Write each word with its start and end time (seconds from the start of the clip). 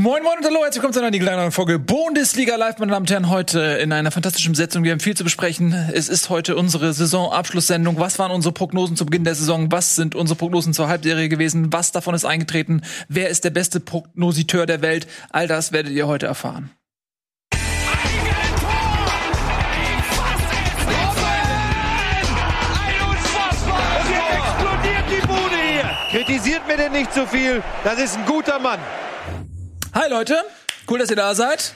Moin 0.00 0.22
Moin 0.22 0.38
und 0.38 0.44
hallo, 0.44 0.62
herzlich 0.62 0.76
willkommen 0.76 0.92
zu 0.92 1.00
einer 1.00 1.36
neuen 1.36 1.50
Folge 1.50 1.80
Bundesliga 1.80 2.54
Live, 2.54 2.78
meine 2.78 2.92
Damen 2.92 3.02
und 3.02 3.10
Herren, 3.10 3.30
heute 3.30 3.58
in 3.82 3.90
einer 3.90 4.12
fantastischen 4.12 4.52
Besetzung. 4.52 4.84
Wir 4.84 4.92
haben 4.92 5.00
viel 5.00 5.16
zu 5.16 5.24
besprechen. 5.24 5.74
Es 5.92 6.08
ist 6.08 6.30
heute 6.30 6.54
unsere 6.54 6.92
Saisonabschlusssendung. 6.92 7.98
Was 7.98 8.16
waren 8.20 8.30
unsere 8.30 8.54
Prognosen 8.54 8.94
zu 8.94 9.04
Beginn 9.06 9.24
der 9.24 9.34
Saison? 9.34 9.72
Was 9.72 9.96
sind 9.96 10.14
unsere 10.14 10.38
Prognosen 10.38 10.72
zur 10.72 10.86
Halbserie 10.86 11.28
gewesen? 11.28 11.72
Was 11.72 11.90
davon 11.90 12.14
ist 12.14 12.24
eingetreten? 12.24 12.82
Wer 13.08 13.28
ist 13.28 13.42
der 13.42 13.50
beste 13.50 13.80
Prognositeur 13.80 14.66
der 14.66 14.82
Welt? 14.82 15.08
All 15.30 15.48
das 15.48 15.72
werdet 15.72 15.90
ihr 15.90 16.06
heute 16.06 16.26
erfahren. 16.26 16.70
Kritisiert 26.12 26.68
mir 26.68 26.76
denn 26.76 26.92
nicht 26.92 27.12
zu 27.12 27.22
so 27.22 27.26
viel. 27.26 27.64
Das 27.82 27.98
ist 27.98 28.16
ein 28.16 28.24
guter 28.26 28.60
Mann. 28.60 28.78
Hi 30.00 30.08
Leute, 30.08 30.44
cool, 30.88 31.00
dass 31.00 31.10
ihr 31.10 31.16
da 31.16 31.34
seid. 31.34 31.74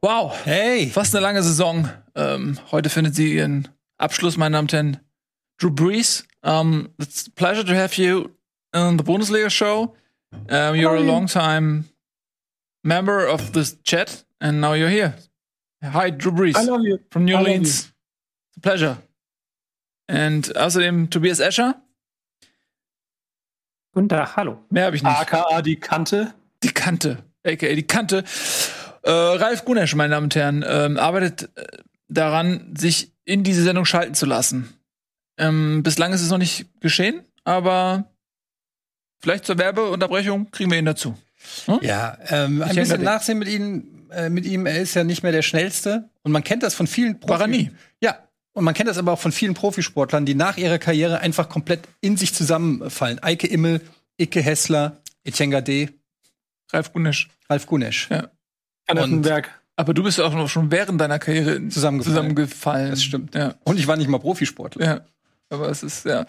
Wow, 0.00 0.32
hey, 0.46 0.88
fast 0.88 1.14
eine 1.14 1.22
lange 1.22 1.42
Saison. 1.42 1.90
Ähm, 2.14 2.58
heute 2.72 2.88
findet 2.88 3.14
sie 3.16 3.34
ihren 3.34 3.68
Abschluss, 3.98 4.38
meine 4.38 4.54
Damen 4.54 4.64
und 4.64 4.72
Herren. 4.72 5.00
Drew 5.58 5.70
Brees, 5.70 6.26
um, 6.42 6.88
it's 6.98 7.28
a 7.28 7.30
pleasure 7.34 7.62
to 7.62 7.74
have 7.74 8.00
you 8.00 8.30
in 8.72 8.96
the 8.96 9.04
Bundesliga 9.04 9.50
show. 9.50 9.94
Um, 10.48 10.74
you're 10.74 10.96
a 10.96 11.00
long 11.00 11.26
time 11.26 11.84
member 12.82 13.26
of 13.28 13.52
this 13.52 13.76
chat, 13.82 14.24
and 14.40 14.62
now 14.62 14.72
you're 14.72 14.88
here. 14.88 15.12
Hi, 15.82 16.08
Drew 16.08 16.32
Brees. 16.32 16.56
I 16.56 16.62
love 16.62 16.80
you. 16.82 16.98
From 17.10 17.26
New 17.26 17.36
Orleans. 17.36 17.92
It's 18.48 18.56
a 18.56 18.60
pleasure. 18.60 18.96
And 20.08 20.50
außerdem 20.56 21.10
Tobias 21.10 21.40
Escher. 21.40 21.74
Guten 23.92 24.08
Tag, 24.08 24.34
hallo. 24.34 24.64
Mehr 24.70 24.86
habe 24.86 24.96
ich 24.96 25.02
nicht. 25.02 25.14
AKA 25.14 25.60
die 25.60 25.76
Kante. 25.76 26.32
Die 26.64 26.72
Kante, 26.72 27.22
aka 27.44 27.74
die 27.74 27.86
Kante. 27.86 28.24
Äh, 29.02 29.10
Ralf 29.10 29.64
Gunesch, 29.64 29.94
meine 29.94 30.14
Damen 30.14 30.24
und 30.24 30.34
Herren, 30.34 30.64
ähm, 30.66 30.98
arbeitet 30.98 31.50
äh, 31.56 31.66
daran, 32.08 32.74
sich 32.76 33.12
in 33.24 33.42
diese 33.42 33.62
Sendung 33.62 33.84
schalten 33.84 34.14
zu 34.14 34.26
lassen. 34.26 34.72
Ähm, 35.36 35.82
bislang 35.82 36.12
ist 36.12 36.22
es 36.22 36.30
noch 36.30 36.38
nicht 36.38 36.66
geschehen, 36.80 37.22
aber 37.44 38.04
vielleicht 39.20 39.44
zur 39.44 39.58
Werbeunterbrechung 39.58 40.50
kriegen 40.50 40.70
wir 40.70 40.78
ihn 40.78 40.84
dazu. 40.84 41.16
Hm? 41.66 41.78
Ja, 41.82 42.16
ähm, 42.28 42.62
ein 42.62 42.74
bisschen 42.74 43.02
Nachsehen 43.02 43.38
mit 43.38 43.48
ihm, 43.48 44.08
äh, 44.10 44.30
mit 44.30 44.46
ihm. 44.46 44.66
Er 44.66 44.80
ist 44.80 44.94
ja 44.94 45.04
nicht 45.04 45.22
mehr 45.22 45.32
der 45.32 45.42
schnellste 45.42 46.08
und 46.22 46.32
man 46.32 46.44
kennt 46.44 46.62
das 46.62 46.74
von 46.74 46.86
vielen 46.86 47.20
Profi 47.20 47.32
War 47.32 47.40
er 47.40 47.46
nie. 47.46 47.70
Ja, 48.00 48.18
und 48.52 48.64
man 48.64 48.72
kennt 48.72 48.88
das 48.88 48.98
aber 48.98 49.12
auch 49.12 49.18
von 49.18 49.32
vielen 49.32 49.54
Profisportlern, 49.54 50.24
die 50.24 50.34
nach 50.34 50.56
ihrer 50.56 50.78
Karriere 50.78 51.20
einfach 51.20 51.48
komplett 51.48 51.80
in 52.00 52.16
sich 52.16 52.32
zusammenfallen. 52.34 53.18
Eike 53.22 53.48
Immel, 53.48 53.80
Icke 54.16 54.40
Hessler, 54.40 55.02
Etienne 55.24 55.62
D. 55.62 55.90
Ralf 56.72 56.92
Gunesch. 56.92 57.28
Ralf 57.48 57.66
Gunesch. 57.66 58.08
Ja. 58.10 58.28
Annettenberg. 58.86 59.50
Aber 59.76 59.92
du 59.92 60.02
bist 60.02 60.20
auch 60.20 60.34
noch 60.34 60.48
schon 60.48 60.70
während 60.70 61.00
deiner 61.00 61.18
Karriere 61.18 61.68
zusammengefallen. 61.68 62.02
zusammengefallen. 62.02 62.90
Das 62.90 63.02
stimmt. 63.02 63.34
Ja. 63.34 63.54
Und 63.64 63.78
ich 63.78 63.86
war 63.86 63.96
nicht 63.96 64.08
mal 64.08 64.20
Profisportler. 64.20 64.84
Ja. 64.86 65.00
Aber 65.50 65.68
es 65.68 65.82
ist, 65.82 66.04
ja. 66.04 66.26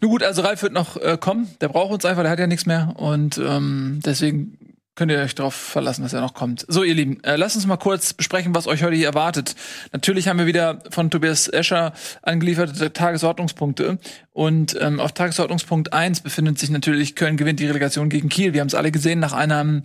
Nun 0.00 0.10
gut, 0.10 0.22
also 0.22 0.42
Ralf 0.42 0.62
wird 0.62 0.72
noch 0.72 0.96
äh, 0.96 1.18
kommen. 1.18 1.48
Der 1.60 1.68
braucht 1.68 1.92
uns 1.92 2.04
einfach, 2.04 2.22
der 2.22 2.30
hat 2.30 2.38
ja 2.38 2.46
nichts 2.46 2.66
mehr. 2.66 2.94
Und 2.96 3.38
ähm, 3.38 4.00
deswegen 4.04 4.58
könnt 4.94 5.12
ihr 5.12 5.18
euch 5.18 5.34
darauf 5.34 5.54
verlassen, 5.54 6.02
dass 6.02 6.12
er 6.12 6.20
noch 6.20 6.34
kommt. 6.34 6.66
So, 6.68 6.82
ihr 6.82 6.94
Lieben, 6.94 7.22
äh, 7.24 7.36
lasst 7.36 7.56
uns 7.56 7.66
mal 7.66 7.76
kurz 7.76 8.12
besprechen, 8.12 8.54
was 8.54 8.66
euch 8.66 8.82
heute 8.82 8.96
hier 8.96 9.06
erwartet. 9.06 9.54
Natürlich 9.92 10.28
haben 10.28 10.38
wir 10.38 10.46
wieder 10.46 10.82
von 10.90 11.10
Tobias 11.10 11.48
Escher 11.48 11.92
angelieferte 12.22 12.92
Tagesordnungspunkte. 12.92 13.98
Und 14.32 14.76
ähm, 14.80 15.00
auf 15.00 15.12
Tagesordnungspunkt 15.12 15.92
1 15.92 16.20
befindet 16.20 16.58
sich 16.58 16.70
natürlich, 16.70 17.14
Köln 17.14 17.36
gewinnt 17.36 17.60
die 17.60 17.66
Relegation 17.66 18.08
gegen 18.08 18.28
Kiel. 18.28 18.52
Wir 18.52 18.60
haben 18.60 18.68
es 18.68 18.74
alle 18.74 18.90
gesehen 18.90 19.20
nach 19.20 19.32
einem 19.32 19.82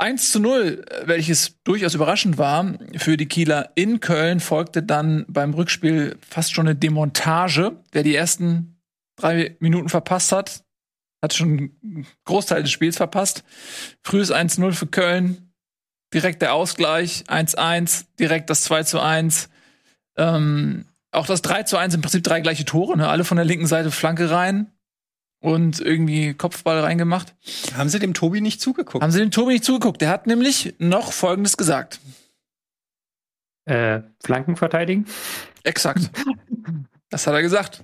1 0.00 0.32
zu 0.32 0.40
0, 0.40 0.82
welches 1.04 1.62
durchaus 1.62 1.94
überraschend 1.94 2.38
war 2.38 2.78
für 2.96 3.18
die 3.18 3.26
Kieler 3.26 3.70
in 3.74 4.00
Köln, 4.00 4.40
folgte 4.40 4.82
dann 4.82 5.26
beim 5.28 5.52
Rückspiel 5.52 6.16
fast 6.26 6.54
schon 6.54 6.66
eine 6.66 6.74
Demontage. 6.74 7.72
Wer 7.92 8.02
die 8.02 8.14
ersten 8.14 8.80
drei 9.16 9.56
Minuten 9.60 9.90
verpasst 9.90 10.32
hat, 10.32 10.64
hat 11.22 11.34
schon 11.34 11.72
einen 11.82 12.06
Großteil 12.24 12.62
des 12.62 12.70
Spiels 12.70 12.96
verpasst. 12.96 13.44
Frühes 14.02 14.32
1-0 14.32 14.72
für 14.72 14.86
Köln, 14.86 15.52
direkt 16.14 16.42
der 16.42 16.54
Ausgleich, 16.54 17.24
1-1, 17.28 18.06
direkt 18.18 18.50
das 18.50 18.70
2-1. 18.70 19.48
Ähm, 20.16 20.86
auch 21.12 21.26
das 21.26 21.42
3 21.42 21.64
1 21.76 21.94
im 21.94 22.00
Prinzip 22.02 22.22
drei 22.22 22.40
gleiche 22.40 22.64
Tore, 22.64 22.96
ne? 22.96 23.08
alle 23.08 23.24
von 23.24 23.36
der 23.36 23.44
linken 23.44 23.66
Seite 23.66 23.90
Flanke 23.90 24.30
rein 24.30 24.70
und 25.40 25.80
irgendwie 25.80 26.34
Kopfball 26.34 26.80
reingemacht. 26.80 27.34
Haben 27.74 27.88
Sie 27.88 27.98
dem 27.98 28.14
Tobi 28.14 28.40
nicht 28.40 28.60
zugeguckt? 28.60 29.02
Haben 29.02 29.10
Sie 29.10 29.18
dem 29.18 29.30
Tobi 29.30 29.54
nicht 29.54 29.64
zugeguckt? 29.64 30.00
Der 30.00 30.08
hat 30.08 30.26
nämlich 30.26 30.74
noch 30.78 31.12
Folgendes 31.12 31.56
gesagt. 31.56 32.00
Äh, 33.64 34.02
Flanken 34.22 34.56
verteidigen? 34.56 35.06
Exakt. 35.64 36.10
das 37.10 37.26
hat 37.26 37.34
er 37.34 37.42
gesagt. 37.42 37.82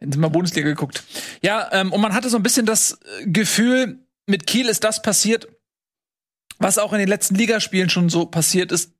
Sie 0.00 0.18
mal 0.18 0.28
Bundesliga 0.28 0.68
geguckt. 0.68 1.04
Ja, 1.42 1.68
ähm, 1.72 1.92
und 1.92 2.00
man 2.00 2.14
hatte 2.14 2.30
so 2.30 2.36
ein 2.36 2.42
bisschen 2.42 2.66
das 2.66 2.98
äh, 3.20 3.26
Gefühl, 3.26 4.06
mit 4.26 4.46
Kiel 4.46 4.68
ist 4.68 4.84
das 4.84 5.02
passiert, 5.02 5.48
was 6.58 6.78
auch 6.78 6.92
in 6.92 6.98
den 6.98 7.08
letzten 7.08 7.34
Ligaspielen 7.34 7.90
schon 7.90 8.08
so 8.08 8.26
passiert 8.26 8.72
ist. 8.72 8.92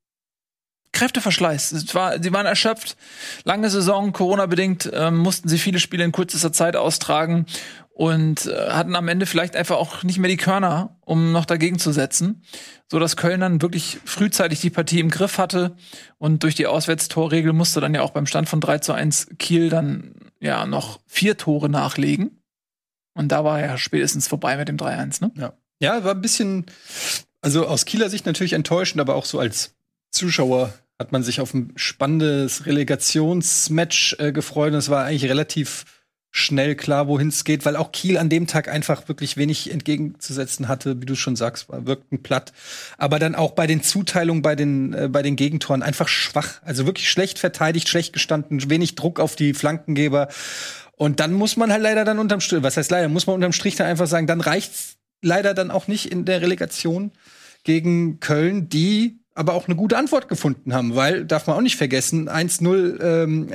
Kräfteverschleiß. 0.93 1.72
Es 1.72 1.94
war, 1.94 2.21
sie 2.21 2.33
waren 2.33 2.47
erschöpft. 2.47 2.97
Lange 3.44 3.71
Saison, 3.71 4.12
Corona-bedingt, 4.12 4.91
ähm, 4.93 5.19
mussten 5.19 5.49
sie 5.49 5.59
viele 5.59 5.78
Spiele 5.78 6.05
in 6.05 6.12
kürzester 6.12 6.53
Zeit 6.53 6.75
austragen 6.75 7.47
und 8.00 8.47
äh, 8.47 8.71
hatten 8.71 8.97
am 8.97 9.09
Ende 9.09 9.27
vielleicht 9.27 9.56
einfach 9.56 9.77
auch 9.77 10.03
nicht 10.03 10.19
mehr 10.19 10.31
die 10.31 10.37
Körner, 10.37 10.99
um 11.03 11.32
noch 11.32 11.44
dagegen 11.44 11.78
zu 11.78 11.93
setzen, 11.93 12.43
so 12.91 12.99
dass 12.99 13.17
Köln 13.17 13.41
dann 13.41 13.62
wirklich 13.62 13.99
frühzeitig 14.05 14.61
die 14.61 14.71
Partie 14.71 15.00
im 15.00 15.11
Griff 15.11 15.38
hatte 15.38 15.77
und 16.19 16.43
durch 16.43 16.55
die 16.55 16.67
Auswärtstorregel 16.67 17.53
musste 17.53 17.81
dann 17.81 17.94
ja 17.94 18.03
auch 18.03 18.11
beim 18.11 18.27
Stand 18.27 18.49
von 18.49 18.61
3 18.61 18.78
zu 18.78 18.93
1 18.93 19.28
Kiel 19.38 19.69
dann 19.69 20.29
ja 20.40 20.66
noch 20.66 21.00
vier 21.06 21.36
Tore 21.36 21.68
nachlegen 21.68 22.42
und 23.14 23.28
da 23.28 23.44
war 23.44 23.60
ja 23.60 23.78
spätestens 23.78 24.28
vorbei 24.28 24.56
mit 24.56 24.68
dem 24.68 24.76
3-1, 24.76 25.22
ne? 25.22 25.32
Ja. 25.36 25.52
Ja, 25.82 26.04
war 26.04 26.14
ein 26.14 26.20
bisschen, 26.20 26.66
also 27.40 27.66
aus 27.66 27.86
Kieler 27.86 28.10
Sicht 28.10 28.26
natürlich 28.26 28.52
enttäuschend, 28.52 29.00
aber 29.00 29.14
auch 29.14 29.24
so 29.24 29.38
als 29.38 29.74
Zuschauer 30.10 30.74
hat 30.98 31.12
man 31.12 31.22
sich 31.22 31.40
auf 31.40 31.54
ein 31.54 31.72
spannendes 31.76 32.66
Relegationsmatch 32.66 34.16
äh, 34.18 34.32
gefreut 34.32 34.72
und 34.72 34.78
es 34.78 34.90
war 34.90 35.06
eigentlich 35.06 35.30
relativ 35.30 36.00
schnell 36.30 36.76
klar, 36.76 37.08
wohin 37.08 37.28
es 37.28 37.44
geht, 37.44 37.64
weil 37.64 37.76
auch 37.76 37.91
Kiel 37.92 38.16
an 38.16 38.28
dem 38.28 38.46
Tag 38.46 38.68
einfach 38.68 39.08
wirklich 39.08 39.36
wenig 39.36 39.70
entgegenzusetzen 39.70 40.68
hatte, 40.68 41.00
wie 41.00 41.06
du 41.06 41.16
schon 41.16 41.34
sagst, 41.36 41.66
wirkten 41.68 42.22
platt, 42.22 42.52
aber 42.98 43.18
dann 43.18 43.34
auch 43.34 43.52
bei 43.52 43.66
den 43.66 43.82
Zuteilungen 43.82 44.42
bei 44.42 44.54
den 44.54 44.94
äh, 44.94 45.08
bei 45.08 45.22
den 45.22 45.36
Gegentoren 45.36 45.82
einfach 45.82 46.08
schwach, 46.08 46.62
also 46.64 46.86
wirklich 46.86 47.10
schlecht 47.10 47.38
verteidigt, 47.38 47.88
schlecht 47.88 48.12
gestanden, 48.12 48.70
wenig 48.70 48.94
Druck 48.94 49.19
auf 49.19 49.34
die 49.34 49.54
Flankengeber. 49.54 50.28
Und 50.96 51.19
dann 51.19 51.32
muss 51.32 51.56
man 51.56 51.72
halt 51.72 51.82
leider 51.82 52.04
dann 52.04 52.19
unterm 52.19 52.40
Strich, 52.40 52.62
was 52.62 52.76
heißt 52.76 52.90
leider, 52.90 53.08
muss 53.08 53.26
man 53.26 53.34
unterm 53.34 53.52
Strich 53.52 53.76
dann 53.76 53.86
einfach 53.86 54.06
sagen, 54.06 54.26
dann 54.26 54.40
reicht's 54.40 54.96
leider 55.22 55.54
dann 55.54 55.70
auch 55.70 55.88
nicht 55.88 56.12
in 56.12 56.24
der 56.24 56.42
Relegation 56.42 57.12
gegen 57.64 58.20
Köln, 58.20 58.69
die 58.69 59.19
aber 59.40 59.54
auch 59.54 59.68
eine 59.68 59.74
gute 59.74 59.96
Antwort 59.96 60.28
gefunden 60.28 60.74
haben, 60.74 60.94
weil, 60.96 61.24
darf 61.24 61.46
man 61.46 61.56
auch 61.56 61.62
nicht 61.62 61.76
vergessen, 61.76 62.28
1-0 62.28 63.00
ähm, 63.02 63.48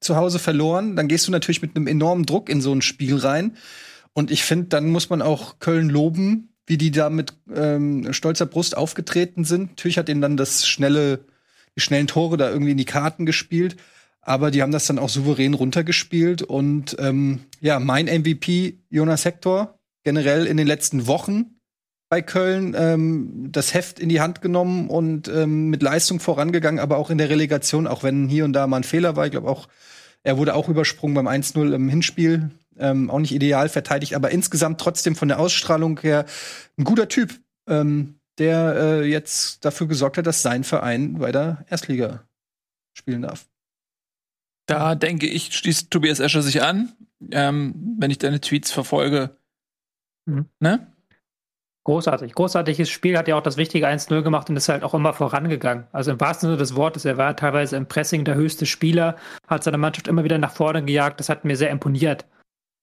zu 0.00 0.16
Hause 0.16 0.38
verloren, 0.38 0.96
dann 0.96 1.08
gehst 1.08 1.28
du 1.28 1.30
natürlich 1.30 1.60
mit 1.60 1.76
einem 1.76 1.86
enormen 1.86 2.24
Druck 2.24 2.48
in 2.48 2.62
so 2.62 2.72
ein 2.72 2.80
Spiel 2.80 3.16
rein. 3.16 3.54
Und 4.14 4.30
ich 4.30 4.44
finde, 4.44 4.68
dann 4.68 4.88
muss 4.88 5.10
man 5.10 5.20
auch 5.20 5.58
Köln 5.58 5.90
loben, 5.90 6.54
wie 6.66 6.78
die 6.78 6.90
da 6.90 7.10
mit 7.10 7.34
ähm, 7.54 8.14
stolzer 8.14 8.46
Brust 8.46 8.78
aufgetreten 8.78 9.44
sind. 9.44 9.72
Natürlich 9.72 9.98
hat 9.98 10.08
ihnen 10.08 10.22
dann 10.22 10.38
das 10.38 10.66
schnelle, 10.66 11.26
die 11.76 11.82
schnellen 11.82 12.06
Tore 12.06 12.38
da 12.38 12.48
irgendwie 12.48 12.72
in 12.72 12.78
die 12.78 12.86
Karten 12.86 13.26
gespielt. 13.26 13.76
Aber 14.22 14.50
die 14.50 14.62
haben 14.62 14.72
das 14.72 14.86
dann 14.86 14.98
auch 14.98 15.10
souverän 15.10 15.52
runtergespielt. 15.52 16.40
Und 16.40 16.96
ähm, 16.98 17.40
ja, 17.60 17.78
mein 17.78 18.06
MVP, 18.06 18.78
Jonas 18.88 19.26
Hector, 19.26 19.78
generell 20.02 20.46
in 20.46 20.56
den 20.56 20.66
letzten 20.66 21.06
Wochen 21.06 21.55
bei 22.08 22.22
Köln 22.22 22.74
ähm, 22.76 23.48
das 23.50 23.74
Heft 23.74 23.98
in 23.98 24.08
die 24.08 24.20
Hand 24.20 24.40
genommen 24.40 24.88
und 24.88 25.28
ähm, 25.28 25.70
mit 25.70 25.82
Leistung 25.82 26.20
vorangegangen, 26.20 26.80
aber 26.80 26.98
auch 26.98 27.10
in 27.10 27.18
der 27.18 27.30
Relegation, 27.30 27.86
auch 27.86 28.02
wenn 28.02 28.28
hier 28.28 28.44
und 28.44 28.52
da 28.52 28.66
mal 28.66 28.78
ein 28.78 28.84
Fehler 28.84 29.16
war. 29.16 29.24
Ich 29.24 29.32
glaube 29.32 29.48
auch, 29.48 29.68
er 30.22 30.38
wurde 30.38 30.54
auch 30.54 30.68
übersprungen 30.68 31.14
beim 31.14 31.28
1-0 31.28 31.74
im 31.74 31.88
Hinspiel. 31.88 32.50
Ähm, 32.78 33.10
auch 33.10 33.20
nicht 33.20 33.32
ideal 33.32 33.70
verteidigt, 33.70 34.14
aber 34.14 34.30
insgesamt 34.30 34.80
trotzdem 34.80 35.16
von 35.16 35.28
der 35.28 35.40
Ausstrahlung 35.40 35.98
her 36.00 36.26
ein 36.76 36.84
guter 36.84 37.08
Typ, 37.08 37.34
ähm, 37.66 38.20
der 38.38 38.74
äh, 38.76 39.04
jetzt 39.04 39.64
dafür 39.64 39.88
gesorgt 39.88 40.18
hat, 40.18 40.26
dass 40.26 40.42
sein 40.42 40.62
Verein 40.62 41.20
weiter 41.20 41.64
Erstliga 41.70 42.24
spielen 42.92 43.22
darf. 43.22 43.46
Da 44.66 44.94
denke 44.94 45.26
ich, 45.26 45.54
schließt 45.56 45.90
Tobias 45.90 46.20
Escher 46.20 46.42
sich 46.42 46.60
an, 46.60 46.92
ähm, 47.30 47.96
wenn 47.98 48.10
ich 48.10 48.18
deine 48.18 48.40
Tweets 48.40 48.72
verfolge. 48.72 49.36
Mhm. 50.26 50.46
Ne? 50.60 50.92
Großartig. 51.86 52.34
Großartiges 52.34 52.90
Spiel, 52.90 53.16
hat 53.16 53.28
ja 53.28 53.36
auch 53.36 53.42
das 53.42 53.56
wichtige 53.56 53.86
1-0 53.86 54.22
gemacht 54.22 54.50
und 54.50 54.56
ist 54.56 54.68
halt 54.68 54.82
auch 54.82 54.92
immer 54.92 55.12
vorangegangen. 55.12 55.84
Also 55.92 56.10
im 56.10 56.18
wahrsten 56.18 56.48
Sinne 56.48 56.56
des 56.56 56.74
Wortes, 56.74 57.04
er 57.04 57.16
war 57.16 57.36
teilweise 57.36 57.76
im 57.76 57.86
Pressing 57.86 58.24
der 58.24 58.34
höchste 58.34 58.66
Spieler, 58.66 59.14
hat 59.46 59.62
seine 59.62 59.78
Mannschaft 59.78 60.08
immer 60.08 60.24
wieder 60.24 60.36
nach 60.36 60.50
vorne 60.50 60.84
gejagt. 60.84 61.20
Das 61.20 61.28
hat 61.28 61.44
mir 61.44 61.56
sehr 61.56 61.70
imponiert. 61.70 62.26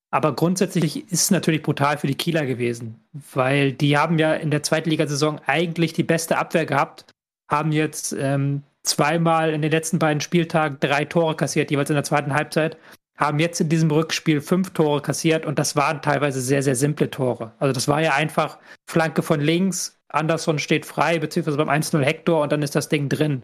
Aber 0.09 0.33
grundsätzlich 0.33 1.11
ist 1.11 1.23
es 1.23 1.31
natürlich 1.31 1.63
brutal 1.63 1.97
für 1.97 2.07
die 2.07 2.15
Kieler 2.15 2.45
gewesen, 2.45 3.03
weil 3.33 3.73
die 3.73 3.97
haben 3.97 4.19
ja 4.19 4.35
in 4.35 4.51
der 4.51 4.63
zweiten 4.63 4.89
Ligasaison 4.89 5.41
eigentlich 5.47 5.91
die 5.91 6.03
beste 6.03 6.38
Abwehr 6.38 6.65
gehabt, 6.65 7.03
haben 7.51 7.73
jetzt 7.73 8.13
ähm, 8.17 8.63
zweimal 8.83 9.51
in 9.51 9.61
den 9.61 9.71
letzten 9.71 9.99
beiden 9.99 10.21
Spieltagen 10.21 10.77
drei 10.79 11.03
Tore 11.03 11.35
kassiert, 11.35 11.71
jeweils 11.71 11.89
in 11.89 11.97
der 11.97 12.06
zweiten 12.06 12.33
Halbzeit, 12.33 12.77
haben 13.18 13.39
jetzt 13.39 13.62
in 13.62 13.69
diesem 13.69 13.92
Rückspiel 13.92 14.42
fünf 14.42 14.71
Tore 14.71 15.01
kassiert 15.01 15.45
und 15.45 15.60
das 15.60 15.75
waren 15.75 16.01
teilweise 16.01 16.42
sehr, 16.42 16.63
sehr 16.63 16.75
simple 16.75 17.10
Tore. 17.10 17.51
Also 17.60 17.74
das 17.74 17.88
war 17.88 18.01
ja 18.01 18.13
einfach 18.13 18.57
Flanke 18.89 19.21
von 19.21 19.39
links, 19.39 20.00
Anderson 20.10 20.60
steht 20.60 20.86
frei, 20.86 21.19
beziehungsweise 21.19 21.57
beim 21.57 21.69
1-0 21.69 22.01
Hector 22.04 22.42
und 22.42 22.51
dann 22.51 22.62
ist 22.62 22.75
das 22.75 22.89
Ding 22.89 23.10
drin. 23.10 23.44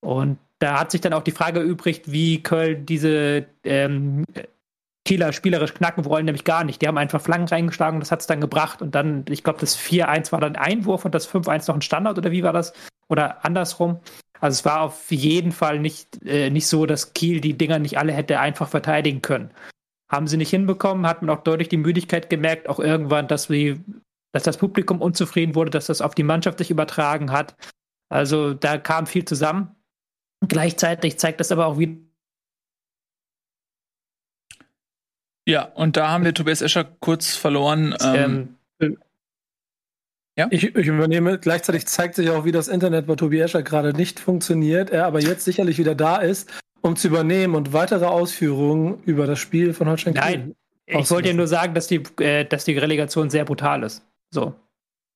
Und 0.00 0.38
da 0.58 0.80
hat 0.80 0.90
sich 0.90 1.00
dann 1.00 1.12
auch 1.12 1.22
die 1.22 1.32
Frage 1.32 1.60
übrig, 1.60 2.02
wie 2.06 2.42
Köln 2.42 2.86
diese 2.86 3.46
ähm, 3.64 4.24
Kieler 5.04 5.32
spielerisch 5.32 5.74
knacken 5.74 6.04
wollen, 6.04 6.24
nämlich 6.24 6.44
gar 6.44 6.64
nicht. 6.64 6.82
Die 6.82 6.88
haben 6.88 6.98
einfach 6.98 7.20
Flanken 7.20 7.48
reingeschlagen 7.48 7.96
und 7.96 8.00
das 8.00 8.12
hat 8.12 8.20
es 8.20 8.26
dann 8.26 8.40
gebracht. 8.40 8.82
Und 8.82 8.94
dann, 8.94 9.24
ich 9.28 9.42
glaube, 9.42 9.60
das 9.60 9.78
4-1 9.78 10.32
war 10.32 10.40
dann 10.40 10.56
Einwurf 10.56 11.04
und 11.04 11.14
das 11.14 11.28
5-1 11.28 11.68
noch 11.68 11.76
ein 11.76 11.82
Standard 11.82 12.18
oder 12.18 12.30
wie 12.30 12.42
war 12.42 12.52
das? 12.52 12.72
Oder 13.08 13.44
andersrum. 13.44 14.00
Also 14.40 14.54
es 14.54 14.64
war 14.64 14.82
auf 14.82 15.10
jeden 15.10 15.52
Fall 15.52 15.78
nicht, 15.78 16.24
äh, 16.24 16.50
nicht 16.50 16.66
so, 16.66 16.86
dass 16.86 17.14
Kiel 17.14 17.40
die 17.40 17.56
Dinger 17.56 17.78
nicht 17.78 17.98
alle 17.98 18.12
hätte 18.12 18.40
einfach 18.40 18.68
verteidigen 18.68 19.22
können. 19.22 19.50
Haben 20.10 20.26
sie 20.26 20.36
nicht 20.36 20.50
hinbekommen, 20.50 21.06
hat 21.06 21.22
man 21.22 21.36
auch 21.36 21.42
deutlich 21.42 21.68
die 21.68 21.76
Müdigkeit 21.76 22.30
gemerkt, 22.30 22.68
auch 22.68 22.80
irgendwann, 22.80 23.28
dass, 23.28 23.50
wir, 23.50 23.78
dass 24.32 24.42
das 24.42 24.56
Publikum 24.56 25.02
unzufrieden 25.02 25.54
wurde, 25.54 25.70
dass 25.70 25.86
das 25.86 26.00
auf 26.00 26.14
die 26.14 26.22
Mannschaft 26.22 26.58
sich 26.58 26.70
übertragen 26.70 27.30
hat. 27.32 27.56
Also 28.08 28.54
da 28.54 28.78
kam 28.78 29.06
viel 29.06 29.24
zusammen. 29.24 29.74
Gleichzeitig 30.46 31.18
zeigt 31.18 31.40
das 31.40 31.52
aber 31.52 31.66
auch 31.66 31.78
wieder, 31.78 31.96
Ja, 35.48 35.62
und 35.62 35.96
da 35.96 36.10
haben 36.10 36.24
wir 36.24 36.34
Tobias 36.34 36.60
Escher 36.60 36.84
kurz 36.84 37.34
verloren. 37.34 37.96
Ähm, 38.04 38.56
ähm, 38.80 38.98
ja? 40.38 40.46
Ich, 40.50 40.74
ich, 40.74 40.86
übernehme, 40.86 41.38
gleichzeitig 41.38 41.86
zeigt 41.86 42.14
sich 42.14 42.30
auch, 42.30 42.44
wie 42.44 42.52
das 42.52 42.68
Internet 42.68 43.06
bei 43.06 43.16
Tobias 43.16 43.50
Escher 43.50 43.62
gerade 43.62 43.92
nicht 43.92 44.20
funktioniert, 44.20 44.90
er 44.90 45.06
aber 45.06 45.20
jetzt 45.20 45.44
sicherlich 45.44 45.78
wieder 45.78 45.94
da 45.94 46.16
ist, 46.16 46.50
um 46.80 46.96
zu 46.96 47.08
übernehmen 47.08 47.54
und 47.54 47.72
weitere 47.72 48.06
Ausführungen 48.06 49.02
über 49.04 49.26
das 49.26 49.38
Spiel 49.38 49.74
von 49.74 49.88
Holstein 49.88 50.14
Kiel. 50.14 50.22
Nein, 50.22 50.54
ich 50.86 51.10
wollte 51.10 51.28
ja 51.28 51.34
nur 51.34 51.46
sagen, 51.46 51.74
dass 51.74 51.88
die, 51.88 52.02
äh, 52.20 52.44
dass 52.44 52.64
die 52.64 52.78
Relegation 52.78 53.28
sehr 53.28 53.44
brutal 53.44 53.82
ist. 53.82 54.02
So 54.30 54.54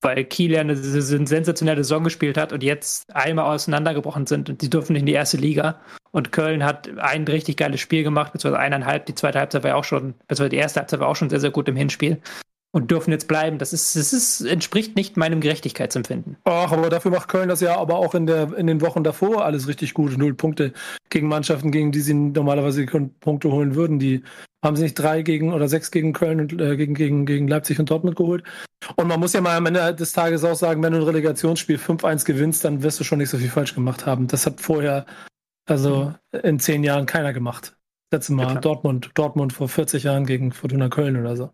weil 0.03 0.23
Kiel 0.25 0.51
ja 0.51 0.61
eine, 0.61 0.73
eine 0.73 1.01
sensationelle 1.01 1.83
Saison 1.83 2.03
gespielt 2.03 2.37
hat 2.37 2.53
und 2.53 2.63
jetzt 2.63 3.13
einmal 3.15 3.45
auseinandergebrochen 3.45 4.27
sind 4.27 4.49
und 4.49 4.61
die 4.61 4.69
dürfen 4.69 4.95
in 4.95 5.05
die 5.05 5.13
erste 5.13 5.37
Liga. 5.37 5.79
Und 6.11 6.31
Köln 6.31 6.63
hat 6.63 6.89
ein 6.99 7.25
richtig 7.25 7.57
geiles 7.57 7.79
Spiel 7.79 8.03
gemacht, 8.03 8.33
beziehungsweise 8.33 8.61
eineinhalb. 8.61 9.05
Die 9.07 9.15
zweite 9.15 9.39
Halbzeit 9.39 9.63
war 9.63 9.71
ja 9.71 9.75
auch 9.75 9.83
schon, 9.83 10.13
beziehungsweise 10.27 10.49
die 10.49 10.57
erste 10.57 10.81
Halbzeit 10.81 10.99
war 10.99 11.07
auch 11.07 11.15
schon 11.15 11.29
sehr, 11.29 11.39
sehr 11.39 11.51
gut 11.51 11.67
im 11.67 11.75
Hinspiel. 11.75 12.21
Und 12.75 12.89
dürfen 12.89 13.11
jetzt 13.11 13.27
bleiben. 13.27 13.59
Das 13.59 13.71
ist, 13.71 13.95
das 13.95 14.13
ist, 14.13 14.41
entspricht 14.41 14.95
nicht 14.95 15.15
meinem 15.15 15.41
Gerechtigkeitsempfinden. 15.41 16.37
Ach, 16.43 16.71
aber 16.71 16.89
dafür 16.89 17.11
macht 17.11 17.29
Köln 17.29 17.47
das 17.47 17.61
ja 17.61 17.77
aber 17.77 17.97
auch 17.97 18.15
in, 18.15 18.25
der, 18.25 18.57
in 18.57 18.65
den 18.65 18.81
Wochen 18.81 19.03
davor 19.03 19.45
alles 19.45 19.67
richtig 19.67 19.93
gut. 19.93 20.17
Null 20.17 20.33
Punkte 20.33 20.73
gegen 21.11 21.27
Mannschaften, 21.27 21.69
gegen 21.69 21.91
die 21.91 22.01
sie 22.01 22.15
normalerweise 22.15 22.83
Punkte 22.85 23.51
holen 23.51 23.75
würden. 23.75 23.99
Die 23.99 24.23
haben 24.63 24.75
sie 24.75 24.83
nicht 24.83 24.95
drei 24.95 25.21
gegen 25.21 25.53
oder 25.53 25.67
sechs 25.67 25.91
gegen 25.91 26.13
Köln 26.13 26.39
und 26.39 26.59
äh, 26.59 26.75
gegen, 26.75 26.95
gegen, 26.95 27.27
gegen 27.27 27.47
Leipzig 27.47 27.79
und 27.79 27.91
Dortmund 27.91 28.15
geholt. 28.15 28.43
Und 28.95 29.07
man 29.07 29.19
muss 29.19 29.33
ja 29.33 29.41
mal 29.41 29.55
am 29.55 29.67
Ende 29.67 29.93
des 29.93 30.13
Tages 30.13 30.43
auch 30.43 30.55
sagen, 30.55 30.81
wenn 30.81 30.93
du 30.93 30.99
ein 30.99 31.05
Relegationsspiel 31.05 31.77
5-1 31.77 32.25
gewinnst, 32.25 32.65
dann 32.65 32.81
wirst 32.81 32.99
du 32.99 33.03
schon 33.03 33.19
nicht 33.19 33.29
so 33.29 33.37
viel 33.37 33.49
falsch 33.49 33.75
gemacht 33.75 34.07
haben. 34.07 34.27
Das 34.27 34.47
hat 34.47 34.61
vorher, 34.61 35.05
also 35.67 36.13
in 36.43 36.59
zehn 36.59 36.83
Jahren 36.83 37.05
keiner 37.05 37.33
gemacht. 37.33 37.75
Letztes 38.11 38.35
Mal 38.35 38.55
ja, 38.55 38.61
Dortmund, 38.61 39.11
Dortmund 39.13 39.53
vor 39.53 39.69
40 39.69 40.03
Jahren 40.03 40.25
gegen 40.25 40.51
Fortuna 40.51 40.89
Köln 40.89 41.17
oder 41.17 41.35
so. 41.35 41.51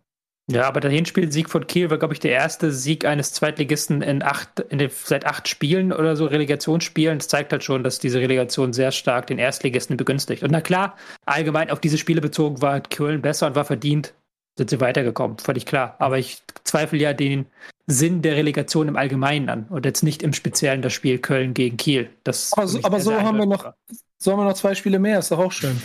Ja, 0.50 0.66
aber 0.66 0.80
der 0.80 0.90
Hinspiel-Sieg 0.90 1.48
von 1.48 1.66
Kiel 1.68 1.90
war, 1.90 1.98
glaube 1.98 2.14
ich, 2.14 2.20
der 2.20 2.32
erste 2.32 2.72
Sieg 2.72 3.04
eines 3.04 3.32
Zweitligisten 3.32 4.02
in 4.02 4.22
acht, 4.22 4.58
in 4.58 4.78
den, 4.78 4.90
seit 4.90 5.24
acht 5.24 5.46
Spielen 5.46 5.92
oder 5.92 6.16
so, 6.16 6.26
Relegationsspielen. 6.26 7.18
Das 7.18 7.28
zeigt 7.28 7.52
halt 7.52 7.62
schon, 7.62 7.84
dass 7.84 8.00
diese 8.00 8.18
Relegation 8.18 8.72
sehr 8.72 8.90
stark 8.90 9.28
den 9.28 9.38
Erstligisten 9.38 9.96
begünstigt. 9.96 10.42
Und 10.42 10.50
na 10.50 10.60
klar, 10.60 10.96
allgemein 11.24 11.70
auf 11.70 11.80
diese 11.80 11.98
Spiele 11.98 12.20
bezogen 12.20 12.60
war 12.62 12.80
Köln 12.80 13.22
besser 13.22 13.46
und 13.46 13.54
war 13.54 13.64
verdient, 13.64 14.12
sind 14.58 14.70
sie 14.70 14.80
weitergekommen, 14.80 15.38
völlig 15.38 15.66
klar. 15.66 15.94
Aber 16.00 16.18
ich 16.18 16.42
zweifle 16.64 16.98
ja 16.98 17.12
den 17.12 17.46
Sinn 17.86 18.20
der 18.20 18.34
Relegation 18.34 18.88
im 18.88 18.96
Allgemeinen 18.96 19.48
an 19.48 19.66
und 19.68 19.84
jetzt 19.84 20.02
nicht 20.02 20.22
im 20.22 20.32
Speziellen 20.32 20.82
das 20.82 20.92
Spiel 20.92 21.18
Köln 21.18 21.54
gegen 21.54 21.76
Kiel. 21.76 22.10
Das 22.24 22.52
aber 22.54 22.66
so, 22.66 22.80
aber 22.82 23.00
so 23.00 23.14
haben 23.14 23.38
wir 23.38 23.46
noch, 23.46 23.72
so 24.18 24.32
haben 24.32 24.40
wir 24.40 24.44
noch 24.44 24.54
zwei 24.54 24.74
Spiele 24.74 24.98
mehr, 24.98 25.20
ist 25.20 25.30
doch 25.30 25.38
auch 25.38 25.52
schön. 25.52 25.80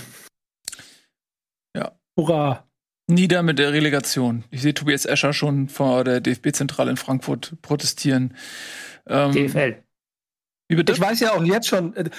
Ja. 1.75 1.91
Hurra. 2.17 2.65
Nieder 3.07 3.43
mit 3.43 3.59
der 3.59 3.71
Relegation. 3.71 4.43
Ich 4.49 4.61
sehe 4.61 4.73
Tobias 4.73 5.05
Escher 5.05 5.33
schon 5.33 5.69
vor 5.69 6.03
der 6.03 6.21
DFB-Zentrale 6.21 6.91
in 6.91 6.97
Frankfurt 6.97 7.53
protestieren. 7.61 8.35
Ähm, 9.07 9.31
DFL. 9.31 9.83
Ich 10.67 10.99
weiß 10.99 11.19
ja 11.19 11.33
auch 11.33 11.43
jetzt 11.43 11.67
schon, 11.67 11.95
äh, 11.95 12.09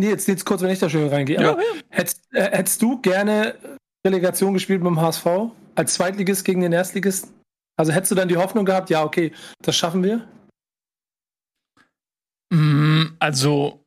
jetzt, 0.00 0.28
jetzt 0.28 0.44
kurz, 0.44 0.62
wenn 0.62 0.70
ich 0.70 0.78
da 0.78 0.88
schön 0.88 1.08
reingehe, 1.08 1.36
ja, 1.36 1.42
ja. 1.42 1.58
Hättest, 1.88 2.22
äh, 2.32 2.56
hättest 2.56 2.80
du 2.80 3.00
gerne 3.00 3.56
Relegation 4.06 4.54
gespielt 4.54 4.82
mit 4.82 4.90
dem 4.90 5.00
HSV 5.00 5.26
als 5.74 5.94
Zweitligist 5.94 6.44
gegen 6.44 6.60
den 6.60 6.72
Erstligisten? 6.72 7.32
Also 7.76 7.92
hättest 7.92 8.12
du 8.12 8.14
dann 8.14 8.28
die 8.28 8.36
Hoffnung 8.36 8.64
gehabt, 8.64 8.88
ja, 8.90 9.02
okay, 9.02 9.32
das 9.62 9.76
schaffen 9.76 10.04
wir? 10.04 10.28
Mm, 12.50 13.16
also, 13.18 13.84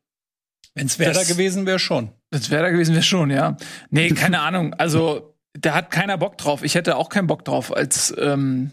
wenn 0.76 0.88
es 0.88 1.00
Werder 1.00 1.24
gewesen 1.24 1.66
wäre, 1.66 1.80
schon. 1.80 2.12
Wenn 2.32 2.42
es 2.42 2.50
Werder 2.50 2.72
gewesen 2.72 2.94
wäre, 2.94 3.04
schon, 3.04 3.32
ja. 3.32 3.56
Nee, 3.90 4.10
keine 4.10 4.42
Ahnung. 4.42 4.74
Also, 4.74 5.39
da 5.62 5.74
hat 5.74 5.92
keiner 5.92 6.18
Bock 6.18 6.38
drauf. 6.38 6.64
Ich 6.64 6.76
hätte 6.76 6.96
auch 6.96 7.10
keinen 7.10 7.28
Bock 7.28 7.44
drauf 7.46 7.76
als 7.76 8.14
ähm, 8.18 8.72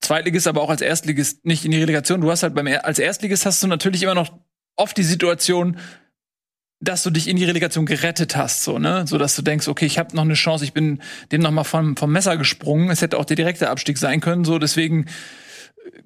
Zweitligist, 0.00 0.46
aber 0.46 0.62
auch 0.62 0.70
als 0.70 0.80
Erstligist 0.80 1.44
nicht 1.44 1.64
in 1.64 1.70
die 1.70 1.80
Relegation. 1.80 2.20
Du 2.20 2.30
hast 2.30 2.42
halt 2.42 2.54
beim 2.54 2.66
als 2.66 2.98
Erstligist 2.98 3.46
hast 3.46 3.62
du 3.62 3.66
natürlich 3.66 4.02
immer 4.02 4.14
noch 4.14 4.32
oft 4.76 4.96
die 4.96 5.02
Situation, 5.02 5.78
dass 6.80 7.02
du 7.02 7.10
dich 7.10 7.28
in 7.28 7.36
die 7.36 7.44
Relegation 7.44 7.86
gerettet 7.86 8.36
hast, 8.36 8.62
so 8.62 8.78
ne, 8.78 9.06
so 9.06 9.16
dass 9.16 9.34
du 9.34 9.42
denkst, 9.42 9.66
okay, 9.68 9.86
ich 9.86 9.98
habe 9.98 10.14
noch 10.14 10.24
eine 10.24 10.34
Chance, 10.34 10.64
ich 10.64 10.74
bin 10.74 11.00
dem 11.32 11.40
noch 11.40 11.50
mal 11.50 11.64
vom 11.64 11.96
vom 11.96 12.12
Messer 12.12 12.36
gesprungen. 12.36 12.90
Es 12.90 13.00
hätte 13.00 13.18
auch 13.18 13.24
der 13.24 13.36
direkte 13.36 13.70
Abstieg 13.70 13.96
sein 13.98 14.20
können, 14.20 14.44
so 14.44 14.58
deswegen 14.58 15.06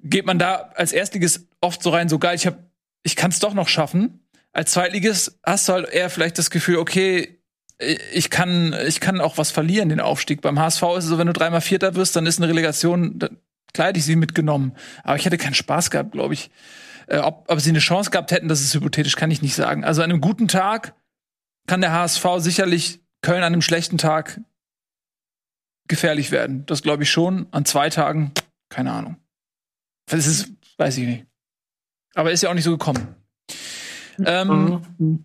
geht 0.03 0.25
man 0.25 0.39
da 0.39 0.71
als 0.75 0.93
Erstligist 0.93 1.47
oft 1.59 1.83
so 1.83 1.89
rein, 1.89 2.07
so 2.07 2.19
geil, 2.19 2.35
ich 2.35 2.45
habe 2.45 2.69
ich 3.03 3.15
kann 3.15 3.31
es 3.31 3.39
doch 3.39 3.53
noch 3.53 3.67
schaffen. 3.67 4.19
Als 4.53 4.71
Zweitligist 4.71 5.39
hast 5.43 5.67
du 5.67 5.73
halt 5.73 5.89
eher 5.89 6.09
vielleicht 6.09 6.37
das 6.37 6.51
Gefühl, 6.51 6.77
okay, 6.77 7.40
ich 7.81 8.29
kann, 8.29 8.75
ich 8.87 8.99
kann 8.99 9.21
auch 9.21 9.37
was 9.37 9.51
verlieren, 9.51 9.89
den 9.89 9.99
Aufstieg. 9.99 10.41
Beim 10.41 10.59
HSV 10.59 10.83
ist 10.97 11.03
es 11.05 11.09
so, 11.09 11.17
wenn 11.17 11.27
du 11.27 11.33
dreimal 11.33 11.61
Vierter 11.61 11.95
wirst, 11.95 12.15
dann 12.15 12.25
ist 12.25 12.39
eine 12.39 12.49
Relegation, 12.49 13.19
klar 13.73 13.87
hätte 13.89 13.99
ich 13.99 14.05
sie 14.05 14.15
mitgenommen. 14.15 14.73
Aber 15.03 15.15
ich 15.15 15.25
hätte 15.25 15.37
keinen 15.37 15.53
Spaß 15.53 15.91
gehabt, 15.91 16.11
glaube 16.11 16.33
ich. 16.33 16.51
Äh, 17.07 17.19
ob, 17.19 17.45
ob 17.47 17.59
sie 17.59 17.69
eine 17.69 17.79
Chance 17.79 18.11
gehabt 18.11 18.31
hätten, 18.31 18.47
das 18.47 18.61
ist 18.61 18.73
hypothetisch, 18.73 19.15
kann 19.15 19.31
ich 19.31 19.41
nicht 19.41 19.55
sagen. 19.55 19.83
Also 19.83 20.01
an 20.01 20.11
einem 20.11 20.21
guten 20.21 20.47
Tag 20.47 20.93
kann 21.67 21.81
der 21.81 21.91
HSV 21.91 22.25
sicherlich 22.37 23.01
Köln 23.21 23.43
an 23.43 23.53
einem 23.53 23.61
schlechten 23.61 23.97
Tag 23.97 24.41
gefährlich 25.87 26.31
werden. 26.31 26.65
Das 26.65 26.81
glaube 26.81 27.03
ich 27.03 27.11
schon. 27.11 27.47
An 27.51 27.65
zwei 27.65 27.89
Tagen, 27.89 28.31
keine 28.69 28.91
Ahnung. 28.91 29.17
Das 30.07 30.27
ist, 30.27 30.51
weiß 30.77 30.97
ich 30.97 31.05
nicht. 31.05 31.25
Aber 32.13 32.31
ist 32.31 32.43
ja 32.43 32.49
auch 32.49 32.53
nicht 32.53 32.63
so 32.63 32.71
gekommen. 32.71 33.15
Ähm, 34.25 34.81
mhm. 34.97 35.23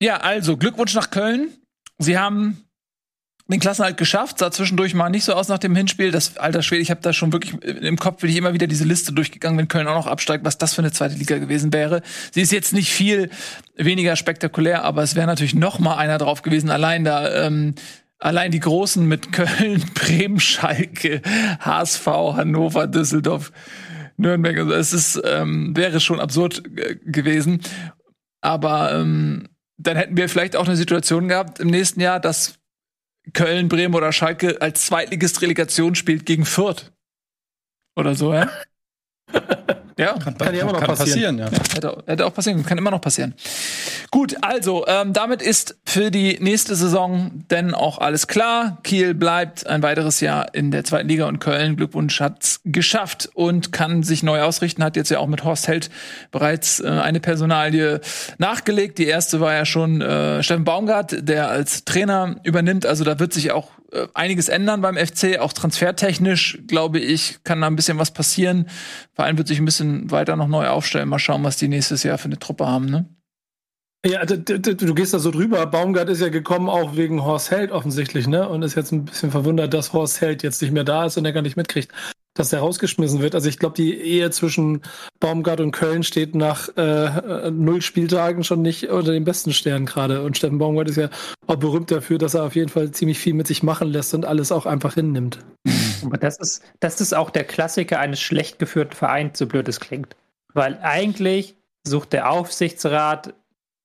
Ja, 0.00 0.18
also 0.18 0.56
Glückwunsch 0.56 0.94
nach 0.94 1.10
Köln. 1.10 1.50
Sie 1.98 2.18
haben 2.18 2.66
den 3.48 3.60
Klassenhalt 3.60 3.96
geschafft, 3.96 4.38
sah 4.38 4.50
zwischendurch 4.50 4.94
mal 4.94 5.08
nicht 5.08 5.24
so 5.24 5.32
aus 5.32 5.48
nach 5.48 5.58
dem 5.58 5.76
Hinspiel. 5.76 6.10
Das 6.10 6.36
alter 6.36 6.62
Schwede, 6.62 6.82
ich 6.82 6.90
habe 6.90 7.00
da 7.00 7.12
schon 7.12 7.32
wirklich 7.32 7.54
im 7.62 7.96
Kopf, 7.96 8.20
bin 8.20 8.30
ich 8.30 8.36
immer 8.36 8.54
wieder 8.54 8.66
diese 8.66 8.84
Liste 8.84 9.12
durchgegangen, 9.12 9.56
wenn 9.56 9.68
Köln 9.68 9.86
auch 9.86 9.94
noch 9.94 10.08
absteigt, 10.08 10.44
was 10.44 10.58
das 10.58 10.74
für 10.74 10.82
eine 10.82 10.90
zweite 10.90 11.14
Liga 11.14 11.38
gewesen 11.38 11.72
wäre. 11.72 12.02
Sie 12.32 12.40
ist 12.40 12.50
jetzt 12.50 12.72
nicht 12.72 12.90
viel 12.90 13.30
weniger 13.76 14.16
spektakulär, 14.16 14.82
aber 14.82 15.02
es 15.02 15.14
wäre 15.14 15.28
natürlich 15.28 15.54
noch 15.54 15.78
mal 15.78 15.96
einer 15.96 16.18
drauf 16.18 16.42
gewesen. 16.42 16.70
Allein 16.70 17.04
da, 17.04 17.46
ähm, 17.46 17.76
allein 18.18 18.50
die 18.50 18.60
Großen 18.60 19.06
mit 19.06 19.32
Köln, 19.32 19.84
Bremen, 19.94 20.40
Schalke, 20.40 21.22
HSV, 21.60 22.06
Hannover, 22.06 22.88
Düsseldorf, 22.88 23.52
Nürnberg. 24.16 24.58
Also 24.58 24.72
es 24.72 24.92
ist 24.92 25.22
ähm, 25.24 25.76
wäre 25.76 26.00
schon 26.00 26.18
absurd 26.18 26.64
äh, 26.76 26.96
gewesen. 26.96 27.60
Aber 28.40 28.92
ähm, 28.92 29.48
dann 29.78 29.96
hätten 29.96 30.16
wir 30.16 30.28
vielleicht 30.28 30.56
auch 30.56 30.66
eine 30.66 30.76
Situation 30.76 31.28
gehabt 31.28 31.60
im 31.60 31.68
nächsten 31.68 32.00
Jahr, 32.00 32.20
dass 32.20 32.58
Köln, 33.32 33.68
Bremen 33.68 33.94
oder 33.94 34.12
Schalke 34.12 34.60
als 34.60 34.86
Zweitligist 34.86 35.42
Relegation 35.42 35.94
spielt 35.94 36.26
gegen 36.26 36.44
Fürth. 36.44 36.92
Oder 37.96 38.14
so, 38.14 38.32
ja? 38.34 38.50
Ja, 39.98 40.12
kann, 40.18 40.36
kann 40.36 40.54
ja 40.54 40.60
immer 40.60 40.72
noch 40.72 40.80
kann 40.80 40.88
passieren. 40.94 41.38
passieren 41.38 41.38
ja. 41.38 41.46
ja. 41.46 41.74
hätte, 41.74 42.04
hätte, 42.06 42.26
auch 42.26 42.34
passieren, 42.34 42.64
kann 42.66 42.76
immer 42.76 42.90
noch 42.90 43.00
passieren. 43.00 43.34
Gut, 44.10 44.36
also 44.42 44.86
ähm, 44.86 45.14
damit 45.14 45.40
ist 45.40 45.78
für 45.86 46.10
die 46.10 46.36
nächste 46.38 46.76
Saison 46.76 47.30
denn 47.50 47.72
auch 47.72 47.98
alles 47.98 48.26
klar. 48.26 48.78
Kiel 48.82 49.14
bleibt 49.14 49.66
ein 49.66 49.82
weiteres 49.82 50.20
Jahr 50.20 50.54
in 50.54 50.70
der 50.70 50.84
zweiten 50.84 51.08
Liga 51.08 51.26
und 51.26 51.38
Köln, 51.38 51.76
Glückwunsch, 51.76 52.20
hat's 52.20 52.60
geschafft 52.64 53.30
und 53.32 53.72
kann 53.72 54.02
sich 54.02 54.22
neu 54.22 54.42
ausrichten. 54.42 54.84
Hat 54.84 54.96
jetzt 54.96 55.10
ja 55.10 55.18
auch 55.18 55.28
mit 55.28 55.44
Horst 55.44 55.66
Held 55.66 55.88
bereits 56.30 56.80
äh, 56.80 56.88
eine 56.88 57.20
Personalie 57.20 58.02
nachgelegt. 58.36 58.98
Die 58.98 59.06
erste 59.06 59.40
war 59.40 59.54
ja 59.54 59.64
schon 59.64 60.02
äh, 60.02 60.42
Steffen 60.42 60.64
Baumgart, 60.64 61.26
der 61.26 61.48
als 61.48 61.86
Trainer 61.86 62.36
übernimmt. 62.42 62.84
Also 62.84 63.02
da 63.02 63.18
wird 63.18 63.32
sich 63.32 63.50
auch 63.50 63.70
äh, 63.92 64.08
einiges 64.14 64.48
ändern 64.48 64.80
beim 64.80 64.96
FC, 64.96 65.38
auch 65.38 65.52
transfertechnisch, 65.52 66.58
glaube 66.66 66.98
ich, 66.98 67.38
kann 67.44 67.60
da 67.60 67.66
ein 67.66 67.76
bisschen 67.76 67.98
was 67.98 68.12
passieren. 68.12 68.68
Verein 69.14 69.38
wird 69.38 69.48
sich 69.48 69.58
ein 69.58 69.64
bisschen 69.64 70.10
weiter 70.10 70.36
noch 70.36 70.48
neu 70.48 70.68
aufstellen. 70.68 71.08
Mal 71.08 71.18
schauen, 71.18 71.44
was 71.44 71.56
die 71.56 71.68
nächstes 71.68 72.02
Jahr 72.02 72.18
für 72.18 72.26
eine 72.26 72.38
Truppe 72.38 72.66
haben, 72.66 72.86
ne? 72.86 73.08
Ja, 74.04 74.24
du, 74.24 74.38
du, 74.38 74.94
gehst 74.94 75.14
da 75.14 75.18
so 75.18 75.32
drüber. 75.32 75.66
Baumgart 75.66 76.08
ist 76.08 76.20
ja 76.20 76.28
gekommen 76.28 76.68
auch 76.68 76.96
wegen 76.96 77.24
Horst 77.24 77.50
Held 77.50 77.72
offensichtlich, 77.72 78.28
ne? 78.28 78.48
Und 78.48 78.62
ist 78.62 78.76
jetzt 78.76 78.92
ein 78.92 79.04
bisschen 79.04 79.32
verwundert, 79.32 79.74
dass 79.74 79.92
Horst 79.92 80.20
Held 80.20 80.44
jetzt 80.44 80.62
nicht 80.62 80.70
mehr 80.70 80.84
da 80.84 81.06
ist 81.06 81.16
und 81.16 81.24
er 81.24 81.32
gar 81.32 81.42
nicht 81.42 81.56
mitkriegt, 81.56 81.92
dass 82.36 82.50
der 82.50 82.60
rausgeschmissen 82.60 83.20
wird. 83.20 83.34
Also 83.34 83.48
ich 83.48 83.58
glaube, 83.58 83.74
die 83.74 83.94
Ehe 83.94 84.30
zwischen 84.30 84.82
Baumgart 85.18 85.60
und 85.60 85.72
Köln 85.72 86.02
steht 86.02 86.34
nach 86.34 86.68
äh, 86.76 87.50
null 87.50 87.82
Spieltagen 87.82 88.44
schon 88.44 88.62
nicht 88.62 88.88
unter 88.88 89.12
den 89.12 89.24
besten 89.24 89.52
Sternen 89.52 89.86
gerade. 89.86 90.22
Und 90.22 90.36
Steffen 90.36 90.58
Baumgart 90.58 90.88
ist 90.88 90.96
ja 90.96 91.08
auch 91.46 91.56
berühmt 91.56 91.90
dafür, 91.90 92.18
dass 92.18 92.34
er 92.34 92.44
auf 92.44 92.54
jeden 92.54 92.68
Fall 92.68 92.90
ziemlich 92.92 93.18
viel 93.18 93.34
mit 93.34 93.46
sich 93.46 93.62
machen 93.62 93.88
lässt 93.88 94.14
und 94.14 94.24
alles 94.24 94.52
auch 94.52 94.66
einfach 94.66 94.94
hinnimmt. 94.94 95.38
Aber 96.04 96.18
das 96.18 96.38
ist, 96.38 96.62
das 96.80 97.00
ist 97.00 97.14
auch 97.14 97.30
der 97.30 97.44
Klassiker 97.44 97.98
eines 97.98 98.20
schlecht 98.20 98.58
geführten 98.58 98.94
Vereins, 98.94 99.38
so 99.38 99.46
blöd 99.46 99.68
es 99.68 99.80
klingt. 99.80 100.14
Weil 100.52 100.78
eigentlich 100.82 101.56
sucht 101.84 102.12
der 102.12 102.30
Aufsichtsrat 102.30 103.34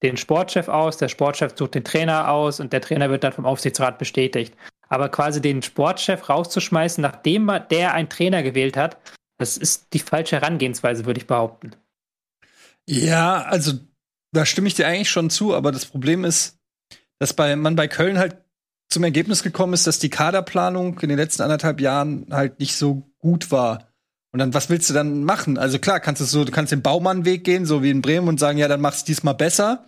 den 0.04 0.18
Sportchef 0.18 0.68
aus, 0.68 0.98
der 0.98 1.10
Sportchef 1.10 1.54
sucht 1.56 1.76
den 1.76 1.84
Trainer 1.84 2.32
aus 2.32 2.60
und 2.60 2.74
der 2.74 2.82
Trainer 2.82 3.10
wird 3.10 3.24
dann 3.24 3.34
vom 3.34 3.46
Aufsichtsrat 3.46 4.00
bestätigt. 4.00 4.56
Aber 4.92 5.08
quasi 5.08 5.40
den 5.42 5.62
Sportchef 5.62 6.28
rauszuschmeißen, 6.28 7.02
nachdem 7.02 7.50
der 7.70 7.94
einen 7.94 8.10
Trainer 8.10 8.44
gewählt 8.44 8.76
hat, 8.76 8.98
das 9.38 9.56
ist 9.56 9.94
die 9.94 10.00
falsche 10.00 10.36
Herangehensweise, 10.36 11.06
würde 11.06 11.22
ich 11.22 11.28
behaupten. 11.28 11.72
Ja, 12.90 13.44
also 13.44 13.80
da 14.34 14.46
stimme 14.46 14.68
ich 14.68 14.74
dir 14.74 14.88
eigentlich 14.88 15.10
schon 15.10 15.30
zu, 15.30 15.56
aber 15.56 15.72
das 15.72 15.86
Problem 15.86 16.26
ist, 16.26 16.60
dass 17.20 17.34
bei, 17.34 17.56
man 17.56 17.78
bei 17.78 17.88
Köln 17.88 18.20
halt 18.20 18.36
zum 18.90 19.06
Ergebnis 19.06 19.44
gekommen 19.44 19.74
ist, 19.74 19.88
dass 19.88 20.00
die 20.00 20.10
Kaderplanung 20.10 21.00
in 21.00 21.08
den 21.08 21.18
letzten 21.18 21.44
anderthalb 21.44 21.80
Jahren 21.80 22.28
halt 22.30 22.60
nicht 22.60 22.76
so 22.76 23.10
gut 23.18 23.50
war. 23.50 23.88
Und 24.34 24.40
dann, 24.40 24.54
was 24.54 24.70
willst 24.70 24.90
du 24.90 24.94
dann 24.94 25.24
machen? 25.24 25.58
Also 25.58 25.80
klar, 25.80 26.02
kannst 26.02 26.20
du 26.20 26.26
so, 26.26 26.44
du 26.44 26.52
kannst 26.52 26.74
den 26.74 26.82
Baumannweg 26.82 27.46
gehen, 27.46 27.66
so 27.66 27.82
wie 27.82 27.92
in 27.92 28.02
Bremen 28.02 28.28
und 28.28 28.42
sagen, 28.42 28.58
ja, 28.58 28.68
dann 28.68 28.82
machst 28.82 29.08
du 29.08 29.12
diesmal 29.12 29.36
besser. 29.36 29.86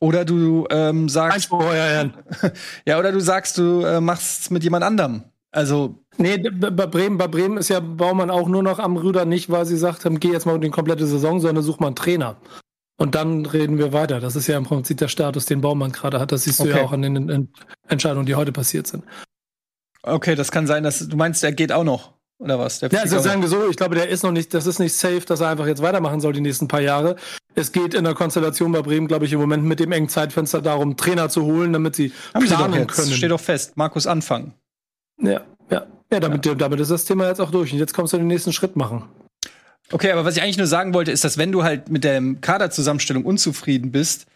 Oder 0.00 0.24
du 0.24 0.66
ähm, 0.70 1.08
sagst. 1.08 1.50
ja, 2.86 2.98
oder 2.98 3.12
du 3.12 3.20
sagst, 3.20 3.58
du 3.58 3.82
äh, 3.82 4.00
machst 4.00 4.40
es 4.40 4.50
mit 4.50 4.64
jemand 4.64 4.82
anderem. 4.82 5.24
Also. 5.52 5.98
Nee, 6.16 6.38
bei 6.38 6.86
Bremen, 6.86 7.18
bei 7.18 7.28
Bremen 7.28 7.56
ist 7.56 7.68
ja 7.68 7.80
Baumann 7.80 8.30
auch 8.30 8.48
nur 8.48 8.62
noch 8.62 8.78
am 8.78 8.96
Rüder 8.96 9.24
nicht, 9.24 9.50
weil 9.50 9.64
sie 9.64 9.76
sagt 9.76 10.04
haben, 10.04 10.20
geh 10.20 10.32
jetzt 10.32 10.44
mal 10.46 10.58
die 10.58 10.70
komplette 10.70 11.06
Saison, 11.06 11.40
sondern 11.40 11.64
such 11.64 11.80
mal 11.80 11.88
einen 11.88 11.96
Trainer. 11.96 12.36
Und 12.98 13.14
dann 13.14 13.46
reden 13.46 13.78
wir 13.78 13.94
weiter. 13.94 14.20
Das 14.20 14.36
ist 14.36 14.46
ja 14.46 14.58
im 14.58 14.64
Prinzip 14.64 14.98
der 14.98 15.08
Status, 15.08 15.46
den 15.46 15.62
Baumann 15.62 15.92
gerade 15.92 16.20
hat. 16.20 16.32
Das 16.32 16.44
siehst 16.44 16.60
okay. 16.60 16.70
du 16.70 16.76
ja 16.76 16.84
auch 16.84 16.92
an 16.92 17.00
den 17.00 17.48
Entscheidungen, 17.88 18.26
die 18.26 18.34
heute 18.34 18.52
passiert 18.52 18.86
sind. 18.86 19.04
Okay, 20.02 20.34
das 20.34 20.50
kann 20.50 20.66
sein, 20.66 20.82
dass 20.82 21.06
du 21.06 21.16
meinst, 21.16 21.42
er 21.42 21.52
geht 21.52 21.72
auch 21.72 21.84
noch. 21.84 22.12
Oder 22.40 22.58
was? 22.58 22.80
Ja, 22.80 22.88
also 22.88 23.18
sagen 23.18 23.42
wir 23.42 23.48
so, 23.48 23.68
ich 23.68 23.76
glaube, 23.76 23.94
der 23.94 24.08
ist 24.08 24.22
noch 24.22 24.32
nicht, 24.32 24.54
das 24.54 24.66
ist 24.66 24.78
nicht 24.78 24.94
safe, 24.94 25.20
dass 25.20 25.40
er 25.40 25.48
einfach 25.48 25.66
jetzt 25.66 25.82
weitermachen 25.82 26.20
soll 26.20 26.32
die 26.32 26.40
nächsten 26.40 26.68
paar 26.68 26.80
Jahre. 26.80 27.16
Es 27.54 27.70
geht 27.70 27.92
in 27.92 28.04
der 28.04 28.14
Konstellation 28.14 28.72
bei 28.72 28.80
Bremen, 28.80 29.08
glaube 29.08 29.26
ich, 29.26 29.32
im 29.34 29.40
Moment 29.40 29.64
mit 29.64 29.78
dem 29.78 29.92
engen 29.92 30.08
Zeitfenster 30.08 30.62
darum, 30.62 30.96
Trainer 30.96 31.28
zu 31.28 31.42
holen, 31.42 31.74
damit 31.74 31.96
sie 31.96 32.12
Haben 32.32 32.46
planen 32.46 32.72
sie 32.72 32.86
können. 32.86 33.12
Steht 33.12 33.30
doch 33.30 33.40
fest, 33.40 33.76
Markus 33.76 34.06
Anfang. 34.06 34.54
Ja, 35.20 35.42
ja. 35.70 35.86
Ja, 36.10 36.18
damit, 36.18 36.46
ja. 36.46 36.54
damit 36.54 36.80
ist 36.80 36.90
das 36.90 37.04
Thema 37.04 37.28
jetzt 37.28 37.40
auch 37.40 37.50
durch. 37.50 37.72
Und 37.72 37.78
jetzt 37.78 37.92
kommst 37.92 38.14
du 38.14 38.16
den 38.16 38.26
nächsten 38.26 38.54
Schritt 38.54 38.74
machen. 38.74 39.04
Okay, 39.92 40.10
aber 40.10 40.24
was 40.24 40.36
ich 40.36 40.42
eigentlich 40.42 40.58
nur 40.58 40.66
sagen 40.66 40.94
wollte, 40.94 41.12
ist, 41.12 41.24
dass 41.24 41.36
wenn 41.36 41.52
du 41.52 41.62
halt 41.62 41.90
mit 41.90 42.04
der 42.04 42.22
Kaderzusammenstellung 42.40 43.24
unzufrieden 43.24 43.92
bist, 43.92 44.26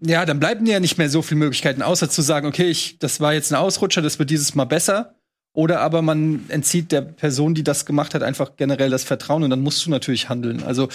ja, 0.00 0.24
dann 0.24 0.40
bleiben 0.40 0.64
dir 0.64 0.74
ja 0.74 0.80
nicht 0.80 0.98
mehr 0.98 1.10
so 1.10 1.20
viele 1.20 1.40
Möglichkeiten, 1.40 1.82
außer 1.82 2.08
zu 2.08 2.22
sagen, 2.22 2.46
okay, 2.46 2.70
ich, 2.70 2.98
das 2.98 3.20
war 3.20 3.34
jetzt 3.34 3.52
ein 3.52 3.56
Ausrutscher, 3.56 4.02
das 4.02 4.18
wird 4.18 4.30
dieses 4.30 4.54
Mal 4.54 4.64
besser. 4.64 5.15
Oder 5.56 5.80
aber 5.80 6.02
man 6.02 6.44
entzieht 6.48 6.92
der 6.92 7.00
Person, 7.00 7.54
die 7.54 7.64
das 7.64 7.86
gemacht 7.86 8.12
hat, 8.12 8.22
einfach 8.22 8.56
generell 8.58 8.90
das 8.90 9.04
Vertrauen 9.04 9.42
und 9.42 9.48
dann 9.48 9.62
musst 9.62 9.86
du 9.86 9.90
natürlich 9.90 10.28
handeln. 10.28 10.62
Also 10.62 10.90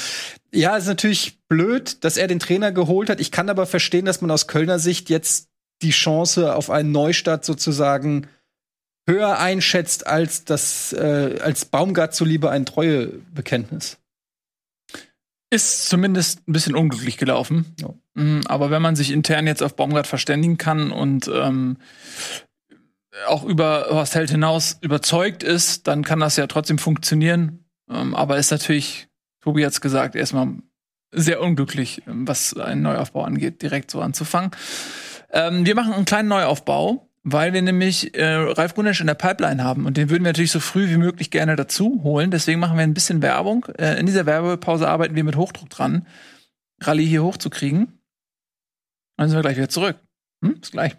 ja, 0.54 0.78
ist 0.78 0.86
natürlich 0.86 1.40
blöd, 1.48 2.04
dass 2.04 2.16
er 2.16 2.28
den 2.28 2.38
Trainer 2.38 2.72
geholt 2.72 3.10
hat. 3.10 3.20
Ich 3.20 3.32
kann 3.32 3.50
aber 3.50 3.66
verstehen, 3.66 4.06
dass 4.06 4.22
man 4.22 4.30
aus 4.30 4.46
Kölner 4.46 4.78
Sicht 4.78 5.10
jetzt 5.10 5.50
die 5.82 5.90
Chance 5.90 6.56
auf 6.56 6.70
einen 6.70 6.92
Neustart 6.92 7.44
sozusagen 7.44 8.28
höher 9.10 9.40
einschätzt 9.40 10.06
als 10.06 10.46
das 10.46 10.94
äh, 10.94 11.40
als 11.42 11.66
Baumgart 11.66 12.14
zuliebe 12.14 12.52
ein 12.52 12.68
Treuebekenntnis. 12.68 13.98
Ist 15.50 15.90
zumindest 15.90 16.48
ein 16.48 16.54
bisschen 16.54 16.76
unglücklich 16.76 17.18
gelaufen. 17.18 17.74
Ja. 17.80 17.96
Mhm, 18.14 18.42
aber 18.46 18.70
wenn 18.70 18.84
man 18.84 18.96
sich 18.96 19.10
intern 19.10 19.48
jetzt 19.48 19.64
auf 19.64 19.76
Baumgart 19.76 20.06
verständigen 20.06 20.60
kann 20.60 20.92
und 20.92 21.32
ähm, 21.34 21.78
auch 23.28 23.44
über 23.44 23.88
Horst 23.90 24.16
Held 24.16 24.30
hinaus 24.30 24.78
überzeugt 24.82 25.44
ist, 25.44 25.88
dann 25.88 26.04
kann 26.04 26.20
das 26.20 26.38
ja 26.38 26.48
trotzdem 26.48 26.78
funktionieren. 26.78 27.66
Ähm, 27.90 28.16
aber 28.16 28.38
ist 28.38 28.52
natürlich, 28.52 29.08
Tobi 29.42 29.66
hat's 29.66 29.82
gesagt, 29.82 30.16
erstmal 30.16 30.56
sehr 31.12 31.42
unglücklich, 31.42 32.04
ähm, 32.08 32.28
was 32.28 32.56
einen 32.56 32.82
Neuaufbau 32.82 33.24
angeht, 33.24 33.62
direkt 33.62 33.92
so 33.92 34.02
anzufangen. 34.02 34.52
Ähm, 35.32 35.66
wir 35.66 35.76
machen 35.76 35.94
einen 35.94 36.06
kleinen 36.06 36.30
Neuaufbau, 36.30 37.10
weil 37.24 37.54
wir 37.54 37.62
nämlich 37.62 38.16
äh, 38.18 38.34
Ralf 38.34 38.76
Gunesch 38.76 39.02
in 39.02 39.08
der 39.08 39.14
Pipeline 39.14 39.64
haben 39.64 39.86
und 39.86 39.98
den 39.98 40.10
würden 40.10 40.24
wir 40.24 40.30
natürlich 40.30 40.52
so 40.52 40.60
früh 40.60 40.90
wie 40.90 40.98
möglich 40.98 41.32
gerne 41.32 41.56
dazu 41.56 42.02
holen. 42.04 42.32
Deswegen 42.32 42.60
machen 42.60 42.78
wir 42.78 42.84
ein 42.84 42.94
bisschen 42.94 43.22
Werbung. 43.22 43.66
Äh, 43.78 44.00
in 44.00 44.06
dieser 44.06 44.26
Werbepause 44.26 44.88
arbeiten 44.88 45.16
wir 45.16 45.24
mit 45.24 45.36
Hochdruck 45.36 45.70
dran, 45.70 46.08
Rallye 46.82 47.06
hier 47.06 47.24
hochzukriegen. 47.24 48.00
Dann 49.18 49.30
sind 49.30 49.38
wir 49.38 49.44
gleich 49.44 49.58
wieder 49.58 49.70
zurück. 49.70 49.98
Hm? 50.44 50.60
Bis 50.60 50.72
gleich. 50.72 50.96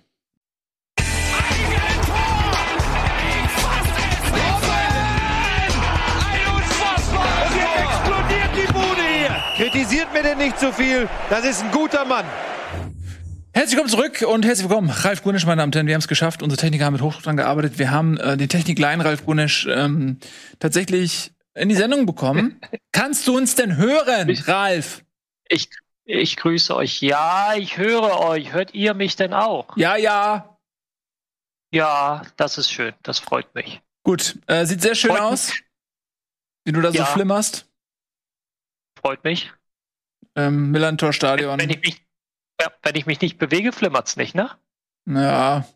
Denn 10.22 10.38
nicht 10.38 10.56
zu 10.56 10.66
so 10.66 10.72
viel. 10.72 11.08
Das 11.30 11.44
ist 11.44 11.64
ein 11.64 11.72
guter 11.72 12.04
Mann. 12.04 12.24
Herzlich 13.52 13.76
willkommen 13.76 13.90
zurück 13.90 14.22
und 14.22 14.44
herzlich 14.44 14.68
willkommen, 14.68 14.88
Ralf 14.88 15.24
Gunisch, 15.24 15.44
meine 15.46 15.60
Damen 15.60 15.70
und 15.70 15.74
Herren. 15.74 15.88
Wir 15.88 15.94
haben 15.94 16.00
es 16.00 16.06
geschafft. 16.06 16.44
Unsere 16.44 16.60
Techniker 16.60 16.84
haben 16.84 16.92
mit 16.92 17.02
Hochdruck 17.02 17.24
dran 17.24 17.36
gearbeitet. 17.36 17.80
Wir 17.80 17.90
haben 17.90 18.18
äh, 18.18 18.36
den 18.36 18.48
Techniklein 18.48 19.00
Ralf 19.00 19.24
Gunisch 19.24 19.66
ähm, 19.68 20.18
tatsächlich 20.60 21.32
in 21.54 21.68
die 21.68 21.74
Sendung 21.74 22.06
bekommen. 22.06 22.60
Kannst 22.92 23.26
du 23.26 23.36
uns 23.36 23.56
denn 23.56 23.76
hören, 23.76 24.28
ich, 24.28 24.46
Ralf? 24.46 25.04
Ich, 25.48 25.68
ich 26.04 26.36
grüße 26.36 26.76
euch. 26.76 27.02
Ja, 27.02 27.54
ich 27.56 27.76
höre 27.76 28.20
euch. 28.20 28.52
Hört 28.52 28.74
ihr 28.74 28.94
mich 28.94 29.16
denn 29.16 29.34
auch? 29.34 29.76
Ja, 29.76 29.96
ja. 29.96 30.56
Ja, 31.72 32.22
das 32.36 32.58
ist 32.58 32.70
schön. 32.70 32.94
Das 33.02 33.18
freut 33.18 33.52
mich. 33.56 33.80
Gut, 34.04 34.38
äh, 34.46 34.66
sieht 34.66 34.82
sehr 34.82 34.94
schön 34.94 35.10
freut 35.10 35.20
aus, 35.20 35.48
mich. 35.48 35.64
wie 36.64 36.72
du 36.72 36.80
da 36.80 36.90
ja. 36.90 37.06
so 37.06 37.12
flimmerst. 37.12 37.66
Freut 39.00 39.24
mich. 39.24 39.50
Ähm, 40.36 40.70
Millantor 40.70 41.12
Stadion. 41.12 41.58
Wenn, 41.58 41.68
wenn, 41.68 41.70
ich 41.70 41.82
mich, 41.82 42.02
ja, 42.60 42.68
wenn 42.82 42.94
ich 42.94 43.06
mich 43.06 43.20
nicht 43.20 43.38
bewege, 43.38 43.72
flimmert's 43.72 44.16
nicht, 44.16 44.34
ne? 44.34 44.50
Ja. 45.06 45.66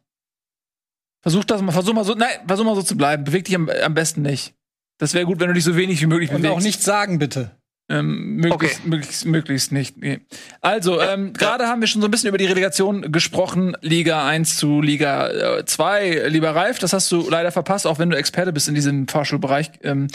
Versuch 1.22 1.44
das 1.44 1.60
mal, 1.62 1.72
versuch 1.72 1.92
mal 1.92 2.04
so, 2.04 2.14
nein, 2.14 2.38
versuch 2.46 2.64
mal 2.64 2.74
so 2.74 2.82
zu 2.82 2.96
bleiben. 2.96 3.24
Beweg 3.24 3.44
dich 3.44 3.54
am, 3.54 3.68
am 3.68 3.94
besten 3.94 4.22
nicht. 4.22 4.54
Das 4.98 5.12
wäre 5.12 5.26
gut, 5.26 5.40
wenn 5.40 5.48
du 5.48 5.54
dich 5.54 5.64
so 5.64 5.76
wenig 5.76 6.00
wie 6.00 6.06
möglich 6.06 6.30
Und 6.30 6.36
bewegst. 6.36 6.56
auch 6.56 6.62
nichts 6.62 6.84
sagen, 6.84 7.18
bitte. 7.18 7.50
Ähm, 7.88 8.36
möglichst, 8.36 8.80
okay. 8.80 8.88
möglichst, 8.88 9.24
möglichst 9.26 9.72
nicht. 9.72 9.96
Nee. 9.96 10.20
Also, 10.60 11.00
ähm, 11.00 11.32
gerade 11.34 11.68
haben 11.68 11.80
wir 11.80 11.86
schon 11.86 12.02
so 12.02 12.08
ein 12.08 12.10
bisschen 12.10 12.28
über 12.28 12.38
die 12.38 12.46
Relegation 12.46 13.12
gesprochen, 13.12 13.76
Liga 13.80 14.26
1 14.26 14.56
zu 14.56 14.80
Liga 14.80 15.64
2. 15.64 16.08
Äh, 16.08 16.28
Lieber 16.28 16.50
Ralf, 16.54 16.80
das 16.80 16.92
hast 16.92 17.12
du 17.12 17.28
leider 17.30 17.52
verpasst, 17.52 17.86
auch 17.86 18.00
wenn 18.00 18.10
du 18.10 18.16
Experte 18.16 18.52
bist 18.52 18.66
in 18.68 18.74
diesem 18.74 19.06
Fahrschulbereich. 19.06 19.70
Ähm, 19.84 20.08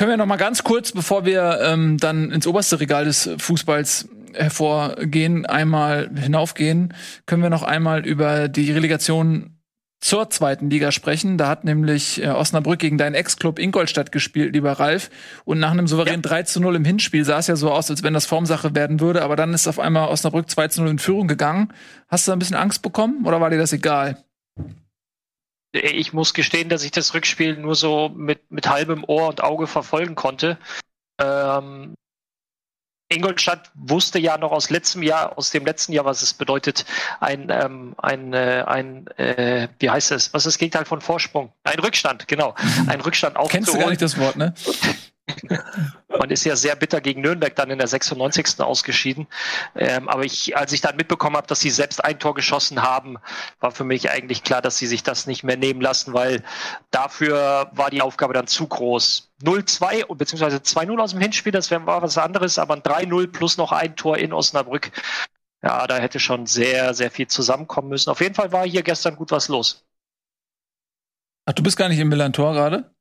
können 0.00 0.12
wir 0.12 0.16
noch 0.16 0.24
mal 0.24 0.36
ganz 0.36 0.64
kurz, 0.64 0.92
bevor 0.92 1.26
wir 1.26 1.60
ähm, 1.62 1.98
dann 1.98 2.30
ins 2.30 2.46
oberste 2.46 2.80
Regal 2.80 3.04
des 3.04 3.28
Fußballs 3.36 4.08
hervorgehen, 4.32 5.44
einmal 5.44 6.08
hinaufgehen, 6.16 6.94
können 7.26 7.42
wir 7.42 7.50
noch 7.50 7.62
einmal 7.62 8.06
über 8.06 8.48
die 8.48 8.72
Relegation 8.72 9.58
zur 10.00 10.30
zweiten 10.30 10.70
Liga 10.70 10.90
sprechen. 10.90 11.36
Da 11.36 11.48
hat 11.48 11.64
nämlich 11.64 12.22
äh, 12.22 12.28
Osnabrück 12.28 12.78
gegen 12.78 12.96
deinen 12.96 13.12
Ex-Club 13.12 13.58
Ingolstadt 13.58 14.10
gespielt, 14.10 14.54
lieber 14.54 14.72
Ralf. 14.72 15.10
Und 15.44 15.58
nach 15.58 15.72
einem 15.72 15.86
souveränen 15.86 16.22
ja. 16.22 16.30
3 16.30 16.42
zu 16.44 16.60
0 16.60 16.76
im 16.76 16.84
Hinspiel 16.86 17.26
sah 17.26 17.36
es 17.36 17.48
ja 17.48 17.56
so 17.56 17.70
aus, 17.70 17.90
als 17.90 18.02
wenn 18.02 18.14
das 18.14 18.24
Formsache 18.24 18.74
werden 18.74 19.00
würde. 19.00 19.20
Aber 19.20 19.36
dann 19.36 19.52
ist 19.52 19.68
auf 19.68 19.78
einmal 19.78 20.08
Osnabrück 20.08 20.48
2 20.48 20.68
zu 20.68 20.80
0 20.80 20.92
in 20.92 20.98
Führung 20.98 21.28
gegangen. 21.28 21.74
Hast 22.08 22.26
du 22.26 22.30
da 22.30 22.36
ein 22.36 22.38
bisschen 22.38 22.56
Angst 22.56 22.80
bekommen 22.80 23.26
oder 23.26 23.42
war 23.42 23.50
dir 23.50 23.58
das 23.58 23.74
egal? 23.74 24.16
Ich 25.72 26.12
muss 26.12 26.34
gestehen, 26.34 26.68
dass 26.68 26.82
ich 26.82 26.90
das 26.90 27.14
Rückspiel 27.14 27.56
nur 27.56 27.74
so 27.74 28.08
mit, 28.08 28.50
mit 28.50 28.68
halbem 28.68 29.04
Ohr 29.06 29.28
und 29.28 29.42
Auge 29.42 29.66
verfolgen 29.66 30.14
konnte. 30.14 30.58
Ähm, 31.20 31.94
Ingolstadt 33.12 33.70
wusste 33.74 34.20
ja 34.20 34.38
noch 34.38 34.52
aus 34.52 34.70
letztem 34.70 35.02
Jahr, 35.02 35.36
aus 35.36 35.50
dem 35.50 35.64
letzten 35.64 35.92
Jahr, 35.92 36.04
was 36.04 36.22
es 36.22 36.32
bedeutet, 36.32 36.84
ein, 37.18 37.48
ähm, 37.50 37.94
ein, 37.98 38.32
äh, 38.32 38.64
ein 38.66 39.08
äh, 39.18 39.68
wie 39.80 39.90
heißt 39.90 40.12
es? 40.12 40.32
Was 40.32 40.46
ist 40.46 40.54
das 40.54 40.58
Gegenteil 40.58 40.84
von 40.84 41.00
Vorsprung? 41.00 41.52
Ein 41.64 41.80
Rückstand, 41.80 42.28
genau. 42.28 42.54
Ein 42.86 43.00
Rückstand 43.00 43.36
aufzuholen. 43.36 43.64
Kennst 43.64 43.74
du 43.74 43.78
gar 43.78 43.90
nicht 43.90 44.02
das 44.02 44.16
Wort, 44.18 44.36
ne? 44.36 44.54
Man 46.08 46.30
ist 46.30 46.44
ja 46.44 46.56
sehr 46.56 46.76
bitter 46.76 47.00
gegen 47.00 47.20
Nürnberg 47.20 47.54
dann 47.54 47.70
in 47.70 47.78
der 47.78 47.86
96. 47.86 48.60
ausgeschieden. 48.60 49.26
Ähm, 49.74 50.08
aber 50.08 50.24
ich, 50.24 50.56
als 50.56 50.72
ich 50.72 50.80
dann 50.80 50.96
mitbekommen 50.96 51.36
habe, 51.36 51.46
dass 51.46 51.60
sie 51.60 51.70
selbst 51.70 52.04
ein 52.04 52.18
Tor 52.18 52.34
geschossen 52.34 52.82
haben, 52.82 53.16
war 53.60 53.70
für 53.70 53.84
mich 53.84 54.10
eigentlich 54.10 54.42
klar, 54.42 54.62
dass 54.62 54.78
sie 54.78 54.86
sich 54.86 55.02
das 55.02 55.26
nicht 55.26 55.44
mehr 55.44 55.56
nehmen 55.56 55.80
lassen, 55.80 56.12
weil 56.12 56.42
dafür 56.90 57.70
war 57.72 57.90
die 57.90 58.02
Aufgabe 58.02 58.34
dann 58.34 58.46
zu 58.46 58.66
groß. 58.66 59.30
0-2 59.42 60.14
beziehungsweise 60.14 60.58
2-0 60.58 61.00
aus 61.00 61.12
dem 61.12 61.20
Hinspiel, 61.20 61.52
das 61.52 61.70
wäre 61.70 61.86
was 61.86 62.18
anderes, 62.18 62.58
aber 62.58 62.74
ein 62.74 62.82
3-0 62.82 63.28
plus 63.28 63.56
noch 63.56 63.72
ein 63.72 63.96
Tor 63.96 64.18
in 64.18 64.32
Osnabrück. 64.32 64.90
Ja, 65.62 65.86
da 65.86 65.98
hätte 65.98 66.20
schon 66.20 66.46
sehr, 66.46 66.94
sehr 66.94 67.10
viel 67.10 67.26
zusammenkommen 67.26 67.88
müssen. 67.88 68.10
Auf 68.10 68.20
jeden 68.20 68.34
Fall 68.34 68.52
war 68.52 68.66
hier 68.66 68.82
gestern 68.82 69.16
gut 69.16 69.30
was 69.30 69.48
los. 69.48 69.86
Ach, 71.46 71.52
du 71.52 71.62
bist 71.62 71.76
gar 71.76 71.88
nicht 71.88 71.98
im 71.98 72.08
Milan-Tor 72.08 72.52
gerade? 72.52 72.94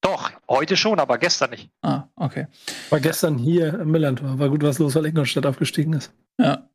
Doch, 0.00 0.30
heute 0.48 0.76
schon, 0.76 1.00
aber 1.00 1.18
gestern 1.18 1.50
nicht. 1.50 1.70
Ah, 1.82 2.04
okay. 2.16 2.46
War 2.90 3.00
gestern 3.00 3.38
hier 3.38 3.80
im 3.80 3.90
Millantor. 3.90 4.38
War 4.38 4.48
gut 4.48 4.62
was 4.62 4.78
los, 4.78 4.94
weil 4.94 5.06
Ingolstadt 5.06 5.46
aufgestiegen 5.46 5.94
ist. 5.94 6.12
Ja. 6.38 6.68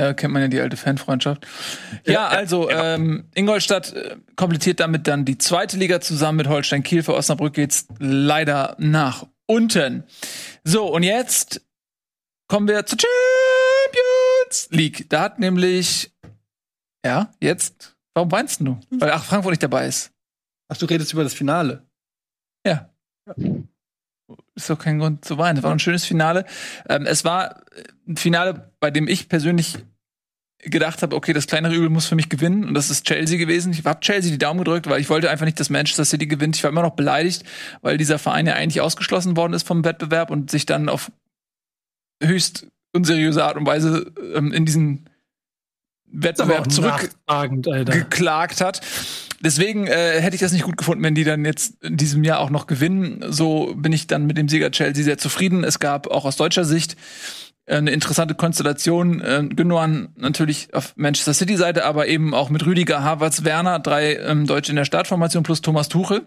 Ja, 0.00 0.14
kennt 0.14 0.32
man 0.32 0.42
ja 0.42 0.48
die 0.48 0.60
alte 0.60 0.76
Fanfreundschaft. 0.76 1.44
Ja, 2.06 2.12
ja 2.12 2.28
also 2.28 2.70
ja. 2.70 2.94
Ähm, 2.94 3.24
Ingolstadt 3.34 3.92
äh, 3.92 4.16
komplettiert 4.36 4.78
damit 4.78 5.08
dann 5.08 5.24
die 5.24 5.38
zweite 5.38 5.76
Liga 5.76 6.00
zusammen 6.00 6.36
mit 6.36 6.48
Holstein 6.48 6.84
Kiel. 6.84 7.02
Für 7.02 7.14
Osnabrück 7.14 7.54
geht's 7.54 7.88
leider 7.98 8.76
nach 8.78 9.26
unten. 9.46 10.04
So, 10.62 10.86
und 10.86 11.02
jetzt 11.02 11.62
kommen 12.46 12.68
wir 12.68 12.86
zur 12.86 12.98
Champions 13.00 14.68
League. 14.70 15.10
Da 15.10 15.22
hat 15.22 15.40
nämlich, 15.40 16.12
ja, 17.04 17.32
jetzt, 17.40 17.96
warum 18.14 18.30
weinst 18.30 18.60
du? 18.60 18.78
Weil, 18.90 19.10
ach, 19.10 19.24
Frankfurt 19.24 19.50
nicht 19.50 19.62
dabei 19.64 19.88
ist. 19.88 20.12
Ach, 20.68 20.76
du 20.76 20.86
redest 20.86 21.12
über 21.12 21.24
das 21.24 21.34
Finale. 21.34 21.87
Ja. 22.68 22.90
Ist 24.54 24.70
doch 24.70 24.78
kein 24.78 24.98
Grund 24.98 25.24
zu 25.24 25.38
weinen. 25.38 25.58
Es 25.58 25.64
war 25.64 25.72
ein 25.72 25.78
schönes 25.78 26.04
Finale. 26.04 26.44
Ähm, 26.88 27.06
es 27.06 27.24
war 27.24 27.62
ein 28.06 28.16
Finale, 28.16 28.72
bei 28.80 28.90
dem 28.90 29.08
ich 29.08 29.28
persönlich 29.28 29.78
gedacht 30.60 31.02
habe, 31.02 31.14
okay, 31.14 31.32
das 31.32 31.46
kleinere 31.46 31.74
Übel 31.74 31.88
muss 31.88 32.06
für 32.06 32.16
mich 32.16 32.28
gewinnen 32.28 32.64
und 32.64 32.74
das 32.74 32.90
ist 32.90 33.06
Chelsea 33.06 33.38
gewesen. 33.38 33.72
Ich 33.72 33.84
habe 33.84 34.00
Chelsea 34.00 34.32
die 34.32 34.38
Daumen 34.38 34.58
gedrückt, 34.58 34.88
weil 34.88 35.00
ich 35.00 35.08
wollte 35.08 35.30
einfach 35.30 35.44
nicht, 35.44 35.60
dass 35.60 35.70
Manchester 35.70 36.04
City 36.04 36.26
gewinnt. 36.26 36.56
Ich 36.56 36.64
war 36.64 36.70
immer 36.70 36.82
noch 36.82 36.96
beleidigt, 36.96 37.44
weil 37.80 37.96
dieser 37.96 38.18
Verein 38.18 38.46
ja 38.46 38.54
eigentlich 38.54 38.80
ausgeschlossen 38.80 39.36
worden 39.36 39.52
ist 39.52 39.66
vom 39.66 39.84
Wettbewerb 39.84 40.30
und 40.30 40.50
sich 40.50 40.66
dann 40.66 40.88
auf 40.88 41.12
höchst 42.20 42.66
unseriöse 42.92 43.44
Art 43.44 43.56
und 43.56 43.66
Weise 43.66 44.12
ähm, 44.34 44.52
in 44.52 44.64
diesen 44.64 45.08
Wettbewerb 46.06 46.70
zurückgeklagt 46.72 48.60
hat. 48.60 48.80
Deswegen 49.40 49.86
äh, 49.86 50.20
hätte 50.20 50.34
ich 50.34 50.40
das 50.40 50.52
nicht 50.52 50.64
gut 50.64 50.76
gefunden, 50.76 51.04
wenn 51.04 51.14
die 51.14 51.24
dann 51.24 51.44
jetzt 51.44 51.82
in 51.82 51.96
diesem 51.96 52.24
Jahr 52.24 52.40
auch 52.40 52.50
noch 52.50 52.66
gewinnen. 52.66 53.24
So 53.28 53.74
bin 53.76 53.92
ich 53.92 54.06
dann 54.06 54.26
mit 54.26 54.36
dem 54.36 54.48
Sieger 54.48 54.70
Chelsea 54.70 55.04
sehr 55.04 55.18
zufrieden. 55.18 55.64
Es 55.64 55.78
gab 55.78 56.08
auch 56.08 56.24
aus 56.24 56.36
deutscher 56.36 56.64
Sicht 56.64 56.96
äh, 57.66 57.76
eine 57.76 57.90
interessante 57.92 58.34
Konstellation. 58.34 59.20
Äh, 59.20 59.44
Gündogan 59.48 60.08
natürlich 60.16 60.74
auf 60.74 60.92
Manchester 60.96 61.34
City 61.34 61.56
Seite, 61.56 61.84
aber 61.84 62.08
eben 62.08 62.34
auch 62.34 62.50
mit 62.50 62.66
Rüdiger, 62.66 63.02
Havertz, 63.04 63.44
Werner, 63.44 63.78
drei 63.78 64.16
ähm, 64.16 64.46
Deutsche 64.46 64.72
in 64.72 64.76
der 64.76 64.84
Startformation 64.84 65.44
plus 65.44 65.60
Thomas 65.60 65.88
Tuchel. 65.88 66.24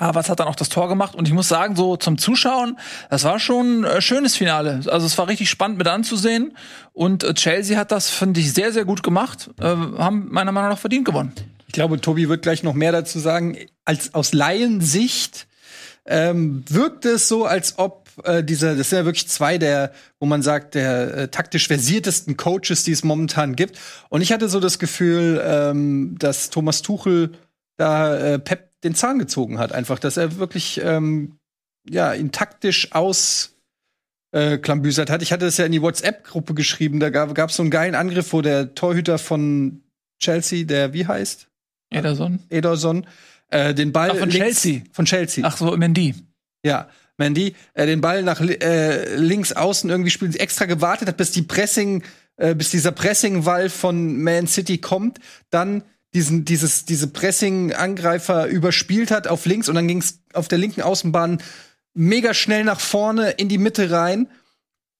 Havertz 0.00 0.28
hat 0.28 0.40
dann 0.40 0.48
auch 0.48 0.56
das 0.56 0.68
Tor 0.68 0.88
gemacht 0.88 1.14
und 1.14 1.28
ich 1.28 1.34
muss 1.34 1.48
sagen, 1.48 1.76
so 1.76 1.96
zum 1.96 2.18
Zuschauen, 2.18 2.78
das 3.10 3.24
war 3.24 3.38
schon 3.38 3.84
ein 3.84 3.98
äh, 3.98 4.00
schönes 4.00 4.36
Finale. 4.36 4.80
Also 4.86 5.06
es 5.06 5.16
war 5.18 5.28
richtig 5.28 5.50
spannend 5.50 5.78
mit 5.78 5.86
anzusehen 5.86 6.56
und 6.92 7.24
äh, 7.24 7.34
Chelsea 7.34 7.78
hat 7.78 7.92
das, 7.92 8.08
finde 8.08 8.40
ich, 8.40 8.52
sehr, 8.52 8.72
sehr 8.72 8.84
gut 8.84 9.02
gemacht, 9.02 9.50
äh, 9.60 9.64
haben 9.64 10.28
meiner 10.30 10.50
Meinung 10.50 10.70
nach 10.70 10.78
verdient 10.78 11.04
gewonnen. 11.04 11.32
Ich 11.72 11.74
glaube, 11.74 11.98
Tobi 11.98 12.28
wird 12.28 12.42
gleich 12.42 12.62
noch 12.62 12.74
mehr 12.74 12.92
dazu 12.92 13.18
sagen. 13.18 13.56
Als 13.86 14.12
aus 14.12 14.34
Laiensicht 14.34 15.46
ähm, 16.04 16.66
wirkt 16.68 17.06
es 17.06 17.28
so, 17.28 17.46
als 17.46 17.78
ob 17.78 18.10
äh, 18.24 18.44
diese, 18.44 18.76
das 18.76 18.90
sind 18.90 18.98
ja 18.98 19.04
wirklich 19.06 19.26
zwei 19.28 19.56
der, 19.56 19.90
wo 20.20 20.26
man 20.26 20.42
sagt, 20.42 20.74
der 20.74 21.14
äh, 21.14 21.28
taktisch 21.28 21.68
versiertesten 21.68 22.36
Coaches, 22.36 22.84
die 22.84 22.92
es 22.92 23.04
momentan 23.04 23.56
gibt. 23.56 23.78
Und 24.10 24.20
ich 24.20 24.34
hatte 24.34 24.50
so 24.50 24.60
das 24.60 24.78
Gefühl, 24.78 25.42
ähm, 25.42 26.14
dass 26.18 26.50
Thomas 26.50 26.82
Tuchel 26.82 27.32
da 27.78 28.18
äh, 28.18 28.38
Pep 28.38 28.78
den 28.82 28.94
Zahn 28.94 29.18
gezogen 29.18 29.58
hat. 29.58 29.72
Einfach, 29.72 29.98
dass 29.98 30.18
er 30.18 30.36
wirklich 30.36 30.78
ähm, 30.84 31.38
ja 31.88 32.12
ihn 32.12 32.32
taktisch 32.32 32.92
aus 32.92 33.54
äh, 34.32 34.58
klambüsert 34.58 35.08
hat. 35.08 35.22
Ich 35.22 35.32
hatte 35.32 35.46
es 35.46 35.56
ja 35.56 35.64
in 35.64 35.72
die 35.72 35.80
WhatsApp-Gruppe 35.80 36.52
geschrieben. 36.52 37.00
Da 37.00 37.08
gab 37.08 37.48
es 37.48 37.56
so 37.56 37.62
einen 37.62 37.70
geilen 37.70 37.94
Angriff, 37.94 38.34
wo 38.34 38.42
der 38.42 38.74
Torhüter 38.74 39.16
von 39.16 39.80
Chelsea, 40.20 40.64
der 40.64 40.92
wie 40.92 41.06
heißt? 41.06 41.48
Ederson. 41.92 42.38
Ederson. 42.48 43.06
Äh, 43.48 43.74
den 43.74 43.92
Ball 43.92 44.10
Ach, 44.12 44.16
von 44.16 44.30
links, 44.30 44.62
Chelsea. 44.62 44.82
Von 44.92 45.04
Chelsea. 45.04 45.44
Ach 45.46 45.56
so, 45.56 45.76
Mendy. 45.76 46.14
Ja, 46.64 46.88
Mendy. 47.18 47.54
Äh, 47.74 47.86
den 47.86 48.00
Ball 48.00 48.22
nach 48.22 48.40
äh, 48.40 49.16
links 49.16 49.52
außen 49.52 49.90
irgendwie 49.90 50.10
spielt, 50.10 50.38
extra 50.40 50.64
gewartet 50.64 51.08
hat, 51.08 51.16
bis 51.16 51.32
die 51.32 51.42
Pressing, 51.42 52.02
äh, 52.36 52.54
bis 52.54 52.70
dieser 52.70 52.92
Pressing-Wall 52.92 53.68
von 53.68 54.22
Man 54.22 54.46
City 54.46 54.78
kommt, 54.78 55.18
dann 55.50 55.82
diesen, 56.14 56.44
dieses, 56.44 56.84
diese 56.84 57.08
Pressing-Angreifer 57.08 58.46
überspielt 58.46 59.10
hat 59.10 59.26
auf 59.28 59.46
links 59.46 59.68
und 59.68 59.74
dann 59.74 59.88
ging 59.88 59.98
es 59.98 60.20
auf 60.32 60.48
der 60.48 60.58
linken 60.58 60.82
Außenbahn 60.82 61.42
mega 61.94 62.34
schnell 62.34 62.64
nach 62.64 62.80
vorne 62.80 63.30
in 63.32 63.48
die 63.48 63.58
Mitte 63.58 63.90
rein. 63.90 64.28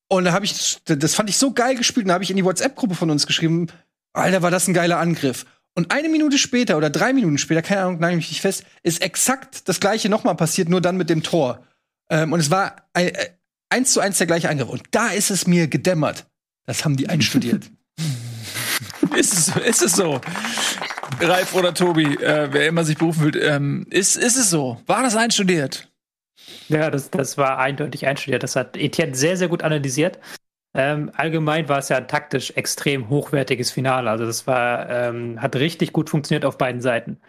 Und 0.09 0.25
da 0.25 0.33
habe 0.33 0.45
ich, 0.45 0.79
das 0.85 1.15
fand 1.15 1.31
ich 1.31 1.39
so 1.39 1.53
geil 1.53 1.75
gespielt. 1.75 2.05
Und 2.05 2.09
da 2.09 2.15
habe 2.15 2.25
ich 2.25 2.31
in 2.31 2.37
die 2.37 2.45
WhatsApp-Gruppe 2.45 2.95
von 2.95 3.11
uns 3.11 3.27
geschrieben, 3.27 3.69
Alter, 4.13 4.43
war 4.43 4.51
das 4.51 4.69
ein 4.69 4.75
geiler 4.75 4.99
Angriff. 4.99 5.47
Und 5.75 5.91
eine 5.91 6.09
Minute 6.09 6.37
später 6.37 6.77
oder 6.77 6.91
drei 6.91 7.13
Minuten 7.13 7.39
später, 7.39 7.63
keine 7.63 7.83
Ahnung, 7.83 7.99
nagel 7.99 8.17
mich 8.17 8.29
nicht 8.29 8.43
fest, 8.43 8.65
ist 8.83 9.01
exakt 9.01 9.69
das 9.69 9.81
gleiche 9.81 10.09
nochmal 10.09 10.35
passiert, 10.35 10.69
nur 10.69 10.81
dann 10.81 10.97
mit 10.97 11.09
dem 11.09 11.23
Tor. 11.23 11.67
Ähm, 12.11 12.33
und 12.33 12.41
es 12.41 12.51
war 12.51 12.89
ein, 12.93 13.09
äh, 13.09 13.31
eins 13.71 13.93
zu 13.93 14.01
eins 14.01 14.19
der 14.19 14.27
gleiche 14.27 14.51
Angriff. 14.51 14.69
Und 14.69 14.83
da 14.91 15.09
ist 15.09 15.31
es 15.31 15.47
mir 15.47 15.69
gedämmert. 15.69 16.27
Das 16.67 16.85
haben 16.85 16.97
die 16.97 17.09
einstudiert. 17.09 17.71
ist, 19.17 19.33
es, 19.33 19.57
ist 19.57 19.83
es 19.83 19.93
so? 19.93 20.21
Ralf 21.21 21.55
oder 21.55 21.73
Tobi, 21.73 22.05
äh, 22.17 22.49
wer 22.53 22.67
immer 22.67 22.85
sich 22.85 22.99
berufen 22.99 23.23
fühlt, 23.23 23.37
ähm, 23.37 23.87
ist, 23.91 24.17
ist 24.17 24.37
es 24.37 24.51
so? 24.51 24.81
War 24.87 25.03
das 25.03 25.17
einstudiert? 25.17 25.89
Ja, 26.69 26.91
das, 26.91 27.11
das 27.11 27.39
war 27.39 27.59
eindeutig 27.59 28.07
einstudiert. 28.07 28.43
Das 28.43 28.57
hat 28.57 28.77
Etienne 28.77 29.15
sehr, 29.15 29.37
sehr 29.37 29.49
gut 29.49 29.63
analysiert. 29.63 30.19
Ähm, 30.75 31.11
allgemein 31.15 31.69
war 31.69 31.79
es 31.79 31.91
ja 31.91 31.99
ein 31.99 32.09
taktisch 32.09 32.53
extrem 32.53 33.09
hochwertiges 33.09 33.71
Finale. 33.71 34.11
Also 34.11 34.25
das 34.25 34.47
war, 34.47 34.89
ähm, 34.89 35.41
hat 35.41 35.57
richtig 35.57 35.93
gut 35.93 36.09
funktioniert 36.09 36.45
auf 36.45 36.57
beiden 36.57 36.81
Seiten. 36.81 37.21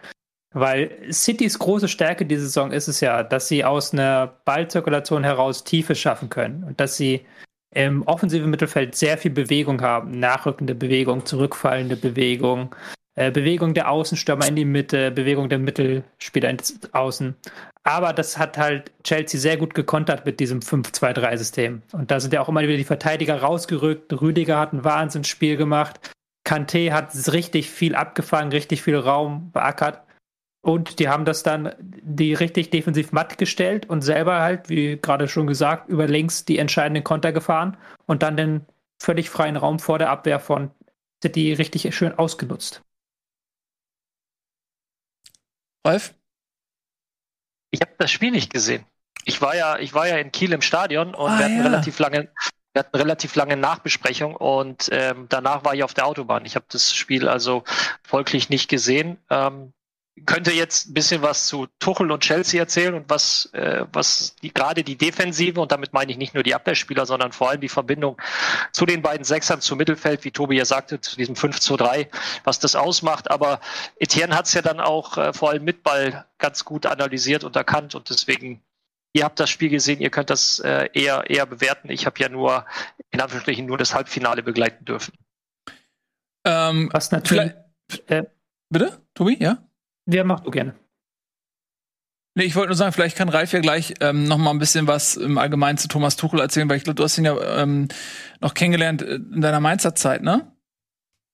Weil 0.54 0.90
Citys 1.12 1.58
große 1.58 1.88
Stärke 1.88 2.24
diese 2.24 2.42
Saison 2.42 2.70
ist 2.70 2.88
es 2.88 3.00
ja, 3.00 3.22
dass 3.22 3.48
sie 3.48 3.64
aus 3.64 3.92
einer 3.92 4.38
Ballzirkulation 4.44 5.24
heraus 5.24 5.64
Tiefe 5.64 5.94
schaffen 5.94 6.30
können 6.30 6.64
und 6.64 6.80
dass 6.80 6.96
sie 6.96 7.26
im 7.74 8.02
offensiven 8.02 8.50
Mittelfeld 8.50 8.94
sehr 8.94 9.18
viel 9.18 9.32
Bewegung 9.32 9.82
haben. 9.82 10.18
Nachrückende 10.20 10.76
Bewegung, 10.76 11.26
zurückfallende 11.26 11.96
Bewegung, 11.96 12.74
äh, 13.16 13.32
Bewegung 13.32 13.74
der 13.74 13.90
Außenstürmer 13.90 14.46
in 14.46 14.56
die 14.56 14.64
Mitte, 14.64 15.10
Bewegung 15.10 15.48
der 15.48 15.58
Mittelspieler 15.58 16.50
ins 16.50 16.78
Außen. 16.92 17.34
Aber 17.86 18.14
das 18.14 18.38
hat 18.38 18.56
halt 18.56 18.92
Chelsea 19.04 19.38
sehr 19.38 19.58
gut 19.58 19.74
gekontert 19.74 20.24
mit 20.24 20.40
diesem 20.40 20.60
5-2-3-System. 20.60 21.82
Und 21.92 22.10
da 22.10 22.18
sind 22.18 22.32
ja 22.32 22.40
auch 22.40 22.48
immer 22.48 22.62
wieder 22.62 22.78
die 22.78 22.84
Verteidiger 22.84 23.40
rausgerückt. 23.40 24.10
Rüdiger 24.20 24.58
hat 24.58 24.72
ein 24.72 24.84
Wahnsinnsspiel 24.84 25.58
gemacht. 25.58 26.10
Kanté 26.46 26.92
hat 26.92 27.14
richtig 27.32 27.70
viel 27.70 27.94
abgefangen, 27.94 28.52
richtig 28.52 28.82
viel 28.82 28.96
Raum 28.96 29.50
beackert. 29.52 30.02
Und 30.62 30.98
die 30.98 31.10
haben 31.10 31.26
das 31.26 31.42
dann 31.42 31.74
die 31.80 32.32
richtig 32.32 32.70
defensiv 32.70 33.12
matt 33.12 33.36
gestellt 33.36 33.86
und 33.90 34.00
selber 34.00 34.40
halt, 34.40 34.70
wie 34.70 34.96
gerade 34.96 35.28
schon 35.28 35.46
gesagt, 35.46 35.90
über 35.90 36.06
links 36.06 36.46
die 36.46 36.58
entscheidenden 36.58 37.04
Konter 37.04 37.32
gefahren 37.32 37.76
und 38.06 38.22
dann 38.22 38.38
den 38.38 38.64
völlig 38.98 39.28
freien 39.28 39.56
Raum 39.56 39.78
vor 39.78 39.98
der 39.98 40.08
Abwehr 40.08 40.40
von 40.40 40.70
City 41.22 41.52
richtig 41.52 41.94
schön 41.94 42.16
ausgenutzt. 42.18 42.82
Ralf? 45.86 46.14
Ich 47.74 47.80
habe 47.80 47.92
das 47.98 48.10
Spiel 48.10 48.30
nicht 48.30 48.52
gesehen. 48.52 48.84
Ich 49.24 49.40
war 49.40 49.56
ja, 49.56 49.78
ich 49.78 49.94
war 49.94 50.06
ja 50.06 50.16
in 50.18 50.30
Kiel 50.30 50.52
im 50.52 50.62
Stadion 50.62 51.14
und 51.14 51.30
Ah, 51.30 51.38
wir 51.38 51.44
hatten 51.46 51.56
ja. 51.56 51.62
relativ 51.62 51.98
lange, 51.98 52.28
wir 52.72 52.80
hatten 52.80 52.96
relativ 52.96 53.34
lange 53.34 53.56
Nachbesprechung 53.56 54.36
und 54.36 54.88
ähm, 54.92 55.26
danach 55.28 55.64
war 55.64 55.74
ich 55.74 55.82
auf 55.82 55.94
der 55.94 56.06
Autobahn. 56.06 56.44
Ich 56.44 56.54
habe 56.56 56.66
das 56.68 56.94
Spiel 56.94 57.28
also 57.28 57.64
folglich 58.02 58.48
nicht 58.48 58.68
gesehen. 58.68 59.18
Ähm, 59.30 59.72
könnte 60.26 60.52
jetzt 60.52 60.88
ein 60.88 60.94
bisschen 60.94 61.22
was 61.22 61.48
zu 61.48 61.66
Tuchel 61.80 62.10
und 62.12 62.22
Chelsea 62.22 62.60
erzählen 62.60 62.94
und 62.94 63.10
was, 63.10 63.50
äh, 63.52 63.84
was 63.92 64.36
die, 64.36 64.54
gerade 64.54 64.84
die 64.84 64.96
Defensive, 64.96 65.60
und 65.60 65.72
damit 65.72 65.92
meine 65.92 66.12
ich 66.12 66.18
nicht 66.18 66.34
nur 66.34 66.44
die 66.44 66.54
Abwehrspieler, 66.54 67.04
sondern 67.04 67.32
vor 67.32 67.50
allem 67.50 67.60
die 67.60 67.68
Verbindung 67.68 68.20
zu 68.72 68.86
den 68.86 69.02
beiden 69.02 69.24
Sechsern, 69.24 69.60
zum 69.60 69.78
Mittelfeld, 69.78 70.24
wie 70.24 70.30
Tobi 70.30 70.56
ja 70.56 70.64
sagte, 70.64 71.00
zu 71.00 71.16
diesem 71.16 71.34
5 71.34 71.58
zu 71.58 71.76
3, 71.76 72.08
was 72.44 72.60
das 72.60 72.76
ausmacht. 72.76 73.30
Aber 73.30 73.60
Etienne 73.98 74.36
hat 74.36 74.46
es 74.46 74.54
ja 74.54 74.62
dann 74.62 74.78
auch 74.78 75.18
äh, 75.18 75.32
vor 75.32 75.50
allem 75.50 75.64
mit 75.64 75.82
Ball 75.82 76.24
ganz 76.38 76.64
gut 76.64 76.86
analysiert 76.86 77.42
und 77.42 77.56
erkannt 77.56 77.96
und 77.96 78.08
deswegen, 78.08 78.62
ihr 79.14 79.24
habt 79.24 79.40
das 79.40 79.50
Spiel 79.50 79.68
gesehen, 79.68 80.00
ihr 80.00 80.10
könnt 80.10 80.30
das 80.30 80.60
äh, 80.60 80.90
eher, 80.92 81.28
eher 81.28 81.46
bewerten. 81.46 81.90
Ich 81.90 82.06
habe 82.06 82.20
ja 82.20 82.28
nur, 82.28 82.64
in 83.10 83.20
Anführungsstrichen, 83.20 83.66
nur 83.66 83.78
das 83.78 83.94
Halbfinale 83.94 84.44
begleiten 84.44 84.84
dürfen. 84.84 85.12
Ähm, 86.44 86.88
Was 86.92 87.10
natürlich. 87.10 87.52
Äh, 88.06 88.24
bitte? 88.70 89.00
Tobi, 89.14 89.36
ja? 89.40 89.58
Wer 90.06 90.24
macht 90.24 90.46
du 90.46 90.50
gerne? 90.50 90.74
Nee, 92.36 92.44
ich 92.44 92.56
wollte 92.56 92.70
nur 92.70 92.76
sagen, 92.76 92.92
vielleicht 92.92 93.16
kann 93.16 93.28
Ralf 93.28 93.52
ja 93.52 93.60
gleich 93.60 93.94
ähm, 94.00 94.24
noch 94.24 94.38
mal 94.38 94.50
ein 94.50 94.58
bisschen 94.58 94.88
was 94.88 95.16
im 95.16 95.38
Allgemeinen 95.38 95.78
zu 95.78 95.86
Thomas 95.86 96.16
Tuchel 96.16 96.40
erzählen, 96.40 96.68
weil 96.68 96.78
ich 96.78 96.84
glaube, 96.84 96.96
du 96.96 97.04
hast 97.04 97.16
ihn 97.16 97.24
ja 97.24 97.62
ähm, 97.62 97.86
noch 98.40 98.54
kennengelernt 98.54 99.02
in 99.02 99.40
deiner 99.40 99.60
Mainzer 99.60 99.94
Zeit, 99.94 100.22
ne? 100.22 100.52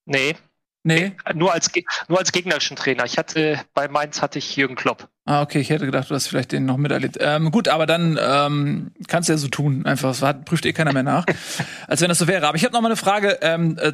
Nee. 0.05 0.35
Nee? 0.83 1.15
Nur 1.35 1.53
als, 1.53 1.69
nur 2.07 2.17
als 2.17 2.31
gegnerischen 2.31 2.75
Trainer. 2.75 3.05
Ich 3.05 3.17
hatte, 3.17 3.59
bei 3.73 3.87
Mainz 3.87 4.21
hatte 4.21 4.39
ich 4.39 4.55
Jürgen 4.55 4.75
Klopp. 4.75 5.09
Ah, 5.25 5.43
okay, 5.43 5.59
ich 5.59 5.69
hätte 5.69 5.85
gedacht, 5.85 6.09
du 6.09 6.15
hast 6.15 6.27
vielleicht 6.27 6.51
den 6.51 6.65
noch 6.65 6.77
miterlebt. 6.77 7.17
Ähm, 7.19 7.51
gut, 7.51 7.67
aber 7.67 7.85
dann 7.85 8.19
ähm, 8.19 8.91
kannst 9.07 9.29
du 9.29 9.33
ja 9.33 9.37
so 9.37 9.47
tun, 9.47 9.85
einfach. 9.85 10.17
Das 10.17 10.35
prüft 10.43 10.65
eh 10.65 10.73
keiner 10.73 10.93
mehr 10.93 11.03
nach, 11.03 11.25
als 11.87 12.01
wenn 12.01 12.09
das 12.09 12.17
so 12.17 12.27
wäre. 12.27 12.47
Aber 12.47 12.57
ich 12.57 12.63
habe 12.63 12.73
noch 12.73 12.81
mal 12.81 12.87
eine 12.87 12.95
Frage 12.95 13.37
ähm, 13.41 13.77
äh, 13.79 13.93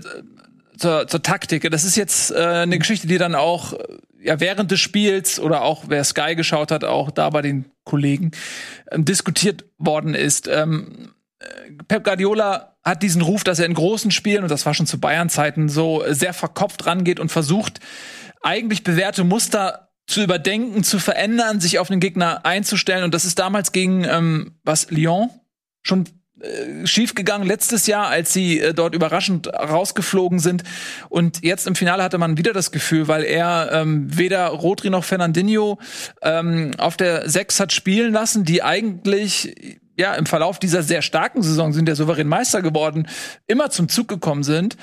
zur, 0.78 1.08
zur 1.08 1.22
Taktik. 1.22 1.70
Das 1.72 1.84
ist 1.84 1.96
jetzt 1.96 2.32
äh, 2.32 2.36
eine 2.36 2.80
Geschichte, 2.80 3.08
die 3.08 3.18
dann 3.18 3.36
auch 3.36 3.74
ja 4.22 4.40
während 4.40 4.72
des 4.72 4.80
Spiels 4.80 5.40
oder 5.40 5.62
auch 5.62 5.86
wer 5.88 6.04
Sky 6.04 6.36
geschaut 6.36 6.72
hat, 6.72 6.84
auch 6.84 7.12
da 7.12 7.30
bei 7.30 7.42
den 7.42 7.66
Kollegen 7.84 8.32
ähm, 8.92 9.06
diskutiert 9.06 9.66
worden 9.78 10.14
ist. 10.14 10.48
Ähm, 10.48 11.14
Pep 11.88 12.04
Guardiola 12.04 12.78
hat 12.84 13.04
diesen 13.04 13.22
Ruf, 13.22 13.44
dass 13.44 13.60
er 13.60 13.66
in 13.66 13.74
großen 13.74 14.12
Spielen, 14.12 14.44
und 14.44 14.50
das 14.50 14.66
war 14.66 14.74
schon 14.74 14.88
zu 14.88 15.00
Bayern-Zeiten 15.00 15.70
so, 15.70 16.04
sehr 16.08 16.34
verkopft 16.34 16.86
rangeht 16.86 17.20
und 17.20 17.32
versucht, 17.32 17.80
eigentlich 18.42 18.84
bewährte 18.84 19.24
Muster 19.24 19.90
zu 20.08 20.24
überdenken, 20.24 20.84
zu 20.84 21.00
verändern, 21.00 21.60
sich 21.60 21.80
auf 21.80 21.90
den 21.90 22.00
Gegner 22.00 22.46
einzustellen. 22.46 23.04
Und 23.04 23.14
das 23.14 23.26
ist 23.26 23.40
damals 23.40 23.72
gegen 23.72 24.06
ähm, 24.06 24.58
was 24.64 24.90
Lyon 24.90 25.30
schon 25.84 26.06
äh, 26.06 26.10
schiefgegangen 26.86 27.48
letztes 27.48 27.88
Jahr, 27.88 28.08
als 28.08 28.34
sie 28.34 28.60
äh, 28.60 28.74
dort 28.74 28.94
überraschend 28.94 29.48
rausgeflogen 29.48 30.40
sind. 30.40 30.64
Und 31.10 31.44
jetzt 31.44 31.68
im 31.68 31.76
Finale 31.76 32.04
hatte 32.04 32.18
man 32.18 32.38
wieder 32.38 32.54
das 32.54 32.72
Gefühl, 32.72 33.08
weil 33.08 33.24
er 33.24 33.70
ähm, 33.72 34.16
weder 34.16 34.48
Rodri 34.48 34.90
noch 34.90 35.04
Fernandinho 35.04 35.80
ähm, 36.22 36.72
auf 36.78 36.98
der 36.98 37.30
Sechs 37.30 37.60
hat 37.60 37.74
spielen 37.74 38.14
lassen, 38.14 38.44
die 38.44 38.62
eigentlich 38.62 39.80
ja 39.98 40.14
im 40.14 40.28
Verlauf 40.28 40.60
dieser 40.60 40.84
sehr 40.84 41.02
starken 41.02 41.42
Saison 41.42 41.74
sind 41.74 41.88
der 41.88 41.96
souverän 41.96 42.28
Meister 42.28 42.62
geworden, 42.62 43.08
immer 43.48 43.72
zum 43.72 43.90
Zug 43.90 44.08
gekommen 44.08 44.44
sind. 44.44 44.78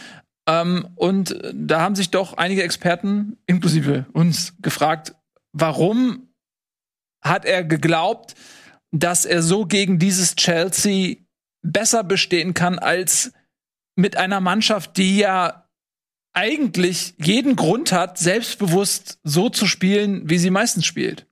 Ähm, 0.49 0.89
und 0.97 1.41
da 1.55 1.81
haben 1.81 1.95
sich 1.95 2.11
doch 2.11 2.37
einige 2.37 2.63
Experten, 2.63 3.39
inklusive 3.47 4.07
uns, 4.13 4.55
gefragt, 4.61 5.15
warum 5.53 6.29
hat 7.23 7.45
er 7.45 7.65
geglaubt, 7.65 8.35
dass 8.91 9.25
er 9.25 9.43
so 9.43 9.67
gegen 9.67 9.99
dieses 9.99 10.37
Chelsea 10.37 11.17
besser 11.65 12.05
bestehen 12.05 12.55
kann 12.55 12.79
als 12.79 13.33
mit 13.97 14.17
einer 14.17 14.41
Mannschaft, 14.41 14.97
die 14.97 15.19
ja 15.19 15.69
eigentlich 16.33 17.15
jeden 17.19 17.57
Grund 17.57 17.93
hat, 17.93 18.19
selbstbewusst 18.19 19.19
so 19.23 19.49
zu 19.49 19.67
spielen, 19.67 20.29
wie 20.29 20.39
sie 20.39 20.51
meistens 20.51 20.85
spielt. 20.85 21.27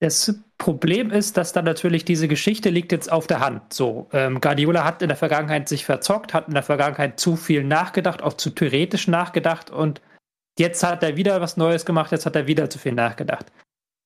Das 0.00 0.38
Problem 0.58 1.10
ist, 1.10 1.36
dass 1.36 1.52
dann 1.52 1.64
natürlich 1.64 2.04
diese 2.04 2.28
Geschichte 2.28 2.70
liegt 2.70 2.92
jetzt 2.92 3.10
auf 3.10 3.26
der 3.26 3.40
Hand. 3.40 3.72
So, 3.72 4.08
ähm, 4.12 4.40
Guardiola 4.40 4.84
hat 4.84 5.02
in 5.02 5.08
der 5.08 5.16
Vergangenheit 5.16 5.68
sich 5.68 5.84
verzockt, 5.84 6.34
hat 6.34 6.46
in 6.46 6.54
der 6.54 6.62
Vergangenheit 6.62 7.18
zu 7.18 7.36
viel 7.36 7.64
nachgedacht, 7.64 8.22
auch 8.22 8.34
zu 8.34 8.50
theoretisch 8.50 9.08
nachgedacht 9.08 9.70
und 9.70 10.00
jetzt 10.58 10.84
hat 10.84 11.02
er 11.02 11.16
wieder 11.16 11.40
was 11.40 11.56
Neues 11.56 11.84
gemacht, 11.84 12.12
jetzt 12.12 12.26
hat 12.26 12.36
er 12.36 12.46
wieder 12.46 12.70
zu 12.70 12.78
viel 12.78 12.92
nachgedacht. 12.92 13.46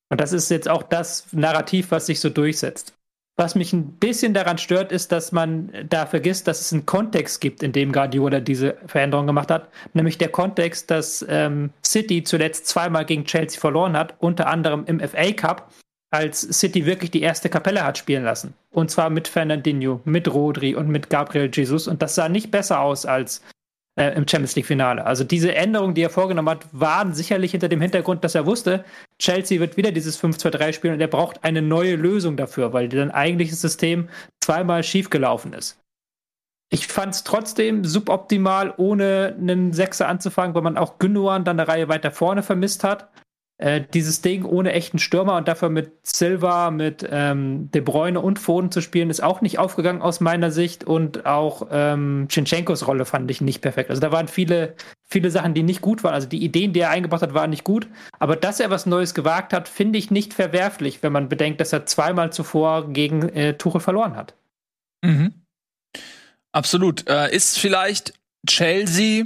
Und 0.09 0.21
das 0.21 0.31
ist 0.31 0.49
jetzt 0.49 0.69
auch 0.69 0.83
das 0.83 1.31
Narrativ, 1.31 1.91
was 1.91 2.05
sich 2.05 2.19
so 2.19 2.29
durchsetzt. 2.29 2.95
Was 3.35 3.55
mich 3.55 3.73
ein 3.73 3.93
bisschen 3.93 4.35
daran 4.35 4.59
stört, 4.59 4.91
ist, 4.91 5.11
dass 5.11 5.31
man 5.31 5.71
da 5.89 6.05
vergisst, 6.05 6.47
dass 6.47 6.61
es 6.61 6.71
einen 6.71 6.85
Kontext 6.85 7.41
gibt, 7.41 7.63
in 7.63 7.71
dem 7.71 7.91
Guardiola 7.91 8.39
diese 8.39 8.77
Veränderung 8.85 9.25
gemacht 9.25 9.49
hat. 9.49 9.69
Nämlich 9.93 10.19
der 10.19 10.29
Kontext, 10.29 10.91
dass 10.91 11.25
ähm, 11.27 11.71
City 11.83 12.23
zuletzt 12.23 12.67
zweimal 12.67 13.05
gegen 13.05 13.25
Chelsea 13.25 13.59
verloren 13.59 13.97
hat, 13.97 14.13
unter 14.19 14.47
anderem 14.47 14.85
im 14.85 14.99
FA 14.99 15.31
Cup 15.31 15.71
als 16.11 16.41
City 16.41 16.85
wirklich 16.85 17.09
die 17.09 17.23
erste 17.23 17.49
Kapelle 17.49 17.83
hat 17.83 17.97
spielen 17.97 18.23
lassen. 18.23 18.53
Und 18.69 18.91
zwar 18.91 19.09
mit 19.09 19.27
Fernandinho, 19.27 19.99
mit 20.05 20.31
Rodri 20.31 20.75
und 20.75 20.87
mit 20.87 21.09
Gabriel 21.09 21.49
Jesus. 21.51 21.87
Und 21.87 22.03
das 22.03 22.13
sah 22.13 22.29
nicht 22.29 22.51
besser 22.51 22.81
aus 22.81 23.07
als 23.07 23.41
äh, 23.95 24.15
im 24.15 24.27
Champions 24.27 24.55
League-Finale. 24.55 25.05
Also 25.05 25.23
diese 25.23 25.53
Änderungen, 25.53 25.93
die 25.93 26.01
er 26.01 26.09
vorgenommen 26.09 26.49
hat, 26.49 26.65
waren 26.71 27.13
sicherlich 27.13 27.51
hinter 27.51 27.69
dem 27.69 27.81
Hintergrund, 27.81 28.23
dass 28.23 28.35
er 28.35 28.45
wusste, 28.45 28.83
Chelsea 29.19 29.59
wird 29.59 29.77
wieder 29.77 29.91
dieses 29.91 30.21
5-2-3 30.21 30.73
spielen 30.73 30.93
und 30.95 31.01
er 31.01 31.07
braucht 31.07 31.43
eine 31.43 31.61
neue 31.61 31.95
Lösung 31.95 32.37
dafür, 32.37 32.73
weil 32.73 32.91
sein 32.91 33.11
eigentliches 33.11 33.61
System 33.61 34.09
zweimal 34.43 34.83
schiefgelaufen 34.83 35.53
ist. 35.53 35.79
Ich 36.71 36.87
fand 36.87 37.13
es 37.13 37.23
trotzdem 37.23 37.85
suboptimal, 37.85 38.73
ohne 38.77 39.35
einen 39.39 39.73
Sechser 39.73 40.07
anzufangen, 40.07 40.55
weil 40.55 40.63
man 40.63 40.77
auch 40.77 40.97
Gündogan 40.97 41.43
dann 41.45 41.59
eine 41.59 41.67
Reihe 41.67 41.87
weiter 41.87 42.09
vorne 42.09 42.41
vermisst 42.41 42.83
hat. 42.83 43.09
Äh, 43.63 43.85
dieses 43.93 44.19
Ding 44.19 44.43
ohne 44.43 44.73
echten 44.73 44.99
Stürmer 44.99 45.37
und 45.37 45.47
dafür 45.47 45.69
mit 45.69 46.05
Silva, 46.05 46.69
mit 46.69 47.07
ähm, 47.09 47.71
De 47.71 47.79
Bruyne 47.79 48.19
und 48.19 48.37
Foden 48.37 48.71
zu 48.71 48.81
spielen, 48.81 49.09
ist 49.09 49.23
auch 49.23 49.39
nicht 49.39 49.57
aufgegangen 49.57 50.01
aus 50.01 50.19
meiner 50.19 50.51
Sicht 50.51 50.83
und 50.83 51.25
auch 51.25 51.69
ähm, 51.71 52.27
Chinchenkos 52.27 52.87
Rolle 52.87 53.05
fand 53.05 53.31
ich 53.31 53.39
nicht 53.39 53.61
perfekt. 53.61 53.89
Also 53.89 54.01
da 54.01 54.11
waren 54.11 54.27
viele, 54.27 54.75
viele 55.09 55.31
Sachen, 55.31 55.53
die 55.53 55.63
nicht 55.63 55.79
gut 55.79 56.03
waren. 56.03 56.13
Also 56.13 56.27
die 56.27 56.43
Ideen, 56.43 56.73
die 56.73 56.81
er 56.81 56.89
eingebracht 56.89 57.21
hat, 57.21 57.33
waren 57.33 57.51
nicht 57.51 57.63
gut. 57.63 57.87
Aber 58.19 58.35
dass 58.35 58.59
er 58.59 58.69
was 58.69 58.85
Neues 58.85 59.13
gewagt 59.13 59.53
hat, 59.53 59.69
finde 59.69 59.97
ich 59.97 60.11
nicht 60.11 60.33
verwerflich, 60.33 61.01
wenn 61.01 61.13
man 61.13 61.29
bedenkt, 61.29 61.61
dass 61.61 61.71
er 61.71 61.85
zweimal 61.85 62.33
zuvor 62.33 62.91
gegen 62.91 63.29
äh, 63.29 63.57
Tuchel 63.57 63.79
verloren 63.79 64.17
hat. 64.17 64.33
Mhm. 65.05 65.35
Absolut. 66.51 67.07
Äh, 67.07 67.33
ist 67.33 67.57
vielleicht 67.57 68.11
Chelsea 68.45 69.23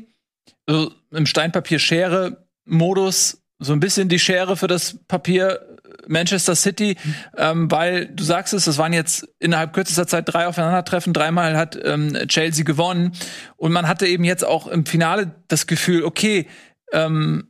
also 0.68 0.92
im 1.10 1.26
Steinpapier-Schere-Modus 1.26 3.42
so 3.60 3.74
ein 3.74 3.80
bisschen 3.80 4.10
die 4.10 4.20
Schere 4.20 4.56
für 4.56 4.68
das 4.68 4.98
Papier 5.08 5.78
Manchester 6.08 6.56
City, 6.56 6.96
ähm, 7.38 7.70
weil 7.70 8.08
du 8.08 8.24
sagst 8.24 8.54
es, 8.54 8.66
das 8.66 8.78
waren 8.78 8.94
jetzt 8.94 9.28
innerhalb 9.40 9.74
kürzester 9.74 10.08
Zeit 10.08 10.26
drei 10.28 10.48
Aufeinandertreffen, 10.48 11.14
dreimal 11.14 11.58
hat 11.58 11.78
ähm, 11.84 12.14
Chelsea 12.28 12.64
gewonnen. 12.64 13.14
Und 13.56 13.72
man 13.72 13.88
hatte 13.88 14.08
eben 14.08 14.24
jetzt 14.24 14.46
auch 14.46 14.68
im 14.68 14.86
Finale 14.86 15.36
das 15.48 15.68
Gefühl, 15.68 16.04
okay, 16.04 16.48
ähm, 16.92 17.50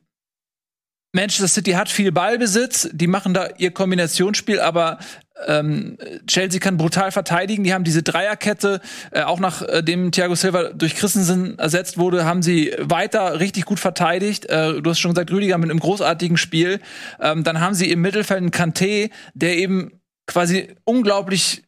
Manchester 1.13 1.47
City 1.47 1.71
hat 1.71 1.89
viel 1.89 2.11
Ballbesitz, 2.11 2.89
die 2.91 3.07
machen 3.07 3.33
da 3.33 3.47
ihr 3.57 3.71
Kombinationsspiel, 3.71 4.59
aber 4.59 4.99
ähm, 5.45 5.97
Chelsea 6.25 6.59
kann 6.59 6.77
brutal 6.77 7.11
verteidigen. 7.11 7.63
Die 7.63 7.73
haben 7.73 7.83
diese 7.83 8.03
Dreierkette, 8.03 8.81
äh, 9.11 9.21
auch 9.21 9.39
nachdem 9.39 10.07
äh, 10.07 10.11
Thiago 10.11 10.35
Silva 10.35 10.69
durch 10.73 10.95
Christensen 10.95 11.59
ersetzt 11.59 11.97
wurde, 11.97 12.25
haben 12.25 12.41
sie 12.41 12.73
weiter 12.79 13.39
richtig 13.39 13.65
gut 13.65 13.79
verteidigt. 13.79 14.45
Äh, 14.45 14.81
du 14.81 14.89
hast 14.89 14.99
schon 14.99 15.11
gesagt, 15.11 15.31
Rüdiger 15.31 15.57
mit 15.57 15.69
einem 15.69 15.79
großartigen 15.79 16.37
Spiel. 16.37 16.79
Ähm, 17.21 17.43
dann 17.43 17.59
haben 17.59 17.73
sie 17.73 17.91
im 17.91 18.01
Mittelfeld 18.01 18.39
einen 18.39 18.51
Kanté, 18.51 19.11
der 19.33 19.57
eben 19.57 20.01
quasi 20.25 20.75
unglaublich 20.83 21.63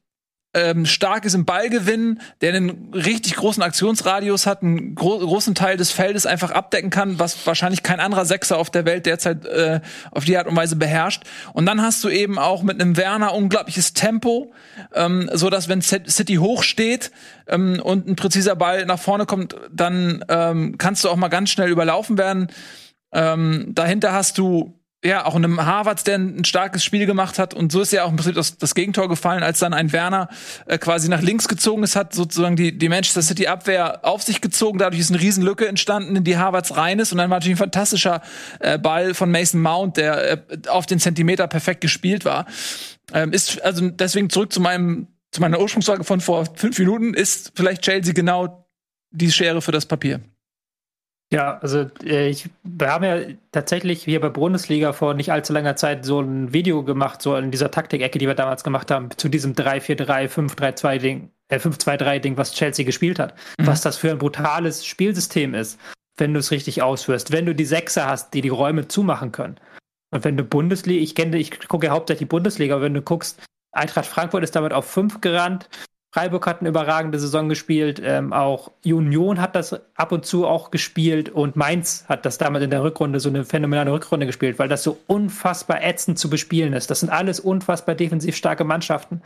ähm, 0.53 0.87
stark 0.87 1.25
ist 1.25 1.35
im 1.35 1.45
Ballgewinn, 1.45 2.21
der 2.41 2.55
einen 2.55 2.91
richtig 2.93 3.35
großen 3.35 3.61
Aktionsradius 3.61 4.47
hat, 4.47 4.63
einen 4.63 4.95
gro 4.95 5.19
großen 5.19 5.53
Teil 5.53 5.77
des 5.77 5.91
Feldes 5.91 6.25
einfach 6.25 6.49
abdecken 6.49 6.89
kann, 6.89 7.19
was 7.19 7.45
wahrscheinlich 7.45 7.83
kein 7.83 7.99
anderer 7.99 8.25
Sechser 8.25 8.57
auf 8.57 8.71
der 8.71 8.85
Welt 8.85 9.05
derzeit 9.05 9.45
äh, 9.45 9.79
auf 10.09 10.25
die 10.25 10.35
Art 10.37 10.47
und 10.47 10.55
Weise 10.55 10.75
beherrscht. 10.75 11.23
Und 11.53 11.67
dann 11.67 11.83
hast 11.83 12.03
du 12.03 12.09
eben 12.09 12.39
auch 12.39 12.63
mit 12.63 12.81
einem 12.81 12.97
Werner 12.97 13.35
unglaubliches 13.35 13.93
Tempo, 13.93 14.51
ähm, 14.95 15.29
so 15.33 15.51
dass 15.51 15.69
wenn 15.69 15.81
City 15.81 16.35
hoch 16.35 16.63
steht 16.63 17.11
ähm, 17.47 17.79
und 17.83 18.07
ein 18.07 18.15
präziser 18.15 18.55
Ball 18.55 18.85
nach 18.85 18.99
vorne 18.99 19.27
kommt, 19.27 19.55
dann 19.71 20.25
ähm, 20.29 20.79
kannst 20.79 21.03
du 21.03 21.09
auch 21.09 21.15
mal 21.15 21.27
ganz 21.27 21.51
schnell 21.51 21.69
überlaufen 21.69 22.17
werden. 22.17 22.47
Ähm, 23.11 23.67
dahinter 23.73 24.13
hast 24.13 24.39
du 24.39 24.78
ja, 25.03 25.25
auch 25.25 25.35
einem 25.35 25.65
Harvard, 25.65 26.05
der 26.07 26.17
ein 26.17 26.43
starkes 26.43 26.83
Spiel 26.83 27.05
gemacht 27.05 27.39
hat. 27.39 27.53
Und 27.53 27.71
so 27.71 27.81
ist 27.81 27.93
ja 27.93 28.03
auch 28.03 28.09
im 28.09 28.17
Prinzip 28.17 28.35
das, 28.35 28.57
das 28.57 28.75
Gegentor 28.75 29.07
gefallen, 29.07 29.43
als 29.43 29.59
dann 29.59 29.73
ein 29.73 29.93
Werner 29.93 30.27
äh, 30.65 30.77
quasi 30.77 31.07
nach 31.07 31.21
links 31.21 31.47
gezogen 31.47 31.83
ist, 31.83 31.95
hat 31.95 32.13
sozusagen 32.13 32.57
die, 32.57 32.77
die 32.77 32.89
Manchester 32.89 33.21
City 33.21 33.47
Abwehr 33.47 33.99
auf 34.03 34.23
sich 34.23 34.41
gezogen. 34.41 34.77
Dadurch 34.77 34.99
ist 34.99 35.09
eine 35.09 35.21
Riesenlücke 35.21 35.67
entstanden, 35.67 36.17
in 36.17 36.25
die 36.25 36.37
Harvards 36.37 36.75
rein 36.75 36.99
ist. 36.99 37.13
Und 37.13 37.17
dann 37.17 37.29
war 37.29 37.37
natürlich 37.37 37.55
ein 37.55 37.59
fantastischer 37.59 38.21
äh, 38.59 38.77
Ball 38.77 39.13
von 39.13 39.31
Mason 39.31 39.61
Mount, 39.61 39.95
der 39.95 40.31
äh, 40.31 40.37
auf 40.67 40.85
den 40.85 40.99
Zentimeter 40.99 41.47
perfekt 41.47 41.79
gespielt 41.79 42.25
war. 42.25 42.45
Ähm, 43.13 43.31
ist 43.31 43.61
also 43.63 43.89
deswegen 43.89 44.29
zurück 44.29 44.51
zu 44.51 44.59
meinem 44.59 45.07
zu 45.31 45.41
meiner 45.41 45.59
Ursprungsfrage 45.59 46.03
von 46.03 46.21
vor 46.21 46.47
fünf 46.55 46.79
Minuten, 46.79 47.13
ist 47.13 47.51
vielleicht 47.55 47.83
Chelsea 47.83 48.13
genau 48.13 48.67
die 49.11 49.31
Schere 49.31 49.61
für 49.61 49.71
das 49.71 49.85
Papier. 49.85 50.21
Ja, 51.31 51.59
also 51.59 51.85
äh, 52.03 52.29
ich, 52.29 52.49
wir 52.63 52.91
haben 52.91 53.03
ja 53.03 53.19
tatsächlich 53.51 54.03
hier 54.03 54.19
bei 54.19 54.29
Bundesliga 54.29 54.93
vor 54.93 55.13
nicht 55.13 55.31
allzu 55.31 55.53
langer 55.53 55.75
Zeit 55.75 56.03
so 56.03 56.21
ein 56.21 56.53
Video 56.53 56.83
gemacht, 56.83 57.21
so 57.21 57.35
in 57.35 57.51
dieser 57.51 57.69
Taktik-Ecke, 57.69 58.17
die 58.17 58.27
wir 58.27 58.33
damals 58.33 58.63
gemacht 58.63 58.89
haben, 58.89 59.09
zu 59.15 59.29
diesem 59.29 59.53
3-4-3, 59.53 60.27
5-3-2-Ding, 60.27 61.29
äh, 61.49 61.59
5-2-3-Ding, 61.59 62.37
was 62.37 62.53
Chelsea 62.53 62.83
gespielt 62.83 63.19
hat. 63.19 63.35
Mhm. 63.59 63.67
Was 63.67 63.81
das 63.81 63.97
für 63.97 64.09
ein 64.09 64.17
brutales 64.17 64.85
Spielsystem 64.85 65.53
ist, 65.53 65.79
wenn 66.17 66.33
du 66.33 66.39
es 66.39 66.49
richtig 66.49 66.81
ausführst. 66.81 67.31
Wenn 67.31 67.45
du 67.45 67.53
die 67.53 67.65
Sechser 67.65 68.07
hast, 68.07 68.33
die 68.33 68.41
die 68.41 68.49
Räume 68.49 68.87
zumachen 68.87 69.31
können. 69.31 69.59
Und 70.11 70.23
wenn 70.23 70.35
du 70.35 70.43
Bundesliga, 70.43 71.03
ich 71.03 71.13
kenne, 71.13 71.37
ich 71.37 71.67
gucke 71.67 71.85
ja 71.85 71.91
hauptsächlich 71.91 72.27
Bundesliga, 72.27 72.73
aber 72.73 72.85
wenn 72.85 72.95
du 72.95 73.03
guckst, 73.03 73.39
Eintracht 73.71 74.07
Frankfurt 74.07 74.43
ist 74.43 74.55
damit 74.55 74.73
auf 74.73 74.89
5 74.89 75.21
gerannt, 75.21 75.69
Freiburg 76.11 76.47
hat 76.47 76.61
eine 76.61 76.69
überragende 76.69 77.19
Saison 77.19 77.49
gespielt. 77.49 78.01
Ähm, 78.03 78.33
auch 78.33 78.71
Union 78.83 79.39
hat 79.39 79.55
das 79.55 79.79
ab 79.95 80.11
und 80.11 80.25
zu 80.25 80.47
auch 80.47 80.71
gespielt 80.71 81.29
und 81.29 81.55
Mainz 81.55 82.05
hat 82.09 82.25
das 82.25 82.39
damals 82.39 82.63
in 82.63 82.71
der 82.71 82.83
Rückrunde 82.83 83.19
so 83.19 83.29
eine 83.29 83.45
phänomenale 83.45 83.91
Rückrunde 83.91 84.25
gespielt, 84.25 84.57
weil 84.57 84.69
das 84.69 84.81
so 84.81 84.97
unfassbar 85.05 85.83
ätzend 85.83 86.17
zu 86.17 86.29
bespielen 86.29 86.73
ist. 86.73 86.89
Das 86.89 87.01
sind 87.01 87.09
alles 87.09 87.39
unfassbar 87.39 87.93
defensiv 87.93 88.35
starke 88.35 88.63
Mannschaften, 88.63 89.21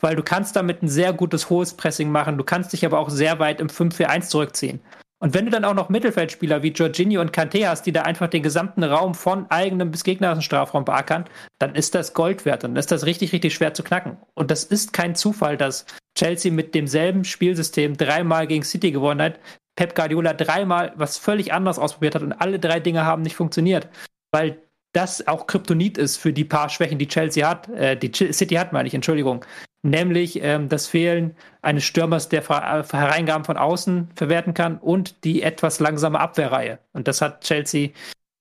weil 0.00 0.14
du 0.14 0.22
kannst 0.22 0.56
damit 0.56 0.82
ein 0.82 0.88
sehr 0.88 1.14
gutes 1.14 1.48
hohes 1.48 1.72
Pressing 1.72 2.10
machen. 2.10 2.36
Du 2.36 2.44
kannst 2.44 2.74
dich 2.74 2.84
aber 2.84 2.98
auch 2.98 3.08
sehr 3.08 3.38
weit 3.38 3.60
im 3.60 3.68
5-4-1 3.68 4.28
zurückziehen. 4.28 4.80
Und 5.18 5.32
wenn 5.32 5.46
du 5.46 5.50
dann 5.50 5.64
auch 5.64 5.72
noch 5.72 5.88
Mittelfeldspieler 5.88 6.62
wie 6.62 6.72
Jorginho 6.72 7.22
und 7.22 7.34
Kanté 7.34 7.66
hast, 7.66 7.86
die 7.86 7.92
da 7.92 8.02
einfach 8.02 8.28
den 8.28 8.42
gesamten 8.42 8.84
Raum 8.84 9.14
von 9.14 9.50
eigenem 9.50 9.90
bis 9.90 10.04
gegnerischen 10.04 10.42
Strafraum 10.42 10.84
beackern, 10.84 11.24
dann 11.58 11.74
ist 11.74 11.94
das 11.94 12.12
Gold 12.12 12.44
wert. 12.44 12.64
Dann 12.64 12.76
ist 12.76 12.92
das 12.92 13.06
richtig, 13.06 13.32
richtig 13.32 13.54
schwer 13.54 13.72
zu 13.72 13.82
knacken. 13.82 14.18
Und 14.34 14.50
das 14.50 14.64
ist 14.64 14.92
kein 14.92 15.14
Zufall, 15.14 15.56
dass 15.56 15.86
Chelsea 16.16 16.50
mit 16.50 16.74
demselben 16.74 17.24
Spielsystem 17.24 17.96
dreimal 17.96 18.46
gegen 18.46 18.64
City 18.64 18.90
gewonnen 18.90 19.22
hat. 19.22 19.38
Pep 19.76 19.94
Guardiola 19.94 20.32
dreimal 20.32 20.92
was 20.96 21.18
völlig 21.18 21.52
anderes 21.52 21.78
ausprobiert 21.78 22.14
hat 22.16 22.22
und 22.22 22.32
alle 22.32 22.58
drei 22.58 22.80
Dinge 22.80 23.04
haben 23.04 23.22
nicht 23.22 23.36
funktioniert. 23.36 23.88
Weil 24.32 24.58
das 24.92 25.28
auch 25.28 25.46
Kryptonit 25.46 25.98
ist 25.98 26.16
für 26.16 26.32
die 26.32 26.44
paar 26.44 26.70
Schwächen, 26.70 26.98
die 26.98 27.08
Chelsea 27.08 27.48
hat, 27.48 27.68
äh, 27.68 27.96
die 27.96 28.10
City 28.12 28.54
hat, 28.54 28.72
meine 28.72 28.88
ich, 28.88 28.94
Entschuldigung 28.94 29.44
nämlich 29.86 30.42
ähm, 30.42 30.68
das 30.68 30.86
Fehlen 30.86 31.36
eines 31.62 31.84
Stürmers, 31.84 32.28
der 32.28 32.46
Hereingaben 32.46 33.44
von 33.44 33.56
außen 33.56 34.08
verwerten 34.14 34.54
kann 34.54 34.78
und 34.78 35.24
die 35.24 35.42
etwas 35.42 35.80
langsame 35.80 36.20
Abwehrreihe. 36.20 36.78
Und 36.92 37.08
das 37.08 37.22
hat 37.22 37.42
Chelsea 37.42 37.90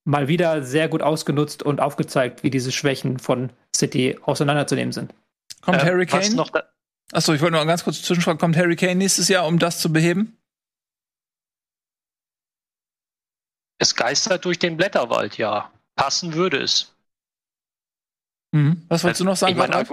mal 0.04 0.28
wieder 0.28 0.64
sehr 0.64 0.88
gut 0.88 1.02
ausgenutzt 1.02 1.64
und 1.64 1.82
aufgezeigt, 1.82 2.44
wie 2.44 2.50
diese 2.50 2.72
Schwächen 2.72 3.20
von 3.20 3.52
City 3.76 4.18
auseinanderzunehmen 4.24 4.92
sind. 4.92 5.14
Kommt 5.62 5.82
äh, 5.82 5.86
Harry 5.86 6.06
Kane? 6.06 6.36
Noch 6.36 6.52
Achso, 7.12 7.34
ich 7.34 7.42
wollte 7.42 7.56
noch 7.56 7.66
ganz 7.66 7.84
kurz 7.84 8.02
zwischenfragen. 8.02 8.40
Kommt 8.40 8.58
Harry 8.58 8.76
Kane 8.76 8.96
nächstes 8.96 9.28
Jahr, 9.28 9.46
um 9.48 9.60
das 9.60 9.80
zu 9.80 9.92
beheben? 9.92 10.38
Es 13.78 13.96
geistert 13.96 14.46
durch 14.46 14.58
den 14.58 14.78
Blätterwald, 14.78 15.38
ja. 15.38 15.72
Passen 15.96 16.34
würde 16.34 16.62
es. 16.62 16.96
Mhm. 18.52 18.86
Was 18.88 19.04
wolltest 19.04 19.22
du 19.22 19.26
noch 19.26 19.36
sagen? 19.36 19.52
Ich 19.52 19.58
meine, 19.58 19.86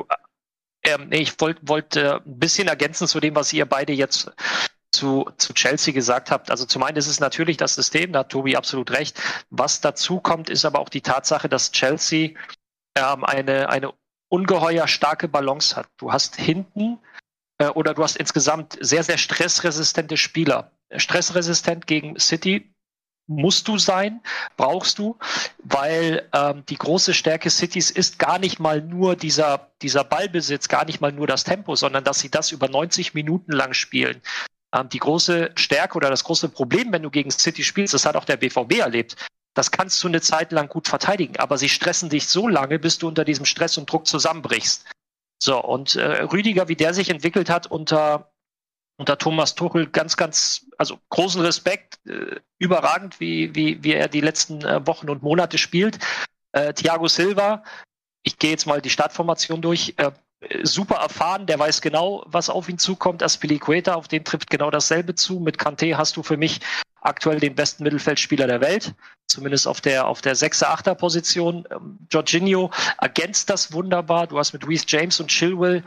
ähm, 0.85 1.09
nee, 1.09 1.19
ich 1.19 1.39
wollte 1.41 1.61
wollt, 1.65 1.97
äh, 1.97 2.15
ein 2.15 2.39
bisschen 2.39 2.69
ergänzen 2.69 3.07
zu 3.07 3.21
dem, 3.21 3.35
was 3.35 3.53
ihr 3.53 3.67
beide 3.67 3.93
jetzt 3.93 4.31
zu, 4.93 5.31
zu 5.37 5.53
Chelsea 5.55 5.95
gesagt 5.95 6.31
habt. 6.31 6.51
Also 6.51 6.67
zum 6.67 6.83
einen 6.83 6.97
ist 6.97 7.07
es 7.07 7.21
natürlich 7.21 7.57
das 7.57 7.75
System, 7.75 8.13
da 8.13 8.21
hat 8.21 8.31
Tobi 8.31 8.57
absolut 8.57 8.91
recht. 8.91 9.21
Was 9.51 9.81
dazu 9.81 10.21
kommt, 10.21 10.51
ist 10.51 10.65
aber 10.65 10.81
auch 10.81 10.89
die 10.89 11.01
Tatsache, 11.01 11.49
dass 11.49 11.73
Chelsea 11.73 12.31
ähm, 12.97 13.25
eine, 13.25 13.69
eine 13.69 13.93
ungeheuer 14.33 14.89
starke 14.89 15.29
Balance 15.29 15.77
hat. 15.77 15.89
Du 15.99 16.11
hast 16.11 16.37
hinten 16.37 16.99
äh, 17.59 17.69
oder 17.69 17.93
du 17.93 18.03
hast 18.03 18.17
insgesamt 18.17 18.79
sehr, 18.81 19.05
sehr 19.05 19.19
stressresistente 19.19 20.17
Spieler. 20.17 20.73
Stressresistent 20.97 21.87
gegen 21.87 22.19
City, 22.19 22.73
musst 23.29 23.69
du 23.69 23.79
sein, 23.79 24.21
brauchst 24.57 24.99
du, 24.99 25.17
weil 25.59 26.29
ähm, 26.33 26.65
die 26.69 26.77
große 26.77 27.15
Stärke 27.15 27.51
Cities 27.51 27.91
ist 27.91 28.19
gar 28.19 28.39
nicht 28.39 28.59
mal 28.59 28.81
nur 28.81 29.17
dieser, 29.17 29.71
dieser 29.81 30.03
Ballbesitz, 30.03 30.69
gar 30.69 30.85
nicht 30.85 31.01
mal 31.01 31.13
nur 31.13 31.27
das 31.27 31.45
Tempo, 31.45 31.77
sondern 31.77 32.03
dass 32.03 32.19
sie 32.19 32.31
das 32.31 32.53
über 32.53 32.69
90 32.69 33.15
Minuten 33.15 33.53
lang 33.53 33.75
spielen. 33.75 34.21
Ähm, 34.75 34.89
die 34.89 34.99
große 34.99 35.53
Stärke 35.55 35.97
oder 35.97 36.11
das 36.11 36.25
große 36.25 36.49
Problem, 36.49 36.93
wenn 36.93 37.03
du 37.03 37.11
gegen 37.11 37.31
City 37.31 37.63
spielst, 37.63 37.95
das 37.95 38.07
hat 38.07 38.17
auch 38.17 38.25
der 38.25 38.39
BVB 38.39 38.79
erlebt. 38.79 39.17
Das 39.55 39.71
kannst 39.71 40.03
du 40.03 40.09
eine 40.09 40.21
Zeit 40.21 40.53
lang 40.53 40.69
gut 40.69 40.89
verteidigen, 40.89 41.37
aber 41.39 41.59
sie 41.59 41.69
stressen 41.69 42.09
dich 42.09 42.29
so 42.29 42.49
lange, 42.49 42.79
bis 42.79 42.99
du 42.99 43.09
unter 43.09 43.25
diesem 43.25 43.45
Stress 43.45 43.77
und 43.77 43.91
Druck 43.91 44.07
zusammenbrichst. 44.07 44.87
So, 45.43 45.63
und 45.63 45.97
äh, 45.97 46.23
Rüdiger, 46.23 46.69
wie 46.69 46.77
der 46.77 46.95
sich 46.95 47.11
entwickelt 47.11 47.51
hat 47.51 47.67
unter 47.67 48.33
unter 48.99 49.19
Thomas 49.19 49.55
Tuchel 49.55 49.89
ganz, 49.89 50.17
ganz, 50.17 50.67
also 50.79 50.99
großen 51.09 51.41
Respekt, 51.41 51.99
äh, 52.07 52.41
überragend, 52.59 53.19
wie, 53.21 53.55
wie, 53.55 53.83
wie 53.83 53.95
er 53.95 54.09
die 54.09 54.21
letzten 54.21 54.65
äh, 54.65 54.87
Wochen 54.87 55.11
und 55.11 55.23
Monate 55.23 55.59
spielt. 55.59 55.99
Äh, 56.53 56.73
Thiago 56.75 57.09
Silva, 57.09 57.65
ich 58.23 58.39
gehe 58.39 58.51
jetzt 58.51 58.67
mal 58.67 58.81
die 58.81 58.91
Startformation 58.91 59.61
durch, 59.61 59.95
äh, 59.97 60.13
super 60.63 60.97
erfahren, 60.97 61.47
der 61.47 61.59
weiß 61.59 61.81
genau, 61.81 62.25
was 62.27 62.51
auf 62.51 62.69
ihn 62.69 62.79
zukommt. 62.79 63.23
Aspilicueta, 63.23 63.95
auf 63.95 64.09
den 64.09 64.25
trifft 64.25 64.51
genau 64.51 64.71
dasselbe 64.71 65.15
zu. 65.15 65.41
Mit 65.41 65.59
Kanté 65.59 65.97
hast 65.97 66.17
du 66.17 66.23
für 66.23 66.37
mich 66.37 66.61
aktuell 67.03 67.41
den 67.41 67.55
besten 67.55 67.83
Mittelfeldspieler 67.83 68.47
der 68.47 68.61
Welt, 68.61 68.95
zumindest 69.27 69.67
auf 69.67 69.81
der 69.81 70.07
auf 70.07 70.21
der 70.21 70.37
6er, 70.37 70.67
8er 70.67 70.95
Position. 70.95 71.67
Ähm, 71.71 71.99
Jorginho 72.11 72.71
ergänzt 73.01 73.51
das 73.51 73.73
wunderbar. 73.73 74.27
Du 74.27 74.39
hast 74.39 74.53
mit 74.53 74.67
Reece 74.67 74.87
James 74.87 75.21
und 75.21 75.29
Chilwell 75.29 75.83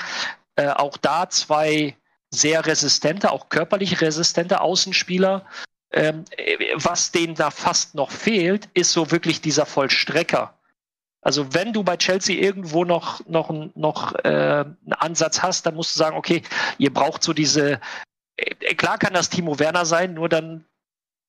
äh, 0.55 0.67
auch 0.67 0.97
da 0.97 1.29
zwei 1.29 1.95
sehr 2.29 2.65
resistente, 2.65 3.31
auch 3.31 3.49
körperlich 3.49 4.01
resistente 4.01 4.61
Außenspieler. 4.61 5.45
Ähm, 5.91 6.25
was 6.75 7.11
denen 7.11 7.35
da 7.35 7.51
fast 7.51 7.95
noch 7.95 8.11
fehlt, 8.11 8.67
ist 8.73 8.91
so 8.91 9.11
wirklich 9.11 9.39
dieser 9.39 9.65
Vollstrecker. 9.65 10.53
Also 11.21 11.53
wenn 11.53 11.73
du 11.73 11.83
bei 11.83 11.97
Chelsea 11.97 12.39
irgendwo 12.39 12.85
noch, 12.85 13.25
noch, 13.25 13.49
noch 13.75 14.13
äh, 14.23 14.27
einen 14.27 14.93
Ansatz 14.93 15.41
hast, 15.41 15.65
dann 15.65 15.75
musst 15.75 15.95
du 15.95 15.99
sagen, 15.99 16.17
okay, 16.17 16.43
ihr 16.77 16.93
braucht 16.93 17.23
so 17.23 17.33
diese, 17.33 17.79
äh, 18.37 18.75
klar 18.75 18.97
kann 18.97 19.13
das 19.13 19.29
Timo 19.29 19.57
Werner 19.57 19.85
sein, 19.85 20.13
nur 20.13 20.29
dann 20.29 20.65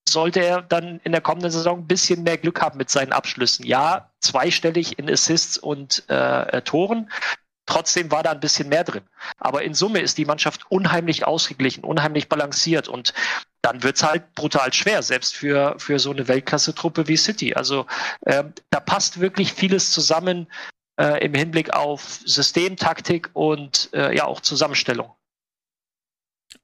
sollte 0.09 0.41
er 0.41 0.63
dann 0.63 1.01
in 1.05 1.13
der 1.13 1.21
kommenden 1.21 1.51
Saison 1.51 1.81
ein 1.81 1.87
bisschen 1.87 2.23
mehr 2.23 2.39
Glück 2.39 2.61
haben 2.61 2.79
mit 2.79 2.91
seinen 2.91 3.13
Abschlüssen. 3.13 3.67
Ja, 3.67 4.11
zweistellig 4.21 4.99
in 4.99 5.11
Assists 5.11 5.59
und 5.59 6.09
äh, 6.09 6.63
Toren, 6.63 7.11
Trotzdem 7.67 8.13
war 8.13 8.23
da 8.23 8.31
ein 8.31 8.41
bisschen 8.41 8.69
mehr 8.69 8.85
drin. 8.85 9.03
Aber 9.39 9.63
in 9.63 9.75
Summe 9.75 9.99
ist 9.99 10.19
die 10.19 10.25
Mannschaft 10.25 10.71
unheimlich 10.71 11.27
ausgeglichen, 11.27 11.83
unheimlich 11.83 12.29
balanciert 12.29 12.87
und 12.87 13.13
dann 13.61 13.83
wird's 13.83 14.05
halt 14.05 14.35
brutal 14.37 14.73
schwer, 14.73 15.03
selbst 15.03 15.35
für, 15.35 15.75
für 15.79 15.99
so 15.99 16.13
eine 16.13 16.29
Weltklasse-Truppe 16.29 17.09
wie 17.09 17.17
City. 17.17 17.55
Also 17.55 17.87
äh, 18.21 18.45
da 18.71 18.79
passt 18.79 19.19
wirklich 19.19 19.53
vieles 19.53 19.91
zusammen 19.91 20.47
äh, 20.97 21.25
im 21.25 21.35
Hinblick 21.35 21.75
auf 21.75 22.21
System, 22.25 22.77
Taktik 22.77 23.31
und 23.33 23.91
äh, 23.93 24.17
ja 24.17 24.27
auch 24.27 24.41
Zusammenstellung. 24.41 25.11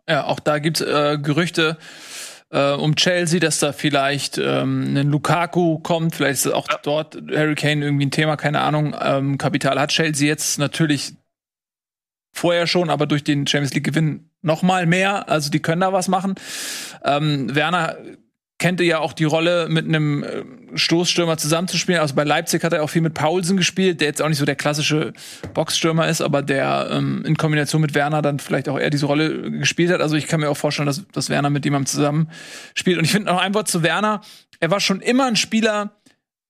Ja, 0.08 0.24
auch 0.24 0.38
da 0.38 0.60
gibt's 0.60 0.80
äh, 0.80 1.18
Gerüchte, 1.20 1.78
äh, 2.52 2.72
um 2.72 2.94
Chelsea, 2.94 3.40
dass 3.40 3.58
da 3.58 3.72
vielleicht 3.72 4.38
ähm, 4.38 4.96
ein 4.96 5.08
Lukaku 5.08 5.78
kommt, 5.78 6.14
vielleicht 6.14 6.44
ist 6.44 6.52
auch 6.52 6.68
ja. 6.70 6.78
dort 6.82 7.16
Harry 7.34 7.54
Kane 7.54 7.84
irgendwie 7.84 8.06
ein 8.06 8.10
Thema, 8.10 8.36
keine 8.36 8.60
Ahnung. 8.60 8.94
Ähm, 9.00 9.38
Kapital 9.38 9.80
hat 9.80 9.90
Chelsea 9.90 10.28
jetzt 10.28 10.58
natürlich 10.58 11.14
vorher 12.32 12.66
schon, 12.66 12.90
aber 12.90 13.06
durch 13.06 13.24
den 13.24 13.46
Champions 13.46 13.74
League 13.74 13.84
Gewinn 13.84 14.30
noch 14.42 14.62
mal 14.62 14.86
mehr. 14.86 15.28
Also 15.28 15.50
die 15.50 15.60
können 15.60 15.80
da 15.80 15.92
was 15.92 16.08
machen. 16.08 16.34
Ähm, 17.04 17.54
Werner 17.54 17.96
kennt 18.62 18.80
ja 18.80 19.00
auch 19.00 19.12
die 19.12 19.24
Rolle, 19.24 19.66
mit 19.68 19.86
einem 19.86 20.22
äh, 20.22 20.44
Stoßstürmer 20.76 21.36
zusammenzuspielen. 21.36 22.00
Also 22.00 22.14
bei 22.14 22.22
Leipzig 22.22 22.62
hat 22.62 22.72
er 22.72 22.84
auch 22.84 22.90
viel 22.90 23.02
mit 23.02 23.12
Paulsen 23.12 23.56
gespielt, 23.56 24.00
der 24.00 24.06
jetzt 24.06 24.22
auch 24.22 24.28
nicht 24.28 24.38
so 24.38 24.44
der 24.44 24.54
klassische 24.54 25.12
Boxstürmer 25.52 26.06
ist, 26.06 26.20
aber 26.20 26.42
der 26.42 26.88
ähm, 26.92 27.24
in 27.26 27.36
Kombination 27.36 27.82
mit 27.82 27.94
Werner 27.94 28.22
dann 28.22 28.38
vielleicht 28.38 28.68
auch 28.68 28.78
eher 28.78 28.90
diese 28.90 29.06
Rolle 29.06 29.50
gespielt 29.50 29.90
hat. 29.90 30.00
Also 30.00 30.14
ich 30.14 30.28
kann 30.28 30.38
mir 30.38 30.48
auch 30.48 30.56
vorstellen, 30.56 30.86
dass, 30.86 31.02
dass 31.08 31.28
Werner 31.28 31.50
mit 31.50 31.64
jemandem 31.64 31.86
zusammen 31.86 32.30
spielt. 32.74 32.98
Und 32.98 33.04
ich 33.04 33.10
finde 33.10 33.32
noch 33.32 33.40
ein 33.40 33.52
Wort 33.52 33.66
zu 33.66 33.82
Werner. 33.82 34.20
Er 34.60 34.70
war 34.70 34.78
schon 34.78 35.00
immer 35.00 35.26
ein 35.26 35.34
Spieler, 35.34 35.96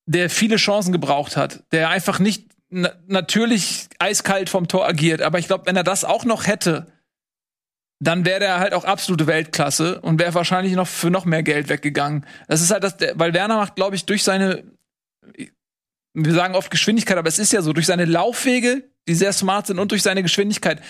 der 0.05 0.29
viele 0.29 0.57
Chancen 0.57 0.93
gebraucht 0.93 1.39
hat, 1.39 1.63
der 1.73 1.89
einfach 1.89 2.19
nicht 2.19 2.45
na 2.69 2.91
natürlich 3.07 3.89
eiskalt 3.99 4.51
vom 4.51 4.69
Tor 4.69 4.87
agiert. 4.87 5.23
Aber 5.23 5.39
ich 5.39 5.47
glaube, 5.47 5.65
wenn 5.65 5.77
er 5.77 5.85
das 5.85 6.05
auch 6.05 6.27
noch 6.27 6.47
hätte, 6.47 6.92
dann 8.03 8.25
wäre 8.25 8.41
der 8.41 8.59
halt 8.59 8.75
auch 8.75 8.85
absolute 8.85 9.29
Weltklasse 9.29 10.01
und 10.01 10.19
wäre 10.19 10.35
wahrscheinlich 10.35 10.75
noch 10.75 10.89
für 10.89 11.09
noch 11.09 11.25
mehr 11.25 11.45
Geld 11.45 11.69
weggegangen. 11.69 12.27
Das 12.49 12.61
ist 12.61 12.73
halt 12.73 12.83
das, 12.83 12.97
weil 13.15 13.33
Werner 13.33 13.57
macht, 13.57 13.77
glaube 13.77 13.95
ich, 13.95 14.05
durch 14.07 14.25
seine, 14.25 14.65
wir 16.13 16.35
sagen 16.35 16.57
oft 16.57 16.73
Geschwindigkeit, 16.73 17.17
aber 17.17 17.29
es 17.29 17.39
ist 17.39 17.53
ja 17.53 17.63
so, 17.63 17.73
durch 17.73 17.87
seine 17.87 18.05
Laufwege, 18.05 18.83
die 19.07 19.15
sehr 19.15 19.33
smart 19.33 19.69
sind 19.69 19.79
und 19.79 19.93
durch 19.93 20.03
seine 20.03 20.23
Geschwindigkeit, 20.25 20.81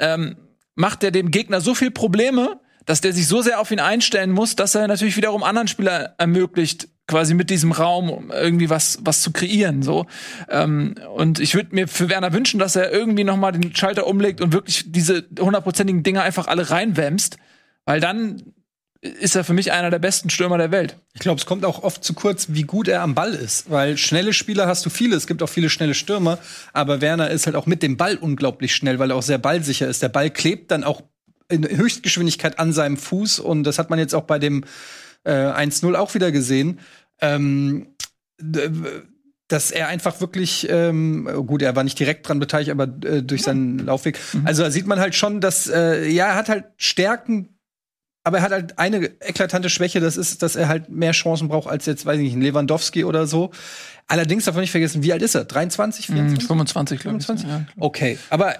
ähm, 0.00 0.36
macht 0.74 1.04
er 1.04 1.12
dem 1.12 1.30
Gegner 1.30 1.60
so 1.60 1.76
viel 1.76 1.92
Probleme, 1.92 2.60
dass 2.86 3.00
der 3.00 3.12
sich 3.12 3.28
so 3.28 3.40
sehr 3.40 3.60
auf 3.60 3.70
ihn 3.70 3.80
einstellen 3.80 4.32
muss, 4.32 4.56
dass 4.56 4.74
er 4.74 4.88
natürlich 4.88 5.16
wiederum 5.16 5.44
anderen 5.44 5.68
Spieler 5.68 6.16
ermöglicht, 6.18 6.88
quasi 7.08 7.34
mit 7.34 7.50
diesem 7.50 7.72
Raum 7.72 8.30
irgendwie 8.32 8.70
was 8.70 8.98
was 9.02 9.22
zu 9.22 9.32
kreieren 9.32 9.82
so 9.82 10.06
ähm, 10.48 10.94
und 11.16 11.40
ich 11.40 11.54
würde 11.54 11.74
mir 11.74 11.88
für 11.88 12.08
Werner 12.08 12.32
wünschen, 12.32 12.60
dass 12.60 12.76
er 12.76 12.92
irgendwie 12.92 13.24
noch 13.24 13.36
mal 13.36 13.50
den 13.50 13.74
Schalter 13.74 14.06
umlegt 14.06 14.40
und 14.40 14.52
wirklich 14.52 14.84
diese 14.86 15.24
hundertprozentigen 15.40 16.04
Dinger 16.04 16.22
einfach 16.22 16.46
alle 16.46 16.70
reinwämst, 16.70 17.38
weil 17.84 18.00
dann 18.00 18.42
ist 19.00 19.36
er 19.36 19.44
für 19.44 19.52
mich 19.52 19.70
einer 19.70 19.90
der 19.90 20.00
besten 20.00 20.28
Stürmer 20.28 20.58
der 20.58 20.72
Welt. 20.72 20.96
Ich 21.14 21.20
glaube, 21.20 21.38
es 21.38 21.46
kommt 21.46 21.64
auch 21.64 21.84
oft 21.84 22.02
zu 22.02 22.14
kurz, 22.14 22.48
wie 22.50 22.64
gut 22.64 22.88
er 22.88 23.02
am 23.02 23.14
Ball 23.14 23.32
ist, 23.32 23.70
weil 23.70 23.96
schnelle 23.96 24.32
Spieler 24.32 24.66
hast 24.66 24.84
du 24.84 24.90
viele, 24.90 25.14
es 25.14 25.28
gibt 25.28 25.42
auch 25.42 25.48
viele 25.48 25.70
schnelle 25.70 25.94
Stürmer, 25.94 26.38
aber 26.72 27.00
Werner 27.00 27.30
ist 27.30 27.46
halt 27.46 27.54
auch 27.54 27.66
mit 27.66 27.82
dem 27.82 27.96
Ball 27.96 28.16
unglaublich 28.16 28.74
schnell, 28.74 28.98
weil 28.98 29.10
er 29.10 29.16
auch 29.16 29.22
sehr 29.22 29.38
ballsicher 29.38 29.86
ist. 29.86 30.02
Der 30.02 30.08
Ball 30.08 30.30
klebt 30.30 30.72
dann 30.72 30.82
auch 30.82 31.02
in 31.48 31.64
Höchstgeschwindigkeit 31.64 32.58
an 32.58 32.72
seinem 32.72 32.96
Fuß 32.96 33.38
und 33.38 33.62
das 33.62 33.78
hat 33.78 33.88
man 33.88 34.00
jetzt 34.00 34.14
auch 34.14 34.24
bei 34.24 34.40
dem 34.40 34.64
äh, 35.24 35.30
1-0 35.30 35.94
auch 35.94 36.14
wieder 36.14 36.32
gesehen. 36.32 36.80
Ähm, 37.20 37.88
dass 39.48 39.70
er 39.70 39.88
einfach 39.88 40.20
wirklich, 40.20 40.68
ähm, 40.70 41.28
gut, 41.46 41.62
er 41.62 41.74
war 41.74 41.82
nicht 41.82 41.98
direkt 41.98 42.28
dran 42.28 42.38
beteiligt, 42.38 42.70
aber 42.70 42.84
äh, 43.04 43.22
durch 43.22 43.42
seinen 43.42 43.78
Laufweg. 43.78 44.18
Mhm. 44.34 44.46
Also 44.46 44.62
da 44.62 44.70
sieht 44.70 44.86
man 44.86 45.00
halt 45.00 45.14
schon, 45.14 45.40
dass, 45.40 45.66
äh, 45.68 46.06
ja, 46.08 46.26
er 46.28 46.34
hat 46.36 46.48
halt 46.50 46.64
Stärken, 46.76 47.58
aber 48.24 48.38
er 48.38 48.42
hat 48.42 48.52
halt 48.52 48.78
eine 48.78 49.06
eklatante 49.20 49.70
Schwäche, 49.70 50.00
das 50.00 50.18
ist, 50.18 50.42
dass 50.42 50.54
er 50.54 50.68
halt 50.68 50.90
mehr 50.90 51.12
Chancen 51.12 51.48
braucht 51.48 51.68
als 51.68 51.86
jetzt, 51.86 52.04
weiß 52.04 52.18
ich 52.18 52.24
nicht, 52.24 52.34
ein 52.36 52.42
Lewandowski 52.42 53.04
oder 53.04 53.26
so. 53.26 53.50
Allerdings 54.06 54.44
darf 54.44 54.54
man 54.54 54.60
nicht 54.62 54.70
vergessen, 54.70 55.02
wie 55.02 55.12
alt 55.14 55.22
ist 55.22 55.34
er? 55.34 55.44
23, 55.46 56.10
Mhm, 56.10 56.14
24? 56.14 56.46
25, 56.46 57.00
glaube 57.00 57.18
ich. 57.18 57.26
25? 57.26 57.48
Ja. 57.48 57.66
Okay, 57.82 58.18
aber 58.28 58.54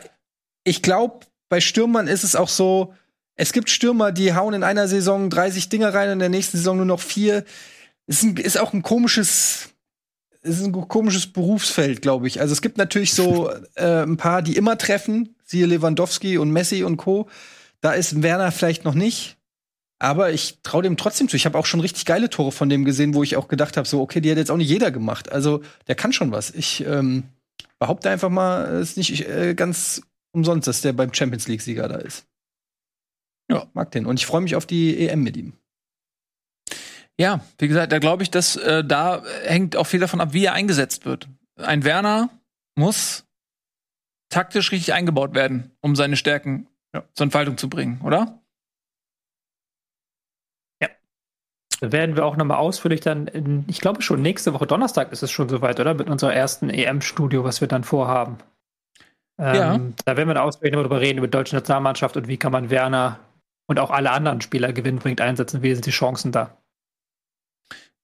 ich 0.65 0.81
glaube, 0.83 1.27
bei 1.51 1.61
Stürmern 1.61 2.09
ist 2.09 2.25
es 2.25 2.35
auch 2.35 2.49
so, 2.49 2.95
es 3.35 3.53
gibt 3.53 3.69
Stürmer, 3.71 4.11
die 4.11 4.35
hauen 4.35 4.55
in 4.55 4.63
einer 4.65 4.89
Saison 4.89 5.29
30 5.29 5.69
Dinger 5.69 5.93
rein, 5.93 6.11
in 6.11 6.19
der 6.19 6.29
nächsten 6.31 6.57
Saison 6.57 6.79
nur 6.79 6.87
noch 6.87 7.01
vier. 7.01 7.45
Ist, 8.09 8.23
ein, 8.23 8.37
ist 8.39 8.59
auch 8.59 8.73
ein 8.73 8.83
komisches, 8.83 9.69
ist 10.41 10.65
ein 10.65 10.73
komisches 10.73 11.27
Berufsfeld, 11.27 12.01
glaube 12.01 12.27
ich. 12.27 12.41
Also 12.41 12.53
es 12.53 12.63
gibt 12.63 12.79
natürlich 12.79 13.13
so 13.13 13.51
äh, 13.75 14.03
ein 14.03 14.17
paar, 14.17 14.41
die 14.41 14.57
immer 14.57 14.79
treffen, 14.79 15.37
siehe 15.45 15.67
Lewandowski 15.67 16.39
und 16.39 16.51
Messi 16.51 16.83
und 16.83 16.97
Co. 16.97 17.29
Da 17.83 17.93
ist 17.93 18.23
Werner 18.23 18.51
vielleicht 18.51 18.85
noch 18.85 18.95
nicht. 18.95 19.37
Aber 20.01 20.33
ich 20.33 20.61
traue 20.63 20.83
dem 20.83 20.97
trotzdem 20.97 21.29
zu. 21.29 21.37
Ich 21.37 21.45
habe 21.45 21.59
auch 21.59 21.67
schon 21.67 21.81
richtig 21.81 22.07
geile 22.07 22.31
Tore 22.31 22.51
von 22.51 22.71
dem 22.71 22.85
gesehen, 22.87 23.13
wo 23.15 23.23
ich 23.23 23.37
auch 23.37 23.47
gedacht 23.47 23.77
habe, 23.77 23.87
so, 23.87 24.01
okay, 24.01 24.21
die 24.21 24.31
hat 24.31 24.39
jetzt 24.39 24.51
auch 24.51 24.57
nicht 24.57 24.71
jeder 24.71 24.91
gemacht. 24.91 25.31
Also, 25.31 25.63
der 25.87 25.97
kann 25.97 26.13
schon 26.13 26.31
was. 26.31 26.51
Ich 26.51 26.87
ähm, 26.87 27.25
behaupte 27.79 28.09
einfach 28.09 28.31
mal, 28.31 28.77
es 28.77 28.91
ist 28.91 28.97
nicht 28.97 29.29
äh, 29.29 29.55
ganz 29.55 30.01
umsonst, 30.31 30.67
dass 30.67 30.81
der 30.81 30.93
beim 30.93 31.13
Champions 31.13 31.49
League-Sieger 31.49 31.89
da 31.89 31.97
ist. 31.97 32.27
Ja, 33.51 33.67
mag 33.75 33.91
den. 33.91 34.07
Und 34.07 34.21
ich 34.21 34.27
freue 34.27 34.41
mich 34.41 34.55
auf 34.55 34.67
die 34.67 35.09
EM 35.09 35.23
mit 35.23 35.37
ihm. 35.37 35.53
Ja, 37.21 37.41
wie 37.59 37.69
gesagt, 37.69 37.93
da 37.93 37.99
glaube 37.99 38.23
ich, 38.23 38.31
dass 38.31 38.57
äh, 38.57 38.85
da 38.85 39.23
hängt 39.45 39.77
auch 39.77 39.87
viel 39.87 40.01
davon 40.01 40.21
ab, 40.21 40.33
wie 40.33 40.45
er 40.45 40.53
eingesetzt 40.53 41.05
wird. 41.05 41.29
Ein 41.57 41.85
Werner 41.85 42.31
muss 42.77 43.25
taktisch 44.31 44.71
richtig 44.73 44.93
eingebaut 44.93 45.35
werden, 45.35 45.73
um 45.81 45.97
seine 45.97 46.17
Stärken 46.17 46.69
zur 47.15 47.25
Entfaltung 47.25 47.59
zu 47.59 47.69
bringen, 47.69 48.01
oder? 48.05 48.41
Da 51.81 51.93
werden 51.93 52.17
wir 52.17 52.25
auch 52.27 52.37
nochmal 52.37 52.59
ausführlich 52.59 53.01
dann, 53.01 53.29
in, 53.29 53.65
ich 53.69 53.81
glaube 53.81 54.03
schon 54.03 54.21
nächste 54.21 54.53
Woche 54.53 54.67
Donnerstag 54.67 55.13
ist 55.13 55.23
es 55.23 55.31
schon 55.31 55.49
soweit, 55.49 55.79
oder? 55.79 55.95
Mit 55.95 56.11
unserer 56.11 56.35
ersten 56.35 56.71
EM-Studio, 56.71 57.45
was 57.45 57.61
wir 57.61 57.69
dann 57.69 57.85
vorhaben. 57.85 58.39
Ähm, 59.39 59.55
Ja. 59.55 59.81
Da 60.05 60.17
werden 60.17 60.29
wir 60.29 60.35
dann 60.35 60.43
ausführlich 60.43 60.73
noch 60.75 60.81
darüber 60.83 61.01
reden, 61.01 61.19
über 61.19 61.29
die 61.29 61.33
deutsche 61.33 61.55
Nationalmannschaft 61.55 62.17
und 62.17 62.27
wie 62.27 62.37
kann 62.37 62.53
man 62.53 62.71
Werner 62.71 63.21
und 63.69 63.79
auch 63.79 63.91
alle 63.91 64.11
anderen 64.11 64.41
Spieler 64.41 64.73
gewinnbringend 64.73 65.21
einsetzen, 65.21 65.63
wie 65.63 65.73
sind 65.75 65.87
die 65.87 65.91
Chancen 65.91 66.33
da. 66.33 66.58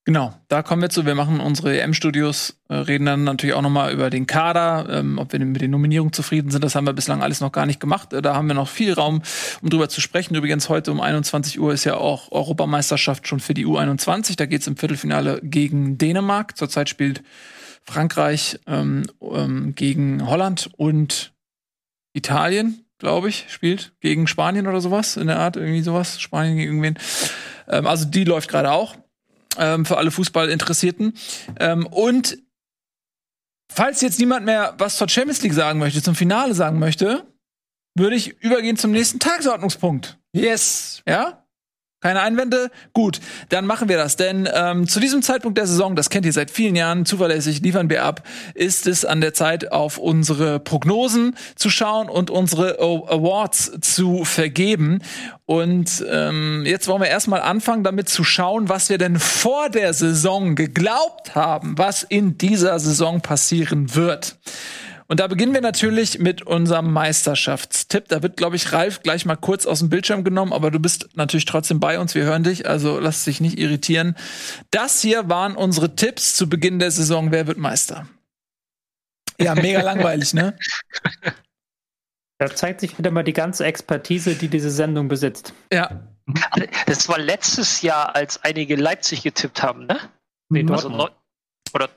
Genau, 0.06 0.34
da 0.48 0.62
kommen 0.62 0.82
wir 0.82 0.90
zu. 0.90 1.06
Wir 1.06 1.14
machen 1.14 1.40
unsere 1.40 1.80
EM-Studios, 1.80 2.58
äh, 2.68 2.74
reden 2.74 3.06
dann 3.06 3.24
natürlich 3.24 3.54
auch 3.54 3.62
noch 3.62 3.70
mal 3.70 3.90
über 3.90 4.10
den 4.10 4.26
Kader, 4.26 4.86
ähm, 4.90 5.16
ob 5.16 5.32
wir 5.32 5.40
mit 5.40 5.62
den 5.62 5.70
Nominierungen 5.70 6.12
zufrieden 6.12 6.50
sind. 6.50 6.62
Das 6.62 6.74
haben 6.74 6.86
wir 6.86 6.92
bislang 6.92 7.22
alles 7.22 7.40
noch 7.40 7.52
gar 7.52 7.64
nicht 7.64 7.80
gemacht. 7.80 8.12
Äh, 8.12 8.20
da 8.20 8.34
haben 8.34 8.46
wir 8.46 8.54
noch 8.54 8.68
viel 8.68 8.92
Raum, 8.92 9.22
um 9.62 9.70
drüber 9.70 9.88
zu 9.88 10.02
sprechen. 10.02 10.34
Übrigens, 10.34 10.68
heute 10.68 10.92
um 10.92 11.00
21 11.00 11.58
Uhr 11.58 11.72
ist 11.72 11.84
ja 11.84 11.96
auch 11.96 12.30
Europameisterschaft 12.32 13.26
schon 13.26 13.40
für 13.40 13.54
die 13.54 13.64
U21. 13.64 14.36
Da 14.36 14.44
geht's 14.44 14.66
im 14.66 14.76
Viertelfinale 14.76 15.40
gegen 15.42 15.96
Dänemark. 15.96 16.58
Zurzeit 16.58 16.90
spielt 16.90 17.22
Frankreich 17.84 18.60
ähm, 18.66 19.04
ähm, 19.22 19.74
gegen 19.74 20.28
Holland 20.28 20.68
und 20.76 21.32
Italien, 22.12 22.84
glaube 22.98 23.30
ich, 23.30 23.46
spielt 23.48 23.94
gegen 24.00 24.26
Spanien 24.26 24.66
oder 24.66 24.82
sowas 24.82 25.16
in 25.16 25.28
der 25.28 25.38
Art, 25.38 25.56
irgendwie 25.56 25.82
sowas. 25.82 26.20
Spanien 26.20 26.58
gegen 26.58 26.68
irgendwen. 26.68 26.98
Ähm, 27.68 27.86
also 27.86 28.04
die 28.04 28.24
läuft 28.24 28.50
gerade 28.50 28.70
auch 28.70 28.96
ähm, 29.58 29.84
für 29.84 29.96
alle 29.96 30.10
Fußballinteressierten. 30.10 31.14
Ähm, 31.60 31.86
und 31.86 32.38
falls 33.72 34.00
jetzt 34.00 34.18
niemand 34.18 34.46
mehr 34.46 34.74
was 34.78 34.96
zur 34.96 35.08
Champions 35.08 35.42
League 35.42 35.54
sagen 35.54 35.78
möchte, 35.78 36.02
zum 36.02 36.14
Finale 36.14 36.54
sagen 36.54 36.78
möchte, 36.78 37.26
würde 37.96 38.16
ich 38.16 38.40
übergehen 38.42 38.76
zum 38.76 38.90
nächsten 38.90 39.20
Tagesordnungspunkt. 39.20 40.18
Yes! 40.32 41.02
Ja? 41.06 41.43
Keine 42.04 42.20
Einwände? 42.20 42.70
Gut, 42.92 43.18
dann 43.48 43.64
machen 43.64 43.88
wir 43.88 43.96
das. 43.96 44.16
Denn 44.16 44.46
ähm, 44.52 44.86
zu 44.86 45.00
diesem 45.00 45.22
Zeitpunkt 45.22 45.56
der 45.56 45.66
Saison, 45.66 45.96
das 45.96 46.10
kennt 46.10 46.26
ihr 46.26 46.34
seit 46.34 46.50
vielen 46.50 46.76
Jahren, 46.76 47.06
zuverlässig 47.06 47.62
liefern 47.62 47.88
wir 47.88 48.04
ab, 48.04 48.28
ist 48.52 48.86
es 48.86 49.06
an 49.06 49.22
der 49.22 49.32
Zeit, 49.32 49.72
auf 49.72 49.96
unsere 49.96 50.60
Prognosen 50.60 51.34
zu 51.56 51.70
schauen 51.70 52.10
und 52.10 52.28
unsere 52.28 52.78
Awards 52.78 53.72
zu 53.80 54.26
vergeben. 54.26 54.98
Und 55.46 56.04
ähm, 56.10 56.64
jetzt 56.66 56.88
wollen 56.88 57.00
wir 57.00 57.08
erstmal 57.08 57.40
anfangen, 57.40 57.84
damit 57.84 58.10
zu 58.10 58.22
schauen, 58.22 58.68
was 58.68 58.90
wir 58.90 58.98
denn 58.98 59.18
vor 59.18 59.70
der 59.70 59.94
Saison 59.94 60.56
geglaubt 60.56 61.34
haben, 61.34 61.78
was 61.78 62.02
in 62.02 62.36
dieser 62.36 62.78
Saison 62.80 63.22
passieren 63.22 63.94
wird. 63.94 64.36
Und 65.06 65.20
da 65.20 65.26
beginnen 65.26 65.52
wir 65.52 65.60
natürlich 65.60 66.18
mit 66.18 66.42
unserem 66.42 66.92
Meisterschaftstipp. 66.92 68.08
Da 68.08 68.22
wird, 68.22 68.36
glaube 68.36 68.56
ich, 68.56 68.72
Ralf 68.72 69.02
gleich 69.02 69.26
mal 69.26 69.36
kurz 69.36 69.66
aus 69.66 69.80
dem 69.80 69.90
Bildschirm 69.90 70.24
genommen, 70.24 70.52
aber 70.52 70.70
du 70.70 70.78
bist 70.80 71.08
natürlich 71.14 71.44
trotzdem 71.44 71.78
bei 71.78 71.98
uns. 71.98 72.14
Wir 72.14 72.24
hören 72.24 72.42
dich, 72.42 72.66
also 72.68 72.98
lass 72.98 73.24
dich 73.24 73.40
nicht 73.40 73.58
irritieren. 73.58 74.16
Das 74.70 75.02
hier 75.02 75.28
waren 75.28 75.56
unsere 75.56 75.94
Tipps 75.94 76.34
zu 76.36 76.48
Beginn 76.48 76.78
der 76.78 76.90
Saison. 76.90 77.32
Wer 77.32 77.46
wird 77.46 77.58
Meister? 77.58 78.08
Ja, 79.38 79.54
mega 79.54 79.80
langweilig, 79.82 80.32
ne? 80.32 80.56
Da 82.38 82.54
zeigt 82.54 82.80
sich 82.80 82.98
wieder 82.98 83.10
mal 83.10 83.24
die 83.24 83.32
ganze 83.32 83.64
Expertise, 83.64 84.34
die 84.34 84.48
diese 84.48 84.70
Sendung 84.70 85.08
besitzt. 85.08 85.54
Ja. 85.72 86.00
Das 86.86 87.08
war 87.08 87.18
letztes 87.18 87.82
Jahr, 87.82 88.14
als 88.16 88.42
einige 88.42 88.76
Leipzig 88.76 89.22
getippt 89.22 89.62
haben, 89.62 89.86
ne? 89.86 89.98
Nee, 90.48 90.60
Also 90.62 90.88
Dortmund. 90.88 90.96
neun, 90.96 91.10
oder 91.74 91.88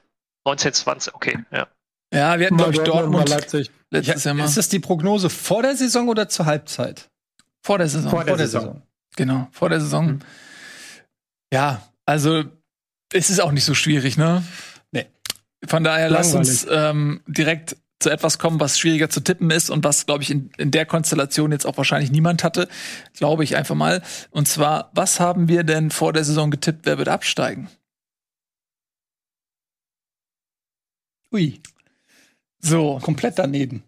1920, 0.46 1.16
okay, 1.16 1.40
ja. 1.52 1.68
Ja, 2.14 2.40
wir 2.40 2.46
hatten, 2.48 2.58
glaube 2.58 2.72
ich, 2.72 2.78
Mal 2.78 2.84
Dortmund 2.86 3.30
Leipzig. 3.30 3.72
letztes 3.90 4.24
Jahr 4.24 4.34
mal. 4.34 4.46
Ist 4.46 4.58
das 4.58 4.70
die 4.70 4.80
Prognose 4.80 5.30
vor 5.30 5.62
der 5.62 5.76
Saison 5.76 6.08
oder 6.08 6.30
zur 6.30 6.46
Halbzeit? 6.46 7.10
Vor 7.62 7.78
der 7.78 7.90
Saison. 7.90 8.12
Vor 8.12 8.24
der 8.24 8.38
Saison. 8.38 8.82
Genau, 9.16 9.48
vor 9.52 9.70
der 9.70 9.82
Saison. 9.82 10.06
Mhm. 10.08 10.20
Ja, 11.52 11.82
also 12.06 12.44
es 13.14 13.30
ist 13.30 13.42
auch 13.42 13.52
nicht 13.52 13.66
so 13.66 13.74
schwierig, 13.74 14.18
ne? 14.18 14.44
Nee. 14.92 15.08
Von 15.66 15.84
daher 15.84 16.10
lasst 16.10 16.34
Langweilig. 16.34 16.64
uns 16.64 16.68
ähm, 16.70 17.22
direkt 17.28 17.76
zu 18.00 18.10
etwas 18.10 18.38
kommen, 18.38 18.60
was 18.60 18.78
schwieriger 18.78 19.10
zu 19.10 19.22
tippen 19.22 19.50
ist 19.50 19.70
und 19.70 19.84
was, 19.84 20.06
glaube 20.06 20.22
ich, 20.24 20.30
in, 20.30 20.52
in 20.58 20.72
der 20.72 20.86
Konstellation 20.86 21.52
jetzt 21.52 21.66
auch 21.66 21.78
wahrscheinlich 21.78 22.12
niemand 22.12 22.44
hatte. 22.44 22.68
Glaube 23.14 23.44
ich 23.44 23.56
einfach 23.56 23.76
mal. 23.76 24.04
Und 24.30 24.48
zwar, 24.48 24.92
was 24.94 25.20
haben 25.20 25.48
wir 25.48 25.64
denn 25.64 25.90
vor 25.90 26.14
der 26.14 26.24
Saison 26.24 26.52
getippt, 26.52 26.86
wer 26.86 26.98
wird 27.00 27.08
absteigen? 27.10 27.70
Ui, 31.34 31.60
So, 32.60 33.00
komplett 33.02 33.38
daneben. 33.40 33.84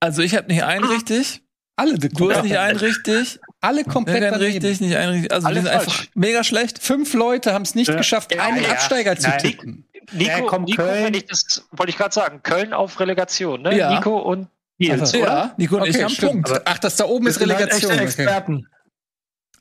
also 0.00 0.22
ich 0.22 0.36
habe 0.36 0.48
nicht 0.48 0.62
einen 0.62 0.84
richtig, 0.84 1.42
Alle, 1.76 1.98
du 1.98 2.30
hast 2.32 2.42
nicht 2.44 2.56
einen 2.58 2.78
richtig, 2.78 3.40
alle 3.60 3.84
komplett 3.84 4.22
daneben. 4.22 4.42
richtig, 4.42 4.80
nicht 4.80 4.96
einen 4.96 5.12
richtig. 5.12 5.32
Also 5.32 5.46
Alle 5.46 5.56
wir 5.56 5.62
sind 5.62 5.72
falsch. 5.72 5.86
einfach 6.00 6.06
mega 6.14 6.44
schlecht. 6.44 6.78
Fünf 6.78 7.14
Leute 7.14 7.52
haben 7.52 7.62
es 7.62 7.74
nicht 7.74 7.88
Ja. 7.88 7.96
geschafft, 7.96 8.34
Ja, 8.34 8.42
einen 8.44 8.62
ja. 8.62 8.70
Absteiger 8.70 9.16
zu 9.16 9.28
Nein. 9.28 9.38
tippen. 9.38 9.88
Nico, 10.12 10.30
Ja, 10.30 10.40
komm, 10.42 10.64
Nico 10.64 10.82
Köln. 10.82 11.04
wenn 11.04 11.14
ich 11.14 11.24
das 11.26 11.66
wollte 11.72 11.90
ich 11.90 11.96
gerade 11.96 12.14
sagen, 12.14 12.42
Köln 12.42 12.72
auf 12.74 13.00
Relegation, 13.00 13.62
ne? 13.62 13.76
Ja. 13.76 13.94
Nico 13.94 14.18
und 14.18 14.48
Nils, 14.78 15.00
Also, 15.00 15.18
oder? 15.18 15.26
Ja, 15.28 15.54
Nico 15.56 15.76
und 15.78 15.86
ich 15.88 16.02
haben 16.02 16.10
stimmt. 16.10 16.32
Punkt. 16.32 16.50
Aber- 16.50 16.62
Ach, 16.66 16.78
das 16.78 16.96
da 16.96 17.04
oben 17.06 17.26
ist 17.26 17.40
halt 17.40 17.48
Relegation. 17.50 17.90
echte 17.90 17.94
Okay. 17.94 18.04
Experten. 18.04 18.66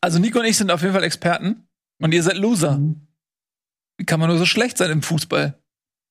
Also 0.01 0.19
Nico 0.19 0.39
und 0.39 0.45
ich 0.45 0.57
sind 0.57 0.69
auf 0.69 0.81
jeden 0.81 0.93
Fall 0.93 1.03
Experten 1.03 1.65
und 2.01 2.13
ihr 2.13 2.21
seid 2.21 2.35
Loser. 2.37 2.77
Wie 3.97 4.05
kann 4.05 4.19
man 4.19 4.27
nur 4.29 4.37
so 4.37 4.45
schlecht 4.45 4.77
sein 4.77 4.91
im 4.91 5.01
Fußball? 5.01 5.57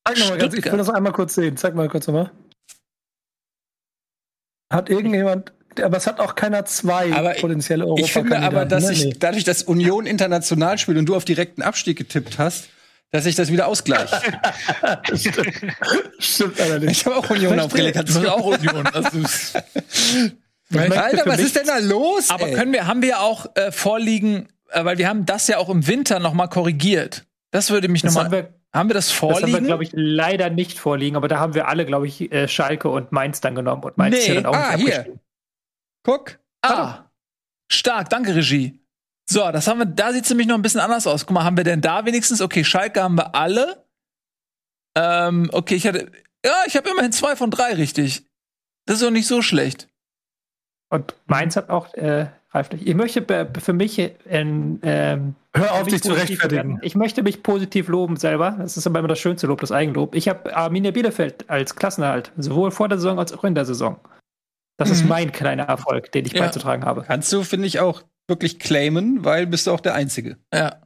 Ganz, 0.04 0.54
ich 0.54 0.64
will 0.64 0.78
das 0.78 0.90
einmal 0.90 1.12
kurz 1.12 1.34
sehen. 1.34 1.56
Zeig 1.56 1.74
mal 1.74 1.88
kurz 1.88 2.06
nochmal. 2.06 2.30
Hat 4.72 4.88
irgendjemand, 4.88 5.52
aber 5.80 5.96
es 5.96 6.06
hat 6.06 6.18
auch 6.18 6.34
keiner 6.34 6.64
zwei 6.64 7.12
Aber 7.12 7.34
potenzielle 7.34 7.86
Ich 7.98 8.12
finde 8.12 8.38
aber, 8.40 8.64
dass 8.64 8.84
ne? 8.86 8.92
ich 8.92 9.04
Nee. 9.04 9.16
dadurch, 9.18 9.44
dass 9.44 9.62
Union 9.62 10.06
international 10.06 10.78
spielt 10.78 10.98
und 10.98 11.06
du 11.06 11.14
auf 11.14 11.24
direkten 11.24 11.62
Abstieg 11.62 11.98
getippt 11.98 12.38
hast, 12.38 12.68
dass 13.10 13.26
ich 13.26 13.34
das 13.34 13.52
wieder 13.52 13.66
ausgleiche. 13.68 14.16
Stimmt 16.18 16.60
allerdings. 16.60 16.92
ich 16.92 17.06
habe 17.06 17.16
auch 17.16 17.28
Union 17.30 17.60
auf 17.60 17.74
Relegation. 17.74 18.26
auch 18.26 18.46
Union. 18.46 18.86
Also, 18.86 19.18
Alter, 20.74 21.26
was 21.26 21.40
ist 21.40 21.54
denn 21.54 21.66
da 21.66 21.78
los? 21.78 22.30
aber 22.30 22.48
ey? 22.48 22.54
können 22.54 22.72
wir, 22.72 22.86
haben 22.86 23.02
wir 23.02 23.20
auch 23.20 23.46
äh, 23.54 23.70
vorliegen, 23.70 24.48
äh, 24.70 24.84
weil 24.84 24.96
wir 24.96 25.08
haben 25.08 25.26
das 25.26 25.46
ja 25.48 25.58
auch 25.58 25.68
im 25.68 25.86
Winter 25.86 26.18
noch 26.18 26.32
mal 26.32 26.46
korrigiert. 26.46 27.26
Das 27.50 27.68
würde 27.70 27.88
mich 27.88 28.00
Das 28.00 28.14
noch 28.14 28.30
haben 28.74 28.88
wir, 28.88 28.90
Haben 28.90 28.90
wir 28.90 28.94
das 28.94 29.08
das 29.08 29.20
haben 29.20 29.28
wir, 29.28 29.36
vorliegen? 29.38 29.64
glaube 29.66 29.84
ich, 29.84 29.90
leider 29.92 30.50
nicht 30.50 30.78
vorliegen, 30.78 31.16
aber 31.16 31.28
da 31.28 31.38
haben 31.38 31.54
wir 31.54 31.68
alle, 31.68 31.84
glaube 31.84 32.06
ich, 32.06 32.32
äh, 32.32 32.48
Schalke 32.48 32.88
und 32.88 33.12
Mainz 33.12 33.40
dann 33.40 33.54
genommen 33.54 33.84
und 33.84 33.98
Mainz 33.98 34.16
Nee, 34.16 34.28
ja 34.28 34.40
dann 34.40 34.46
auch 34.46 34.54
ah, 34.54 34.76
nicht 34.76 34.86
hier. 34.86 35.18
Guck. 36.04 36.38
ah, 36.62 37.10
stark, 37.70 38.08
danke 38.10 38.34
Regie. 38.34 38.78
So, 39.28 39.50
das 39.52 39.66
haben 39.68 39.78
wir, 39.78 39.86
da 39.86 40.12
sieht 40.12 40.24
es 40.24 40.30
nämlich 40.30 40.48
noch 40.48 40.56
ein 40.56 40.62
bisschen 40.62 40.80
anders 40.80 41.06
aus. 41.06 41.26
Guck 41.26 41.34
mal, 41.34 41.44
haben 41.44 41.56
wir 41.56 41.64
denn 41.64 41.80
da 41.80 42.04
wenigstens, 42.04 42.40
okay, 42.40 42.64
Schalke 42.64 43.02
haben 43.02 43.16
wir 43.16 43.34
alle. 43.34 43.86
Ähm, 44.96 45.48
okay, 45.52 45.74
ich 45.76 45.86
hatte, 45.86 46.10
ja, 46.44 46.54
ich 46.66 46.76
habe 46.76 46.90
immerhin 46.90 47.12
zwei 47.12 47.36
von 47.36 47.50
drei 47.50 47.74
richtig. 47.74 48.26
Das 48.86 48.96
ist 48.96 49.02
doch 49.02 49.10
nicht 49.10 49.28
so 49.28 49.42
schlecht. 49.42 49.88
Und 50.90 51.14
Mainz 51.26 51.56
hat 51.56 51.70
auch 51.70 51.94
äh, 51.94 52.26
reiflich. 52.54 52.86
Ich 52.86 52.94
möchte 52.94 53.48
für 53.60 53.72
mich 53.72 53.98
ähm, 53.98 54.78
ähm, 54.82 55.34
Hör 55.54 55.72
auf, 55.74 55.86
dich 55.86 56.02
zu 56.02 56.10
positiv 56.10 56.30
rechtfertigen. 56.30 56.62
bewerten. 56.62 56.86
Ich 56.86 56.94
möchte 56.94 57.22
mich 57.22 57.42
positiv 57.42 57.88
loben 57.88 58.16
selber. 58.16 58.56
Das 58.58 58.76
ist 58.76 58.86
aber 58.86 58.98
immer 58.98 59.08
das 59.08 59.18
schönste 59.18 59.46
Lob, 59.46 59.60
das 59.60 59.72
Eigenlob. 59.72 60.14
Ich 60.14 60.28
habe 60.28 60.54
Arminia 60.56 60.90
Bielefeld 60.90 61.48
als 61.50 61.74
Klassenerhalt, 61.76 62.32
sowohl 62.36 62.70
vor 62.70 62.88
der 62.88 62.98
Saison 62.98 63.18
als 63.18 63.32
auch 63.32 63.44
in 63.44 63.54
der 63.54 63.64
Saison. 63.64 63.98
Das 64.78 64.90
ist 64.90 65.02
Mhm. 65.02 65.08
mein 65.08 65.32
kleiner 65.32 65.64
Erfolg, 65.64 66.10
den 66.12 66.24
ich 66.26 66.32
Ja. 66.32 66.42
beizutragen 66.42 66.84
habe. 66.84 67.02
Kannst 67.06 67.32
du, 67.32 67.42
finde 67.42 67.66
ich, 67.66 67.80
auch 67.80 68.02
wirklich 68.28 68.58
claimen, 68.58 69.24
weil 69.24 69.46
bist 69.46 69.66
du 69.66 69.70
auch 69.72 69.80
der 69.80 69.94
Einzige. 69.94 70.38
Ja. 70.52 70.76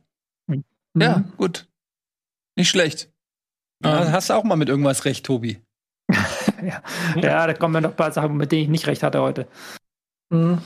Mhm. 0.48 0.64
Ja, 0.98 1.24
gut. 1.36 1.68
Nicht 2.56 2.68
schlecht. 2.70 3.10
Ja, 3.84 4.10
hast 4.10 4.30
du 4.30 4.34
auch 4.34 4.44
mal 4.44 4.56
mit 4.56 4.68
irgendwas 4.68 5.04
recht, 5.04 5.24
Tobi. 5.26 5.60
Ja, 7.22 7.46
da 7.46 7.52
kommen 7.54 7.74
ja 7.74 7.80
noch 7.82 7.90
ein 7.90 7.96
paar 7.96 8.10
Sachen, 8.10 8.36
mit 8.36 8.50
denen 8.50 8.62
ich 8.64 8.68
nicht 8.68 8.86
recht 8.88 9.02
hatte 9.02 9.20
heute. 9.20 9.46
Mhm. 10.30 10.58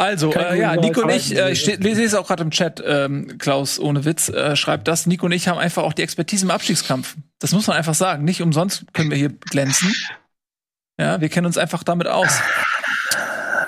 Also, 0.00 0.32
äh, 0.32 0.60
ja, 0.60 0.76
Nico 0.76 1.02
und 1.02 1.10
ich, 1.10 1.36
äh, 1.36 1.50
ich 1.50 1.66
lese 1.66 2.04
es 2.04 2.14
auch 2.14 2.28
gerade 2.28 2.44
im 2.44 2.52
Chat, 2.52 2.80
ähm, 2.86 3.36
Klaus 3.38 3.80
ohne 3.80 4.04
Witz, 4.04 4.28
äh, 4.28 4.54
schreibt 4.54 4.86
das. 4.86 5.06
Nico 5.06 5.26
und 5.26 5.32
ich 5.32 5.48
haben 5.48 5.58
einfach 5.58 5.82
auch 5.82 5.92
die 5.92 6.02
Expertise 6.02 6.44
im 6.44 6.52
Abstiegskampf. 6.52 7.16
Das 7.40 7.50
muss 7.50 7.66
man 7.66 7.76
einfach 7.76 7.94
sagen. 7.94 8.22
Nicht 8.22 8.40
umsonst 8.40 8.84
können 8.92 9.10
wir 9.10 9.16
hier 9.16 9.30
glänzen. 9.30 9.92
Ja, 11.00 11.20
wir 11.20 11.28
kennen 11.28 11.46
uns 11.46 11.58
einfach 11.58 11.82
damit 11.82 12.06
aus. 12.06 12.40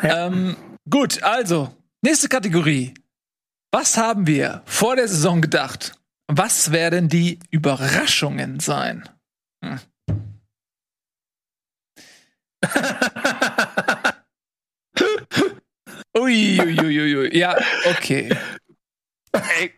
Ähm, 0.03 0.57
gut, 0.89 1.23
also, 1.25 1.75
nächste 2.01 2.29
Kategorie. 2.29 2.95
Was 3.73 3.97
haben 3.97 4.29
wir 4.29 4.63
vor 4.67 4.95
der 4.95 5.09
Saison 5.09 5.41
gedacht? 5.41 5.95
Was 6.29 6.71
werden 6.71 7.09
die 7.09 7.41
Überraschungen 7.51 8.61
sein? 8.61 9.09
Hm. 9.65 9.81
Ui, 16.21 16.61
ui, 16.61 16.79
ui, 17.01 17.17
ui. 17.17 17.37
Ja, 17.39 17.57
okay. 17.91 18.29
Ey, 19.33 19.73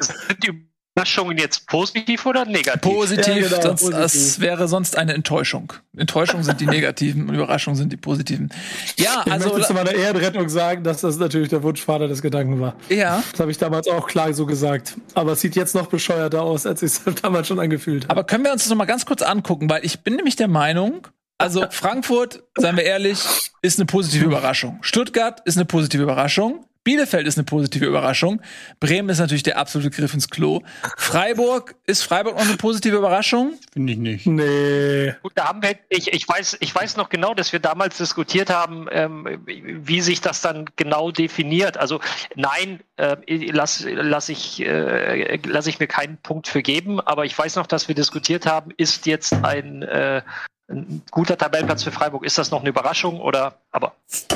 sind 0.00 0.42
die 0.44 0.62
Überraschungen 0.94 1.38
jetzt 1.38 1.66
positiv 1.66 2.26
oder 2.26 2.44
negativ? 2.44 2.82
Positiv, 2.82 3.26
Ja, 3.26 3.34
genau, 3.48 3.60
sonst, 3.62 3.80
positiv. 3.80 3.98
das 3.98 4.40
wäre 4.40 4.68
sonst 4.68 4.98
eine 4.98 5.14
Enttäuschung. 5.14 5.72
Enttäuschung 5.96 6.42
sind 6.42 6.60
die 6.60 6.66
negativen 6.66 7.28
und 7.30 7.34
Überraschungen 7.34 7.76
sind 7.78 7.90
die 7.90 7.96
positiven. 7.96 8.52
Ja, 8.98 9.22
Ich 9.24 9.32
also, 9.32 9.48
möchte 9.48 9.66
zu 9.68 9.72
meiner 9.74 9.92
Ehrenrettung 9.94 10.50
sagen, 10.50 10.84
dass 10.84 11.00
das 11.00 11.16
natürlich 11.16 11.48
der 11.48 11.62
Wunschvater 11.62 12.06
des 12.08 12.20
Gedanken 12.20 12.60
war. 12.60 12.76
ja. 12.90 13.22
Das 13.32 13.40
habe 13.40 13.50
ich 13.50 13.56
damals 13.56 13.88
auch 13.88 14.06
klar 14.06 14.34
so 14.34 14.44
gesagt. 14.44 14.94
Aber 15.14 15.32
es 15.32 15.40
sieht 15.40 15.56
jetzt 15.56 15.74
noch 15.74 15.86
bescheuerter 15.86 16.42
aus, 16.42 16.66
als 16.66 16.82
ich 16.82 16.92
es 16.92 17.00
damals 17.22 17.48
schon 17.48 17.58
angefühlt 17.58 18.04
habe. 18.04 18.10
Aber 18.12 18.24
können 18.24 18.44
wir 18.44 18.52
uns 18.52 18.62
das 18.64 18.68
noch 18.70 18.76
mal 18.76 18.84
ganz 18.84 19.06
kurz 19.06 19.22
angucken, 19.22 19.70
weil 19.70 19.84
ich 19.86 20.00
bin 20.00 20.16
nämlich 20.16 20.36
der 20.36 20.48
Meinung, 20.48 21.06
also 21.42 21.66
Frankfurt, 21.70 22.42
seien 22.56 22.76
wir 22.76 22.84
ehrlich, 22.84 23.18
ist 23.62 23.78
eine 23.78 23.86
positive 23.86 24.24
Überraschung. 24.24 24.78
Stuttgart 24.82 25.40
ist 25.44 25.56
eine 25.56 25.64
positive 25.64 26.02
Überraschung. 26.02 26.64
Bielefeld 26.84 27.28
ist 27.28 27.38
eine 27.38 27.44
positive 27.44 27.86
Überraschung. 27.86 28.42
Bremen 28.80 29.08
ist 29.08 29.18
natürlich 29.18 29.44
der 29.44 29.56
absolute 29.56 29.90
Griff 29.90 30.14
ins 30.14 30.30
Klo. 30.30 30.62
Freiburg 30.96 31.76
ist 31.86 32.02
Freiburg 32.02 32.36
noch 32.36 32.44
eine 32.44 32.56
positive 32.56 32.96
Überraschung. 32.96 33.54
Finde 33.72 33.92
ich 33.92 33.98
nicht. 34.00 34.26
Nee. 34.26 35.14
Gut, 35.22 35.32
da 35.36 35.46
haben 35.46 35.62
wir, 35.62 35.76
ich, 35.88 36.12
ich, 36.12 36.28
weiß, 36.28 36.56
ich 36.58 36.74
weiß 36.74 36.96
noch 36.96 37.08
genau, 37.08 37.34
dass 37.34 37.52
wir 37.52 37.60
damals 37.60 37.98
diskutiert 37.98 38.50
haben, 38.50 38.88
ähm, 38.90 39.42
wie 39.46 40.00
sich 40.00 40.20
das 40.20 40.40
dann 40.40 40.64
genau 40.74 41.12
definiert. 41.12 41.76
Also 41.76 42.00
nein, 42.34 42.80
äh, 42.96 43.16
lass, 43.52 43.86
lass, 43.88 44.28
ich, 44.28 44.60
äh, 44.60 45.38
lass 45.46 45.68
ich 45.68 45.78
mir 45.78 45.86
keinen 45.86 46.16
Punkt 46.16 46.48
für 46.48 46.62
geben, 46.62 47.00
aber 47.00 47.26
ich 47.26 47.38
weiß 47.38 47.54
noch, 47.56 47.68
dass 47.68 47.86
wir 47.86 47.94
diskutiert 47.94 48.44
haben, 48.44 48.72
ist 48.76 49.06
jetzt 49.06 49.32
ein, 49.44 49.82
äh, 49.82 50.22
ein 50.72 51.02
guter 51.10 51.36
Tabellenplatz 51.36 51.82
für 51.82 51.92
Freiburg, 51.92 52.24
ist 52.24 52.38
das 52.38 52.50
noch 52.50 52.60
eine 52.60 52.70
Überraschung 52.70 53.20
oder 53.20 53.58
aber 53.70 53.94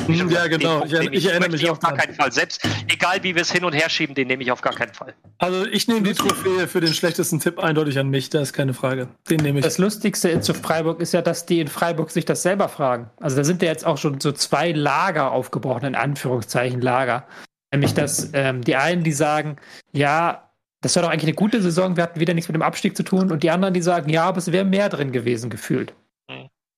Ja, 0.08 0.48
den 0.48 0.58
genau. 0.58 0.78
Punkt 0.78 0.92
Ich, 0.92 1.00
nehme 1.00 1.16
ich 1.16 1.26
erinnere 1.26 1.50
mich 1.50 1.68
auf 1.68 1.78
auch 1.78 1.80
gar 1.80 1.96
keinen 1.96 2.14
Fall. 2.14 2.32
Selbst 2.32 2.66
egal 2.88 3.22
wie 3.22 3.34
wir 3.34 3.42
es 3.42 3.50
hin 3.50 3.64
und 3.64 3.72
her 3.72 3.88
schieben, 3.88 4.14
den 4.14 4.28
nehme 4.28 4.42
ich 4.42 4.52
auf 4.52 4.60
gar 4.60 4.74
keinen 4.74 4.94
Fall. 4.94 5.14
Also 5.38 5.66
ich 5.66 5.88
nehme 5.88 6.02
die 6.02 6.14
Trophäe 6.14 6.68
für 6.68 6.80
den 6.80 6.94
schlechtesten 6.94 7.40
Tipp 7.40 7.58
eindeutig 7.58 7.98
an 7.98 8.08
mich, 8.08 8.30
da 8.30 8.40
ist 8.40 8.52
keine 8.52 8.74
Frage. 8.74 9.08
Den 9.28 9.40
nehme 9.40 9.58
ich. 9.58 9.64
Das 9.64 9.78
Lustigste 9.78 10.40
zu 10.40 10.54
Freiburg 10.54 11.00
ist 11.00 11.12
ja, 11.12 11.22
dass 11.22 11.46
die 11.46 11.60
in 11.60 11.68
Freiburg 11.68 12.10
sich 12.10 12.24
das 12.24 12.42
selber 12.42 12.68
fragen. 12.68 13.10
Also 13.20 13.36
da 13.36 13.44
sind 13.44 13.62
ja 13.62 13.68
jetzt 13.68 13.86
auch 13.86 13.98
schon 13.98 14.20
so 14.20 14.32
zwei 14.32 14.72
Lager 14.72 15.32
aufgebrochen, 15.32 15.84
in 15.84 15.94
Anführungszeichen 15.94 16.80
Lager. 16.80 17.26
Nämlich, 17.72 17.94
dass 17.94 18.30
ähm, 18.32 18.62
die 18.62 18.76
einen, 18.76 19.02
die 19.02 19.12
sagen, 19.12 19.56
ja, 19.92 20.50
das 20.80 20.94
war 20.96 21.02
doch 21.02 21.10
eigentlich 21.10 21.24
eine 21.24 21.34
gute 21.34 21.60
Saison, 21.60 21.96
wir 21.96 22.04
hatten 22.04 22.20
wieder 22.20 22.32
nichts 22.32 22.48
mit 22.48 22.54
dem 22.54 22.62
Abstieg 22.62 22.96
zu 22.96 23.02
tun. 23.02 23.32
Und 23.32 23.42
die 23.42 23.50
anderen, 23.50 23.74
die 23.74 23.82
sagen, 23.82 24.08
ja, 24.08 24.24
aber 24.24 24.38
es 24.38 24.52
wäre 24.52 24.64
mehr 24.64 24.88
drin 24.88 25.12
gewesen, 25.12 25.50
gefühlt. 25.50 25.94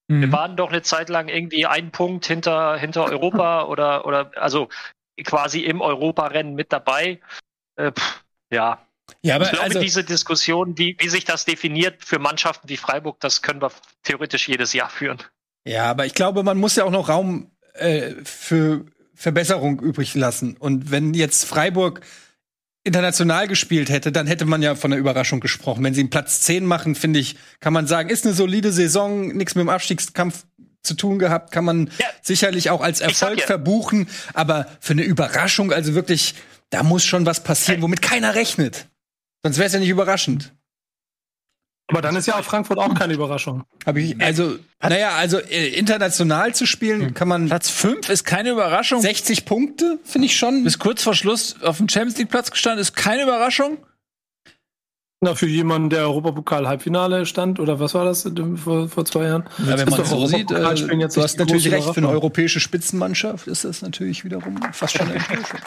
Mhm. 0.08 0.20
Wir 0.22 0.32
waren 0.32 0.56
doch 0.56 0.70
eine 0.70 0.82
Zeit 0.82 1.08
lang 1.08 1.28
irgendwie 1.28 1.66
ein 1.66 1.90
Punkt 1.92 2.26
hinter, 2.26 2.76
hinter 2.76 3.04
Europa 3.04 3.64
oder, 3.68 4.06
oder 4.06 4.32
also 4.36 4.68
quasi 5.24 5.60
im 5.60 5.80
Europarennen 5.80 6.54
mit 6.54 6.72
dabei. 6.72 7.20
Äh, 7.76 7.92
pff, 7.92 8.24
ja, 8.50 8.80
Ja, 9.22 9.36
ich 9.36 9.42
aber 9.42 9.50
glaube, 9.50 9.64
also, 9.64 9.80
diese 9.80 10.04
Diskussion, 10.04 10.78
wie, 10.78 10.96
wie 10.98 11.08
sich 11.08 11.24
das 11.24 11.44
definiert 11.44 12.04
für 12.04 12.18
Mannschaften 12.18 12.68
wie 12.68 12.76
Freiburg, 12.76 13.20
das 13.20 13.42
können 13.42 13.62
wir 13.62 13.70
theoretisch 14.02 14.48
jedes 14.48 14.72
Jahr 14.72 14.90
führen. 14.90 15.18
ja, 15.64 15.84
aber 15.84 16.06
ich 16.06 16.14
glaube, 16.14 16.42
man 16.42 16.58
muss 16.58 16.76
ja 16.76 16.84
auch 16.84 16.90
noch 16.90 17.08
Raum 17.08 17.50
äh, 17.74 18.14
für 18.24 18.86
Verbesserung 19.14 19.80
übrig 19.80 20.14
lassen. 20.14 20.56
Und 20.56 20.90
wenn 20.90 21.12
jetzt 21.12 21.44
Freiburg 21.44 22.00
international 22.88 23.46
gespielt 23.46 23.88
hätte, 23.90 24.10
dann 24.10 24.26
hätte 24.26 24.44
man 24.44 24.62
ja 24.62 24.74
von 24.74 24.92
einer 24.92 24.98
Überraschung 24.98 25.38
gesprochen. 25.40 25.84
Wenn 25.84 25.94
sie 25.94 26.00
einen 26.00 26.10
Platz 26.10 26.40
10 26.40 26.64
machen, 26.64 26.94
finde 26.96 27.20
ich, 27.20 27.36
kann 27.60 27.72
man 27.72 27.86
sagen, 27.86 28.08
ist 28.08 28.24
eine 28.24 28.34
solide 28.34 28.72
Saison, 28.72 29.28
nichts 29.28 29.54
mit 29.54 29.62
dem 29.62 29.68
Abstiegskampf 29.68 30.44
zu 30.82 30.94
tun 30.94 31.18
gehabt, 31.18 31.52
kann 31.52 31.64
man 31.64 31.90
Ja. 31.98 32.06
sicherlich 32.22 32.70
auch 32.70 32.80
als 32.80 33.00
Erfolg 33.00 33.40
ja. 33.40 33.46
verbuchen, 33.46 34.08
aber 34.34 34.66
für 34.80 34.94
eine 34.94 35.02
Überraschung, 35.02 35.72
also 35.72 35.94
wirklich, 35.94 36.34
da 36.70 36.82
muss 36.82 37.04
schon 37.04 37.26
was 37.26 37.42
passieren, 37.44 37.82
womit 37.82 38.02
keiner 38.02 38.34
rechnet. 38.34 38.86
Sonst 39.44 39.58
wäre 39.58 39.66
es 39.66 39.72
ja 39.72 39.78
nicht 39.80 39.88
überraschend. 39.88 40.52
Aber 41.88 42.02
dann 42.02 42.14
ist 42.16 42.26
ja 42.26 42.38
auch 42.38 42.44
Frankfurt 42.44 42.78
auch 42.78 42.94
keine 42.94 43.14
Überraschung. 43.14 43.64
Hab 43.86 43.96
ich, 43.96 44.20
also, 44.20 44.56
naja, 44.82 45.12
also 45.12 45.38
äh, 45.38 45.68
international 45.68 46.54
zu 46.54 46.66
spielen, 46.66 47.14
kann 47.14 47.28
man 47.28 47.46
Platz 47.46 47.70
5 47.70 48.10
ist 48.10 48.24
keine 48.24 48.50
Überraschung. 48.50 49.00
60 49.00 49.46
Punkte, 49.46 49.98
finde 50.04 50.26
ich 50.26 50.36
schon. 50.36 50.64
Bis 50.64 50.78
kurz 50.78 51.02
vor 51.02 51.14
Schluss 51.14 51.56
auf 51.62 51.78
dem 51.78 51.88
Champions 51.88 52.18
League 52.18 52.28
Platz 52.28 52.50
gestanden 52.50 52.80
ist 52.80 52.94
keine 52.94 53.22
Überraschung. 53.22 53.78
Na, 55.20 55.34
für 55.34 55.48
jemanden, 55.48 55.90
der 55.90 56.02
Europapokal-Halbfinale 56.02 57.26
stand, 57.26 57.58
oder 57.58 57.80
was 57.80 57.92
war 57.92 58.04
das 58.04 58.24
äh, 58.24 58.30
vor, 58.54 58.88
vor 58.88 59.04
zwei 59.04 59.24
Jahren? 59.24 59.44
Ja, 59.66 59.76
wenn 59.76 59.88
man 59.88 60.04
so 60.04 60.26
sieht, 60.28 60.52
äh, 60.52 60.62
du 60.76 61.22
hast 61.22 61.38
natürlich 61.40 61.72
recht, 61.72 61.88
für 61.92 61.96
eine 61.98 62.08
europäische 62.08 62.60
Spitzenmannschaft 62.60 63.48
ist 63.48 63.64
das 63.64 63.82
natürlich 63.82 64.24
wiederum 64.24 64.60
fast 64.72 64.96
schon 64.96 65.08
eine 65.08 65.16
Enttäuschung. 65.16 65.58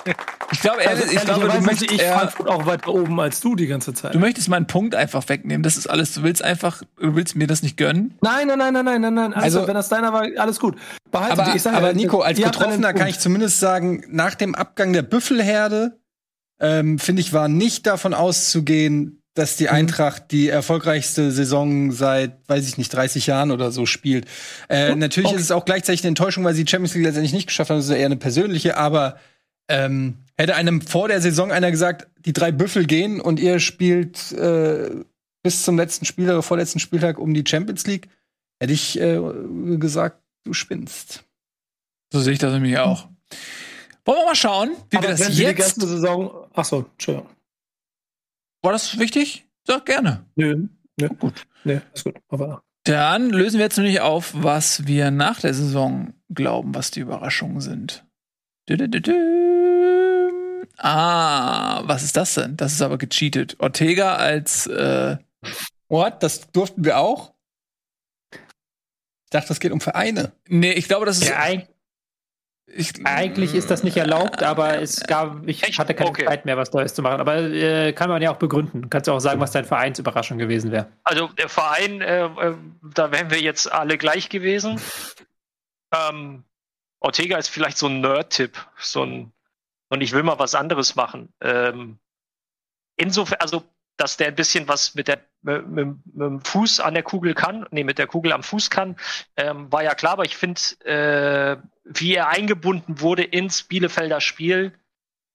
Ich 0.54 0.62
glaube, 0.62 0.82
ehrlich, 0.84 1.04
Also, 1.04 1.16
ich 1.18 1.26
glaube, 1.26 1.50
du 1.50 1.62
möchtest, 1.66 1.92
ich 1.92 2.02
Frankfurt 2.02 2.48
auch 2.48 2.66
weiter 2.66 2.94
oben 2.94 3.20
als 3.20 3.42
du 3.42 3.58
die 3.58 3.68
ganze 3.68 3.94
Zeit. 3.94 4.14
du 4.16 4.20
möchtest 4.20 4.48
meinen 4.48 4.68
Punkt 4.68 4.96
einfach 4.96 5.28
wegnehmen. 5.28 5.64
Das 5.64 5.76
ist 5.76 5.88
alles. 5.88 6.14
Du 6.14 6.24
willst 6.24 6.42
einfach, 6.42 6.82
du 7.02 7.16
willst 7.18 7.36
mir 7.36 7.48
das 7.48 7.62
nicht 7.62 7.76
gönnen. 7.76 8.14
Nein, 8.22 8.48
nein, 8.48 8.58
nein, 8.58 8.74
nein, 8.74 8.86
nein, 8.86 9.02
nein, 9.02 9.14
nein. 9.16 9.34
Also, 9.34 9.60
Also- 9.60 9.68
wenn 9.68 9.76
das 9.76 9.90
deiner 9.90 10.14
war, 10.14 10.28
alles 10.38 10.62
gut. 10.62 10.78
Behalte 11.12 11.34
aber, 11.42 11.52
die. 11.52 11.58
Ich 11.58 11.62
sag 11.64 11.74
ja, 11.74 11.78
aber 11.80 11.92
Nico, 11.92 12.22
als 12.22 12.40
Betroffener 12.40 12.94
kann 12.94 13.08
ich 13.10 13.20
zumindest 13.20 13.60
sagen, 13.60 14.06
nach 14.08 14.36
dem 14.36 14.56
Abgang 14.56 14.94
der 14.94 15.02
Büffelherde, 15.02 16.00
ähm, 16.62 17.00
finde 17.00 17.22
ich, 17.22 17.34
war 17.34 17.50
nicht 17.50 17.86
davon 17.86 18.14
auszugehen, 18.14 19.21
dass 19.34 19.56
die 19.56 19.70
Eintracht 19.70 20.32
die 20.32 20.50
erfolgreichste 20.50 21.32
Saison 21.32 21.92
seit, 21.92 22.38
weiß 22.48 22.68
ich 22.68 22.78
nicht, 22.78 22.94
30 22.94 23.28
Jahren 23.28 23.52
oder 23.52 23.72
so 23.72 23.86
spielt. 23.86 24.26
Äh, 24.68 24.96
natürlich 24.96 25.30
okay. 25.30 25.38
ist 25.38 25.44
es 25.44 25.52
auch 25.52 25.64
gleichzeitig 25.64 26.02
eine 26.02 26.10
Enttäuschung, 26.10 26.44
weil 26.44 26.54
sie 26.54 26.66
die 26.66 26.72
Champions 26.72 26.94
League 26.96 27.06
letztendlich 27.06 27.34
nicht 27.34 27.48
geschafft 27.48 27.70
haben. 27.70 27.78
Das 27.78 27.86
ist 27.86 27.96
eher 27.96 28.06
eine 28.06 28.18
persönliche, 28.18 28.76
aber 28.76 29.18
ähm, 29.70 30.18
hätte 30.38 30.56
einem 30.56 30.82
vor 30.82 31.08
der 31.08 31.22
Saison 31.22 31.52
einer 31.52 31.72
gesagt, 31.72 32.08
die 32.26 32.34
drei 32.34 32.52
Büffel 32.52 32.86
gehen 32.86 33.22
und 33.22 33.40
ihr 33.40 33.60
spielt 33.60 34.34
äh, 34.34 34.90
bis 35.44 35.64
zum 35.64 35.78
letzten 35.78 36.06
Spiel 36.06 36.30
oder 36.30 36.42
vorletzten 36.42 36.80
Spieltag 36.80 37.18
um 37.18 37.34
die 37.34 37.44
Champions 37.48 37.88
League, 37.88 38.10
hätte 38.60 38.74
ich 38.74 39.00
äh, 39.00 39.20
gesagt, 39.78 40.22
du 40.44 40.54
spinnst. 40.54 41.24
So 42.12 42.20
sehe 42.20 42.34
ich 42.34 42.40
das 42.40 42.52
nämlich 42.54 42.78
auch. 42.78 43.08
Wollen 44.04 44.20
wir 44.20 44.26
mal 44.26 44.36
schauen, 44.36 44.72
wie 44.90 44.98
Aber 44.98 45.08
wir 45.08 45.12
das 45.12 45.22
wenn 45.22 45.32
die 45.32 45.44
jetzt. 45.44 45.58
ganze 45.58 45.88
Saison. 45.88 46.48
Achso, 46.54 46.86
Entschuldigung. 46.94 47.30
War 48.62 48.72
das 48.72 49.00
wichtig? 49.00 49.48
Sag 49.66 49.86
gerne. 49.86 50.26
Nö, 50.36 50.68
nö, 50.98 51.10
gut. 51.10 51.46
Nee, 51.64 51.82
ist 51.94 52.04
gut. 52.04 52.16
Aber 52.30 52.64
Dann 52.84 53.30
lösen 53.30 53.58
wir 53.58 53.66
jetzt 53.66 53.78
nämlich 53.78 54.02
auf, 54.02 54.32
was 54.36 54.88
wir 54.88 55.12
nach 55.12 55.40
der 55.40 55.54
Saison 55.54 56.14
glauben, 56.30 56.74
was 56.76 56.92
die 56.92 57.02
Überraschungen 57.02 57.62
sind. 57.62 58.06
-dü 58.70 58.76
-dü 58.76 59.02
-dü. 59.02 60.68
Ah, 60.78 61.82
was 61.86 62.04
ist 62.04 62.18
das 62.18 62.34
denn? 62.34 62.58
Das 62.58 62.74
ist 62.74 62.82
aber 62.82 62.98
gecheatet. 62.98 63.56
Ortega 63.60 64.16
als 64.16 64.68
äh, 64.68 65.18
What? 65.92 66.24
Das 66.24 66.50
durften 66.52 66.86
wir 66.86 66.98
auch? 67.00 67.34
Ich 68.32 69.30
dachte, 69.32 69.50
das 69.50 69.60
geht 69.60 69.72
um 69.74 69.82
Vereine. 69.82 70.32
Nee, 70.48 70.72
ich 70.72 70.88
glaube, 70.88 71.06
das 71.06 71.18
ist. 71.18 71.28
Ja, 71.28 71.48
ich, 72.74 73.06
eigentlich 73.06 73.54
ist 73.56 73.70
das 73.72 73.84
nicht 73.84 73.98
erlaubt, 73.98 74.44
aber 74.44 74.82
es 74.82 75.02
gab, 75.02 75.48
ich 75.48 75.64
Echt? 75.64 75.80
hatte 75.80 75.94
keine 75.94 76.10
Okay. 76.10 76.26
Zeit 76.26 76.46
mehr, 76.46 76.58
was 76.58 76.72
Neues 76.74 76.94
zu 76.94 77.02
machen. 77.02 77.20
Aber 77.20 77.38
äh, 77.38 77.94
kann 77.94 78.10
man 78.10 78.22
ja 78.22 78.32
auch 78.32 78.38
begründen. 78.38 78.90
Kannst 78.90 79.08
du 79.08 79.12
auch 79.12 79.20
sagen, 79.20 79.40
was 79.40 79.52
deine 79.52 79.68
Vereinsüberraschung 79.68 80.38
gewesen 80.38 80.72
wäre. 80.72 80.88
Also 81.04 81.28
der 81.28 81.50
Verein, 81.50 82.02
äh, 82.02 82.26
äh, 82.26 82.56
da 82.94 83.12
wären 83.12 83.30
wir 83.30 83.42
jetzt 83.42 83.72
alle 83.72 83.98
gleich 83.98 84.30
gewesen. 84.30 84.80
Ähm, 85.94 86.44
Ortega 87.00 87.38
ist 87.38 87.50
vielleicht 87.50 87.78
so 87.78 87.88
ein 87.88 88.02
Nerd-Tipp, 88.02 88.58
so 88.78 89.04
ein, 89.04 89.32
und 89.90 90.02
ich 90.02 90.14
will 90.14 90.24
mal 90.24 90.40
was 90.40 90.56
anderes 90.56 90.96
machen. 90.96 91.34
Ähm, 91.42 92.00
insofern, 92.96 93.40
also, 93.40 93.64
dass 93.98 94.18
der 94.18 94.28
ein 94.28 94.36
bisschen 94.36 94.68
was 94.68 94.96
mit, 94.96 95.08
der, 95.08 95.20
mit, 95.42 95.68
mit, 95.68 95.98
dem 96.16 96.42
Fuß 96.42 96.80
an 96.80 96.94
der 96.94 97.04
Kugel 97.04 97.34
kann, 97.34 97.68
nee, 97.72 97.84
mit 97.84 97.98
der 97.98 98.08
Kugel 98.08 98.34
am 98.34 98.44
Fuß 98.44 98.70
kann, 98.70 98.96
ähm, 99.38 99.72
war 99.72 99.84
ja 99.84 99.96
klar, 99.96 100.14
aber 100.14 100.26
ich 100.26 100.38
finde, 100.38 100.62
äh, 100.86 101.58
wie 101.84 102.16
er 102.16 102.30
eingebunden 102.30 103.02
wurde 103.02 103.24
ins 103.24 103.64
Bielefelder 103.64 104.22
Spiel 104.22 104.74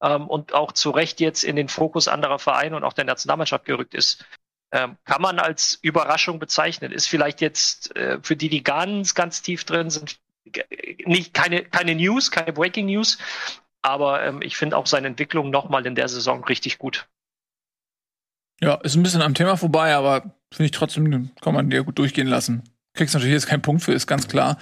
ähm, 0.02 0.28
und 0.28 0.54
auch 0.54 0.72
zu 0.72 0.90
Recht 0.90 1.20
jetzt 1.20 1.44
in 1.44 1.56
den 1.56 1.68
Fokus 1.68 2.08
anderer 2.08 2.38
Vereine 2.38 2.76
und 2.76 2.84
auch 2.84 2.92
der 2.92 3.04
Nationalmannschaft 3.04 3.64
gerückt 3.64 3.94
ist, 3.94 4.24
ähm, 4.72 4.96
kann 5.04 5.22
man 5.22 5.38
als 5.38 5.78
Überraschung 5.82 6.38
bezeichnen. 6.38 6.92
Ist 6.92 7.06
vielleicht 7.06 7.40
jetzt 7.40 7.94
äh, 7.96 8.18
für 8.22 8.36
die, 8.36 8.48
die 8.48 8.64
ganz, 8.64 9.14
ganz 9.14 9.42
tief 9.42 9.64
drin 9.64 9.90
sind, 9.90 10.18
nicht 11.04 11.34
keine, 11.34 11.64
keine 11.64 11.94
News, 11.94 12.30
keine 12.30 12.52
Breaking 12.52 12.86
News, 12.86 13.18
aber 13.82 14.24
ähm, 14.24 14.42
ich 14.42 14.56
finde 14.56 14.76
auch 14.76 14.86
seine 14.86 15.06
Entwicklung 15.06 15.50
nochmal 15.50 15.86
in 15.86 15.94
der 15.94 16.08
Saison 16.08 16.44
richtig 16.44 16.78
gut. 16.78 17.08
Ja, 18.60 18.74
ist 18.76 18.96
ein 18.96 19.02
bisschen 19.02 19.22
am 19.22 19.34
Thema 19.34 19.56
vorbei, 19.56 19.94
aber 19.94 20.22
finde 20.52 20.66
ich 20.66 20.70
trotzdem, 20.70 21.30
kann 21.40 21.54
man 21.54 21.70
dir 21.70 21.84
gut 21.84 21.98
durchgehen 21.98 22.26
lassen. 22.26 22.62
Kriegst 22.94 23.14
natürlich 23.14 23.34
jetzt 23.34 23.46
keinen 23.46 23.62
Punkt 23.62 23.82
für, 23.82 23.92
ist 23.92 24.06
ganz 24.06 24.26
klar. 24.26 24.56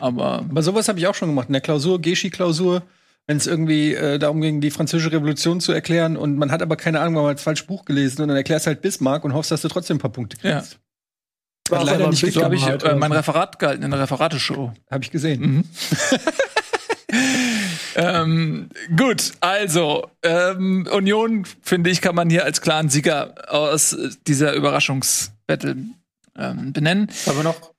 Aber, 0.00 0.38
aber 0.38 0.62
sowas 0.62 0.88
habe 0.88 0.98
ich 0.98 1.06
auch 1.06 1.14
schon 1.14 1.28
gemacht. 1.28 1.48
In 1.48 1.52
der 1.52 1.60
Klausur, 1.60 2.00
Geschi-Klausur, 2.00 2.82
wenn 3.26 3.36
es 3.36 3.46
irgendwie 3.46 3.94
äh, 3.94 4.18
darum 4.18 4.40
ging, 4.40 4.60
die 4.60 4.70
französische 4.70 5.12
Revolution 5.12 5.60
zu 5.60 5.72
erklären 5.72 6.16
und 6.16 6.38
man 6.38 6.50
hat 6.50 6.62
aber 6.62 6.76
keine 6.76 7.00
Ahnung, 7.00 7.16
weil 7.16 7.22
man 7.24 7.30
hat 7.32 7.40
falsch 7.40 7.66
Buch 7.66 7.84
gelesen 7.84 8.22
und 8.22 8.28
dann 8.28 8.36
erklärst 8.36 8.66
halt 8.66 8.80
Bismarck 8.80 9.24
und 9.24 9.34
hoffst, 9.34 9.50
dass 9.50 9.60
du 9.62 9.68
trotzdem 9.68 9.96
ein 9.96 10.00
paar 10.00 10.12
Punkte 10.12 10.38
kriegst. 10.38 10.72
Ja. 10.72 11.76
War 11.76 11.84
leider 11.84 12.08
nicht 12.08 12.32
so 12.32 12.42
habe 12.42 12.54
ich 12.54 12.64
halt, 12.64 12.84
äh, 12.84 12.94
mein 12.94 13.12
Referat 13.12 13.58
gehalten 13.58 13.82
in 13.82 13.90
der 13.90 14.00
Referateshow. 14.00 14.72
Habe 14.90 15.04
ich 15.04 15.10
gesehen. 15.10 15.40
Mhm. 15.40 15.64
ähm, 17.96 18.68
gut, 18.96 19.32
also 19.40 20.10
ähm, 20.22 20.86
Union, 20.92 21.46
finde 21.62 21.90
ich, 21.90 22.02
kann 22.02 22.14
man 22.14 22.28
hier 22.28 22.44
als 22.44 22.60
klaren 22.60 22.90
Sieger 22.90 23.34
aus 23.48 23.96
dieser 24.26 24.52
Überraschungsbattle 24.52 25.76
ähm, 26.36 26.72
benennen. 26.72 27.08
Wollen 27.24 27.38
wir 27.38 27.44
noch 27.44 27.72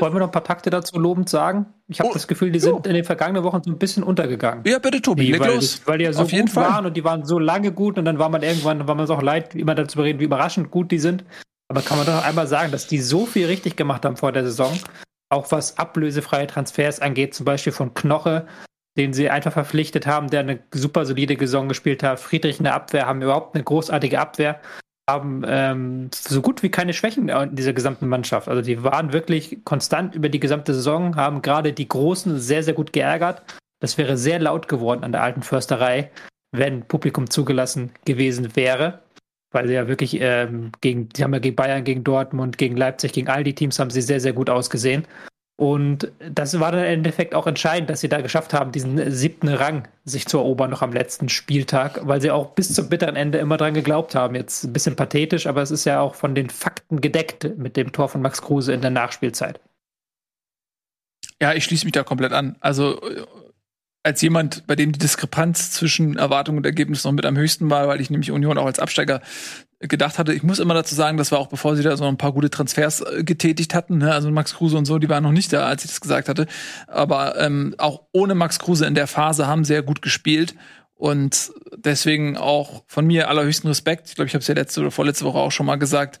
wollen 0.00 0.12
wir 0.12 0.20
noch 0.20 0.28
ein 0.28 0.32
paar 0.32 0.44
Takte 0.44 0.68
dazu 0.68 0.98
lobend 0.98 1.30
sagen? 1.30 1.66
Ich 1.88 2.00
habe 2.00 2.10
oh, 2.10 2.12
das 2.12 2.28
Gefühl, 2.28 2.50
die 2.50 2.58
sind 2.58 2.72
oh. 2.72 2.82
in 2.84 2.92
den 2.92 3.04
vergangenen 3.04 3.42
Wochen 3.42 3.62
so 3.62 3.70
ein 3.70 3.78
bisschen 3.78 4.02
untergegangen. 4.02 4.62
Ja, 4.66 4.78
bitte, 4.78 5.00
Tobi, 5.00 5.32
die, 5.32 5.40
weil, 5.40 5.54
los. 5.54 5.80
weil 5.86 5.98
die 5.98 6.04
ja 6.04 6.12
so 6.12 6.22
Auf 6.22 6.30
gut 6.30 6.56
waren 6.56 6.84
und 6.84 6.94
die 6.94 7.04
waren 7.04 7.24
so 7.24 7.38
lange 7.38 7.72
gut 7.72 7.96
und 7.98 8.04
dann 8.04 8.18
war 8.18 8.28
man 8.28 8.42
irgendwann, 8.42 8.86
war 8.86 8.94
man 8.94 9.04
es 9.04 9.10
auch 9.10 9.22
leid, 9.22 9.54
immer 9.54 9.74
dazu 9.74 10.00
reden, 10.02 10.20
wie 10.20 10.24
überraschend 10.24 10.70
gut 10.70 10.90
die 10.90 10.98
sind. 10.98 11.24
Aber 11.68 11.80
kann 11.80 11.96
man 11.96 12.06
doch 12.06 12.22
einmal 12.22 12.46
sagen, 12.46 12.70
dass 12.70 12.86
die 12.86 12.98
so 12.98 13.24
viel 13.24 13.46
richtig 13.46 13.76
gemacht 13.76 14.04
haben 14.04 14.16
vor 14.16 14.32
der 14.32 14.44
Saison, 14.44 14.78
auch 15.30 15.50
was 15.52 15.78
ablösefreie 15.78 16.46
Transfers 16.46 17.00
angeht, 17.00 17.34
zum 17.34 17.44
Beispiel 17.44 17.72
von 17.72 17.94
Knoche, 17.94 18.46
den 18.98 19.14
sie 19.14 19.30
einfach 19.30 19.52
verpflichtet 19.52 20.06
haben, 20.06 20.28
der 20.28 20.40
eine 20.40 20.58
super 20.74 21.06
solide 21.06 21.38
Saison 21.38 21.68
gespielt 21.68 22.02
hat. 22.02 22.20
Friedrich 22.20 22.58
in 22.58 22.64
der 22.64 22.74
Abwehr 22.74 23.06
haben 23.06 23.22
überhaupt 23.22 23.54
eine 23.54 23.64
großartige 23.64 24.20
Abwehr 24.20 24.60
haben 25.08 25.42
ähm, 25.46 26.10
so 26.14 26.42
gut 26.42 26.62
wie 26.62 26.68
keine 26.68 26.92
Schwächen 26.92 27.30
in 27.30 27.56
dieser 27.56 27.72
gesamten 27.72 28.08
Mannschaft. 28.08 28.46
Also 28.46 28.60
die 28.60 28.84
waren 28.84 29.12
wirklich 29.12 29.64
konstant 29.64 30.14
über 30.14 30.28
die 30.28 30.38
gesamte 30.38 30.74
Saison, 30.74 31.16
haben 31.16 31.40
gerade 31.40 31.72
die 31.72 31.88
Großen 31.88 32.38
sehr, 32.38 32.62
sehr 32.62 32.74
gut 32.74 32.92
geärgert. 32.92 33.42
Das 33.80 33.96
wäre 33.96 34.18
sehr 34.18 34.38
laut 34.38 34.68
geworden 34.68 35.04
an 35.04 35.12
der 35.12 35.22
alten 35.22 35.42
Försterei, 35.42 36.10
wenn 36.52 36.82
Publikum 36.82 37.30
zugelassen 37.30 37.90
gewesen 38.04 38.54
wäre. 38.54 39.00
Weil 39.50 39.66
sie 39.66 39.74
ja 39.74 39.88
wirklich 39.88 40.18
ähm, 40.20 40.72
gegen, 40.82 41.08
die 41.08 41.24
haben 41.24 41.32
ja 41.32 41.38
gegen 41.38 41.56
Bayern, 41.56 41.84
gegen 41.84 42.04
Dortmund, 42.04 42.58
gegen 42.58 42.76
Leipzig, 42.76 43.14
gegen 43.14 43.28
all 43.28 43.44
die 43.44 43.54
Teams 43.54 43.78
haben 43.78 43.90
sie 43.90 44.02
sehr, 44.02 44.20
sehr 44.20 44.34
gut 44.34 44.50
ausgesehen. 44.50 45.06
Und 45.60 46.12
das 46.20 46.60
war 46.60 46.70
dann 46.70 46.82
im 46.82 46.86
Endeffekt 46.86 47.34
auch 47.34 47.48
entscheidend, 47.48 47.90
dass 47.90 48.00
sie 48.00 48.08
da 48.08 48.20
geschafft 48.20 48.54
haben, 48.54 48.70
diesen 48.70 49.10
siebten 49.10 49.48
Rang 49.48 49.88
sich 50.04 50.26
zu 50.26 50.38
erobern 50.38 50.70
noch 50.70 50.82
am 50.82 50.92
letzten 50.92 51.28
Spieltag, 51.28 52.06
weil 52.06 52.20
sie 52.20 52.30
auch 52.30 52.50
bis 52.50 52.72
zum 52.72 52.88
bitteren 52.88 53.16
Ende 53.16 53.38
immer 53.38 53.56
dran 53.56 53.74
geglaubt 53.74 54.14
haben. 54.14 54.36
Jetzt 54.36 54.62
ein 54.62 54.72
bisschen 54.72 54.94
pathetisch, 54.94 55.48
aber 55.48 55.60
es 55.60 55.72
ist 55.72 55.84
ja 55.84 56.00
auch 56.00 56.14
von 56.14 56.36
den 56.36 56.48
Fakten 56.48 57.00
gedeckt 57.00 57.58
mit 57.58 57.76
dem 57.76 57.90
Tor 57.90 58.08
von 58.08 58.22
Max 58.22 58.40
Kruse 58.40 58.72
in 58.72 58.82
der 58.82 58.92
Nachspielzeit. 58.92 59.58
Ja, 61.42 61.52
ich 61.54 61.64
schließe 61.64 61.86
mich 61.86 61.92
da 61.92 62.04
komplett 62.04 62.32
an. 62.32 62.54
Also 62.60 63.00
als 64.08 64.22
jemand, 64.22 64.66
bei 64.66 64.74
dem 64.74 64.92
die 64.92 64.98
Diskrepanz 64.98 65.70
zwischen 65.70 66.16
Erwartung 66.16 66.56
und 66.56 66.64
Ergebnis 66.64 67.04
noch 67.04 67.12
mit 67.12 67.26
am 67.26 67.36
höchsten 67.36 67.68
war, 67.68 67.88
weil 67.88 68.00
ich 68.00 68.08
nämlich 68.08 68.30
Union 68.30 68.56
auch 68.56 68.64
als 68.64 68.78
Absteiger 68.78 69.20
gedacht 69.80 70.18
hatte. 70.18 70.32
Ich 70.32 70.42
muss 70.42 70.58
immer 70.58 70.72
dazu 70.72 70.94
sagen, 70.94 71.18
das 71.18 71.30
war 71.30 71.38
auch 71.38 71.48
bevor 71.48 71.76
sie 71.76 71.82
da 71.82 71.94
so 71.96 72.04
ein 72.04 72.16
paar 72.16 72.32
gute 72.32 72.48
Transfers 72.48 73.02
äh, 73.02 73.22
getätigt 73.22 73.74
hatten. 73.74 73.98
Ne? 73.98 74.12
Also 74.12 74.30
Max 74.30 74.54
Kruse 74.54 74.78
und 74.78 74.86
so, 74.86 74.98
die 74.98 75.10
waren 75.10 75.22
noch 75.22 75.32
nicht 75.32 75.52
da, 75.52 75.66
als 75.66 75.84
ich 75.84 75.90
das 75.90 76.00
gesagt 76.00 76.30
hatte. 76.30 76.46
Aber 76.86 77.38
ähm, 77.38 77.74
auch 77.76 78.04
ohne 78.12 78.34
Max 78.34 78.58
Kruse 78.58 78.86
in 78.86 78.94
der 78.94 79.06
Phase 79.06 79.46
haben 79.46 79.64
sehr 79.64 79.82
gut 79.82 80.00
gespielt. 80.00 80.54
Und 80.94 81.52
deswegen 81.76 82.36
auch 82.38 82.82
von 82.86 83.06
mir 83.06 83.28
allerhöchsten 83.28 83.68
Respekt. 83.68 84.08
Ich 84.08 84.14
glaube, 84.14 84.26
ich 84.26 84.34
habe 84.34 84.40
es 84.40 84.48
ja 84.48 84.54
letzte 84.54 84.80
oder 84.80 84.90
vorletzte 84.90 85.26
Woche 85.26 85.38
auch 85.38 85.52
schon 85.52 85.66
mal 85.66 85.76
gesagt. 85.76 86.18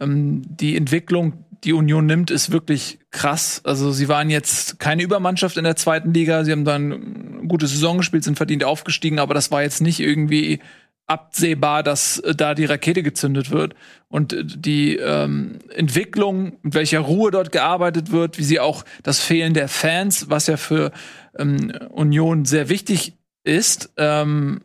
Ähm, 0.00 0.42
die 0.46 0.76
Entwicklung, 0.76 1.44
die 1.64 1.72
Union 1.72 2.06
nimmt, 2.06 2.30
ist 2.30 2.52
wirklich 2.52 2.98
krass. 3.10 3.60
Also 3.64 3.90
sie 3.90 4.08
waren 4.08 4.30
jetzt 4.30 4.78
keine 4.78 5.02
Übermannschaft 5.02 5.56
in 5.56 5.64
der 5.64 5.76
zweiten 5.76 6.14
Liga. 6.14 6.44
Sie 6.44 6.52
haben 6.52 6.64
dann 6.64 6.92
eine 6.92 7.48
gute 7.48 7.66
Saison 7.66 7.98
gespielt, 7.98 8.24
sind 8.24 8.36
verdient 8.36 8.64
aufgestiegen, 8.64 9.18
aber 9.18 9.34
das 9.34 9.50
war 9.50 9.62
jetzt 9.62 9.80
nicht 9.80 10.00
irgendwie 10.00 10.60
absehbar, 11.08 11.82
dass 11.82 12.18
äh, 12.20 12.34
da 12.34 12.54
die 12.54 12.66
Rakete 12.66 13.02
gezündet 13.02 13.50
wird. 13.50 13.74
Und 14.08 14.32
äh, 14.32 14.44
die 14.44 14.96
ähm, 14.96 15.58
Entwicklung, 15.74 16.58
mit 16.62 16.74
welcher 16.74 17.00
Ruhe 17.00 17.30
dort 17.30 17.50
gearbeitet 17.50 18.12
wird, 18.12 18.38
wie 18.38 18.44
sie 18.44 18.60
auch 18.60 18.84
das 19.02 19.20
Fehlen 19.20 19.54
der 19.54 19.68
Fans, 19.68 20.30
was 20.30 20.46
ja 20.46 20.56
für 20.56 20.92
ähm, 21.36 21.72
Union 21.90 22.44
sehr 22.44 22.68
wichtig 22.68 23.14
ist, 23.42 23.90
ähm, 23.96 24.60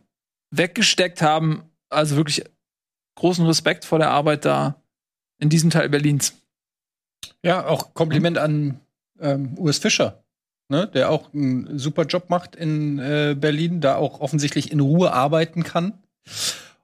weggesteckt 0.50 1.22
haben. 1.22 1.62
Also 1.88 2.16
wirklich 2.16 2.44
großen 3.16 3.46
Respekt 3.46 3.84
vor 3.84 3.98
der 3.98 4.10
Arbeit 4.10 4.44
da 4.44 4.80
in 5.38 5.48
diesem 5.48 5.70
Teil 5.70 5.88
Berlins. 5.88 6.34
Ja, 7.42 7.66
auch 7.66 7.94
Kompliment 7.94 8.38
an 8.38 8.80
ähm, 9.20 9.56
Urs 9.56 9.78
Fischer, 9.78 10.22
ne, 10.68 10.86
der 10.88 11.10
auch 11.10 11.32
einen 11.32 11.78
super 11.78 12.04
Job 12.04 12.30
macht 12.30 12.56
in 12.56 12.98
äh, 12.98 13.36
Berlin, 13.38 13.80
da 13.80 13.96
auch 13.96 14.20
offensichtlich 14.20 14.72
in 14.72 14.80
Ruhe 14.80 15.12
arbeiten 15.12 15.62
kann. 15.62 15.94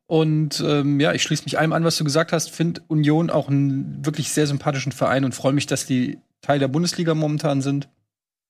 Und 0.06 0.60
ähm, 0.66 0.98
ja, 0.98 1.12
ich 1.12 1.22
schließe 1.22 1.44
mich 1.44 1.58
allem 1.58 1.72
an, 1.72 1.84
was 1.84 1.96
du 1.96 2.04
gesagt 2.04 2.32
hast. 2.32 2.50
Finde 2.50 2.82
Union 2.88 3.30
auch 3.30 3.48
einen 3.48 4.04
wirklich 4.04 4.32
sehr 4.32 4.46
sympathischen 4.46 4.92
Verein 4.92 5.24
und 5.24 5.34
freue 5.34 5.52
mich, 5.52 5.66
dass 5.66 5.86
die 5.86 6.18
Teil 6.40 6.58
der 6.58 6.68
Bundesliga 6.68 7.14
momentan 7.14 7.62
sind. 7.62 7.88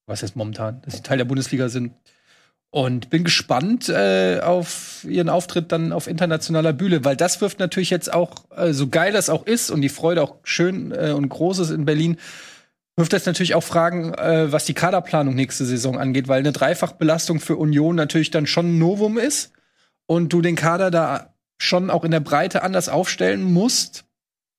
Was 0.07 0.23
heißt 0.23 0.37
momentan? 0.37 0.81
Dass 0.83 0.95
sie 0.95 1.03
Teil 1.03 1.19
der 1.19 1.27
Bundesliga 1.27 1.69
sind. 1.69 1.93
Und 2.73 3.11
bin 3.11 3.25
gespannt 3.25 3.89
äh, 3.89 4.41
auf 4.41 5.05
ihren 5.09 5.29
Auftritt 5.29 5.73
dann 5.73 5.93
auf 5.93 6.07
internationaler 6.07 6.73
Bühne, 6.73 7.05
weil 7.05 7.17
das 7.17 7.41
wirft 7.41 7.59
natürlich 7.59 7.91
jetzt 7.91 8.13
auch, 8.13 8.45
äh, 8.57 8.73
so 8.73 8.87
geil 8.87 9.13
das 9.13 9.29
auch 9.29 9.45
ist 9.45 9.71
und 9.71 9.81
die 9.81 9.89
Freude 9.89 10.23
auch 10.23 10.37
schön 10.45 10.93
äh, 10.93 11.11
und 11.11 11.29
groß 11.29 11.59
ist 11.59 11.71
in 11.71 11.85
Berlin, 11.85 12.17
wirft 12.95 13.13
das 13.13 13.27
natürlich 13.27 13.57
auch 13.57 13.65
Fragen, 13.65 14.15
äh, 14.15 14.53
was 14.53 14.67
die 14.67 14.75
Kaderplanung 14.75 15.35
nächste 15.35 15.65
Saison 15.65 15.99
angeht, 15.99 16.29
weil 16.29 16.41
eine 16.41 16.53
Dreifachbelastung 16.53 17.41
für 17.41 17.57
Union 17.57 17.97
natürlich 17.97 18.31
dann 18.31 18.47
schon 18.47 18.75
ein 18.75 18.79
Novum 18.79 19.19
ist 19.19 19.53
und 20.07 20.33
du 20.33 20.41
den 20.41 20.55
Kader 20.55 20.93
da 20.93 21.35
schon 21.59 21.91
auch 21.91 22.05
in 22.05 22.13
der 22.13 22.21
Breite 22.21 22.63
anders 22.63 22.89
aufstellen 22.89 23.43
musst. 23.43 24.05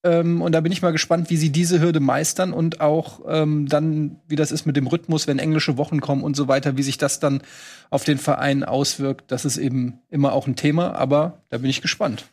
Ähm, 0.04 0.41
und 0.41 0.54
da 0.54 0.62
bin 0.62 0.72
ich 0.72 0.82
mal 0.82 0.91
gespannt, 0.91 1.30
wie 1.30 1.38
sie 1.38 1.52
diese 1.52 1.80
Hürde 1.80 1.99
meistern 1.99 2.54
und 2.54 2.82
auch 2.82 3.22
ähm, 3.28 3.68
dann, 3.68 4.18
wie 4.28 4.36
das 4.36 4.52
ist 4.52 4.66
mit 4.66 4.76
dem 4.76 4.88
Rhythmus, 4.88 5.28
wenn 5.28 5.38
englische 5.38 5.78
Wochen 5.78 6.02
kommen 6.02 6.24
und 6.24 6.36
so 6.36 6.47
weiter, 6.47 6.76
wie 6.76 6.84
sich 6.84 6.97
das 6.97 7.20
dann 7.20 7.41
auf 7.91 8.04
den 8.04 8.18
Verein 8.18 8.64
auswirkt. 8.64 9.32
Das 9.32 9.45
ist 9.45 9.58
eben 9.58 9.99
immer 10.10 10.34
auch 10.34 10.47
ein 10.47 10.56
Thema, 10.56 10.95
aber 10.95 11.43
da 11.49 11.60
bin 11.60 11.70
ich 11.70 11.82
gespannt. 11.82 12.26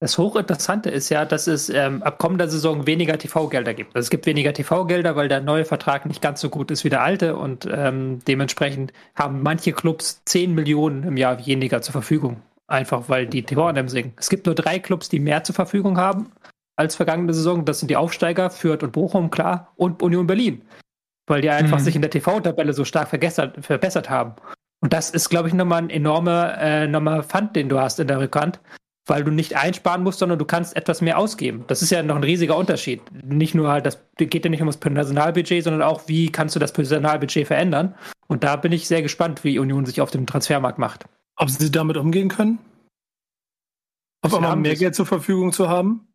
Das 0.00 0.18
Hochinteressante 0.18 0.90
ist 0.90 1.08
ja, 1.08 1.24
dass 1.24 1.46
es 1.46 1.68
ähm, 1.70 2.02
ab 2.02 2.18
kommender 2.18 2.48
Saison 2.48 2.86
weniger 2.86 3.16
TV-Gelder 3.16 3.74
gibt. 3.74 3.96
Also 3.96 4.06
es 4.06 4.10
gibt 4.10 4.26
weniger 4.26 4.52
TV-Gelder, 4.52 5.16
weil 5.16 5.28
der 5.28 5.40
neue 5.40 5.64
Vertrag 5.64 6.04
nicht 6.06 6.20
ganz 6.20 6.40
so 6.40 6.50
gut 6.50 6.70
ist 6.70 6.84
wie 6.84 6.90
der 6.90 7.02
alte 7.02 7.36
und 7.36 7.66
ähm, 7.72 8.18
dementsprechend 8.28 8.92
haben 9.14 9.42
manche 9.42 9.72
Clubs 9.72 10.20
10 10.26 10.54
Millionen 10.54 11.04
im 11.04 11.16
Jahr 11.16 11.44
weniger 11.46 11.80
zur 11.80 11.92
Verfügung. 11.92 12.42
Einfach 12.66 13.08
weil 13.08 13.26
die 13.26 13.42
TV-Einnahmen 13.42 13.88
sinken. 13.88 14.12
Es 14.18 14.30
gibt 14.30 14.46
nur 14.46 14.54
drei 14.54 14.78
Clubs, 14.78 15.08
die 15.08 15.20
mehr 15.20 15.42
zur 15.42 15.54
Verfügung 15.54 15.96
haben 15.96 16.30
als 16.76 16.96
vergangene 16.96 17.32
Saison. 17.34 17.64
Das 17.64 17.80
sind 17.80 17.88
die 17.88 17.96
Aufsteiger, 17.96 18.50
Fürth 18.50 18.82
und 18.82 18.92
Bochum, 18.92 19.30
klar, 19.30 19.72
und 19.76 20.02
Union 20.02 20.26
Berlin. 20.26 20.62
Weil 21.26 21.40
die 21.40 21.50
einfach 21.50 21.78
mhm. 21.78 21.84
sich 21.84 21.96
in 21.96 22.02
der 22.02 22.10
TV-Tabelle 22.10 22.72
so 22.72 22.84
stark 22.84 23.08
verbessert 23.08 24.10
haben. 24.10 24.34
Und 24.80 24.92
das 24.92 25.10
ist, 25.10 25.30
glaube 25.30 25.48
ich, 25.48 25.54
nochmal 25.54 25.82
ein 25.82 25.90
enormer, 25.90 26.58
äh, 26.58 26.84
enormer 26.84 27.22
Pfand, 27.22 27.56
den 27.56 27.68
du 27.68 27.80
hast 27.80 27.98
in 28.00 28.08
der 28.08 28.20
Rückhand 28.20 28.60
weil 29.06 29.24
du 29.24 29.30
nicht 29.30 29.56
einsparen 29.56 30.02
musst, 30.02 30.18
sondern 30.18 30.38
du 30.38 30.44
kannst 30.44 30.76
etwas 30.76 31.00
mehr 31.00 31.18
ausgeben. 31.18 31.64
Das 31.66 31.82
ist 31.82 31.90
ja 31.90 32.02
noch 32.02 32.16
ein 32.16 32.24
riesiger 32.24 32.56
Unterschied. 32.56 33.02
Nicht 33.22 33.54
nur 33.54 33.68
halt, 33.68 33.84
das 33.86 33.98
geht 34.16 34.44
ja 34.44 34.50
nicht 34.50 34.62
um 34.62 34.66
das 34.66 34.78
Personalbudget, 34.78 35.64
sondern 35.64 35.82
auch, 35.82 36.08
wie 36.08 36.32
kannst 36.32 36.56
du 36.56 36.60
das 36.60 36.72
Personalbudget 36.72 37.46
verändern. 37.46 37.94
Und 38.26 38.44
da 38.44 38.56
bin 38.56 38.72
ich 38.72 38.88
sehr 38.88 39.02
gespannt, 39.02 39.44
wie 39.44 39.58
Union 39.58 39.84
sich 39.84 40.00
auf 40.00 40.10
dem 40.10 40.26
Transfermarkt 40.26 40.78
macht. 40.78 41.04
Ob 41.36 41.50
sie 41.50 41.70
damit 41.70 41.96
umgehen 41.96 42.28
können? 42.28 42.58
Auf 44.22 44.34
einmal 44.34 44.56
mehr 44.56 44.76
Geld 44.76 44.94
zur 44.94 45.04
Verfügung 45.04 45.52
zu 45.52 45.68
haben? 45.68 46.08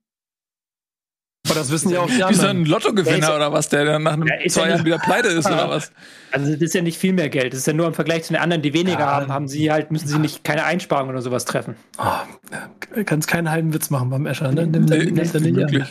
Aber 1.49 1.59
das 1.59 1.71
wissen 1.71 1.89
ja 1.89 1.99
auch 2.01 2.07
die 2.07 2.13
Wie 2.13 2.17
so 2.19 2.23
anderen. 2.25 2.61
ein 2.61 2.65
Lottogewinner 2.65 3.17
Ja, 3.29 3.35
oder 3.35 3.51
was, 3.51 3.69
der 3.69 3.85
dann 3.85 4.03
nach 4.03 4.13
einem 4.13 4.27
Ja, 4.27 4.47
zwei 4.49 4.61
ja 4.63 4.67
Jahren 4.69 4.85
wieder 4.85 4.99
pleite 4.99 5.27
ist 5.29 5.45
oder 5.47 5.69
was? 5.69 5.91
Also 6.31 6.51
das 6.53 6.61
ist 6.61 6.73
ja 6.75 6.81
nicht 6.81 6.97
viel 6.97 7.13
mehr 7.13 7.29
Geld. 7.29 7.53
Das 7.53 7.59
ist 7.61 7.67
ja 7.67 7.73
nur 7.73 7.87
im 7.87 7.93
Vergleich 7.93 8.23
zu 8.23 8.33
den 8.33 8.41
anderen, 8.41 8.61
die 8.61 8.73
weniger 8.73 9.05
haben, 9.05 9.31
haben 9.33 9.47
sie 9.47 9.71
halt, 9.71 9.91
müssen 9.91 10.07
sie 10.07 10.19
nicht 10.19 10.43
keine 10.43 10.63
Einsparungen 10.65 11.11
oder 11.11 11.21
sowas 11.21 11.45
treffen. 11.45 11.75
Oh, 11.97 13.03
kannst 13.05 13.27
keinen 13.27 13.49
halben 13.49 13.73
Witz 13.73 13.89
machen 13.89 14.09
beim 14.09 14.25
Escher, 14.25 14.51
ne? 14.51 14.61
Er 14.61 14.67
nicht 14.67 15.33
nicht 15.33 15.33
wirklich. 15.55 15.83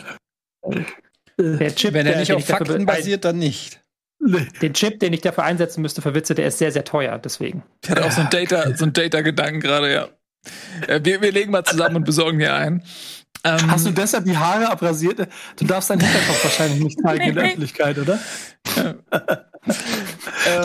an. 0.63 0.85
Der 1.37 1.73
Chip, 1.75 1.93
Wenn 1.93 2.05
er 2.05 2.11
der- 2.13 2.19
nicht 2.21 2.33
auf 2.33 2.45
Fakten 2.45 2.85
basiert, 2.85 3.25
dann 3.25 3.37
nicht. 3.37 3.81
Den 4.61 4.73
Chip, 4.73 4.99
den 4.99 5.13
ich 5.13 5.21
dafür 5.21 5.45
einsetzen 5.45 5.81
müsste 5.81 6.01
für 6.01 6.13
Witze, 6.13 6.35
der 6.35 6.47
ist 6.47 6.57
sehr, 6.57 6.73
sehr 6.73 6.83
teuer, 6.83 7.17
deswegen. 7.19 7.63
Ich 7.83 7.89
hatte 7.89 8.03
auch 8.05 8.11
so 8.11 8.19
ein 8.21 8.29
Data, 8.31 8.75
so 8.75 8.83
ein 8.85 8.91
Data-Gedanken 8.93 9.61
gerade, 9.61 9.93
ja. 9.93 10.09
Äh, 10.87 10.99
Wir, 11.03 11.21
wir 11.21 11.31
legen 11.31 11.51
mal 11.51 11.63
zusammen 11.63 11.95
und 11.97 12.03
besorgen 12.05 12.39
hier 12.39 12.53
ein. 12.53 12.83
Ähm, 13.43 13.71
Hast 13.71 13.85
du 13.85 13.91
deshalb 13.91 14.25
die 14.25 14.37
Haare 14.37 14.69
abrasiert? 14.69 15.27
Du 15.57 15.65
darfst 15.65 15.89
deinen 15.89 16.01
Hinterkopf 16.01 16.43
wahrscheinlich 16.43 16.83
nicht 16.83 16.99
zeigen 17.01 17.23
in 17.23 17.35
der 17.35 17.43
Öffentlichkeit, 17.45 17.97
oder? 17.97 18.19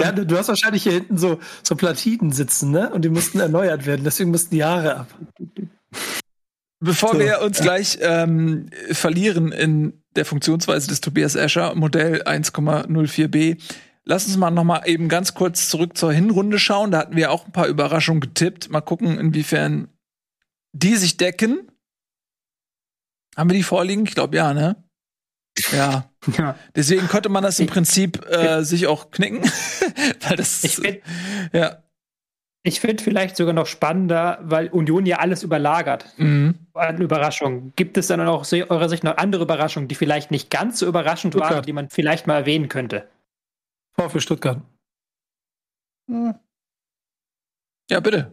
ja, 0.00 0.12
du 0.12 0.26
du 0.26 0.36
hast 0.36 0.48
wahrscheinlich 0.48 0.82
hier 0.82 0.92
hinten 0.92 1.16
so, 1.16 1.38
so 1.62 1.76
Platinen 1.76 2.32
sitzen, 2.32 2.70
ne? 2.70 2.90
Und 2.90 3.04
die 3.04 3.08
mussten 3.08 3.38
erneuert 3.40 3.86
werden, 3.86 4.02
deswegen 4.04 4.30
mussten 4.30 4.54
die 4.54 4.64
Haare 4.64 4.96
ab. 4.96 5.06
Bevor 6.80 7.12
So, 7.12 7.18
wir 7.18 7.40
uns 7.40 7.60
gleich 7.60 7.98
ähm, 8.02 8.68
verlieren 8.90 9.52
in 9.52 10.02
der 10.16 10.24
Funktionsweise 10.24 10.88
des 10.88 11.00
Tobias 11.00 11.34
Escher 11.34 11.74
Modell 11.74 12.22
1,04b, 12.22 13.58
lass 14.04 14.26
uns 14.26 14.36
mal 14.36 14.50
noch 14.50 14.64
mal 14.64 14.82
eben 14.84 15.08
ganz 15.08 15.34
kurz 15.34 15.68
zurück 15.70 15.96
zur 15.96 16.12
Hinrunde 16.12 16.58
schauen. 16.58 16.90
Da 16.90 16.98
hatten 16.98 17.16
wir 17.16 17.30
auch 17.30 17.46
ein 17.46 17.52
paar 17.52 17.68
Überraschungen 17.68 18.20
getippt. 18.20 18.70
Mal 18.70 18.80
gucken, 18.80 19.18
inwiefern 19.18 19.88
die 20.72 20.96
sich 20.96 21.16
decken. 21.16 21.68
Haben 23.36 23.50
wir 23.50 23.56
die 23.56 23.62
vorliegen? 23.62 24.04
Ich 24.06 24.14
glaube 24.14 24.36
ja, 24.36 24.52
ne? 24.54 24.76
Ja. 25.72 26.10
Ja. 26.38 26.58
Deswegen 26.74 27.06
konnte 27.08 27.28
man 27.28 27.42
das 27.42 27.60
im 27.60 27.66
Prinzip 27.66 28.24
äh, 28.30 28.62
sich 28.64 28.86
auch 28.86 29.10
knicken, 29.10 29.42
weil 30.20 30.36
das 30.38 30.64
Ich 30.64 30.76
finde 30.76 31.02
ja. 31.52 31.82
ich 32.62 32.80
find 32.80 33.02
vielleicht 33.02 33.36
sogar 33.36 33.52
noch 33.52 33.66
spannender, 33.66 34.38
weil 34.42 34.68
Union 34.68 35.04
ja 35.04 35.18
alles 35.18 35.42
überlagert 35.42 36.06
Mhm. 36.16 36.54
an 36.72 36.98
Überraschungen. 37.02 37.74
Gibt 37.76 37.98
es 37.98 38.06
dann 38.06 38.22
auch 38.22 38.40
aus 38.40 38.54
eurer 38.54 38.88
Sicht 38.88 39.04
noch 39.04 39.18
andere 39.18 39.42
Überraschungen, 39.42 39.86
die 39.86 39.94
vielleicht 39.96 40.30
nicht 40.30 40.50
ganz 40.50 40.78
so 40.78 40.86
überraschend 40.86 41.34
waren, 41.34 41.44
Stuttgart. 41.44 41.66
die 41.66 41.72
man 41.74 41.90
vielleicht 41.90 42.26
mal 42.26 42.38
erwähnen 42.38 42.68
könnte? 42.70 43.06
Vor 43.92 44.08
für 44.08 44.22
Stuttgart. 44.22 44.62
Ja, 47.90 48.00
bitte. 48.00 48.32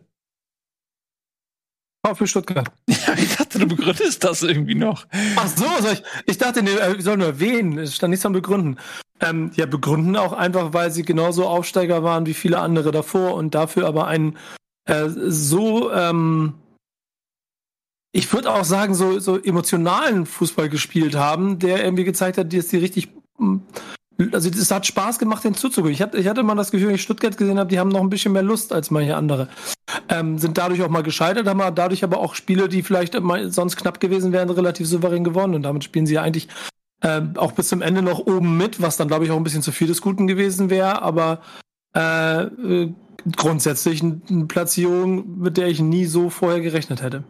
Für 2.16 2.28
Stuttgart. 2.28 2.72
Ja, 3.08 3.14
ich 3.14 3.36
dachte, 3.36 3.60
du 3.60 3.68
begründest 3.68 4.24
das 4.24 4.44
irgendwie 4.44 4.76
noch. 4.76 5.06
Ach 5.36 5.48
so, 5.48 5.66
ich, 5.92 6.04
ich 6.26 6.38
dachte, 6.38 6.62
nee, 6.62 6.72
äh, 6.72 6.96
ich 6.96 7.04
soll 7.04 7.18
nur 7.18 7.28
erwähnen. 7.28 7.78
Es 7.78 7.96
stand 7.96 8.12
nichts 8.12 8.26
am 8.26 8.34
Begründen. 8.34 8.78
Ähm, 9.22 9.52
ja, 9.56 9.66
begründen 9.66 10.16
auch 10.16 10.34
einfach, 10.34 10.74
weil 10.74 10.92
sie 10.92 11.04
genauso 11.04 11.48
Aufsteiger 11.48 12.04
waren 12.04 12.26
wie 12.26 12.34
viele 12.34 12.60
andere 12.60 12.92
davor 12.92 13.36
und 13.36 13.56
dafür 13.56 13.88
aber 13.88 14.08
einen 14.08 14.38
äh, 14.86 15.08
so, 15.10 15.92
ähm, 15.92 16.56
ich 18.12 18.32
würde 18.34 18.52
auch 18.52 18.66
sagen, 18.66 18.94
so, 18.94 19.20
so 19.20 19.42
emotionalen 19.42 20.26
Fußball 20.26 20.70
gespielt 20.70 21.16
haben, 21.16 21.60
der 21.60 21.84
irgendwie 21.84 22.04
gezeigt 22.04 22.38
hat, 22.38 22.52
dass 22.52 22.68
die 22.68 22.78
richtig. 22.78 23.10
Also 24.32 24.50
es 24.50 24.72
hat 24.72 24.86
Spaß 24.86 25.20
gemacht, 25.20 25.44
den 25.44 25.54
zuzugehen. 25.54 25.94
Ich 25.94 26.02
hatte, 26.02 26.18
ich 26.18 26.28
hatte 26.28 26.44
mal 26.44 26.56
das 26.56 26.72
Gefühl, 26.72 26.90
wenn 26.90 26.96
ich 26.96 27.02
Stuttgart 27.02 27.38
gesehen 27.38 27.58
habe, 27.58 27.70
die 27.70 27.80
haben 27.80 27.90
noch 27.90 28.02
ein 28.02 28.10
bisschen 28.10 28.34
mehr 28.34 28.44
Lust 28.44 28.74
als 28.74 28.92
manche 28.92 29.16
andere. 29.16 29.48
Ähm, 30.10 30.38
sind 30.38 30.58
dadurch 30.58 30.82
auch 30.84 30.90
mal 30.90 31.04
gescheitert, 31.04 31.48
haben 31.48 31.62
dadurch 31.76 32.04
aber 32.04 32.20
auch 32.20 32.36
Spiele, 32.36 32.70
die 32.70 32.84
vielleicht 32.84 33.18
sonst 33.48 33.78
knapp 33.78 34.00
gewesen 34.00 34.32
wären, 34.32 34.50
relativ 34.50 34.88
souverän 34.88 35.24
gewonnen. 35.24 35.56
Und 35.56 35.64
damit 35.64 35.84
spielen 35.84 36.06
sie 36.06 36.16
ja 36.16 36.22
eigentlich 36.22 36.48
ähm, 37.02 37.34
auch 37.38 37.54
bis 37.54 37.70
zum 37.70 37.82
Ende 37.82 38.02
noch 38.02 38.20
oben 38.20 38.58
mit, 38.58 38.82
was 38.82 38.98
dann, 38.98 39.08
glaube 39.08 39.26
ich, 39.26 39.32
auch 39.32 39.38
ein 39.38 39.44
bisschen 39.44 39.64
zu 39.64 39.72
viel 39.72 39.88
des 39.88 40.02
Guten 40.02 40.28
gewesen 40.28 40.70
wäre. 40.70 41.02
Aber 41.02 41.42
äh, 41.96 42.44
äh, 42.44 42.94
grundsätzlich 43.36 44.02
eine 44.02 44.46
Platzierung, 44.48 45.40
mit 45.40 45.58
der 45.58 45.68
ich 45.68 45.80
nie 45.80 46.06
so 46.06 46.30
vorher 46.30 46.62
gerechnet 46.62 47.02
hätte. 47.02 47.24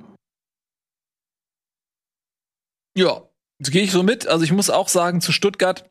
Ja, 2.95 3.21
gehe 3.59 3.83
ich 3.83 3.91
so 3.91 4.03
mit. 4.03 4.27
Also 4.27 4.43
ich 4.43 4.51
muss 4.51 4.69
auch 4.69 4.87
sagen, 4.87 5.21
zu 5.21 5.31
Stuttgart 5.31 5.90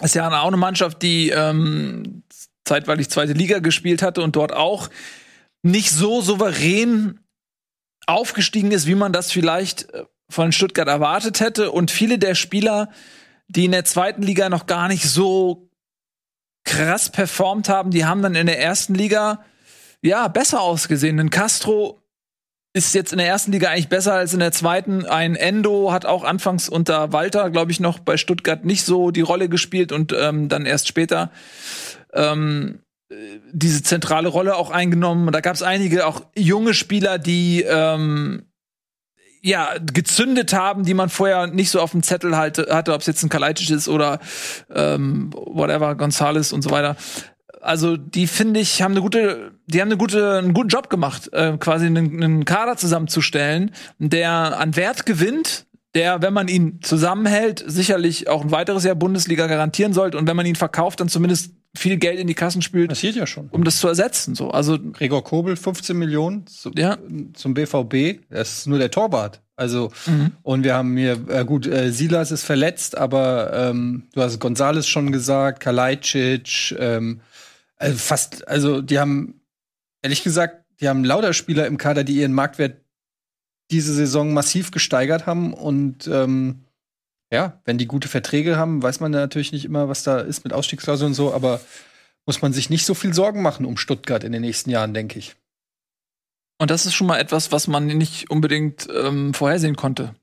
ist 0.00 0.14
ja 0.14 0.28
auch 0.28 0.48
eine 0.48 0.56
Mannschaft, 0.56 1.02
die 1.02 1.30
ähm, 1.30 2.22
zeitweilig 2.64 3.10
zweite 3.10 3.32
Liga 3.32 3.58
gespielt 3.58 4.02
hatte 4.02 4.22
und 4.22 4.36
dort 4.36 4.52
auch 4.52 4.88
nicht 5.62 5.90
so 5.90 6.20
souverän 6.20 7.20
aufgestiegen 8.06 8.72
ist, 8.72 8.86
wie 8.86 8.94
man 8.94 9.12
das 9.12 9.30
vielleicht 9.30 9.92
äh, 9.92 10.04
von 10.28 10.52
Stuttgart 10.52 10.88
erwartet 10.88 11.40
hätte. 11.40 11.70
Und 11.70 11.90
viele 11.90 12.18
der 12.18 12.34
Spieler, 12.34 12.90
die 13.48 13.66
in 13.66 13.72
der 13.72 13.84
zweiten 13.84 14.22
Liga 14.22 14.48
noch 14.48 14.66
gar 14.66 14.88
nicht 14.88 15.04
so 15.04 15.68
krass 16.64 17.10
performt 17.10 17.68
haben, 17.68 17.90
die 17.90 18.04
haben 18.04 18.22
dann 18.22 18.34
in 18.34 18.46
der 18.46 18.60
ersten 18.60 18.94
Liga 18.94 19.44
ja 20.00 20.28
besser 20.28 20.60
ausgesehen. 20.60 21.16
Denn 21.16 21.30
Castro 21.30 22.01
ist 22.74 22.94
jetzt 22.94 23.12
in 23.12 23.18
der 23.18 23.26
ersten 23.26 23.52
Liga 23.52 23.68
eigentlich 23.68 23.88
besser 23.88 24.14
als 24.14 24.32
in 24.32 24.40
der 24.40 24.52
zweiten. 24.52 25.04
Ein 25.04 25.36
Endo 25.36 25.92
hat 25.92 26.06
auch 26.06 26.24
anfangs 26.24 26.68
unter 26.68 27.12
Walter, 27.12 27.50
glaube 27.50 27.70
ich, 27.70 27.80
noch 27.80 27.98
bei 27.98 28.16
Stuttgart 28.16 28.64
nicht 28.64 28.84
so 28.84 29.10
die 29.10 29.20
Rolle 29.20 29.48
gespielt 29.48 29.92
und 29.92 30.14
ähm, 30.18 30.48
dann 30.48 30.64
erst 30.64 30.88
später 30.88 31.30
ähm, 32.14 32.80
äh, 33.10 33.14
diese 33.52 33.82
zentrale 33.82 34.28
Rolle 34.28 34.56
auch 34.56 34.70
eingenommen. 34.70 35.30
Da 35.32 35.40
gab 35.40 35.54
es 35.54 35.62
einige 35.62 36.06
auch 36.06 36.22
junge 36.34 36.72
Spieler, 36.72 37.18
die 37.18 37.62
ähm, 37.62 38.46
ja 39.42 39.74
gezündet 39.92 40.54
haben, 40.54 40.84
die 40.84 40.94
man 40.94 41.10
vorher 41.10 41.48
nicht 41.48 41.68
so 41.68 41.80
auf 41.80 41.90
dem 41.90 42.02
Zettel 42.02 42.38
hatte, 42.38 42.68
hatte 42.70 42.94
ob 42.94 43.02
es 43.02 43.06
jetzt 43.06 43.22
ein 43.22 43.28
Kalajdzic 43.28 43.68
ist 43.70 43.88
oder 43.88 44.18
ähm, 44.74 45.30
whatever, 45.34 45.94
Gonzales 45.94 46.54
und 46.54 46.62
so 46.62 46.70
weiter 46.70 46.96
also 47.62 47.96
die 47.96 48.26
finde 48.26 48.60
ich 48.60 48.82
haben 48.82 48.92
eine 48.92 49.00
gute, 49.00 49.52
die 49.66 49.80
haben 49.80 49.88
eine 49.88 49.96
gute, 49.96 50.38
einen 50.38 50.54
guten 50.54 50.68
Job 50.68 50.90
gemacht, 50.90 51.32
äh, 51.32 51.56
quasi 51.58 51.86
einen, 51.86 52.22
einen 52.22 52.44
Kader 52.44 52.76
zusammenzustellen, 52.76 53.70
der 53.98 54.58
an 54.58 54.76
Wert 54.76 55.06
gewinnt, 55.06 55.66
der, 55.94 56.22
wenn 56.22 56.32
man 56.32 56.48
ihn 56.48 56.80
zusammenhält, 56.82 57.62
sicherlich 57.66 58.28
auch 58.28 58.42
ein 58.42 58.50
weiteres 58.50 58.84
Jahr 58.84 58.94
Bundesliga 58.94 59.46
garantieren 59.46 59.92
sollte 59.92 60.18
und 60.18 60.26
wenn 60.26 60.36
man 60.36 60.46
ihn 60.46 60.56
verkauft, 60.56 61.00
dann 61.00 61.08
zumindest 61.08 61.52
viel 61.76 61.96
Geld 61.96 62.18
in 62.18 62.26
die 62.26 62.34
Kassen 62.34 62.60
spült, 62.60 62.88
Passiert 62.88 63.14
ja 63.14 63.26
schon. 63.26 63.48
um 63.50 63.64
das 63.64 63.78
zu 63.78 63.88
ersetzen. 63.88 64.34
So, 64.34 64.50
also 64.50 64.78
Gregor 64.78 65.24
Kobel 65.24 65.56
15 65.56 65.96
Millionen 65.96 66.46
zu, 66.46 66.70
Ja. 66.76 66.98
zum 67.32 67.54
BVB. 67.54 68.20
Das 68.28 68.58
ist 68.58 68.66
nur 68.66 68.78
der 68.78 68.90
Torwart. 68.90 69.40
Also 69.56 69.90
mhm. 70.06 70.32
und 70.42 70.64
wir 70.64 70.74
haben 70.74 70.96
hier 70.96 71.18
äh, 71.28 71.44
gut 71.44 71.66
äh, 71.66 71.90
Silas 71.92 72.30
ist 72.30 72.42
verletzt, 72.44 72.96
aber 72.98 73.52
ähm, 73.54 74.04
du 74.14 74.22
hast 74.22 74.38
Gonzales 74.38 74.86
schon 74.88 75.12
gesagt, 75.12 75.60
Kalajdzic, 75.60 76.74
ähm, 76.78 77.20
also 77.82 77.98
fast, 77.98 78.46
also 78.48 78.80
die 78.80 78.98
haben 78.98 79.40
ehrlich 80.02 80.22
gesagt, 80.22 80.64
die 80.80 80.88
haben 80.88 81.04
lauter 81.04 81.32
Spieler 81.32 81.66
im 81.66 81.78
Kader, 81.78 82.04
die 82.04 82.14
ihren 82.14 82.32
Marktwert 82.32 82.80
diese 83.70 83.94
Saison 83.94 84.32
massiv 84.32 84.70
gesteigert 84.70 85.26
haben 85.26 85.52
und 85.52 86.06
ähm, 86.06 86.64
ja, 87.32 87.60
wenn 87.64 87.78
die 87.78 87.86
gute 87.86 88.08
Verträge 88.08 88.56
haben, 88.56 88.82
weiß 88.82 89.00
man 89.00 89.10
natürlich 89.10 89.52
nicht 89.52 89.64
immer, 89.64 89.88
was 89.88 90.02
da 90.02 90.20
ist 90.20 90.44
mit 90.44 90.52
Ausstiegsklauseln 90.52 91.08
und 91.08 91.14
so, 91.14 91.32
aber 91.32 91.60
muss 92.26 92.42
man 92.42 92.52
sich 92.52 92.70
nicht 92.70 92.84
so 92.84 92.94
viel 92.94 93.14
Sorgen 93.14 93.42
machen 93.42 93.64
um 93.64 93.76
Stuttgart 93.76 94.22
in 94.22 94.32
den 94.32 94.42
nächsten 94.42 94.70
Jahren, 94.70 94.94
denke 94.94 95.18
ich. 95.18 95.34
und 96.58 96.70
das 96.70 96.86
ist 96.86 96.94
schon 96.94 97.06
mal 97.06 97.18
etwas, 97.18 97.50
was 97.50 97.66
man 97.66 97.86
nicht 97.86 98.30
unbedingt 98.30 98.88
ähm, 98.94 99.34
vorhersehen 99.34 99.76
konnte. 99.76 100.14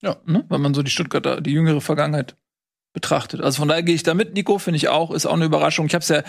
Ja. 0.00 0.16
ne? 0.24 0.44
wenn 0.48 0.60
man 0.60 0.74
so 0.74 0.82
die 0.82 0.90
Stuttgarter, 0.90 1.40
die 1.40 1.52
jüngere 1.52 1.80
Vergangenheit 1.80 2.36
betrachtet. 2.98 3.40
Also 3.40 3.60
von 3.60 3.68
daher 3.68 3.84
gehe 3.84 3.94
ich 3.94 4.02
da 4.02 4.12
mit, 4.12 4.34
Nico, 4.34 4.58
finde 4.58 4.76
ich 4.76 4.88
auch, 4.88 5.12
ist 5.12 5.24
auch 5.24 5.34
eine 5.34 5.44
Überraschung. 5.44 5.86
Ich 5.86 5.94
habe 5.94 6.02
es 6.02 6.08
ja 6.08 6.22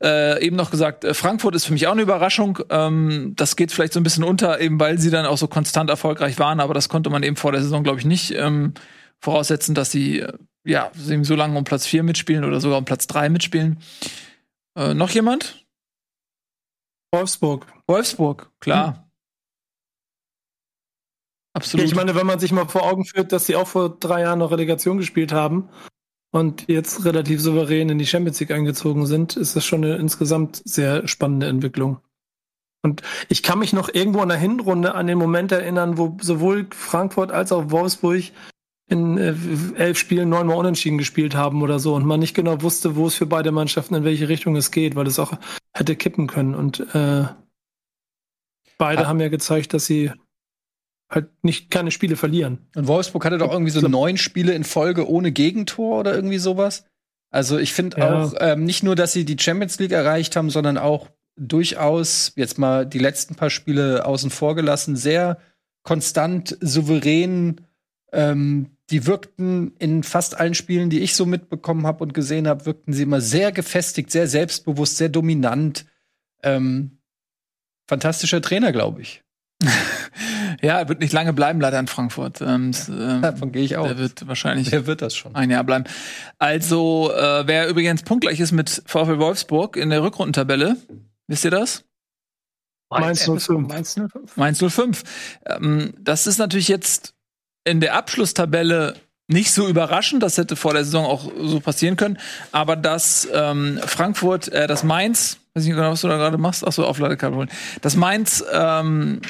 äh, 0.00 0.46
eben 0.46 0.54
noch 0.54 0.70
gesagt, 0.70 1.02
äh, 1.02 1.12
Frankfurt 1.12 1.56
ist 1.56 1.64
für 1.64 1.72
mich 1.72 1.88
auch 1.88 1.92
eine 1.92 2.02
Überraschung. 2.02 2.60
Ähm, 2.70 3.32
das 3.34 3.56
geht 3.56 3.72
vielleicht 3.72 3.92
so 3.92 3.98
ein 3.98 4.04
bisschen 4.04 4.22
unter, 4.22 4.60
eben 4.60 4.78
weil 4.78 4.98
sie 5.00 5.10
dann 5.10 5.26
auch 5.26 5.38
so 5.38 5.48
konstant 5.48 5.90
erfolgreich 5.90 6.38
waren, 6.38 6.60
aber 6.60 6.72
das 6.72 6.88
konnte 6.88 7.10
man 7.10 7.24
eben 7.24 7.34
vor 7.34 7.50
der 7.50 7.62
Saison, 7.62 7.82
glaube 7.82 7.98
ich, 7.98 8.04
nicht 8.04 8.32
ähm, 8.36 8.74
voraussetzen, 9.18 9.74
dass 9.74 9.90
sie 9.90 10.20
äh, 10.20 10.32
ja 10.64 10.92
eben 11.10 11.24
so 11.24 11.34
lange 11.34 11.58
um 11.58 11.64
Platz 11.64 11.84
4 11.84 12.04
mitspielen 12.04 12.44
oder 12.44 12.60
sogar 12.60 12.78
um 12.78 12.84
Platz 12.84 13.08
3 13.08 13.28
mitspielen. 13.28 13.80
Äh, 14.78 14.94
noch 14.94 15.10
jemand? 15.10 15.66
Wolfsburg. 17.12 17.66
Wolfsburg, 17.88 18.52
klar. 18.60 19.10
Absolut. 21.54 21.86
Ich 21.86 21.94
meine, 21.94 22.14
wenn 22.14 22.26
man 22.26 22.38
sich 22.38 22.52
mal 22.52 22.66
vor 22.66 22.82
Augen 22.82 23.04
führt, 23.04 23.32
dass 23.32 23.46
sie 23.46 23.56
auch 23.56 23.68
vor 23.68 23.96
drei 23.98 24.22
Jahren 24.22 24.40
noch 24.40 24.52
Relegation 24.52 24.98
gespielt 24.98 25.32
haben 25.32 25.68
und 26.34 26.66
jetzt 26.66 27.04
relativ 27.04 27.40
souverän 27.40 27.90
in 27.90 27.98
die 27.98 28.06
Champions 28.06 28.40
League 28.40 28.50
eingezogen 28.50 29.06
sind, 29.06 29.36
ist 29.36 29.54
das 29.54 29.64
schon 29.64 29.84
eine 29.84 29.94
insgesamt 29.98 30.60
sehr 30.64 31.06
spannende 31.06 31.46
Entwicklung. 31.46 32.00
Und 32.82 33.02
ich 33.28 33.44
kann 33.44 33.60
mich 33.60 33.72
noch 33.72 33.88
irgendwo 33.88 34.20
in 34.20 34.30
der 34.30 34.38
Hinrunde 34.38 34.96
an 34.96 35.06
den 35.06 35.16
Moment 35.16 35.52
erinnern, 35.52 35.96
wo 35.96 36.16
sowohl 36.20 36.66
Frankfurt 36.72 37.30
als 37.30 37.52
auch 37.52 37.70
Wolfsburg 37.70 38.24
in 38.90 39.16
äh, 39.16 39.36
elf 39.76 39.96
Spielen 39.96 40.28
neunmal 40.28 40.56
unentschieden 40.56 40.98
gespielt 40.98 41.36
haben 41.36 41.62
oder 41.62 41.78
so 41.78 41.94
und 41.94 42.04
man 42.04 42.18
nicht 42.18 42.34
genau 42.34 42.60
wusste, 42.62 42.96
wo 42.96 43.06
es 43.06 43.14
für 43.14 43.26
beide 43.26 43.52
Mannschaften 43.52 43.94
in 43.94 44.02
welche 44.02 44.28
Richtung 44.28 44.56
es 44.56 44.72
geht, 44.72 44.96
weil 44.96 45.06
es 45.06 45.20
auch 45.20 45.34
hätte 45.72 45.94
kippen 45.94 46.26
können. 46.26 46.56
Und 46.56 46.80
äh, 46.96 47.26
beide 48.76 49.04
Ah. 49.04 49.06
haben 49.06 49.20
ja 49.20 49.28
gezeigt, 49.28 49.72
dass 49.72 49.86
sie 49.86 50.10
halt 51.14 51.28
nicht 51.42 51.70
keine 51.70 51.90
Spiele 51.90 52.16
verlieren. 52.16 52.58
Und 52.74 52.86
Wolfsburg 52.88 53.24
hatte 53.24 53.38
doch 53.38 53.52
irgendwie 53.52 53.70
so 53.70 53.86
neun 53.86 54.16
Spiele 54.16 54.52
in 54.52 54.64
Folge 54.64 55.08
ohne 55.08 55.32
Gegentor 55.32 56.00
oder 56.00 56.14
irgendwie 56.14 56.38
sowas. 56.38 56.84
Also 57.30 57.58
ich 57.58 57.72
finde 57.72 57.98
Ja. 57.98 58.22
auch 58.24 58.34
ähm, 58.40 58.64
nicht 58.64 58.82
nur, 58.82 58.96
dass 58.96 59.12
sie 59.12 59.24
die 59.24 59.38
Champions 59.38 59.78
League 59.78 59.92
erreicht 59.92 60.36
haben, 60.36 60.50
sondern 60.50 60.78
auch 60.78 61.08
durchaus 61.36 62.32
jetzt 62.36 62.58
mal 62.58 62.86
die 62.86 62.98
letzten 62.98 63.34
paar 63.34 63.50
Spiele 63.50 64.04
außen 64.06 64.30
vor 64.30 64.54
gelassen, 64.54 64.96
sehr 64.96 65.38
konstant, 65.82 66.56
souverän. 66.60 67.60
Ähm, 68.12 68.70
die 68.90 69.06
wirkten 69.06 69.74
in 69.78 70.02
fast 70.02 70.38
allen 70.38 70.54
Spielen, 70.54 70.90
die 70.90 71.00
ich 71.00 71.14
so 71.16 71.26
mitbekommen 71.26 71.86
habe 71.86 72.04
und 72.04 72.14
gesehen 72.14 72.46
habe, 72.46 72.66
wirkten 72.66 72.92
sie 72.92 73.02
immer 73.02 73.20
sehr 73.20 73.50
gefestigt, 73.50 74.10
sehr 74.10 74.28
selbstbewusst, 74.28 74.96
sehr 74.98 75.08
dominant. 75.08 75.86
Ähm, 76.42 76.98
fantastischer 77.88 78.42
Trainer, 78.42 78.72
glaube 78.72 79.00
ich. 79.02 79.22
Ja, 80.64 80.78
er 80.78 80.88
wird 80.88 81.00
nicht 81.00 81.12
lange 81.12 81.32
bleiben, 81.32 81.60
leider 81.60 81.78
in 81.78 81.86
Frankfurt. 81.86 82.40
Ähm, 82.40 82.70
s- 82.70 82.88
ähm, 82.88 83.20
Davon 83.22 83.52
gehe 83.52 83.62
ich 83.64 83.76
auch. 83.76 83.86
er 83.86 83.98
wird 83.98 84.26
wahrscheinlich 84.26 84.72
Wer 84.72 84.86
wird 84.86 85.02
das 85.02 85.14
schon? 85.14 85.34
ein 85.34 85.50
Jahr 85.50 85.62
bleiben. 85.64 85.84
Also, 86.38 87.12
äh, 87.14 87.46
wer 87.46 87.68
übrigens 87.68 88.02
punktgleich 88.02 88.40
ist 88.40 88.52
mit 88.52 88.82
VfL 88.86 89.18
Wolfsburg 89.18 89.76
in 89.76 89.90
der 89.90 90.02
Rückrundentabelle, 90.02 90.76
wisst 91.28 91.44
ihr 91.44 91.50
das? 91.50 91.84
Mainz 92.90 93.24
05. 93.24 93.48
Mainz 93.68 93.94
05. 93.94 94.36
Mainz 94.36 94.58
05. 94.62 95.02
Ähm, 95.46 95.94
das 96.00 96.26
ist 96.26 96.38
natürlich 96.38 96.68
jetzt 96.68 97.14
in 97.64 97.80
der 97.80 97.94
Abschlusstabelle 97.96 98.94
nicht 99.26 99.52
so 99.52 99.66
überraschend. 99.68 100.22
Das 100.22 100.38
hätte 100.38 100.54
vor 100.54 100.74
der 100.74 100.84
Saison 100.84 101.06
auch 101.06 101.30
so 101.40 101.58
passieren 101.60 101.96
können. 101.96 102.18
Aber 102.52 102.76
dass 102.76 103.26
ähm, 103.32 103.80
Frankfurt, 103.84 104.48
äh, 104.48 104.66
das 104.66 104.84
Mainz, 104.84 105.38
weiß 105.54 105.64
nicht 105.64 105.74
genau, 105.74 105.90
was 105.92 106.02
du 106.02 106.08
da 106.08 106.16
gerade 106.18 106.38
machst, 106.38 106.64
achso, 106.66 106.84
Aufladekabel 106.84 107.36
holen, 107.38 107.50
dass 107.80 107.96
Mainz 107.96 108.44
ähm, 108.52 109.20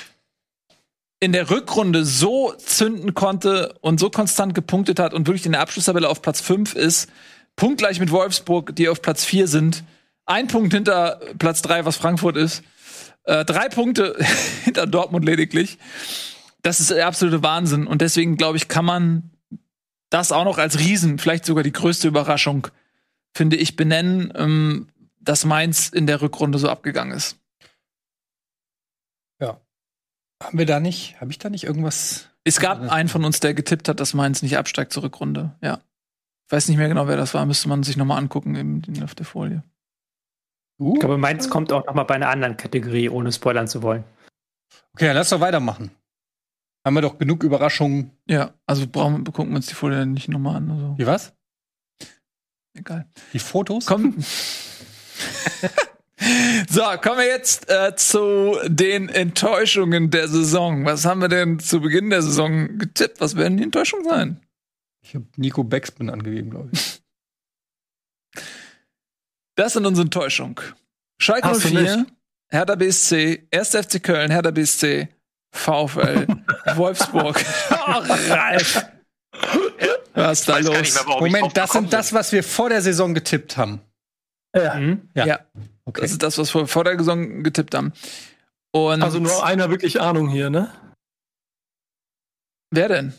in 1.24 1.32
der 1.32 1.48
Rückrunde 1.48 2.04
so 2.04 2.52
zünden 2.58 3.14
konnte 3.14 3.74
und 3.80 3.98
so 3.98 4.10
konstant 4.10 4.54
gepunktet 4.54 4.98
hat 5.00 5.14
und 5.14 5.26
wirklich 5.26 5.46
in 5.46 5.52
der 5.52 5.62
Abschlusstabelle 5.62 6.08
auf 6.08 6.20
Platz 6.20 6.42
5 6.42 6.74
ist, 6.74 7.08
punktgleich 7.56 7.98
mit 7.98 8.10
Wolfsburg, 8.10 8.76
die 8.76 8.90
auf 8.90 9.00
Platz 9.00 9.24
4 9.24 9.48
sind. 9.48 9.84
Ein 10.26 10.48
Punkt 10.48 10.74
hinter 10.74 11.20
Platz 11.38 11.62
3, 11.62 11.86
was 11.86 11.96
Frankfurt 11.96 12.36
ist. 12.36 12.62
Äh, 13.24 13.46
drei 13.46 13.70
Punkte 13.70 14.16
hinter 14.64 14.86
Dortmund 14.86 15.24
lediglich. 15.24 15.78
Das 16.60 16.80
ist 16.80 16.90
der 16.90 17.06
absolute 17.06 17.42
Wahnsinn. 17.42 17.86
Und 17.86 18.02
deswegen, 18.02 18.36
glaube 18.36 18.58
ich, 18.58 18.68
kann 18.68 18.84
man 18.84 19.30
das 20.10 20.30
auch 20.30 20.44
noch 20.44 20.58
als 20.58 20.78
Riesen, 20.78 21.18
vielleicht 21.18 21.46
sogar 21.46 21.64
die 21.64 21.72
größte 21.72 22.06
Überraschung, 22.06 22.68
finde 23.32 23.56
ich, 23.56 23.76
benennen, 23.76 24.30
ähm, 24.36 24.88
dass 25.20 25.46
Mainz 25.46 25.88
in 25.88 26.06
der 26.06 26.20
Rückrunde 26.20 26.58
so 26.58 26.68
abgegangen 26.68 27.16
ist. 27.16 27.38
Haben 30.42 30.58
wir 30.58 30.66
da 30.66 30.80
nicht, 30.80 31.20
habe 31.20 31.30
ich 31.30 31.38
da 31.38 31.48
nicht 31.48 31.64
irgendwas? 31.64 32.28
Es 32.44 32.60
gab 32.60 32.80
einen 32.80 33.08
von 33.08 33.24
uns, 33.24 33.40
der 33.40 33.54
getippt 33.54 33.88
hat, 33.88 34.00
dass 34.00 34.14
Mainz 34.14 34.42
nicht 34.42 34.58
absteigt 34.58 34.92
zur 34.92 35.02
Rückrunde. 35.04 35.54
Ja. 35.62 35.80
Ich 36.46 36.52
weiß 36.52 36.68
nicht 36.68 36.76
mehr 36.76 36.88
genau, 36.88 37.08
wer 37.08 37.16
das 37.16 37.32
war. 37.32 37.46
Müsste 37.46 37.68
man 37.68 37.82
sich 37.82 37.96
noch 37.96 38.04
mal 38.04 38.18
angucken 38.18 38.54
eben 38.54 39.02
auf 39.02 39.14
der 39.14 39.24
Folie. 39.24 39.62
Uh? 40.78 40.94
Ich 40.94 41.00
glaube, 41.00 41.16
Mainz 41.16 41.48
kommt 41.48 41.72
auch 41.72 41.86
noch 41.86 41.94
mal 41.94 42.02
bei 42.04 42.16
einer 42.16 42.28
anderen 42.28 42.56
Kategorie, 42.56 43.08
ohne 43.08 43.32
spoilern 43.32 43.68
zu 43.68 43.82
wollen. 43.82 44.04
Okay, 44.94 45.06
dann 45.06 45.16
lass 45.16 45.30
doch 45.30 45.40
weitermachen. 45.40 45.90
Haben 46.84 46.94
wir 46.94 47.00
doch 47.00 47.16
genug 47.16 47.42
Überraschungen. 47.44 48.10
Ja, 48.26 48.52
also 48.66 48.86
brauchen, 48.86 49.24
gucken 49.24 49.50
wir 49.50 49.56
uns 49.56 49.66
die 49.66 49.74
Folie 49.74 50.04
nicht 50.04 50.28
noch 50.28 50.38
mal 50.38 50.56
an. 50.56 50.70
Also, 50.70 50.98
Wie 50.98 51.06
was? 51.06 51.32
egal. 52.76 53.06
Die 53.32 53.38
Fotos? 53.38 53.86
Komm. 53.86 54.16
so, 56.68 56.82
kommen 57.02 57.18
wir 57.18 57.26
jetzt 57.26 57.68
äh, 57.68 57.96
zu 57.96 58.56
den 58.66 59.08
Enttäuschungen 59.08 60.10
der 60.10 60.28
Saison. 60.28 60.84
Was 60.84 61.04
haben 61.04 61.20
wir 61.20 61.28
denn 61.28 61.58
zu 61.58 61.80
Beginn 61.80 62.10
der 62.10 62.22
Saison 62.22 62.78
getippt? 62.78 63.20
Was 63.20 63.36
werden 63.36 63.56
die 63.56 63.64
Enttäuschungen 63.64 64.04
sein? 64.04 64.40
Ich 65.02 65.14
habe 65.14 65.26
Nico 65.36 65.64
Beckspin 65.64 66.10
angegeben, 66.10 66.50
glaube 66.50 66.70
ich. 66.72 67.02
Das 69.56 69.74
sind 69.74 69.86
unsere 69.86 70.06
Enttäuschungen. 70.06 70.56
Schalke 71.16 71.46
Hast 71.46 71.62
du 71.62 71.68
04, 71.68 71.96
nicht? 71.96 72.12
Hertha 72.50 72.74
BSC, 72.74 73.46
1. 73.54 73.68
FC 73.68 74.02
Köln, 74.02 74.32
Hertha 74.32 74.50
BSC, 74.50 75.08
VfL, 75.52 76.26
Wolfsburg. 76.74 77.44
Oh, 77.70 78.02
Ralf. 78.30 78.84
Was 80.14 80.40
ist 80.40 80.48
da 80.48 80.58
los? 80.58 80.76
nicht 80.80 81.06
mehr, 81.06 81.20
Moment, 81.20 81.56
das 81.56 81.70
sind 81.70 81.92
das, 81.92 82.12
was 82.12 82.32
wir 82.32 82.42
vor 82.42 82.68
der 82.68 82.82
Saison 82.82 83.14
getippt 83.14 83.56
haben. 83.56 83.80
Ja. 84.54 84.74
Mhm. 84.74 85.08
Ja. 85.14 85.26
Ja. 85.26 85.40
Okay. 85.84 86.00
Das 86.02 86.12
ist 86.12 86.22
das, 86.22 86.38
was 86.38 86.54
wir 86.54 86.66
vor 86.66 86.84
der 86.84 86.96
Saison 86.98 87.42
getippt 87.42 87.74
haben. 87.74 87.92
Und 88.72 89.02
Also 89.02 89.18
nur 89.20 89.44
einer 89.44 89.70
wirklich 89.70 90.00
Ahnung 90.00 90.28
hier, 90.28 90.50
ne? 90.50 90.72
wer 92.70 92.88
denn? 92.88 93.14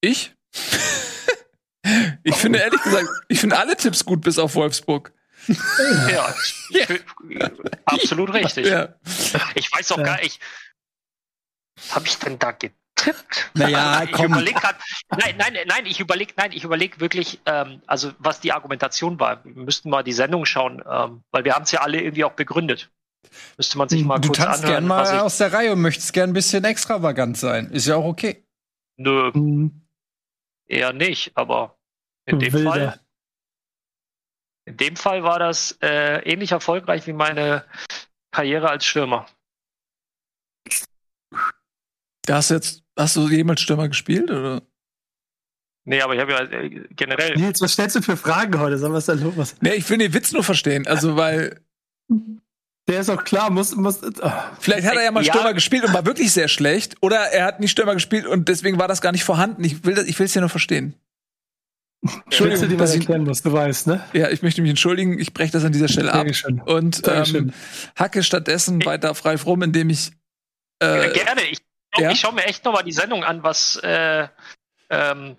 Ich? 0.00 0.34
ich 2.24 2.34
finde 2.34 2.58
ehrlich 2.58 2.82
gesagt, 2.82 3.08
ich 3.28 3.38
finde 3.40 3.56
alle 3.58 3.76
Tipps 3.76 4.04
gut, 4.04 4.20
bis 4.22 4.38
auf 4.38 4.54
Wolfsburg. 4.56 5.12
Ja, 5.46 6.34
ich, 6.70 7.00
absolut 7.84 8.32
richtig. 8.32 8.66
Ja. 8.66 8.94
Ich 9.54 9.70
weiß 9.72 9.92
auch 9.92 9.98
Ja. 9.98 10.04
gar 10.04 10.20
nicht. 10.20 10.40
Habe 11.90 12.06
ich 12.06 12.18
denn 12.18 12.38
da 12.38 12.50
getippt? 12.52 12.76
Naja, 13.54 14.02
ich 14.04 14.12
komm. 14.12 14.26
überlege 14.32 14.58
gerade. 14.60 14.78
Nein, 15.10 15.34
nein, 15.38 15.56
nein, 15.66 15.86
ich 15.86 16.00
überlege, 16.00 16.34
nein, 16.36 16.52
ich 16.52 16.64
überlege 16.64 17.00
wirklich, 17.00 17.40
ähm, 17.46 17.82
also 17.86 18.12
was 18.18 18.40
die 18.40 18.52
Argumentation 18.52 19.18
war. 19.20 19.44
Wir 19.44 19.54
müssten 19.64 19.90
mal 19.90 20.02
die 20.02 20.12
Sendung 20.12 20.44
schauen, 20.44 20.82
ähm, 20.88 21.22
weil 21.30 21.44
wir 21.44 21.54
haben 21.54 21.62
es 21.64 21.72
ja 21.72 21.80
alle 21.80 22.00
irgendwie 22.00 22.24
auch 22.24 22.32
begründet. 22.34 22.90
Müsste 23.56 23.78
man 23.78 23.88
sich 23.88 24.04
mal 24.04 24.18
Du 24.18 24.28
kurz 24.28 24.38
tanzt 24.38 24.62
anhören. 24.64 24.74
gern 24.82 24.86
mal 24.88 25.02
was 25.02 25.12
ich, 25.12 25.18
aus 25.18 25.38
der 25.38 25.52
Reihe 25.52 25.72
und 25.72 25.80
möchtest 25.80 26.12
gern 26.12 26.30
ein 26.30 26.34
bisschen 26.34 26.64
extravagant 26.64 27.36
sein. 27.38 27.70
Ist 27.70 27.86
ja 27.86 27.96
auch 27.96 28.04
okay. 28.04 28.44
nö, 28.96 29.30
Mhm. 29.34 29.82
eher 30.66 30.92
nicht, 30.92 31.36
aber 31.36 31.76
in 32.26 32.38
dem 32.38 32.52
Wilder. 32.52 32.70
Fall. 32.70 33.00
In 34.64 34.76
dem 34.76 34.96
Fall 34.96 35.24
war 35.24 35.38
das 35.40 35.76
äh, 35.82 36.18
ähnlich 36.30 36.52
erfolgreich 36.52 37.06
wie 37.08 37.12
meine 37.12 37.64
Karriere 38.30 38.70
als 38.70 38.84
Stürmer. 38.84 39.26
Da 42.24 42.36
hast 42.36 42.50
du 42.50 42.54
jetzt, 42.54 42.81
hast 43.02 43.16
du 43.16 43.28
jemals 43.28 43.60
Stürmer 43.60 43.88
gespielt? 43.88 44.30
Oder? 44.30 44.62
Nee, 45.84 46.00
aber 46.00 46.14
ich 46.14 46.20
habe 46.20 46.32
ja 46.32 46.40
äh, 46.44 46.84
generell. 46.96 47.36
Nils, 47.36 47.60
was 47.60 47.72
stellst 47.72 47.96
du 47.96 48.02
für 48.02 48.16
Fragen 48.16 48.58
heute? 48.58 48.78
Sag, 48.78 48.92
was 48.92 49.08
ist 49.08 49.20
da 49.20 49.24
los? 49.24 49.56
Nee, 49.60 49.74
ich 49.74 49.88
will 49.90 49.98
den 49.98 50.14
Witz 50.14 50.32
nur 50.32 50.44
verstehen. 50.44 50.86
Also, 50.86 51.16
weil 51.16 51.60
Der 52.88 53.00
ist 53.00 53.10
auch 53.10 53.24
klar, 53.24 53.50
muss, 53.50 53.74
muss, 53.76 54.00
ah. 54.22 54.50
vielleicht 54.60 54.86
hat 54.86 54.94
er 54.96 55.04
ja 55.04 55.10
mal 55.10 55.24
Ja. 55.24 55.32
Stürmer 55.32 55.54
gespielt 55.54 55.84
und 55.84 55.92
war 55.94 56.04
wirklich 56.06 56.32
sehr 56.32 56.48
schlecht. 56.48 56.96
Oder 57.00 57.16
er 57.32 57.44
hat 57.46 57.60
nicht 57.60 57.70
Stürmer 57.72 57.94
gespielt 57.94 58.26
und 58.26 58.48
deswegen 58.48 58.78
war 58.78 58.88
das 58.88 59.00
gar 59.00 59.12
nicht 59.12 59.24
vorhanden. 59.24 59.62
Ich 59.64 59.84
will 59.84 59.94
das, 59.94 60.04
ich 60.06 60.18
will 60.18 60.26
es 60.26 60.34
ja 60.34 60.40
nur 60.40 60.50
verstehen. 60.50 60.94
Entschuldigung, 62.24 62.68
die 62.68 62.76
dass 62.76 62.90
was 62.90 62.94
ich, 62.94 63.00
erklären 63.02 63.22
muss, 63.22 63.42
du 63.42 63.52
weißt, 63.52 63.86
ne? 63.86 64.02
ja, 64.12 64.28
ich 64.28 64.42
möchte 64.42 64.60
mich 64.60 64.70
entschuldigen. 64.70 65.20
Ich 65.20 65.32
breche 65.32 65.52
das 65.52 65.64
an 65.64 65.70
dieser 65.70 65.86
Stelle 65.86 66.10
ab 66.12 66.18
Dankeschön. 66.18 66.60
und 66.60 66.96
ähm, 66.96 67.02
Dankeschön. 67.02 67.52
hacke 67.94 68.24
stattdessen 68.24 68.84
weiter 68.84 69.12
Ralf 69.24 69.46
rum, 69.46 69.62
indem 69.62 69.88
ich 69.90 70.10
Äh, 70.82 71.10
äh, 71.10 71.12
gerne. 71.12 71.42
Ich, 71.50 71.58
ja? 71.98 72.10
ich 72.10 72.20
schaue 72.20 72.32
mir 72.34 72.44
echt 72.44 72.64
nochmal 72.64 72.84
die 72.84 72.92
Sendung 72.92 73.24
an, 73.24 73.42
was. 73.42 73.76
Äh, 73.76 74.28
ähm, 74.90 75.36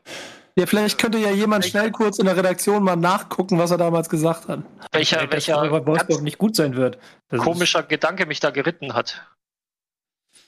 Ja, 0.55 0.65
vielleicht 0.65 0.99
könnte 0.99 1.17
ja 1.17 1.31
jemand 1.31 1.65
schnell 1.65 1.91
kurz 1.91 2.19
in 2.19 2.25
der 2.25 2.35
Redaktion 2.37 2.83
mal 2.83 2.95
nachgucken, 2.95 3.57
was 3.59 3.71
er 3.71 3.77
damals 3.77 4.09
gesagt 4.09 4.47
hat. 4.47 4.59
welcher, 4.91 5.29
welcher 5.31 5.85
Wolfsburg 5.85 6.21
nicht 6.21 6.37
gut 6.37 6.55
sein 6.55 6.75
wird. 6.75 6.97
Das 7.29 7.39
ist- 7.39 7.43
komischer 7.43 7.83
Gedanke 7.83 8.25
mich 8.25 8.39
da 8.39 8.49
geritten 8.51 8.93
hat. 8.93 9.25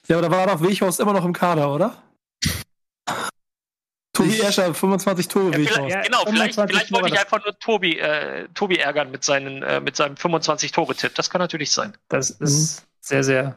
Ja, 0.08 0.18
aber 0.20 0.30
da 0.30 0.36
war 0.38 0.47
doch 0.47 0.62
Weghorst 0.62 0.99
immer 0.99 1.14
noch 1.14 1.26
im 1.26 1.34
Kader, 1.34 1.74
oder? 1.74 1.95
Tobi 4.14 4.39
Escher, 4.39 4.74
25 4.74 5.28
Tore 5.28 5.51
Ja, 5.51 5.58
Weghorst. 5.58 5.74
vielleicht, 5.76 5.91
ja, 5.95 6.01
genau, 6.03 6.20
vielleicht, 6.26 6.56
25 6.56 6.70
vielleicht 6.70 6.91
wollte 6.93 7.08
ich 7.16 7.20
einfach 7.20 7.43
nur 7.43 7.60
Tobi, 7.60 7.99
äh, 7.99 8.47
Tobi 8.53 8.78
ärgern 8.78 9.12
mit, 9.12 9.24
seinen, 9.26 9.62
äh, 9.62 9.82
mit 9.82 9.95
seinem 9.97 10.16
25-Tore-Tipp. 10.16 11.14
Das 11.16 11.30
kann 11.30 11.39
natürlich 11.41 11.72
sein. 11.72 11.97
Das 12.08 12.30
ist 12.30 12.86
sehr, 13.01 13.24
sehr. 13.24 13.56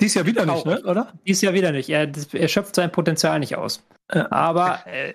Dies 0.00 0.14
Jahr 0.14 0.26
wieder 0.26 0.44
nicht, 0.44 0.66
ne? 0.66 0.82
oder? 0.82 1.12
Dies 1.26 1.40
Jahr 1.40 1.54
wieder 1.54 1.70
nicht. 1.72 1.88
Er, 1.88 2.06
das, 2.06 2.34
er 2.34 2.48
schöpft 2.48 2.74
sein 2.74 2.90
Potenzial 2.90 3.38
nicht 3.38 3.56
aus. 3.56 3.84
Aber 4.08 4.80
äh, 4.86 5.14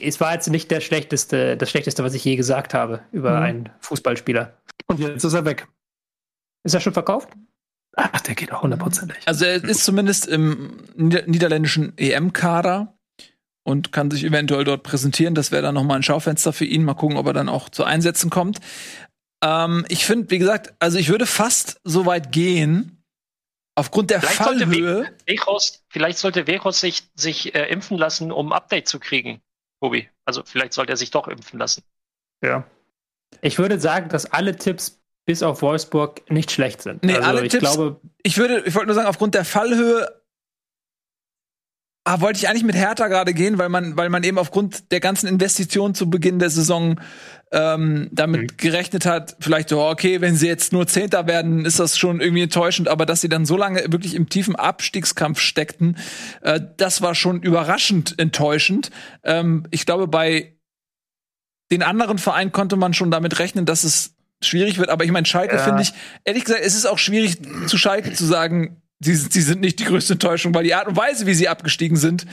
es 0.00 0.20
war 0.20 0.32
jetzt 0.32 0.48
nicht 0.48 0.70
der 0.70 0.80
schlechteste, 0.80 1.56
das 1.56 1.68
schlechteste, 1.68 2.02
was 2.04 2.14
ich 2.14 2.24
je 2.24 2.36
gesagt 2.36 2.72
habe 2.74 3.00
über 3.12 3.36
Mhm. 3.38 3.42
einen 3.42 3.68
Fußballspieler. 3.80 4.54
Und 4.86 5.00
jetzt 5.00 5.24
ist 5.24 5.34
er 5.34 5.44
weg. 5.44 5.66
Ist 6.64 6.74
er 6.74 6.80
schon 6.80 6.92
verkauft? 6.92 7.28
Ach, 7.96 8.20
der 8.20 8.34
geht 8.36 8.52
auch 8.52 8.62
hundertprozentig. 8.62 9.18
Also 9.26 9.44
er 9.44 9.62
ist 9.64 9.84
zumindest 9.84 10.26
im 10.28 10.78
nieder 10.96 11.22
niederländischen 11.26 11.92
EM-Kader 11.98 12.94
und 13.64 13.92
kann 13.92 14.10
sich 14.10 14.24
eventuell 14.24 14.64
dort 14.64 14.84
präsentieren. 14.84 15.34
Das 15.34 15.50
wäre 15.52 15.62
dann 15.62 15.74
noch 15.74 15.84
mal 15.84 15.96
ein 15.96 16.02
Schaufenster 16.02 16.52
für 16.52 16.64
ihn. 16.64 16.84
Mal 16.84 16.94
gucken, 16.94 17.16
ob 17.16 17.26
er 17.26 17.32
dann 17.32 17.48
auch 17.48 17.68
zu 17.68 17.84
Einsätzen 17.84 18.30
kommt. 18.30 18.60
Ähm, 19.44 19.84
ich 19.88 20.06
finde, 20.06 20.30
wie 20.30 20.38
gesagt, 20.38 20.72
also 20.78 20.98
ich 20.98 21.08
würde 21.08 21.26
fast 21.26 21.80
so 21.82 22.06
weit 22.06 22.30
gehen, 22.30 22.99
aufgrund 23.80 24.10
der 24.10 24.20
Vielleicht 24.20 24.44
sollte 24.44 24.66
Fallhöhe. 24.66 25.10
Wechhorst, 25.26 25.82
vielleicht 25.88 26.18
sollte 26.18 26.46
Wechhorst 26.46 26.80
sich, 26.80 27.02
sich 27.14 27.54
äh, 27.54 27.64
impfen 27.66 27.98
lassen, 27.98 28.30
um 28.30 28.52
ein 28.52 28.52
Update 28.52 28.86
zu 28.88 29.00
kriegen, 29.00 29.40
Tobi. 29.80 30.08
Also 30.24 30.42
vielleicht 30.44 30.74
sollte 30.74 30.92
er 30.92 30.96
sich 30.96 31.10
doch 31.10 31.26
impfen 31.28 31.58
lassen. 31.58 31.82
Ja. 32.44 32.64
Ich 33.40 33.58
würde 33.58 33.80
sagen, 33.80 34.08
dass 34.08 34.26
alle 34.26 34.56
Tipps 34.56 35.00
bis 35.24 35.42
auf 35.42 35.62
Wolfsburg 35.62 36.30
nicht 36.30 36.50
schlecht 36.50 36.82
sind. 36.82 37.02
Nee, 37.04 37.14
also 37.16 37.28
alle 37.28 37.44
ich 37.44 37.52
Tipps- 37.52 37.60
glaube, 37.60 38.00
Ich 38.22 38.36
würde, 38.36 38.62
ich 38.66 38.74
wollte 38.74 38.86
nur 38.86 38.94
sagen, 38.94 39.08
aufgrund 39.08 39.34
der 39.34 39.44
Fallhöhe 39.44 40.08
ah, 42.04 42.20
wollte 42.20 42.38
ich 42.38 42.48
eigentlich 42.48 42.64
mit 42.64 42.74
Hertha 42.74 43.08
gerade 43.08 43.32
gehen, 43.34 43.58
weil 43.58 43.68
man, 43.68 43.96
weil 43.96 44.08
man 44.10 44.22
eben 44.24 44.38
aufgrund 44.38 44.90
der 44.92 45.00
ganzen 45.00 45.26
Investitionen 45.26 45.94
zu 45.94 46.10
Beginn 46.10 46.38
der 46.38 46.50
Saison 46.50 47.00
ähm, 47.52 48.08
damit 48.12 48.42
mhm. 48.42 48.56
gerechnet 48.56 49.06
hat, 49.06 49.36
vielleicht 49.40 49.70
so, 49.70 49.82
okay, 49.82 50.20
wenn 50.20 50.36
sie 50.36 50.46
jetzt 50.46 50.72
nur 50.72 50.86
Zehnter 50.86 51.26
werden, 51.26 51.64
ist 51.64 51.80
das 51.80 51.98
schon 51.98 52.20
irgendwie 52.20 52.42
enttäuschend, 52.42 52.88
aber 52.88 53.06
dass 53.06 53.20
sie 53.20 53.28
dann 53.28 53.44
so 53.44 53.56
lange 53.56 53.80
wirklich 53.88 54.14
im 54.14 54.28
tiefen 54.28 54.54
Abstiegskampf 54.54 55.40
steckten, 55.40 55.96
äh, 56.42 56.60
das 56.76 57.02
war 57.02 57.14
schon 57.14 57.42
überraschend 57.42 58.18
enttäuschend. 58.18 58.90
Ähm, 59.24 59.66
ich 59.70 59.84
glaube, 59.84 60.06
bei 60.06 60.54
den 61.72 61.82
anderen 61.82 62.18
Vereinen 62.18 62.52
konnte 62.52 62.76
man 62.76 62.94
schon 62.94 63.10
damit 63.10 63.38
rechnen, 63.38 63.66
dass 63.66 63.84
es 63.84 64.14
schwierig 64.42 64.78
wird, 64.78 64.88
aber 64.88 65.04
ich 65.04 65.10
meine, 65.10 65.26
Schalke 65.26 65.56
ja. 65.56 65.62
finde 65.62 65.82
ich, 65.82 65.92
ehrlich 66.24 66.44
gesagt, 66.44 66.62
es 66.64 66.74
ist 66.74 66.86
auch 66.86 66.98
schwierig 66.98 67.38
zu 67.66 67.78
Schalke 67.78 68.12
zu 68.12 68.24
sagen, 68.24 68.80
sie, 69.00 69.14
sie 69.14 69.42
sind 69.42 69.60
nicht 69.60 69.80
die 69.80 69.84
größte 69.84 70.14
Enttäuschung, 70.14 70.54
weil 70.54 70.64
die 70.64 70.74
Art 70.74 70.86
und 70.86 70.96
Weise, 70.96 71.26
wie 71.26 71.34
sie 71.34 71.48
abgestiegen 71.48 71.96
sind, 71.96 72.26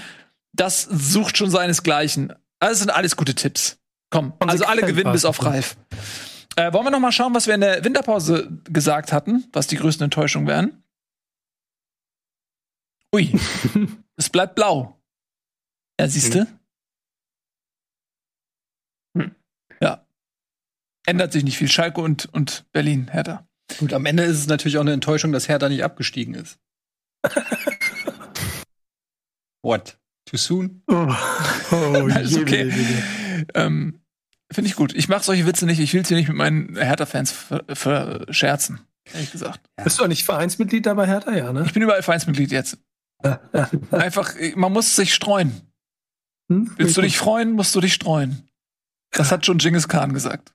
das 0.53 0.83
sucht 0.83 1.37
schon 1.37 1.49
seinesgleichen. 1.49 2.33
Also 2.59 2.79
sind 2.79 2.89
alles 2.89 3.15
gute 3.15 3.35
Tipps. 3.35 3.77
Komm, 4.09 4.33
also 4.39 4.65
alle 4.65 4.81
gewinnen 4.83 5.11
bis 5.11 5.25
auf 5.25 5.43
Ralf. 5.43 5.77
Äh, 6.55 6.73
wollen 6.73 6.85
wir 6.85 6.91
noch 6.91 6.99
mal 6.99 7.11
schauen, 7.11 7.35
was 7.35 7.45
wir 7.45 7.53
in 7.53 7.61
der 7.61 7.83
Winterpause 7.83 8.49
gesagt 8.63 9.13
hatten, 9.13 9.45
was 9.53 9.67
die 9.67 9.75
größten 9.75 10.05
Enttäuschungen 10.05 10.47
wären? 10.47 10.83
Ui, 13.13 13.31
es 14.15 14.29
bleibt 14.29 14.55
blau. 14.55 14.99
Ja, 15.99 16.07
siehste. 16.07 16.47
Hm. 19.17 19.35
Ja. 19.81 20.07
Ändert 21.05 21.31
sich 21.31 21.43
nicht 21.43 21.57
viel. 21.57 21.67
Schalke 21.67 22.01
und, 22.01 22.25
und 22.33 22.65
Berlin, 22.71 23.09
Hertha. 23.11 23.47
Gut, 23.79 23.93
am 23.93 24.05
Ende 24.05 24.23
ist 24.23 24.39
es 24.39 24.47
natürlich 24.47 24.77
auch 24.77 24.81
eine 24.81 24.93
Enttäuschung, 24.93 25.31
dass 25.31 25.47
Hertha 25.47 25.69
nicht 25.69 25.83
abgestiegen 25.83 26.33
ist. 26.33 26.59
What? 29.61 29.99
Too 30.25 30.37
soon? 30.37 30.81
Oh, 30.87 30.93
oh 31.71 32.09
okay. 32.41 32.71
Ähm, 33.53 33.99
Finde 34.51 34.69
ich 34.69 34.75
gut. 34.75 34.93
Ich 34.95 35.09
mache 35.09 35.23
solche 35.23 35.45
Witze 35.45 35.65
nicht. 35.65 35.79
Ich 35.79 35.93
will 35.93 36.05
sie 36.05 36.15
nicht 36.15 36.29
mit 36.29 36.37
meinen 36.37 36.77
Hertha-Fans 36.77 37.33
verscherzen. 37.67 38.79
Ehrlich 39.13 39.31
gesagt. 39.31 39.61
Ja. 39.77 39.83
Bist 39.83 39.99
du 39.99 40.03
auch 40.03 40.07
nicht 40.07 40.23
Vereinsmitglied 40.23 40.85
da 40.85 40.93
bei 40.93 41.05
Hertha? 41.05 41.33
Ja, 41.33 41.51
ne? 41.51 41.63
Ich 41.65 41.73
bin 41.73 41.83
überall 41.83 42.03
Vereinsmitglied 42.03 42.51
jetzt. 42.51 42.77
Einfach, 43.91 44.33
man 44.55 44.71
muss 44.71 44.95
sich 44.95 45.13
streuen. 45.13 45.61
Hm? 46.49 46.71
Willst 46.77 46.95
du 46.95 47.01
dich 47.01 47.17
freuen, 47.17 47.53
musst 47.53 47.75
du 47.75 47.81
dich 47.81 47.93
streuen. 47.93 48.47
Das 49.11 49.31
hat 49.31 49.45
schon 49.45 49.57
Genghis 49.57 49.87
Khan 49.87 50.13
gesagt. 50.13 50.53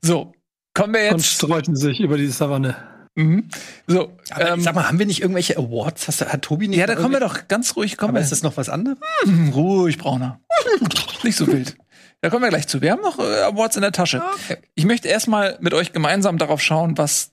So, 0.00 0.32
kommen 0.74 0.94
wir 0.94 1.04
jetzt. 1.04 1.14
Und 1.14 1.24
streuten 1.24 1.76
sich 1.76 2.00
über 2.00 2.16
die 2.16 2.28
Savanne. 2.28 2.76
Mhm. 3.18 3.48
So, 3.88 4.16
ähm, 4.38 4.60
sag 4.60 4.76
mal, 4.76 4.86
haben 4.86 5.00
wir 5.00 5.06
nicht 5.06 5.20
irgendwelche 5.22 5.56
Awards? 5.56 6.06
Hast, 6.06 6.20
hat 6.24 6.42
Tobi 6.42 6.68
nicht? 6.68 6.78
Ja, 6.78 6.86
da 6.86 6.94
kommen 6.94 7.12
wir 7.12 7.18
doch 7.18 7.48
ganz 7.48 7.74
ruhig. 7.74 7.96
Kommen 7.96 8.10
Aber 8.10 8.18
wir. 8.20 8.22
ist 8.22 8.30
das 8.30 8.44
noch 8.44 8.56
was 8.56 8.68
anderes? 8.68 8.96
Hm, 9.24 9.48
ruhig, 9.48 9.98
Brauner. 9.98 10.40
nicht 11.24 11.36
so 11.36 11.48
wild. 11.48 11.76
Da 12.20 12.30
kommen 12.30 12.44
wir 12.44 12.48
gleich 12.50 12.68
zu. 12.68 12.80
Wir 12.80 12.92
haben 12.92 13.02
noch 13.02 13.18
äh, 13.18 13.42
Awards 13.42 13.74
in 13.74 13.82
der 13.82 13.90
Tasche. 13.90 14.22
Okay. 14.34 14.58
Ich 14.76 14.84
möchte 14.84 15.08
erstmal 15.08 15.58
mit 15.60 15.74
euch 15.74 15.92
gemeinsam 15.92 16.38
darauf 16.38 16.62
schauen, 16.62 16.96
was 16.96 17.32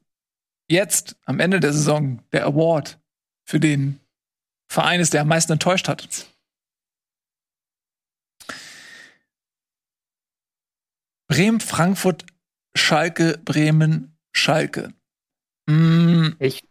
jetzt 0.68 1.18
am 1.26 1.40
Ende 1.40 1.60
der 1.60 1.72
Saison 1.72 2.20
der 2.32 2.46
Award 2.48 2.98
für 3.44 3.60
den 3.60 4.00
Verein 4.68 5.00
ist, 5.00 5.14
der 5.14 5.22
am 5.22 5.28
meisten 5.28 5.52
enttäuscht 5.52 5.88
hat. 5.88 6.26
Bremen, 11.28 11.60
Frankfurt, 11.60 12.26
Schalke, 12.76 13.40
Bremen, 13.46 14.18
Schalke. 14.32 14.96
Mm. 15.68 16.30
Ich 16.40 16.68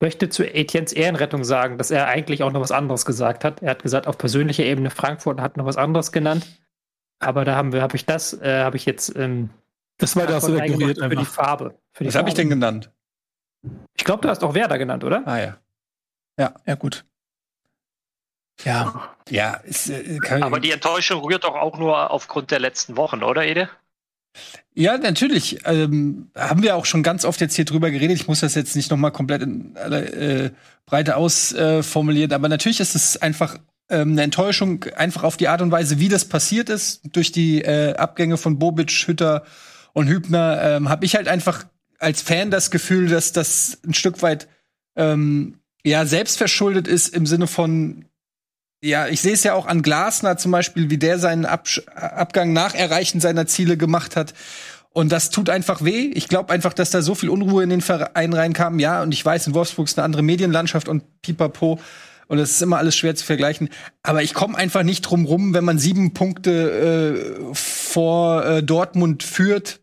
möchte 0.00 0.28
zu 0.28 0.44
Etiennes 0.44 0.92
Ehrenrettung 0.92 1.44
sagen, 1.44 1.78
dass 1.78 1.90
er 1.90 2.06
eigentlich 2.06 2.42
auch 2.42 2.52
noch 2.52 2.60
was 2.60 2.72
anderes 2.72 3.04
gesagt 3.04 3.44
hat. 3.44 3.62
Er 3.62 3.70
hat 3.70 3.82
gesagt, 3.82 4.06
auf 4.06 4.18
persönlicher 4.18 4.64
Ebene 4.64 4.90
Frankfurt 4.90 5.40
hat 5.40 5.56
noch 5.56 5.66
was 5.66 5.76
anderes 5.76 6.12
genannt. 6.12 6.46
Aber 7.18 7.44
da 7.44 7.54
haben 7.54 7.72
wir, 7.72 7.82
habe 7.82 7.96
ich 7.96 8.06
das, 8.06 8.32
äh, 8.40 8.62
habe 8.62 8.76
ich 8.76 8.86
jetzt. 8.86 9.14
Ähm, 9.14 9.50
das 9.98 10.16
war 10.16 10.26
das 10.26 10.48
ignoriert 10.48 10.98
für 10.98 11.16
die 11.16 11.24
Farbe. 11.24 11.78
Für 11.92 12.04
die 12.04 12.08
was 12.08 12.14
habe 12.14 12.28
ich 12.30 12.34
denn 12.34 12.48
genannt? 12.48 12.90
Ich 13.94 14.04
glaube, 14.04 14.22
du 14.22 14.30
hast 14.30 14.42
auch 14.42 14.54
Werder 14.54 14.78
genannt, 14.78 15.04
oder? 15.04 15.22
Ah 15.26 15.38
ja. 15.38 15.58
Ja, 16.38 16.54
ja 16.64 16.74
gut. 16.74 17.04
Ja. 18.64 19.14
Ja, 19.28 19.54
ist, 19.54 19.90
äh, 19.90 20.18
Aber 20.40 20.60
die 20.60 20.70
Enttäuschung 20.70 21.22
rührt 21.22 21.44
doch 21.44 21.54
auch 21.54 21.78
nur 21.78 22.10
aufgrund 22.10 22.50
der 22.50 22.60
letzten 22.60 22.96
Wochen, 22.96 23.22
oder, 23.22 23.44
Ede? 23.44 23.68
Ja, 24.74 24.96
natürlich. 24.98 25.58
Ähm, 25.64 26.30
haben 26.36 26.62
wir 26.62 26.76
auch 26.76 26.84
schon 26.84 27.02
ganz 27.02 27.24
oft 27.24 27.40
jetzt 27.40 27.56
hier 27.56 27.64
drüber 27.64 27.90
geredet. 27.90 28.16
Ich 28.16 28.28
muss 28.28 28.40
das 28.40 28.54
jetzt 28.54 28.76
nicht 28.76 28.90
noch 28.90 28.96
mal 28.96 29.10
komplett 29.10 29.42
in 29.42 29.76
aller 29.76 30.12
äh, 30.12 30.50
Breite 30.86 31.16
ausformulieren, 31.16 32.30
äh, 32.30 32.34
aber 32.34 32.48
natürlich 32.48 32.80
ist 32.80 32.94
es 32.94 33.16
einfach 33.16 33.58
ähm, 33.90 34.12
eine 34.12 34.22
Enttäuschung, 34.22 34.84
einfach 34.96 35.24
auf 35.24 35.36
die 35.36 35.48
Art 35.48 35.62
und 35.62 35.70
Weise, 35.70 35.98
wie 35.98 36.08
das 36.08 36.24
passiert 36.24 36.70
ist, 36.70 37.02
durch 37.12 37.32
die 37.32 37.62
äh, 37.62 37.94
Abgänge 37.96 38.36
von 38.36 38.58
Bobic, 38.58 38.90
Hütter 39.06 39.44
und 39.92 40.08
Hübner, 40.08 40.60
ähm, 40.62 40.88
habe 40.88 41.04
ich 41.04 41.16
halt 41.16 41.28
einfach 41.28 41.66
als 41.98 42.22
Fan 42.22 42.50
das 42.50 42.70
Gefühl, 42.70 43.08
dass 43.08 43.32
das 43.32 43.78
ein 43.84 43.94
Stück 43.94 44.22
weit 44.22 44.48
ähm, 44.96 45.56
ja 45.84 46.06
selbstverschuldet 46.06 46.88
ist 46.88 47.08
im 47.08 47.26
Sinne 47.26 47.46
von 47.46 48.06
ja, 48.82 49.08
ich 49.08 49.20
sehe 49.20 49.34
es 49.34 49.44
ja 49.44 49.54
auch 49.54 49.66
an 49.66 49.82
Glasner 49.82 50.36
zum 50.36 50.52
Beispiel, 50.52 50.90
wie 50.90 50.98
der 50.98 51.18
seinen 51.18 51.44
Absch 51.44 51.82
Abgang 51.94 52.52
nach 52.52 52.74
Erreichen 52.74 53.20
seiner 53.20 53.46
Ziele 53.46 53.76
gemacht 53.76 54.16
hat. 54.16 54.34
Und 54.92 55.12
das 55.12 55.30
tut 55.30 55.50
einfach 55.50 55.84
weh. 55.84 56.10
Ich 56.14 56.28
glaube 56.28 56.52
einfach, 56.52 56.72
dass 56.72 56.90
da 56.90 57.00
so 57.00 57.14
viel 57.14 57.28
Unruhe 57.28 57.62
in 57.62 57.70
den 57.70 57.80
Verein 57.80 58.32
reinkam. 58.32 58.78
Ja, 58.80 59.02
und 59.02 59.12
ich 59.12 59.24
weiß, 59.24 59.46
in 59.46 59.54
Wolfsburg 59.54 59.86
ist 59.86 59.98
eine 59.98 60.04
andere 60.04 60.22
Medienlandschaft 60.22 60.88
und 60.88 61.22
pipapo. 61.22 61.78
Und 62.26 62.38
es 62.38 62.52
ist 62.52 62.62
immer 62.62 62.78
alles 62.78 62.96
schwer 62.96 63.14
zu 63.14 63.24
vergleichen. 63.24 63.68
Aber 64.02 64.22
ich 64.22 64.34
komme 64.34 64.56
einfach 64.56 64.82
nicht 64.82 65.02
drum 65.02 65.26
rum, 65.26 65.52
wenn 65.52 65.64
man 65.64 65.78
sieben 65.78 66.14
Punkte 66.14 67.50
äh, 67.50 67.54
vor 67.54 68.44
äh, 68.44 68.62
Dortmund 68.62 69.22
führt 69.22 69.80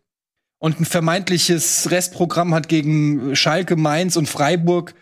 und 0.58 0.80
ein 0.80 0.84
vermeintliches 0.84 1.90
Restprogramm 1.90 2.54
hat 2.54 2.68
gegen 2.68 3.36
Schalke, 3.36 3.76
Mainz 3.76 4.16
und 4.16 4.28
Freiburg. 4.28 4.94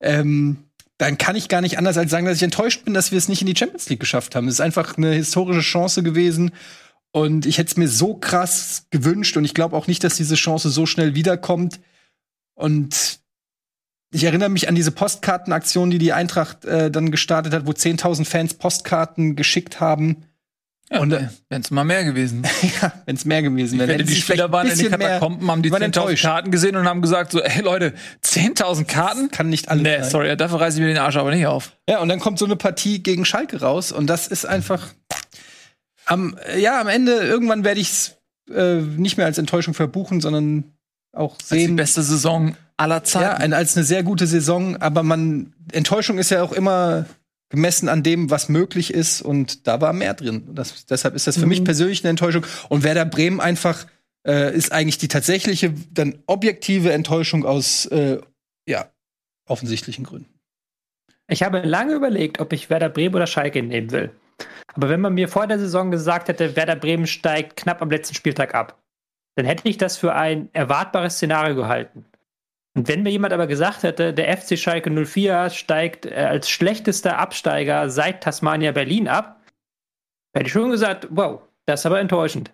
Ähm, 0.00 0.69
dann 1.00 1.16
kann 1.16 1.34
ich 1.34 1.48
gar 1.48 1.62
nicht 1.62 1.78
anders 1.78 1.96
als 1.96 2.10
sagen, 2.10 2.26
dass 2.26 2.36
ich 2.36 2.42
enttäuscht 2.42 2.84
bin, 2.84 2.92
dass 2.92 3.10
wir 3.10 3.16
es 3.16 3.26
nicht 3.26 3.40
in 3.40 3.46
die 3.46 3.56
Champions 3.56 3.88
League 3.88 4.00
geschafft 4.00 4.34
haben. 4.34 4.48
Es 4.48 4.56
ist 4.56 4.60
einfach 4.60 4.98
eine 4.98 5.12
historische 5.12 5.62
Chance 5.62 6.02
gewesen. 6.02 6.50
Und 7.10 7.46
ich 7.46 7.56
hätte 7.56 7.70
es 7.70 7.76
mir 7.78 7.88
so 7.88 8.16
krass 8.16 8.84
gewünscht. 8.90 9.34
Und 9.38 9.46
ich 9.46 9.54
glaube 9.54 9.74
auch 9.76 9.86
nicht, 9.86 10.04
dass 10.04 10.16
diese 10.16 10.34
Chance 10.34 10.68
so 10.68 10.84
schnell 10.84 11.14
wiederkommt. 11.14 11.80
Und 12.52 13.20
ich 14.12 14.24
erinnere 14.24 14.50
mich 14.50 14.68
an 14.68 14.74
diese 14.74 14.90
Postkartenaktion, 14.90 15.90
die 15.90 15.96
die 15.96 16.12
Eintracht 16.12 16.66
äh, 16.66 16.90
dann 16.90 17.10
gestartet 17.10 17.54
hat, 17.54 17.66
wo 17.66 17.70
10.000 17.70 18.26
Fans 18.26 18.52
Postkarten 18.52 19.36
geschickt 19.36 19.80
haben. 19.80 20.26
Ja, 20.92 21.00
und 21.00 21.12
wenn 21.48 21.60
es 21.60 21.70
mal 21.70 21.84
mehr 21.84 22.04
gewesen. 22.04 22.42
ja, 22.82 22.92
wenn 23.06 23.14
es 23.14 23.24
mehr 23.24 23.42
gewesen 23.42 23.78
wäre. 23.78 23.96
Die 23.96 24.14
Spieler 24.16 24.50
waren 24.50 24.66
in 24.66 24.76
den 24.76 24.90
Katakomben, 24.90 25.48
haben 25.48 25.62
die 25.62 25.70
10.000 25.70 26.20
Karten 26.20 26.50
gesehen 26.50 26.74
und 26.74 26.86
haben 26.86 27.00
gesagt 27.00 27.30
so, 27.30 27.40
ey 27.40 27.62
Leute, 27.62 27.94
10.000 28.24 28.84
Karten? 28.86 29.28
Das 29.28 29.38
kann 29.38 29.48
nicht 29.48 29.68
alles 29.68 29.82
Nee, 29.84 30.00
sein. 30.00 30.10
sorry, 30.10 30.36
dafür 30.36 30.60
reiße 30.60 30.78
ich 30.78 30.82
mir 30.82 30.88
den 30.88 30.98
Arsch 30.98 31.16
aber 31.16 31.32
nicht 31.32 31.46
auf. 31.46 31.76
Ja, 31.88 32.00
und 32.00 32.08
dann 32.08 32.18
kommt 32.18 32.40
so 32.40 32.44
eine 32.44 32.56
Partie 32.56 33.02
gegen 33.02 33.24
Schalke 33.24 33.60
raus 33.60 33.92
und 33.92 34.08
das 34.08 34.26
ist 34.26 34.46
einfach 34.46 34.88
am, 36.06 36.36
ja, 36.58 36.80
am 36.80 36.88
Ende, 36.88 37.12
irgendwann 37.12 37.62
werde 37.62 37.80
ich 37.80 37.90
es 37.90 38.16
äh, 38.52 38.80
nicht 38.80 39.16
mehr 39.16 39.26
als 39.26 39.38
Enttäuschung 39.38 39.74
verbuchen, 39.74 40.20
sondern 40.20 40.64
auch 41.12 41.36
sehen. 41.40 41.58
Als 41.58 41.66
die 41.68 41.74
beste 41.74 42.02
Saison 42.02 42.56
aller 42.76 43.04
Zeiten. 43.04 43.52
Ja, 43.52 43.56
als 43.56 43.76
eine 43.76 43.84
sehr 43.84 44.02
gute 44.02 44.26
Saison, 44.26 44.76
aber 44.78 45.04
man, 45.04 45.52
Enttäuschung 45.70 46.18
ist 46.18 46.30
ja 46.30 46.42
auch 46.42 46.52
immer 46.52 47.04
gemessen 47.50 47.88
an 47.88 48.02
dem, 48.02 48.30
was 48.30 48.48
möglich 48.48 48.94
ist. 48.94 49.20
Und 49.20 49.66
da 49.66 49.80
war 49.80 49.92
mehr 49.92 50.14
drin. 50.14 50.48
Das, 50.54 50.86
deshalb 50.86 51.14
ist 51.14 51.26
das 51.26 51.36
für 51.36 51.42
mhm. 51.42 51.48
mich 51.48 51.64
persönlich 51.64 52.02
eine 52.02 52.10
Enttäuschung. 52.10 52.46
Und 52.68 52.82
Werder 52.82 53.04
Bremen 53.04 53.40
einfach 53.40 53.86
äh, 54.26 54.54
ist 54.56 54.72
eigentlich 54.72 54.98
die 54.98 55.08
tatsächliche, 55.08 55.74
dann 55.90 56.22
objektive 56.26 56.92
Enttäuschung 56.92 57.44
aus 57.44 57.86
äh, 57.86 58.18
ja, 58.66 58.90
offensichtlichen 59.46 60.04
Gründen. 60.04 60.32
Ich 61.28 61.42
habe 61.42 61.60
lange 61.60 61.94
überlegt, 61.94 62.40
ob 62.40 62.52
ich 62.52 62.70
Werder 62.70 62.88
Bremen 62.88 63.14
oder 63.14 63.26
Schalke 63.26 63.62
nehmen 63.62 63.90
will. 63.92 64.10
Aber 64.74 64.88
wenn 64.88 65.00
man 65.00 65.14
mir 65.14 65.28
vor 65.28 65.46
der 65.46 65.58
Saison 65.58 65.90
gesagt 65.90 66.28
hätte, 66.28 66.56
Werder 66.56 66.76
Bremen 66.76 67.06
steigt 67.06 67.56
knapp 67.56 67.82
am 67.82 67.90
letzten 67.90 68.14
Spieltag 68.14 68.54
ab, 68.54 68.80
dann 69.36 69.46
hätte 69.46 69.68
ich 69.68 69.78
das 69.78 69.96
für 69.96 70.14
ein 70.14 70.48
erwartbares 70.52 71.14
Szenario 71.14 71.54
gehalten. 71.54 72.04
Und 72.74 72.88
wenn 72.88 73.02
mir 73.02 73.10
jemand 73.10 73.32
aber 73.32 73.46
gesagt 73.46 73.82
hätte, 73.82 74.14
der 74.14 74.36
FC 74.36 74.58
Schalke 74.58 74.90
04 74.90 75.50
steigt 75.50 76.06
äh, 76.06 76.14
als 76.14 76.48
schlechtester 76.48 77.18
Absteiger 77.18 77.90
seit 77.90 78.22
Tasmania 78.22 78.72
Berlin 78.72 79.08
ab, 79.08 79.40
hätte 80.32 80.46
ich 80.46 80.52
schon 80.52 80.70
gesagt, 80.70 81.08
wow, 81.10 81.42
das 81.66 81.80
ist 81.80 81.86
aber 81.86 82.00
enttäuschend. 82.00 82.52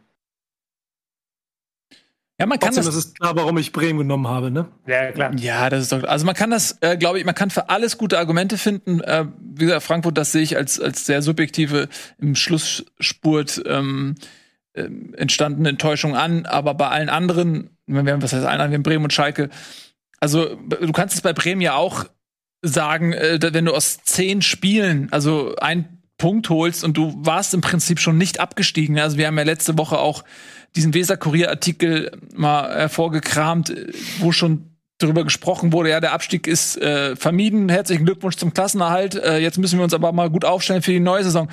Ja, 2.38 2.44
man 2.44 2.58
kann 2.58 2.68
Trotzdem, 2.68 2.84
das, 2.84 2.94
das 2.94 3.04
ist 3.06 3.18
klar, 3.18 3.34
warum 3.34 3.56
ich 3.56 3.72
Bremen 3.72 4.00
genommen 4.00 4.28
habe, 4.28 4.50
ne? 4.50 4.66
Ja, 4.86 5.10
klar. 5.10 5.34
Ja, 5.36 5.70
das 5.70 5.84
ist 5.84 5.92
doch, 5.92 6.04
also 6.04 6.26
man 6.26 6.34
kann 6.34 6.50
das, 6.50 6.76
äh, 6.82 6.98
glaube 6.98 7.18
ich, 7.18 7.24
man 7.24 7.34
kann 7.34 7.48
für 7.48 7.70
alles 7.70 7.96
gute 7.96 8.18
Argumente 8.18 8.58
finden. 8.58 9.00
Äh, 9.00 9.24
wie 9.40 9.64
gesagt, 9.64 9.84
Frankfurt, 9.84 10.18
das 10.18 10.32
sehe 10.32 10.42
ich 10.42 10.54
als, 10.56 10.78
als 10.78 11.06
sehr 11.06 11.22
subjektive 11.22 11.88
im 12.18 12.34
Schlussspurt 12.34 13.62
ähm, 13.66 14.16
äh, 14.74 14.82
entstandene 15.16 15.70
Enttäuschung 15.70 16.14
an, 16.14 16.44
aber 16.44 16.74
bei 16.74 16.88
allen 16.88 17.08
anderen, 17.08 17.70
wir 17.86 18.00
haben, 18.00 18.22
was 18.22 18.34
heißt 18.34 18.44
allen 18.44 18.60
anderen, 18.60 18.72
wir 18.72 18.76
haben 18.76 18.82
Bremen 18.82 19.04
und 19.04 19.14
Schalke, 19.14 19.48
also 20.20 20.54
du 20.54 20.92
kannst 20.92 21.14
es 21.14 21.20
bei 21.20 21.32
Bremen 21.32 21.60
ja 21.60 21.74
auch 21.74 22.06
sagen, 22.62 23.12
äh, 23.12 23.38
wenn 23.52 23.64
du 23.64 23.74
aus 23.74 23.98
zehn 24.04 24.42
Spielen, 24.42 25.08
also 25.12 25.54
ein 25.56 25.96
Punkt 26.18 26.48
holst 26.48 26.84
und 26.84 26.96
du 26.96 27.14
warst 27.18 27.54
im 27.54 27.60
Prinzip 27.60 28.00
schon 28.00 28.16
nicht 28.16 28.40
abgestiegen. 28.40 28.98
Also 28.98 29.18
wir 29.18 29.26
haben 29.26 29.36
ja 29.36 29.44
letzte 29.44 29.76
Woche 29.76 29.98
auch 29.98 30.24
diesen 30.74 30.94
Weser-Kurier-Artikel 30.94 32.12
mal 32.34 32.74
hervorgekramt, 32.74 33.74
wo 34.18 34.32
schon 34.32 34.76
darüber 34.98 35.24
gesprochen 35.24 35.72
wurde, 35.72 35.90
ja, 35.90 36.00
der 36.00 36.12
Abstieg 36.12 36.46
ist 36.46 36.78
äh, 36.78 37.16
vermieden. 37.16 37.68
Herzlichen 37.68 38.06
Glückwunsch 38.06 38.36
zum 38.36 38.54
Klassenerhalt. 38.54 39.14
Äh, 39.14 39.38
jetzt 39.38 39.58
müssen 39.58 39.78
wir 39.78 39.84
uns 39.84 39.92
aber 39.92 40.10
mal 40.12 40.30
gut 40.30 40.46
aufstellen 40.46 40.80
für 40.80 40.92
die 40.92 41.00
neue 41.00 41.22
Saison. 41.22 41.50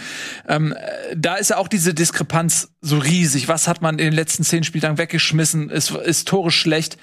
Ähm, 0.47 0.71
äh, 0.71 1.15
da 1.17 1.35
ist 1.35 1.49
ja 1.49 1.57
auch 1.57 1.67
diese 1.67 1.93
Diskrepanz 1.93 2.69
so 2.79 2.97
riesig. 2.97 3.49
Was 3.49 3.67
hat 3.67 3.81
man 3.81 3.99
in 3.99 4.05
den 4.05 4.13
letzten 4.13 4.43
zehn 4.43 4.63
Spieltagen 4.63 4.97
weggeschmissen? 4.97 5.69
Ist, 5.69 5.91
ist 5.91 6.29
Tore 6.29 6.51
schlecht? 6.51 6.97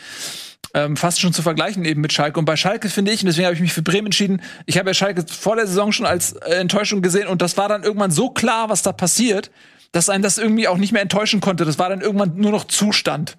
Ähm, 0.72 0.96
fast 0.96 1.20
schon 1.20 1.32
zu 1.32 1.42
vergleichen 1.42 1.84
eben 1.84 2.00
mit 2.00 2.12
Schalke. 2.12 2.38
Und 2.38 2.44
bei 2.44 2.56
Schalke 2.56 2.88
finde 2.88 3.10
ich, 3.10 3.22
und 3.22 3.26
deswegen 3.26 3.46
habe 3.46 3.54
ich 3.54 3.60
mich 3.60 3.72
für 3.72 3.82
Bremen 3.82 4.06
entschieden, 4.06 4.40
ich 4.66 4.78
habe 4.78 4.90
ja 4.90 4.94
Schalke 4.94 5.24
vor 5.26 5.56
der 5.56 5.66
Saison 5.66 5.90
schon 5.90 6.06
als 6.06 6.32
äh, 6.32 6.54
Enttäuschung 6.54 7.02
gesehen 7.02 7.26
und 7.26 7.42
das 7.42 7.56
war 7.56 7.68
dann 7.68 7.82
irgendwann 7.82 8.12
so 8.12 8.30
klar, 8.30 8.68
was 8.68 8.82
da 8.82 8.92
passiert, 8.92 9.50
dass 9.90 10.08
einem 10.08 10.22
das 10.22 10.38
irgendwie 10.38 10.68
auch 10.68 10.76
nicht 10.76 10.92
mehr 10.92 11.02
enttäuschen 11.02 11.40
konnte. 11.40 11.64
Das 11.64 11.78
war 11.80 11.88
dann 11.88 12.00
irgendwann 12.00 12.36
nur 12.36 12.52
noch 12.52 12.64
Zustand. 12.64 13.36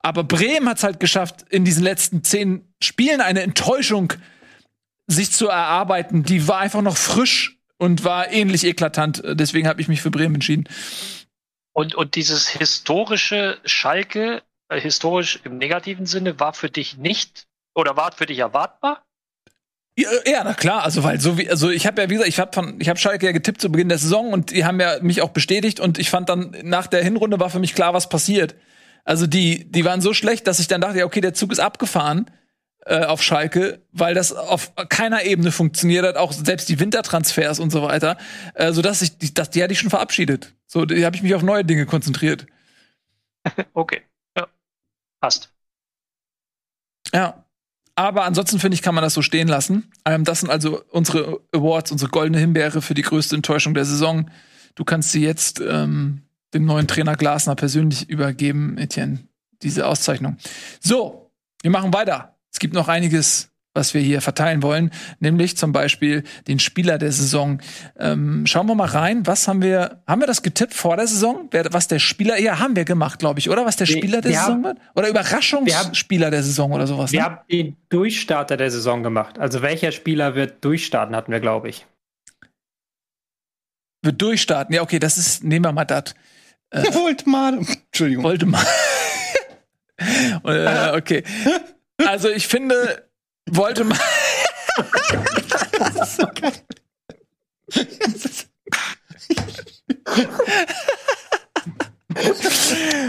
Aber 0.00 0.22
Bremen 0.22 0.68
hat 0.68 0.78
es 0.78 0.84
halt 0.84 1.00
geschafft, 1.00 1.46
in 1.48 1.64
diesen 1.64 1.82
letzten 1.82 2.22
zehn 2.22 2.68
Spielen 2.82 3.20
eine 3.20 3.40
Enttäuschung 3.40 4.12
sich 5.06 5.32
zu 5.32 5.48
erarbeiten. 5.48 6.22
Die 6.22 6.46
war 6.46 6.58
einfach 6.58 6.82
noch 6.82 6.96
frisch 6.96 7.58
und 7.78 8.04
war 8.04 8.30
ähnlich 8.30 8.64
eklatant. 8.64 9.22
Deswegen 9.24 9.66
habe 9.66 9.80
ich 9.80 9.88
mich 9.88 10.02
für 10.02 10.10
Bremen 10.10 10.36
entschieden. 10.36 10.68
Und, 11.72 11.94
und 11.94 12.14
dieses 12.14 12.48
historische 12.48 13.58
Schalke, 13.64 14.42
historisch 14.70 15.40
im 15.44 15.58
negativen 15.58 16.06
Sinne, 16.06 16.40
war 16.40 16.52
für 16.52 16.70
dich 16.70 16.96
nicht 16.96 17.46
oder 17.74 17.96
war 17.96 18.12
für 18.12 18.26
dich 18.26 18.38
erwartbar? 18.38 19.02
Ja, 19.98 20.10
ja, 20.26 20.44
na 20.44 20.52
klar, 20.52 20.82
also 20.82 21.04
weil 21.04 21.20
so 21.20 21.38
wie 21.38 21.48
also 21.48 21.70
ich 21.70 21.86
habe 21.86 22.02
ja 22.02 22.10
wie 22.10 22.14
gesagt, 22.14 22.28
ich 22.28 22.38
habe 22.38 22.52
von 22.52 22.78
ich 22.80 22.88
habe 22.90 22.98
Schalke 22.98 23.24
ja 23.24 23.32
getippt 23.32 23.62
zu 23.62 23.72
Beginn 23.72 23.88
der 23.88 23.96
Saison 23.96 24.32
und 24.32 24.50
die 24.50 24.66
haben 24.66 24.78
ja 24.78 24.98
mich 25.00 25.22
auch 25.22 25.30
bestätigt 25.30 25.80
und 25.80 25.98
ich 25.98 26.10
fand 26.10 26.28
dann 26.28 26.54
nach 26.62 26.86
der 26.86 27.02
Hinrunde 27.02 27.40
war 27.40 27.48
für 27.48 27.60
mich 27.60 27.74
klar, 27.74 27.94
was 27.94 28.10
passiert. 28.10 28.54
Also 29.04 29.26
die, 29.26 29.70
die 29.70 29.84
waren 29.84 30.00
so 30.00 30.12
schlecht, 30.12 30.46
dass 30.48 30.58
ich 30.58 30.66
dann 30.66 30.80
dachte, 30.80 30.98
ja, 30.98 31.04
okay, 31.06 31.20
der 31.20 31.32
Zug 31.32 31.52
ist 31.52 31.60
abgefahren 31.60 32.28
äh, 32.84 33.04
auf 33.04 33.22
Schalke, 33.22 33.80
weil 33.92 34.14
das 34.14 34.32
auf 34.32 34.72
keiner 34.88 35.24
Ebene 35.24 35.52
funktioniert 35.52 36.04
hat, 36.04 36.16
auch 36.16 36.32
selbst 36.32 36.68
die 36.68 36.78
Wintertransfers 36.80 37.60
und 37.60 37.70
so 37.70 37.82
weiter, 37.82 38.18
äh, 38.54 38.72
so 38.72 38.82
dass 38.82 39.02
ich, 39.02 39.32
dass 39.32 39.50
die 39.50 39.62
hatte 39.62 39.72
ich 39.72 39.78
schon 39.78 39.90
verabschiedet. 39.90 40.54
So, 40.66 40.84
die 40.84 41.06
habe 41.06 41.16
ich 41.16 41.22
mich 41.22 41.34
auf 41.34 41.42
neue 41.42 41.64
Dinge 41.64 41.86
konzentriert. 41.86 42.46
okay, 43.74 44.02
passt. 45.26 45.52
Ja. 47.12 47.44
Aber 47.98 48.24
ansonsten 48.24 48.58
finde 48.60 48.74
ich, 48.74 48.82
kann 48.82 48.94
man 48.94 49.02
das 49.02 49.14
so 49.14 49.22
stehen 49.22 49.48
lassen. 49.48 49.90
Ähm, 50.04 50.24
das 50.24 50.40
sind 50.40 50.50
also 50.50 50.82
unsere 50.90 51.40
Awards, 51.52 51.90
unsere 51.90 52.10
goldene 52.10 52.38
Himbeere 52.38 52.82
für 52.82 52.94
die 52.94 53.02
größte 53.02 53.34
Enttäuschung 53.34 53.72
der 53.74 53.86
Saison. 53.86 54.30
Du 54.74 54.84
kannst 54.84 55.12
sie 55.12 55.22
jetzt 55.22 55.60
ähm, 55.60 56.22
dem 56.52 56.66
neuen 56.66 56.86
Trainer 56.86 57.16
Glasner 57.16 57.56
persönlich 57.56 58.08
übergeben, 58.08 58.76
Etienne, 58.76 59.26
diese 59.62 59.86
Auszeichnung. 59.86 60.36
So, 60.78 61.32
wir 61.62 61.70
machen 61.70 61.92
weiter. 61.94 62.36
Es 62.52 62.58
gibt 62.58 62.74
noch 62.74 62.88
einiges, 62.88 63.48
was 63.76 63.94
wir 63.94 64.00
hier 64.00 64.20
verteilen 64.20 64.62
wollen, 64.62 64.90
nämlich 65.20 65.56
zum 65.56 65.72
Beispiel 65.72 66.24
den 66.48 66.58
Spieler 66.58 66.98
der 66.98 67.12
Saison. 67.12 67.60
Ähm, 67.98 68.46
schauen 68.46 68.66
wir 68.66 68.74
mal 68.74 68.88
rein. 68.88 69.26
Was 69.26 69.46
haben 69.46 69.62
wir? 69.62 70.02
Haben 70.06 70.22
wir 70.22 70.26
das 70.26 70.42
getippt 70.42 70.74
vor 70.74 70.96
der 70.96 71.06
Saison? 71.06 71.48
Wer, 71.50 71.72
was 71.72 71.86
der 71.86 71.98
Spieler? 71.98 72.38
Ja, 72.40 72.58
haben 72.58 72.74
wir 72.74 72.84
gemacht, 72.84 73.18
glaube 73.18 73.38
ich, 73.38 73.50
oder? 73.50 73.64
Was 73.66 73.76
der 73.76 73.86
Spieler 73.86 74.20
der 74.20 74.32
wir 74.32 74.38
Saison 74.38 74.64
wird? 74.64 74.78
Oder 74.94 75.08
Überraschungsspieler 75.08 76.30
der 76.30 76.42
Saison 76.42 76.72
oder 76.72 76.86
sowas? 76.86 77.12
Wir 77.12 77.20
ne? 77.20 77.24
haben 77.26 77.38
den 77.50 77.76
Durchstarter 77.90 78.56
der 78.56 78.70
Saison 78.70 79.02
gemacht. 79.02 79.38
Also 79.38 79.62
welcher 79.62 79.92
Spieler 79.92 80.34
wird 80.34 80.64
durchstarten, 80.64 81.14
hatten 81.14 81.30
wir, 81.30 81.40
glaube 81.40 81.68
ich. 81.68 81.86
Wird 84.02 84.20
durchstarten. 84.20 84.74
Ja, 84.74 84.82
okay, 84.82 84.98
das 84.98 85.18
ist. 85.18 85.44
Nehmen 85.44 85.64
wir 85.64 85.72
mal 85.72 85.84
das. 85.84 86.14
Äh, 86.70 86.82
Voldemar. 86.94 87.58
Entschuldigung. 87.86 88.24
Voldemar. 88.24 88.64
äh, 90.44 90.96
okay. 90.96 91.22
Also 92.04 92.28
ich 92.28 92.46
finde, 92.46 93.05
Voldemar. 93.50 93.98
das 95.78 95.94
ist 96.08 96.16
so 96.16 96.26
geil. 96.34 96.52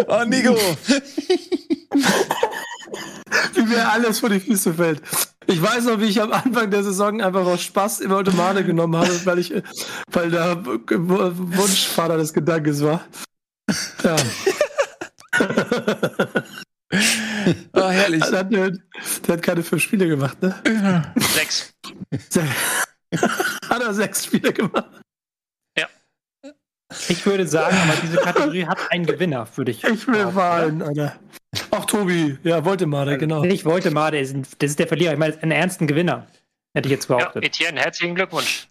oh, 0.07 0.23
Nico. 0.25 0.55
wie 3.53 3.61
mir 3.63 3.89
alles 3.89 4.19
vor 4.19 4.29
die 4.29 4.39
Füße 4.39 4.73
fällt. 4.73 5.01
Ich 5.47 5.61
weiß 5.61 5.85
noch, 5.85 5.99
wie 5.99 6.05
ich 6.05 6.21
am 6.21 6.33
Anfang 6.33 6.69
der 6.69 6.83
Saison 6.83 7.21
einfach 7.21 7.45
aus 7.45 7.61
Spaß 7.61 8.01
immer 8.01 8.17
Automate 8.17 8.65
genommen 8.65 8.97
habe, 8.97 9.25
weil 9.25 9.39
ich, 9.39 9.53
weil 10.11 10.29
der 10.29 10.63
Wunschvater 10.65 12.17
des 12.17 12.33
Gedankes 12.33 12.83
war. 12.83 13.05
Ja. 14.03 14.15
oh, 16.91 17.89
herrlich. 17.89 18.23
Der 18.31 18.39
hat, 18.39 18.51
der 18.51 19.35
hat, 19.35 19.43
keine 19.43 19.63
fünf 19.63 19.83
Spiele 19.83 20.07
gemacht, 20.07 20.41
ne? 20.41 20.55
Sechs. 21.35 21.73
hat 23.69 23.81
er 23.81 23.93
sechs 23.93 24.25
Spiele 24.25 24.51
gemacht? 24.53 25.01
Ja. 25.77 25.87
Ich 27.09 27.25
würde 27.25 27.47
sagen, 27.47 27.75
aber 27.77 27.93
diese 28.01 28.17
Kategorie 28.17 28.65
hat 28.65 28.91
einen 28.91 29.05
Gewinner, 29.05 29.47
würde 29.55 29.71
ich. 29.71 29.83
Ich 29.83 30.07
will 30.07 30.35
wahlen, 30.35 30.81
Alter. 30.81 31.19
Ach, 31.71 31.85
Tobi, 31.85 32.37
ja, 32.43 32.63
Woltemade, 32.65 33.11
also, 33.11 33.19
genau. 33.19 33.41
Nicht 33.43 33.65
Woltemade, 33.65 34.21
das 34.21 34.69
ist 34.69 34.79
der 34.79 34.87
Verlierer. 34.87 35.13
Ich 35.13 35.19
meine, 35.19 35.41
einen 35.41 35.51
ernsten 35.51 35.87
Gewinner. 35.87 36.27
Hätte 36.73 36.87
ich 36.89 36.91
jetzt 36.91 37.07
behauptet. 37.07 37.43
Ja, 37.43 37.47
Etienne, 37.47 37.79
herzlichen 37.79 38.15
Glückwunsch. 38.15 38.67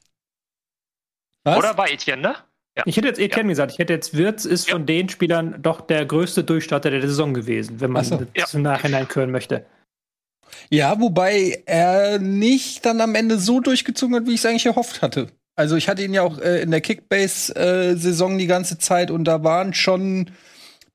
Was? 1.45 1.59
Oder 1.59 1.77
war 1.77 1.91
Etienne, 1.91 2.23
ne? 2.23 2.37
Ja. 2.77 2.83
Ich 2.85 2.97
hätte 2.97 3.09
jetzt 3.09 3.19
Etienne 3.19 3.49
ja. 3.49 3.53
gesagt, 3.53 3.73
ich 3.73 3.79
hätte 3.79 3.93
jetzt 3.93 4.17
Wirtz 4.17 4.45
ist 4.45 4.69
ja. 4.69 4.75
von 4.75 4.85
den 4.85 5.09
Spielern 5.09 5.57
doch 5.63 5.81
der 5.81 6.05
größte 6.05 6.45
Durchstarter 6.45 6.91
der 6.91 7.01
Saison 7.01 7.33
gewesen, 7.33 7.81
wenn 7.81 7.91
man 7.91 8.05
so. 8.05 8.27
das 8.35 8.55
im 8.55 8.63
Nachhinein 8.63 9.09
hören 9.13 9.31
möchte. 9.31 9.65
Ja, 10.69 11.01
wobei 11.01 11.63
er 11.67 12.19
nicht 12.19 12.85
dann 12.85 13.01
am 13.01 13.15
Ende 13.15 13.39
so 13.39 13.61
durchgezogen 13.61 14.15
hat, 14.15 14.27
wie 14.27 14.35
ich 14.35 14.41
es 14.41 14.47
eigentlich 14.47 14.67
erhofft 14.67 15.01
hatte. 15.03 15.29
Also 15.55 15.77
ich 15.77 15.89
hatte 15.89 16.03
ihn 16.03 16.13
ja 16.13 16.23
auch 16.23 16.39
äh, 16.39 16.61
in 16.61 16.71
der 16.71 16.83
Kickbase-Saison 16.83 18.35
äh, 18.35 18.39
die 18.39 18.47
ganze 18.47 18.79
Zeit 18.79 19.11
und 19.11 19.25
da 19.25 19.43
waren 19.43 19.73
schon 19.73 20.31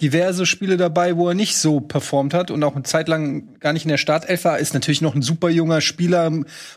diverse 0.01 0.45
Spiele 0.45 0.77
dabei, 0.77 1.15
wo 1.15 1.29
er 1.29 1.35
nicht 1.35 1.57
so 1.57 1.79
performt 1.79 2.33
hat 2.33 2.51
und 2.51 2.63
auch 2.63 2.75
eine 2.75 2.83
Zeit 2.83 3.07
lang 3.07 3.59
gar 3.59 3.73
nicht 3.73 3.85
in 3.85 3.89
der 3.89 3.97
Startelf 3.97 4.45
war. 4.45 4.59
Ist 4.59 4.73
natürlich 4.73 5.01
noch 5.01 5.15
ein 5.15 5.21
super 5.21 5.49
junger 5.49 5.81
Spieler 5.81 6.31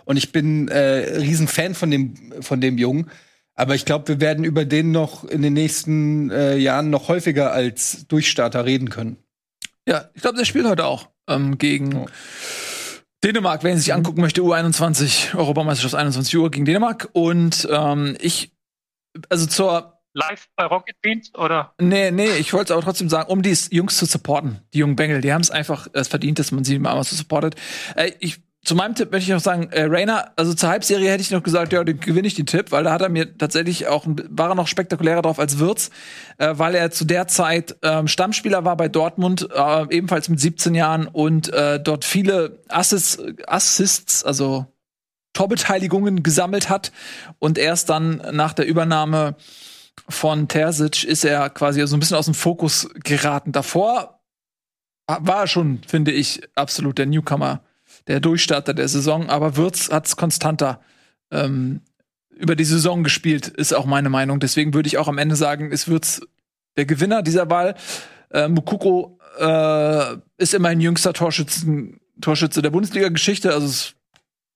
und 0.05 0.16
ich 0.16 0.32
bin 0.32 0.68
äh, 0.68 1.18
riesen 1.18 1.48
Fan 1.48 1.74
von 1.74 1.90
dem 1.90 2.14
von 2.40 2.61
dem 2.61 2.78
Jungen. 2.78 3.11
Aber 3.55 3.74
ich 3.74 3.84
glaube, 3.84 4.09
wir 4.09 4.20
werden 4.20 4.44
über 4.44 4.64
den 4.64 4.90
noch 4.90 5.24
in 5.24 5.42
den 5.42 5.52
nächsten 5.52 6.30
äh, 6.30 6.57
Jahren 6.57 6.90
noch 6.90 7.09
häufiger 7.09 7.52
als 7.52 8.07
Durchstarter 8.09 8.64
reden 8.64 8.90
können. 8.90 9.16
Ja, 9.86 10.11
ich 10.14 10.22
glaube, 10.22 10.36
der 10.36 10.44
spielt 10.44 10.66
heute 10.66 10.86
auch 10.86 11.09
ähm, 11.28 11.59
gegen 11.59 11.94
oh. 11.94 12.07
Dänemark, 13.22 13.62
wenn 13.62 13.78
sich 13.78 13.94
angucken 13.94 14.20
möchte, 14.20 14.42
U21, 14.42 15.36
Europameisterschaft 15.36 15.94
21 15.94 16.36
Uhr 16.36 16.50
gegen 16.50 16.64
Dänemark. 16.64 17.09
Und 17.12 17.68
ähm, 17.70 18.16
ich, 18.20 18.52
also 19.28 19.46
zur 19.46 20.00
Live 20.14 20.48
bei 20.57 20.64
Rocket 20.66 21.00
Beans 21.00 21.34
oder? 21.34 21.74
Nee, 21.80 22.11
nee, 22.11 22.30
ich 22.38 22.52
wollte 22.52 22.66
es 22.66 22.70
aber 22.70 22.82
trotzdem 22.82 23.09
sagen, 23.09 23.30
um 23.30 23.42
die 23.42 23.57
Jungs 23.70 23.98
zu 23.98 24.07
supporten, 24.07 24.61
die 24.72 24.78
jungen 24.78 24.96
Bengel, 24.96 25.20
die 25.20 25.32
haben 25.32 25.40
es 25.40 25.50
einfach 25.50 25.88
es 25.92 26.09
verdient, 26.09 26.38
dass 26.38 26.52
man 26.52 26.64
sie 26.64 26.78
mal 26.78 27.02
so 27.02 27.16
supportet. 27.16 27.57
Äh, 27.96 28.12
ich 28.20 28.40
zu 28.64 28.74
meinem 28.74 28.94
Tipp 28.94 29.12
möchte 29.12 29.28
ich 29.28 29.34
noch 29.34 29.42
sagen, 29.42 29.70
äh, 29.72 29.84
Rainer, 29.84 30.32
also 30.36 30.54
zur 30.54 30.70
Halbserie 30.70 31.10
hätte 31.10 31.20
ich 31.20 31.30
noch 31.30 31.42
gesagt, 31.42 31.72
ja, 31.72 31.84
den 31.84 32.00
gewinne 32.00 32.26
ich 32.26 32.34
den 32.34 32.46
Tipp, 32.46 32.72
weil 32.72 32.84
da 32.84 32.92
hat 32.92 33.02
er 33.02 33.10
mir 33.10 33.36
tatsächlich 33.36 33.86
auch, 33.88 34.06
war 34.06 34.48
er 34.48 34.54
noch 34.54 34.68
spektakulärer 34.68 35.22
drauf 35.22 35.38
als 35.38 35.58
Wirtz, 35.58 35.90
äh, 36.38 36.54
weil 36.56 36.74
er 36.74 36.90
zu 36.90 37.04
der 37.04 37.28
Zeit 37.28 37.76
ähm, 37.82 38.08
Stammspieler 38.08 38.64
war 38.64 38.76
bei 38.76 38.88
Dortmund, 38.88 39.48
äh, 39.54 39.86
ebenfalls 39.90 40.28
mit 40.30 40.40
17 40.40 40.74
Jahren 40.74 41.06
und 41.06 41.52
äh, 41.52 41.78
dort 41.78 42.06
viele 42.06 42.58
Assists, 42.68 43.18
Assists, 43.46 44.24
also 44.24 44.66
Torbeteiligungen 45.34 46.22
gesammelt 46.22 46.70
hat 46.70 46.90
und 47.38 47.58
erst 47.58 47.90
dann 47.90 48.22
nach 48.32 48.54
der 48.54 48.66
Übernahme 48.66 49.36
von 50.08 50.48
Terzic 50.48 51.04
ist 51.04 51.24
er 51.24 51.50
quasi 51.50 51.86
so 51.86 51.96
ein 51.96 52.00
bisschen 52.00 52.16
aus 52.16 52.26
dem 52.26 52.34
Fokus 52.34 52.88
geraten. 52.94 53.52
Davor 53.52 54.20
war 55.06 55.42
er 55.42 55.46
schon, 55.46 55.82
finde 55.86 56.12
ich, 56.12 56.42
absolut 56.54 56.98
der 56.98 57.06
Newcomer 57.06 57.60
der 58.07 58.20
Durchstarter 58.20 58.74
der 58.74 58.88
Saison, 58.88 59.28
aber 59.30 59.57
Würz 59.57 59.90
hat's 59.90 60.16
konstanter 60.16 60.80
ähm, 61.30 61.80
über 62.36 62.57
die 62.57 62.64
Saison 62.64 63.05
gespielt, 63.05 63.48
ist 63.48 63.72
auch 63.72 63.86
meine 63.86 64.11
Meinung. 64.11 64.40
Deswegen 64.40 64.74
würde 64.74 64.88
ich 64.88 64.98
auch 64.98 65.09
am 65.09 65.18
Ende 65.18 65.36
sagen, 65.36 65.70
es 65.72 65.88
Würz 65.88 66.20
der 66.76 66.86
Gewinner 66.86 67.22
dieser 67.22 67.48
Wahl. 67.50 67.74
Äh, 68.30 68.48
Mukoko 68.48 69.18
äh, 69.38 70.16
ist 70.36 70.55
immerhin 70.55 70.80
jüngster 70.80 71.12
Torschützen, 71.12 72.00
Torschütze 72.20 72.62
der 72.62 72.70
Bundesliga-Geschichte. 72.70 73.52
Also 73.52 73.92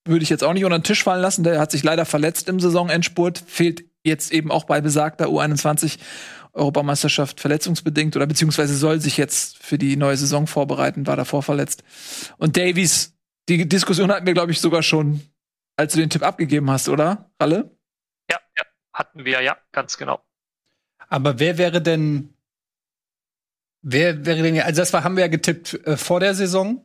würde 0.04 0.22
ich 0.22 0.30
jetzt 0.30 0.42
auch 0.42 0.52
nicht 0.52 0.64
unter 0.64 0.78
den 0.78 0.84
Tisch 0.84 1.04
fallen 1.04 1.22
lassen. 1.22 1.44
Der 1.44 1.60
hat 1.60 1.70
sich 1.70 1.84
leider 1.84 2.04
verletzt 2.04 2.48
im 2.48 2.60
Saisonendspurt, 2.60 3.42
fehlt 3.46 3.84
jetzt 4.02 4.32
eben 4.32 4.50
auch 4.50 4.64
bei 4.64 4.80
besagter 4.80 5.26
U21 5.26 5.98
Europameisterschaft 6.52 7.40
verletzungsbedingt 7.40 8.16
oder 8.16 8.26
beziehungsweise 8.26 8.74
soll 8.74 9.00
sich 9.00 9.16
jetzt 9.16 9.58
für 9.58 9.78
die 9.78 9.96
neue 9.96 10.16
Saison 10.16 10.46
vorbereiten, 10.46 11.06
war 11.06 11.16
davor 11.16 11.42
verletzt. 11.42 11.84
Und 12.38 12.56
Davies 12.56 13.17
die 13.48 13.68
Diskussion 13.68 14.12
hatten 14.12 14.26
wir, 14.26 14.34
glaube 14.34 14.52
ich, 14.52 14.60
sogar 14.60 14.82
schon 14.82 15.22
als 15.78 15.92
du 15.92 16.00
den 16.00 16.10
Tipp 16.10 16.22
abgegeben 16.22 16.70
hast, 16.70 16.88
oder, 16.88 17.30
Ralle? 17.40 17.70
Ja, 18.30 18.38
ja, 18.56 18.64
hatten 18.92 19.24
wir, 19.24 19.40
ja, 19.40 19.56
ganz 19.72 19.96
genau. 19.96 20.20
Aber 21.08 21.38
wer 21.38 21.56
wäre 21.56 21.80
denn, 21.80 22.34
wer 23.80 24.26
wäre 24.26 24.42
denn, 24.42 24.60
also 24.60 24.82
das 24.82 24.92
war, 24.92 25.04
haben 25.04 25.16
wir 25.16 25.22
ja 25.22 25.28
getippt 25.28 25.74
äh, 25.86 25.96
vor 25.96 26.20
der 26.20 26.34
Saison. 26.34 26.84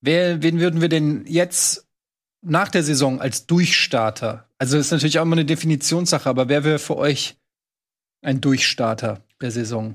Wer, 0.00 0.42
wen 0.42 0.58
würden 0.58 0.80
wir 0.80 0.88
denn 0.88 1.24
jetzt 1.26 1.88
nach 2.42 2.68
der 2.68 2.82
Saison 2.82 3.20
als 3.20 3.46
Durchstarter? 3.46 4.48
Also 4.58 4.76
ist 4.76 4.90
natürlich 4.90 5.20
auch 5.20 5.22
immer 5.22 5.36
eine 5.36 5.44
Definitionssache, 5.44 6.28
aber 6.28 6.48
wer 6.48 6.64
wäre 6.64 6.80
für 6.80 6.96
euch 6.96 7.38
ein 8.22 8.40
Durchstarter 8.40 9.24
der 9.40 9.52
Saison? 9.52 9.94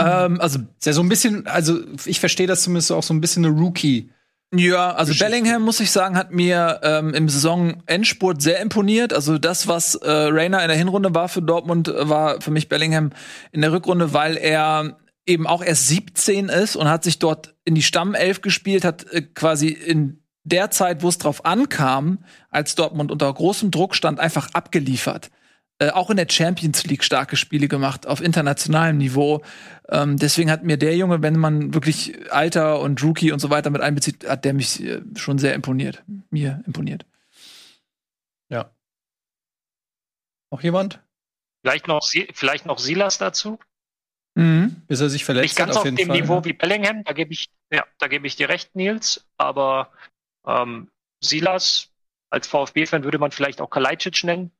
Ähm, 0.00 0.40
also 0.40 0.58
Ist 0.58 0.86
ja 0.86 0.92
so 0.92 1.02
ein 1.02 1.08
bisschen, 1.08 1.46
also 1.46 1.80
ich 2.04 2.18
verstehe 2.18 2.48
das 2.48 2.64
zumindest 2.64 2.90
auch 2.90 3.04
so 3.04 3.14
ein 3.14 3.20
bisschen 3.20 3.44
eine 3.44 3.56
Rookie. 3.56 4.10
Ja, 4.54 4.92
also 4.92 5.10
Geschichte. 5.10 5.30
Bellingham, 5.30 5.62
muss 5.62 5.80
ich 5.80 5.90
sagen, 5.90 6.16
hat 6.16 6.32
mir 6.32 6.80
ähm, 6.82 7.14
im 7.14 7.28
Saisonendspurt 7.28 8.40
sehr 8.40 8.60
imponiert. 8.60 9.12
Also 9.12 9.38
das, 9.38 9.66
was 9.66 9.96
äh, 9.96 10.10
Rainer 10.10 10.62
in 10.62 10.68
der 10.68 10.76
Hinrunde 10.76 11.14
war 11.14 11.28
für 11.28 11.42
Dortmund, 11.42 11.88
äh, 11.88 12.08
war 12.08 12.40
für 12.40 12.52
mich 12.52 12.68
Bellingham 12.68 13.10
in 13.50 13.60
der 13.60 13.72
Rückrunde, 13.72 14.12
weil 14.12 14.36
er 14.36 14.98
eben 15.26 15.46
auch 15.46 15.62
erst 15.62 15.88
17 15.88 16.48
ist 16.48 16.76
und 16.76 16.88
hat 16.88 17.02
sich 17.02 17.18
dort 17.18 17.54
in 17.64 17.74
die 17.74 17.82
Stammelf 17.82 18.40
gespielt, 18.40 18.84
hat 18.84 19.04
äh, 19.12 19.22
quasi 19.22 19.68
in 19.68 20.22
der 20.44 20.70
Zeit, 20.70 21.02
wo 21.02 21.08
es 21.08 21.18
drauf 21.18 21.44
ankam, 21.44 22.24
als 22.50 22.76
Dortmund 22.76 23.10
unter 23.10 23.32
großem 23.32 23.72
Druck 23.72 23.96
stand, 23.96 24.20
einfach 24.20 24.50
abgeliefert. 24.52 25.30
Äh, 25.78 25.90
auch 25.90 26.08
in 26.08 26.16
der 26.16 26.26
Champions 26.30 26.84
League 26.86 27.04
starke 27.04 27.36
Spiele 27.36 27.68
gemacht, 27.68 28.06
auf 28.06 28.22
internationalem 28.22 28.96
Niveau. 28.96 29.42
Ähm, 29.90 30.16
deswegen 30.16 30.50
hat 30.50 30.62
mir 30.62 30.78
der 30.78 30.96
Junge, 30.96 31.20
wenn 31.20 31.38
man 31.38 31.74
wirklich 31.74 32.32
Alter 32.32 32.80
und 32.80 33.02
Rookie 33.02 33.30
und 33.30 33.40
so 33.40 33.50
weiter 33.50 33.68
mit 33.68 33.82
einbezieht, 33.82 34.26
hat 34.26 34.46
der 34.46 34.54
mich 34.54 34.82
äh, 34.82 35.02
schon 35.16 35.38
sehr 35.38 35.54
imponiert. 35.54 36.02
Mir 36.30 36.62
imponiert. 36.66 37.04
Ja. 38.48 38.70
Noch 40.50 40.62
jemand? 40.62 41.02
Vielleicht 41.62 41.88
noch, 41.88 42.08
vielleicht 42.32 42.64
noch 42.64 42.78
Silas 42.78 43.18
dazu. 43.18 43.58
Mhm. 44.34 44.82
Bis 44.86 45.00
er 45.00 45.10
sich 45.10 45.24
verletzt 45.26 45.44
Nicht 45.44 45.56
ganz 45.56 45.70
hat, 45.70 45.76
auf, 45.76 45.80
auf 45.80 45.84
jeden 45.86 45.96
dem 45.96 46.08
Fall. 46.08 46.20
Niveau 46.20 46.36
ja. 46.36 46.44
wie 46.46 46.52
Bellingham, 46.54 47.04
da 47.04 47.12
gebe 47.12 47.32
ich, 47.32 47.50
ja, 47.70 47.84
da 47.98 48.08
gebe 48.08 48.26
ich 48.26 48.36
dir 48.36 48.48
recht, 48.48 48.74
Nils. 48.74 49.26
Aber 49.36 49.90
ähm, 50.46 50.88
Silas 51.20 51.90
als 52.30 52.46
VfB-Fan 52.46 53.04
würde 53.04 53.18
man 53.18 53.30
vielleicht 53.30 53.60
auch 53.60 53.68
Kalajdzic 53.68 54.24
nennen. 54.24 54.52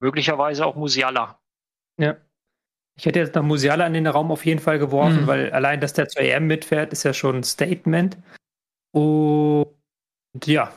Möglicherweise 0.00 0.66
auch 0.66 0.76
Musiala. 0.76 1.40
Ja. 1.98 2.16
Ich 2.96 3.06
hätte 3.06 3.18
jetzt 3.18 3.34
nach 3.34 3.42
Musiala 3.42 3.86
in 3.86 3.94
den 3.94 4.06
Raum 4.06 4.30
auf 4.30 4.44
jeden 4.46 4.60
Fall 4.60 4.78
geworfen, 4.78 5.22
Mhm. 5.22 5.26
weil 5.26 5.50
allein, 5.52 5.80
dass 5.80 5.92
der 5.94 6.08
zur 6.08 6.22
EM 6.22 6.46
mitfährt, 6.46 6.92
ist 6.92 7.02
ja 7.02 7.12
schon 7.12 7.36
ein 7.36 7.44
Statement. 7.44 8.16
Und 8.92 9.66
ja, 10.44 10.72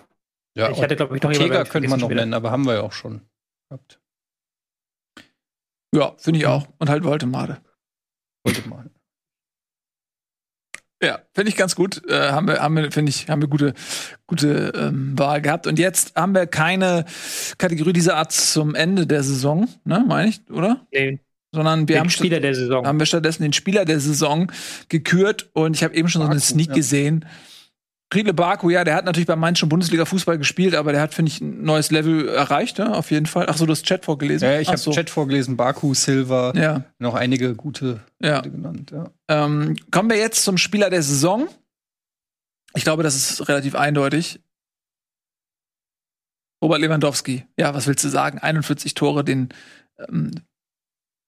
Ja, 0.56 0.72
ich 0.72 0.82
hatte, 0.82 0.96
glaube 0.96 1.16
ich, 1.16 1.22
noch 1.22 1.32
jemanden 1.32 1.70
könnte 1.70 1.88
man 1.90 2.00
noch 2.00 2.08
vergessen 2.08 2.16
nennen, 2.16 2.34
aber 2.34 2.50
haben 2.52 2.66
wir 2.66 2.76
ja 2.76 2.82
auch 2.82 2.92
schon 2.94 3.22
gehabt. 3.70 4.00
Ja, 5.94 6.16
finde 6.18 6.40
ich 6.40 6.48
auch. 6.48 6.68
Und 6.80 6.90
halt 6.90 7.04
Voltemade. 7.04 7.62
Wollte 8.44 8.68
mal. 8.68 8.90
Ja, 11.02 11.20
finde 11.34 11.50
ich 11.50 11.56
ganz 11.56 11.76
gut. 11.76 12.02
Äh, 12.10 12.32
haben 12.32 12.48
wir, 12.48 12.60
haben 12.60 12.76
wir, 12.76 12.92
finde 12.92 13.12
ich, 13.12 13.30
haben 13.30 13.42
wir 13.42 13.48
gute, 13.48 13.74
gute 14.26 14.74
ähm, 14.76 15.18
Wahl 15.18 15.42
gehabt. 15.42 15.68
Und 15.68 15.78
jetzt 15.78 16.16
haben 16.16 16.34
wir 16.34 16.48
keine 16.48 17.06
Kategorie 17.58 17.94
dieser 17.94 18.16
Art 18.18 18.32
zum 18.32 18.74
Ende 18.74 19.06
der 19.06 19.22
Saison, 19.22 19.68
ne, 19.84 20.04
meine 20.08 20.30
ich, 20.30 20.42
oder? 20.50 20.88
Den, 20.92 21.20
Sondern 21.52 21.88
wir 21.88 21.98
den 21.98 22.00
haben 22.02 22.10
Spieler 22.10 22.40
der 22.40 22.56
Saison. 22.56 22.88
haben 22.88 23.00
wir 23.00 23.06
stattdessen 23.06 23.44
den 23.44 23.54
Spieler 23.54 23.86
der 23.86 24.00
Saison 24.00 24.52
gekürt 24.90 25.50
und 25.54 25.76
ich 25.76 25.84
habe 25.84 25.96
eben 25.96 26.10
schon 26.10 26.24
so 26.24 26.28
eine 26.28 26.40
Sneak 26.40 26.70
ja. 26.70 26.74
gesehen. 26.74 27.26
Riedle 28.14 28.34
Baku, 28.34 28.70
ja, 28.70 28.86
der 28.86 28.96
hat 28.96 29.04
natürlich 29.04 29.28
bei 29.28 29.36
manchen 29.36 29.68
Bundesliga-Fußball 29.68 30.38
gespielt, 30.38 30.76
aber 30.76 30.94
der 30.94 31.02
hat, 31.02 31.14
finde 31.14 31.30
ich, 31.30 31.42
ein 31.42 31.64
neues 31.64 31.92
Level 31.92 32.30
erreicht, 32.30 32.80
ja, 32.80 32.94
auf 32.94 33.12
jeden 33.12 33.26
Fall. 33.26 33.48
Ach 33.50 33.58
so, 33.58 33.66
du 33.66 33.74
hast 33.74 33.86
Chat 33.86 34.06
vorgelesen. 34.06 34.48
Ja, 34.48 34.60
ich 34.60 34.70
habe 34.70 34.78
so. 34.78 34.92
Chat 34.92 35.10
vorgelesen, 35.10 35.58
Baku, 35.58 35.94
Silva, 35.94 36.54
Ja, 36.56 36.86
noch 37.00 37.16
einige 37.16 37.54
gute 37.54 38.00
ja. 38.22 38.40
Genannt. 38.42 38.92
Ja. 38.92 39.12
Ähm, 39.28 39.76
kommen 39.92 40.10
wir 40.10 40.18
jetzt 40.18 40.44
zum 40.44 40.58
Spieler 40.58 40.90
der 40.90 41.04
Saison. 41.04 41.50
Ich 42.76 42.84
glaube, 42.84 43.04
das 43.04 43.16
ist 43.16 43.50
relativ 43.50 43.76
eindeutig. 43.76 44.40
Robert 46.64 46.80
Lewandowski. 46.80 47.46
Ja, 47.58 47.74
was 47.74 47.88
willst 47.88 48.04
du 48.06 48.10
sagen? 48.10 48.40
41 48.40 48.94
Tore, 48.94 49.24
den 49.24 49.50
ähm, 50.00 50.32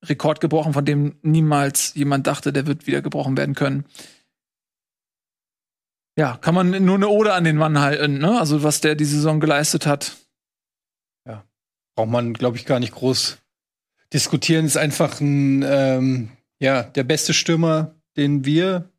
Rekord 0.05 0.39
gebrochen, 0.39 0.73
von 0.73 0.85
dem 0.85 1.17
niemals 1.21 1.93
jemand 1.95 2.25
dachte, 2.25 2.53
der 2.53 2.67
wird 2.67 2.87
wieder 2.87 3.01
gebrochen 3.01 3.37
werden 3.37 3.53
können. 3.53 3.85
Ja, 6.19 6.37
kann 6.37 6.53
man 6.53 6.83
nur 6.83 6.95
eine 6.95 7.07
Ode 7.07 7.33
an 7.33 7.45
den 7.45 7.55
Mann 7.55 7.79
halten, 7.79 8.17
ne? 8.17 8.39
Also, 8.39 8.61
was 8.61 8.81
der 8.81 8.95
die 8.95 9.05
Saison 9.05 9.39
geleistet 9.39 9.85
hat. 9.85 10.17
Braucht 11.99 12.11
man, 12.11 12.33
glaube 12.33 12.55
ich, 12.55 12.65
gar 12.65 12.79
nicht 12.79 12.93
groß 12.93 13.39
diskutieren. 14.13 14.65
Ist 14.65 14.77
einfach 14.77 15.19
ein, 15.19 15.65
ähm, 15.67 16.31
ja, 16.57 16.83
der 16.83 17.03
beste 17.03 17.33
Stürmer, 17.33 17.93
den 18.15 18.45
wir 18.45 18.89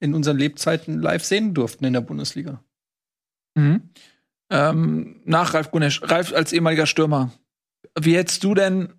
in 0.00 0.14
unseren 0.14 0.36
Lebzeiten 0.36 1.00
live 1.00 1.24
sehen 1.24 1.54
durften 1.54 1.84
in 1.84 1.92
der 1.92 2.00
Bundesliga. 2.00 2.60
Mhm. 3.54 3.90
Ähm, 4.50 5.22
nach 5.24 5.54
Ralf 5.54 5.70
Gunesch. 5.70 6.02
Ralf 6.02 6.32
als 6.32 6.52
ehemaliger 6.52 6.86
Stürmer. 6.86 7.32
Wie 7.96 8.16
hättest 8.16 8.42
du 8.42 8.54
denn 8.54 8.94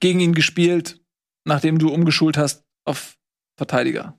gegen 0.00 0.20
ihn 0.20 0.34
gespielt, 0.34 1.00
nachdem 1.44 1.78
du 1.78 1.88
umgeschult 1.88 2.36
hast 2.36 2.62
auf 2.84 3.16
Verteidiger? 3.56 4.18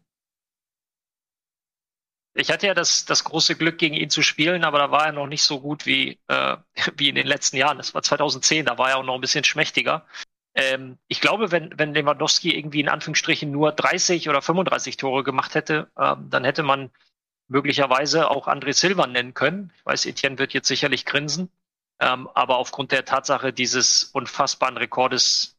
Ich 2.38 2.52
hatte 2.52 2.68
ja 2.68 2.74
das, 2.74 3.06
das 3.06 3.24
große 3.24 3.56
Glück, 3.56 3.78
gegen 3.78 3.96
ihn 3.96 4.10
zu 4.10 4.22
spielen, 4.22 4.66
aber 4.66 4.78
da 4.78 4.92
war 4.92 5.06
er 5.08 5.12
noch 5.14 5.28
nicht 5.28 5.44
so 5.44 5.62
gut 5.62 5.86
wie, 5.86 6.20
äh, 6.28 6.58
wie 6.98 7.10
in 7.10 7.16
den 7.16 7.28
letzten 7.28 7.58
Jahren. 7.58 7.78
Das 7.78 7.94
war 7.94 8.04
2010, 8.04 8.66
da 8.66 8.78
war 8.78 8.90
er 8.90 8.98
auch 8.98 9.04
noch 9.04 9.16
ein 9.16 9.22
bisschen 9.22 9.46
schmächtiger. 9.46 10.06
Ähm, 10.54 10.98
ich 11.08 11.22
glaube, 11.22 11.52
wenn, 11.52 11.78
wenn 11.78 11.94
Lewandowski 11.94 12.56
irgendwie 12.56 12.82
in 12.82 12.90
Anführungsstrichen 12.90 13.50
nur 13.52 13.72
30 13.72 14.30
oder 14.30 14.42
35 14.42 14.98
Tore 14.98 15.24
gemacht 15.24 15.56
hätte, 15.56 15.90
ähm, 15.98 16.30
dann 16.30 16.44
hätte 16.44 16.64
man 16.64 16.92
möglicherweise 17.48 18.30
auch 18.30 18.48
André 18.48 18.74
Silva 18.74 19.08
nennen 19.08 19.34
können. 19.34 19.72
Ich 19.78 19.86
weiß, 19.86 20.06
Etienne 20.06 20.38
wird 20.38 20.54
jetzt 20.54 20.68
sicherlich 20.68 21.06
grinsen. 21.06 21.50
Ähm, 22.00 22.28
aber 22.34 22.58
aufgrund 22.58 22.92
der 22.92 23.06
Tatsache 23.06 23.54
dieses 23.54 24.04
unfassbaren 24.04 24.78
Rekordes, 24.78 25.58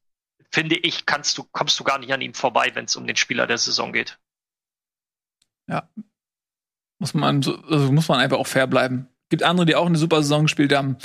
finde 0.50 0.76
ich, 0.76 1.06
kannst 1.06 1.38
du, 1.38 1.44
kommst 1.44 1.80
du 1.80 1.84
gar 1.84 1.98
nicht 1.98 2.12
an 2.12 2.20
ihm 2.20 2.34
vorbei, 2.34 2.74
wenn 2.74 2.84
es 2.84 2.96
um 2.96 3.06
den 3.06 3.16
Spieler 3.16 3.46
der 3.46 3.58
Saison 3.58 3.92
geht. 3.92 4.18
Muss 6.98 7.14
man, 7.14 7.42
so, 7.42 7.56
also 7.56 7.92
muss 7.92 8.08
man 8.08 8.20
einfach 8.20 8.38
auch 8.38 8.46
fair 8.46 8.66
bleiben. 8.66 9.08
Gibt 9.28 9.42
andere, 9.42 9.66
die 9.66 9.74
auch 9.74 9.86
eine 9.86 9.98
super 9.98 10.22
Saison 10.22 10.44
gespielt 10.44 10.74
haben. 10.74 10.96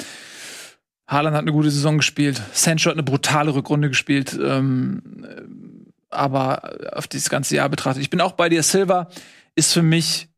Haaland 1.07 1.35
hat 1.35 1.41
eine 1.41 1.51
gute 1.51 1.71
Saison 1.71 1.97
gespielt. 1.97 2.41
Sancho 2.53 2.89
hat 2.89 2.95
eine 2.95 3.03
brutale 3.03 3.53
Rückrunde 3.53 3.89
gespielt. 3.89 4.37
Ähm, 4.41 5.25
äh, 5.27 5.41
aber 6.09 6.93
auf 6.93 7.07
dieses 7.07 7.29
ganze 7.29 7.55
Jahr 7.55 7.69
betrachtet. 7.69 8.01
Ich 8.01 8.09
bin 8.09 8.21
auch 8.21 8.33
bei 8.33 8.49
dir. 8.49 8.63
Silva 8.63 9.09
ist 9.55 9.73
für 9.73 9.81
mich 9.81 10.29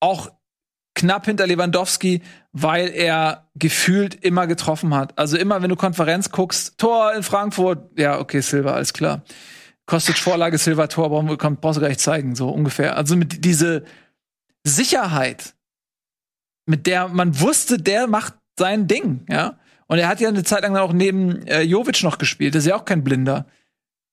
auch 0.00 0.30
knapp 0.94 1.26
hinter 1.26 1.46
Lewandowski, 1.46 2.22
weil 2.52 2.88
er 2.88 3.48
gefühlt 3.54 4.14
immer 4.14 4.46
getroffen 4.46 4.94
hat. 4.94 5.16
Also 5.18 5.36
immer, 5.36 5.62
wenn 5.62 5.70
du 5.70 5.76
Konferenz 5.76 6.30
guckst, 6.30 6.78
Tor 6.78 7.14
in 7.14 7.22
Frankfurt, 7.22 7.98
ja, 7.98 8.18
okay, 8.18 8.40
Silva, 8.40 8.72
alles 8.72 8.92
klar. 8.92 9.22
Kostet 9.88 10.18
Vorlage, 10.18 10.58
Silva, 10.58 10.86
Tor, 10.86 11.08
brauchst 11.08 11.78
du 11.78 11.80
gar 11.80 11.88
nicht 11.88 12.00
zeigen, 12.00 12.34
so 12.36 12.50
ungefähr. 12.50 12.98
Also 12.98 13.16
mit 13.16 13.46
diese 13.46 13.84
Sicherheit, 14.62 15.54
mit 16.66 16.86
der 16.86 17.08
man 17.08 17.40
wusste, 17.40 17.78
der 17.78 18.06
macht 18.06 18.34
sein 18.58 18.86
Ding, 18.86 19.24
ja. 19.30 19.58
Und 19.86 19.96
er 19.96 20.08
hat 20.08 20.20
ja 20.20 20.28
eine 20.28 20.44
Zeit 20.44 20.60
lang 20.60 20.76
auch 20.76 20.92
neben 20.92 21.46
äh, 21.46 21.62
Jovic 21.62 22.02
noch 22.02 22.18
gespielt, 22.18 22.54
das 22.54 22.64
ist 22.64 22.68
ja 22.68 22.76
auch 22.76 22.84
kein 22.84 23.02
Blinder. 23.02 23.46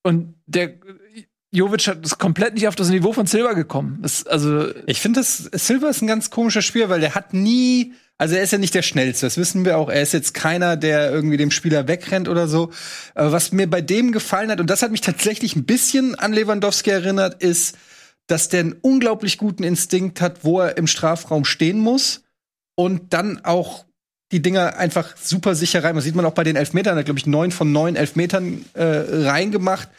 Und 0.02 0.36
der 0.46 0.76
Jovic 1.52 1.88
hat 1.88 2.06
ist 2.06 2.20
komplett 2.20 2.54
nicht 2.54 2.70
auf 2.70 2.76
das 2.76 2.88
Niveau 2.88 3.12
von 3.12 3.26
Silva 3.26 3.52
gekommen. 3.52 4.00
Das, 4.02 4.26
also 4.26 4.74
Ich 4.88 5.02
finde, 5.02 5.20
das 5.20 5.40
Silva 5.40 5.90
ist 5.90 6.02
ein 6.02 6.08
ganz 6.08 6.30
komischer 6.30 6.62
Spieler, 6.62 6.88
weil 6.88 7.02
der 7.02 7.16
hat 7.16 7.34
nie, 7.34 7.96
also 8.18 8.36
er 8.36 8.44
ist 8.44 8.52
ja 8.52 8.58
nicht 8.58 8.74
der 8.74 8.82
schnellste, 8.82 9.26
das 9.26 9.38
wissen 9.38 9.66
wir 9.66 9.78
auch. 9.78 9.90
Er 9.90 10.02
ist 10.02 10.14
jetzt 10.14 10.34
keiner, 10.34 10.78
der 10.78 11.12
irgendwie 11.12 11.38
dem 11.38 11.52
Spieler 11.52 11.88
wegrennt 11.88 12.30
oder 12.30 12.48
so. 12.48 12.72
Aber 13.14 13.34
was 13.34 13.52
mir 13.52 13.70
bei 13.70 13.82
dem 13.82 14.14
gefallen 14.14 14.50
hat, 14.50 14.62
und 14.62 14.70
das 14.70 14.82
hat 14.82 14.92
mich 14.92 15.02
tatsächlich 15.02 15.56
ein 15.56 15.66
bisschen 15.66 16.16
an 16.16 16.32
Lewandowski 16.32 16.92
erinnert, 16.92 17.42
ist, 17.44 17.78
dass 18.28 18.48
der 18.48 18.62
einen 18.62 18.76
unglaublich 18.82 19.38
guten 19.38 19.64
Instinkt 19.64 20.22
hat, 20.22 20.44
wo 20.44 20.62
er 20.62 20.78
im 20.78 20.88
Strafraum 20.88 21.44
stehen 21.44 21.80
muss 21.80 22.24
und 22.76 23.14
dann 23.14 23.44
auch 23.44 23.86
die 24.32 24.42
Dinger 24.42 24.78
einfach 24.78 25.16
super 25.18 25.54
sicher 25.54 25.84
rein. 25.84 25.96
Das 25.96 26.06
sieht 26.06 26.16
man 26.16 26.26
auch 26.26 26.34
bei 26.34 26.44
den 26.44 26.56
Elfmetern, 26.56 26.96
er 26.96 27.00
hat, 27.00 27.06
glaube 27.06 27.20
ich, 27.20 27.28
neun 27.28 27.52
von 27.52 27.72
neun 27.72 27.96
Elfmetern 27.96 28.66
äh, 28.74 28.84
reingemacht 29.28 29.90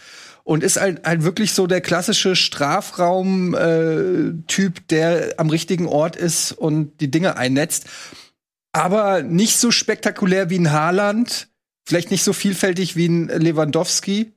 und 0.47 0.63
ist 0.63 0.81
halt, 0.81 1.05
halt 1.05 1.25
wirklich 1.25 1.53
so 1.55 1.67
der 1.67 1.81
klassische 1.81 2.37
Strafraum-Typ, 2.37 4.87
der 4.89 5.35
am 5.39 5.51
richtigen 5.51 5.89
Ort 5.89 6.15
ist 6.15 6.53
und 6.53 7.01
die 7.01 7.11
Dinge 7.11 7.37
einnetzt. 7.37 7.89
Aber 8.73 9.25
nicht 9.25 9.59
so 9.59 9.73
spektakulär 9.73 10.49
wie 10.49 10.61
ein 10.61 10.71
Haaland, 10.71 11.49
vielleicht 11.85 12.13
nicht 12.13 12.23
so 12.23 12.33
vielfältig 12.33 12.95
wie 12.95 13.09
ein 13.09 13.27
Lewandowski, 13.27 14.35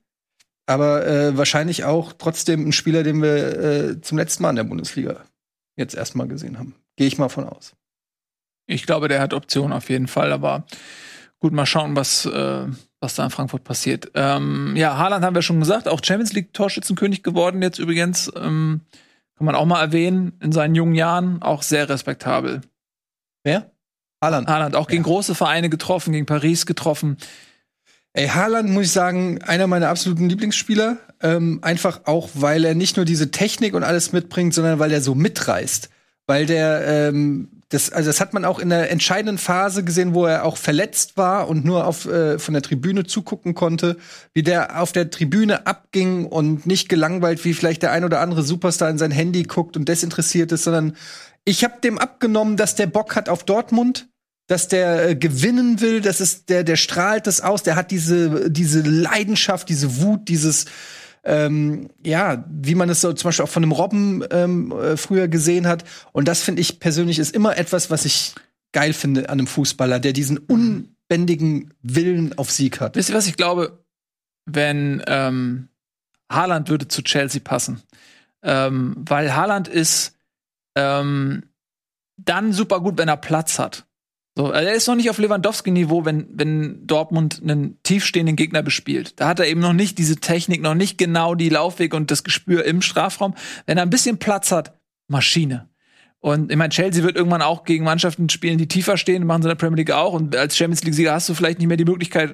aber 0.65 1.05
äh, 1.05 1.37
wahrscheinlich 1.37 1.83
auch 1.83 2.13
trotzdem 2.13 2.67
ein 2.67 2.73
Spieler, 2.73 3.03
den 3.03 3.21
wir 3.21 3.59
äh, 3.59 4.01
zum 4.01 4.17
letzten 4.17 4.41
Mal 4.41 4.49
in 4.49 4.55
der 4.55 4.63
Bundesliga 4.63 5.23
jetzt 5.75 5.93
erstmal 5.93 6.27
gesehen 6.27 6.57
haben. 6.57 6.73
Gehe 6.95 7.05
ich 7.05 7.19
mal 7.19 7.29
von 7.29 7.43
aus. 7.43 7.75
Ich 8.65 8.87
glaube, 8.87 9.09
der 9.09 9.21
hat 9.21 9.35
Optionen 9.35 9.73
auf 9.73 9.91
jeden 9.91 10.07
Fall, 10.07 10.33
aber 10.33 10.65
gut, 11.39 11.53
mal 11.53 11.67
schauen, 11.67 11.95
was, 11.95 12.25
äh, 12.25 12.65
was 13.01 13.15
da 13.15 13.23
in 13.23 13.29
Frankfurt 13.29 13.63
passiert. 13.63 14.11
Ähm, 14.13 14.75
ja, 14.75 14.97
Haaland 14.97 15.23
haben 15.23 15.35
wir 15.35 15.41
schon 15.41 15.59
gesagt, 15.59 15.87
auch 15.87 16.01
Champions 16.03 16.33
League 16.33 16.53
Torschützenkönig 16.53 17.23
geworden 17.23 17.61
jetzt 17.61 17.79
übrigens. 17.79 18.31
Ähm, 18.35 18.81
kann 19.37 19.45
man 19.45 19.55
auch 19.55 19.65
mal 19.65 19.81
erwähnen, 19.81 20.33
in 20.41 20.51
seinen 20.51 20.75
jungen 20.75 20.95
Jahren 20.95 21.41
auch 21.41 21.63
sehr 21.63 21.87
respektabel. 21.87 22.61
Wer? 23.43 23.71
Haaland. 24.21 24.49
Haaland, 24.49 24.75
auch 24.75 24.87
gegen 24.87 25.03
große 25.03 25.33
Vereine 25.33 25.69
getroffen, 25.69 26.11
gegen 26.11 26.25
Paris 26.25 26.65
getroffen. 26.65 27.17
Ey, 28.11 28.27
Haaland 28.27 28.69
muss 28.69 28.85
ich 28.85 28.91
sagen, 28.91 29.41
einer 29.43 29.67
meiner 29.67 29.87
absoluten 29.87 30.27
Lieblingsspieler. 30.27 30.97
Ähm, 31.21 31.59
einfach 31.61 32.01
auch, 32.05 32.29
weil 32.33 32.65
er 32.65 32.75
nicht 32.75 32.97
nur 32.97 33.05
diese 33.05 33.31
Technik 33.31 33.73
und 33.75 33.83
alles 33.83 34.11
mitbringt, 34.11 34.53
sondern 34.53 34.79
weil 34.79 34.91
er 34.91 35.01
so 35.01 35.15
mitreißt. 35.15 35.89
Weil 36.27 36.45
der, 36.45 36.85
ähm, 36.85 37.58
das, 37.69 37.91
also 37.91 38.09
das 38.09 38.19
hat 38.19 38.33
man 38.33 38.45
auch 38.45 38.57
in 38.57 38.69
der 38.69 38.89
entscheidenden 38.89 39.37
Phase 39.37 39.83
gesehen, 39.83 40.15
wo 40.15 40.25
er 40.25 40.43
auch 40.43 40.57
verletzt 40.57 41.17
war 41.17 41.47
und 41.47 41.65
nur 41.65 41.85
auf, 41.85 42.05
äh, 42.05 42.39
von 42.39 42.55
der 42.55 42.63
Tribüne 42.63 43.03
zugucken 43.03 43.53
konnte, 43.53 43.97
wie 44.33 44.41
der 44.41 44.81
auf 44.81 44.91
der 44.91 45.11
Tribüne 45.11 45.67
abging 45.67 46.25
und 46.25 46.65
nicht 46.65 46.89
gelangweilt, 46.89 47.45
wie 47.45 47.53
vielleicht 47.53 47.83
der 47.83 47.91
ein 47.91 48.03
oder 48.03 48.21
andere 48.21 48.41
Superstar 48.41 48.89
in 48.89 48.97
sein 48.97 49.11
Handy 49.11 49.43
guckt 49.43 49.77
und 49.77 49.87
desinteressiert 49.87 50.51
ist, 50.51 50.63
sondern 50.63 50.95
ich 51.45 51.63
habe 51.63 51.75
dem 51.83 51.99
abgenommen, 51.99 52.57
dass 52.57 52.73
der 52.73 52.87
Bock 52.87 53.15
hat 53.15 53.29
auf 53.29 53.43
Dortmund, 53.43 54.09
dass 54.47 54.67
der 54.67 55.09
äh, 55.09 55.15
gewinnen 55.15 55.79
will, 55.79 56.01
das 56.01 56.21
ist 56.21 56.49
der, 56.49 56.63
der 56.63 56.75
strahlt 56.75 57.27
das 57.27 57.39
aus, 57.39 57.61
der 57.61 57.75
hat 57.75 57.91
diese, 57.91 58.49
diese 58.49 58.81
Leidenschaft, 58.81 59.69
diese 59.69 60.01
Wut, 60.01 60.27
dieses 60.27 60.65
ähm, 61.29 61.89
ja, 62.03 62.43
wie 62.49 62.73
man 62.73 62.89
es 62.89 63.01
so 63.01 63.13
zum 63.13 63.27
Beispiel 63.27 63.45
auch 63.45 63.49
von 63.49 63.61
einem 63.61 63.71
Robben 63.71 64.23
ähm, 64.31 64.71
äh, 64.71 64.97
früher 64.97 65.27
gesehen 65.27 65.67
hat. 65.67 65.83
Und 66.11 66.27
das 66.27 66.41
finde 66.41 66.61
ich 66.61 66.79
persönlich 66.79 67.19
ist 67.19 67.35
immer 67.35 67.55
etwas, 67.55 67.91
was 67.91 68.03
ich 68.03 68.33
geil 68.71 68.93
finde 68.93 69.29
an 69.29 69.37
einem 69.37 69.47
Fußballer, 69.47 69.99
der 69.99 70.11
diesen 70.11 70.39
unbändigen 70.39 71.71
Willen 71.83 72.35
auf 72.39 72.49
Sieg 72.49 72.81
hat. 72.81 72.95
Wisst 72.95 73.09
ihr, 73.09 73.15
was 73.15 73.27
ich 73.27 73.37
glaube? 73.37 73.83
Wenn 74.47 75.03
ähm, 75.05 75.69
Haaland 76.31 76.67
würde 76.67 76.87
zu 76.87 77.03
Chelsea 77.03 77.41
passen. 77.43 77.83
Ähm, 78.41 78.95
weil 78.97 79.35
Haaland 79.35 79.67
ist 79.67 80.17
ähm, 80.75 81.43
dann 82.17 82.53
super 82.53 82.79
gut, 82.79 82.97
wenn 82.97 83.07
er 83.07 83.17
Platz 83.17 83.59
hat. 83.59 83.85
So, 84.39 84.45
also 84.45 84.69
er 84.69 84.73
ist 84.73 84.87
noch 84.87 84.95
nicht 84.95 85.09
auf 85.09 85.17
Lewandowski-Niveau, 85.17 86.05
wenn, 86.05 86.25
wenn 86.31 86.87
Dortmund 86.87 87.41
einen 87.43 87.77
tiefstehenden 87.83 88.37
Gegner 88.37 88.63
bespielt. 88.63 89.19
Da 89.19 89.27
hat 89.27 89.41
er 89.41 89.47
eben 89.49 89.59
noch 89.59 89.73
nicht 89.73 89.97
diese 89.97 90.15
Technik, 90.15 90.61
noch 90.61 90.75
nicht 90.75 90.97
genau 90.97 91.35
die 91.35 91.49
Laufwege 91.49 91.97
und 91.97 92.09
das 92.09 92.23
Gespür 92.23 92.63
im 92.63 92.81
Strafraum. 92.81 93.35
Wenn 93.65 93.77
er 93.77 93.83
ein 93.83 93.89
bisschen 93.89 94.17
Platz 94.17 94.53
hat, 94.53 94.79
Maschine. 95.09 95.67
Und 96.19 96.51
ich 96.51 96.57
meine, 96.57 96.69
Chelsea 96.69 97.03
wird 97.03 97.17
irgendwann 97.17 97.41
auch 97.41 97.65
gegen 97.65 97.83
Mannschaften 97.83 98.29
spielen, 98.29 98.57
die 98.57 98.69
tiefer 98.69 98.95
stehen, 98.95 99.27
machen 99.27 99.41
sie 99.41 99.49
in 99.49 99.57
der 99.57 99.61
Premier 99.61 99.75
League 99.75 99.91
auch. 99.91 100.13
Und 100.13 100.33
als 100.37 100.55
Champions 100.55 100.85
League-Sieger 100.85 101.11
hast 101.13 101.27
du 101.27 101.33
vielleicht 101.33 101.59
nicht 101.59 101.67
mehr 101.67 101.75
die 101.75 101.83
Möglichkeit, 101.83 102.33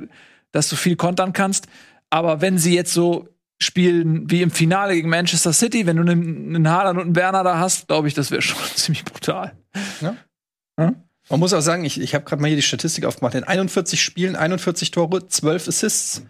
dass 0.52 0.70
du 0.70 0.76
viel 0.76 0.98
kontern 0.98 1.34
kannst. 1.34 1.66
Aber 2.12 2.40
wenn 2.40 2.60
sie 2.60 2.76
jetzt 2.76 2.94
so 2.94 3.30
spielen 3.60 4.30
wie 4.30 4.44
im 4.44 4.52
Finale 4.52 4.94
gegen 4.94 5.10
Manchester 5.10 5.54
City, 5.54 5.88
wenn 5.88 5.98
du 5.98 6.04
einen, 6.04 6.56
einen 6.56 6.70
Haaland 6.70 7.00
und 7.00 7.06
einen 7.06 7.16
Werner 7.16 7.44
da 7.44 7.58
hast, 7.58 7.88
glaube 7.88 8.08
ich, 8.08 8.14
das 8.14 8.30
wäre 8.30 8.44
schon 8.44 8.60
ziemlich 8.76 9.04
brutal. 9.06 9.58
Ja? 10.02 10.16
ja? 10.80 10.94
Man 11.30 11.40
muss 11.40 11.54
auch 11.54 11.62
sagen, 11.62 11.86
ich, 11.86 12.00
ich 12.00 12.14
habe 12.14 12.26
gerade 12.26 12.42
mal 12.42 12.48
hier 12.48 12.58
die 12.58 12.62
Statistik 12.62 13.06
aufgemacht. 13.06 13.36
In 13.36 13.44
41 13.44 14.02
Spielen, 14.02 14.36
41 14.36 14.92
Tore, 14.92 15.28
12 15.28 15.68
Assists. 15.68 16.22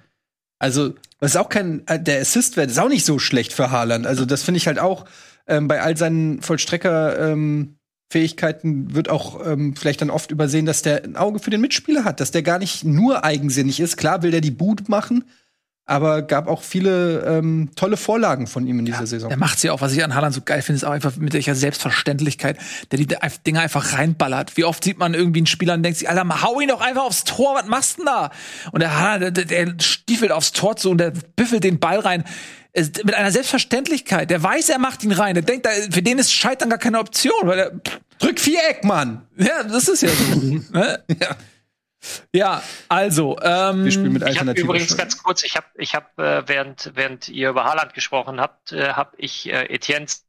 Also, 0.57 0.95
das 1.19 1.31
ist 1.31 1.37
auch 1.37 1.49
kein, 1.49 1.85
äh, 1.87 2.01
der 2.01 2.21
Assist-Wert 2.21 2.71
ist 2.71 2.79
auch 2.79 2.87
nicht 2.87 3.03
so 3.05 3.19
schlecht 3.19 3.51
für 3.51 3.71
Haaland. 3.71 4.07
Also, 4.07 4.25
das 4.25 4.43
finde 4.43 4.57
ich 4.57 4.67
halt 4.67 4.79
auch 4.79 5.03
ähm, 5.47 5.67
bei 5.67 5.81
all 5.81 5.97
seinen 5.97 6.41
Vollstrecker-Fähigkeiten 6.41 8.67
ähm, 8.67 8.95
wird 8.95 9.09
auch 9.09 9.45
ähm, 9.45 9.75
vielleicht 9.75 9.99
dann 10.01 10.09
oft 10.09 10.31
übersehen, 10.31 10.65
dass 10.65 10.81
der 10.81 11.03
ein 11.03 11.17
Auge 11.17 11.39
für 11.39 11.49
den 11.49 11.59
Mitspieler 11.61 12.05
hat, 12.05 12.21
dass 12.21 12.31
der 12.31 12.43
gar 12.43 12.59
nicht 12.59 12.85
nur 12.85 13.25
eigensinnig 13.25 13.81
ist. 13.81 13.97
Klar 13.97 14.23
will 14.23 14.31
der 14.31 14.41
die 14.41 14.51
Boot 14.51 14.87
machen, 14.87 15.25
aber 15.87 16.23
gab 16.23 16.47
auch 16.47 16.63
viele 16.63 17.19
ähm, 17.25 17.69
tolle 17.75 17.95
Vorlagen 17.95 18.47
von 18.47 18.65
ihm 18.65 18.79
in 18.79 18.85
dieser 18.85 19.01
ja, 19.01 19.05
Saison. 19.05 19.29
Der 19.29 19.37
macht 19.37 19.59
sie 19.59 19.69
auch, 19.69 19.81
was 19.81 19.93
ich 19.93 20.03
an 20.03 20.15
Haaland 20.15 20.33
so 20.33 20.41
geil 20.41 20.63
finde, 20.63 20.77
ist 20.77 20.83
auch 20.83 20.91
einfach 20.91 21.15
mit 21.17 21.33
welcher 21.33 21.53
Selbstverständlichkeit, 21.53 22.57
der 22.91 22.97
die 22.97 23.07
Dinger 23.45 23.61
einfach 23.61 23.93
reinballert. 23.93 24.57
Wie 24.57 24.65
oft 24.65 24.83
sieht 24.83 24.97
man 24.97 25.13
irgendwie 25.13 25.41
einen 25.41 25.47
Spieler 25.47 25.75
und 25.75 25.83
denkt 25.83 25.99
sich, 25.99 26.09
Alter, 26.09 26.41
hau 26.41 26.59
ihn 26.59 26.69
doch 26.69 26.81
einfach 26.81 27.03
aufs 27.03 27.23
Tor, 27.23 27.55
was 27.55 27.67
machst 27.67 27.97
du 27.97 28.03
denn 28.03 28.05
da? 28.07 28.31
Und 28.71 28.79
der 28.79 28.99
Haaland, 28.99 29.37
der, 29.37 29.45
der 29.45 29.75
stiefelt 29.79 30.31
aufs 30.31 30.53
Tor 30.53 30.75
zu 30.75 30.89
und 30.89 30.97
der 30.97 31.13
büffelt 31.35 31.63
den 31.63 31.79
Ball 31.79 31.99
rein. 31.99 32.23
Mit 32.75 33.13
einer 33.13 33.31
Selbstverständlichkeit. 33.31 34.29
Der 34.29 34.41
weiß, 34.41 34.69
er 34.69 34.79
macht 34.79 35.03
ihn 35.03 35.13
rein. 35.13 35.35
Der 35.35 35.43
denkt, 35.43 35.67
für 35.91 36.01
den 36.01 36.17
ist 36.17 36.33
Scheitern 36.33 36.69
gar 36.69 36.79
keine 36.79 36.99
Option, 36.99 37.33
weil 37.43 37.59
er 37.59 37.71
drück 38.19 38.39
Viereck, 38.39 38.83
Mann. 38.83 39.21
Ja, 39.37 39.63
das 39.63 39.87
ist 39.87 40.01
ja 40.01 40.09
so. 40.09 40.39
ne? 40.73 40.99
ja. 41.21 41.37
Ja, 42.33 42.63
also 42.89 43.37
ähm, 43.41 43.85
wir 43.85 43.91
spielen 43.91 44.13
mit 44.13 44.27
Ich 44.27 44.39
habe 44.39 44.51
übrigens 44.51 44.95
ganz 44.97 45.21
kurz, 45.21 45.43
ich 45.43 45.55
habe, 45.55 45.67
ich 45.75 45.95
habe 45.95 46.23
äh, 46.23 46.47
während 46.47 46.91
während 46.95 47.29
ihr 47.29 47.49
über 47.49 47.65
Haaland 47.65 47.93
gesprochen 47.93 48.39
habt, 48.39 48.71
äh, 48.71 48.93
habe 48.93 49.15
ich 49.17 49.47
äh, 49.47 49.65
Etiennes 49.65 50.25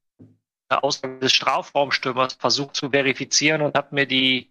Aussage 0.69 1.19
des 1.19 1.33
Strafraumstürmers 1.33 2.35
versucht 2.35 2.75
zu 2.75 2.91
verifizieren 2.91 3.63
und 3.63 3.77
habe 3.77 3.95
mir 3.95 4.07
die 4.07 4.51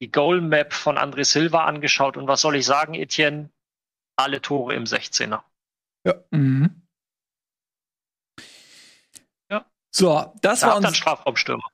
die 0.00 0.10
Goal 0.12 0.40
Map 0.40 0.72
von 0.72 0.96
André 0.96 1.24
Silva 1.24 1.64
angeschaut 1.64 2.16
und 2.16 2.28
was 2.28 2.40
soll 2.40 2.56
ich 2.56 2.66
sagen, 2.66 2.94
Etienne? 2.94 3.50
Alle 4.16 4.40
Tore 4.40 4.74
im 4.74 4.84
16er. 4.84 5.42
Ja. 6.04 6.14
Mhm. 6.30 6.82
Ja. 9.50 9.64
So, 9.94 10.32
das 10.42 10.60
da 10.60 10.68
war 10.68 10.76
unser 10.76 10.94
Strafraumstürmer. 10.94 11.70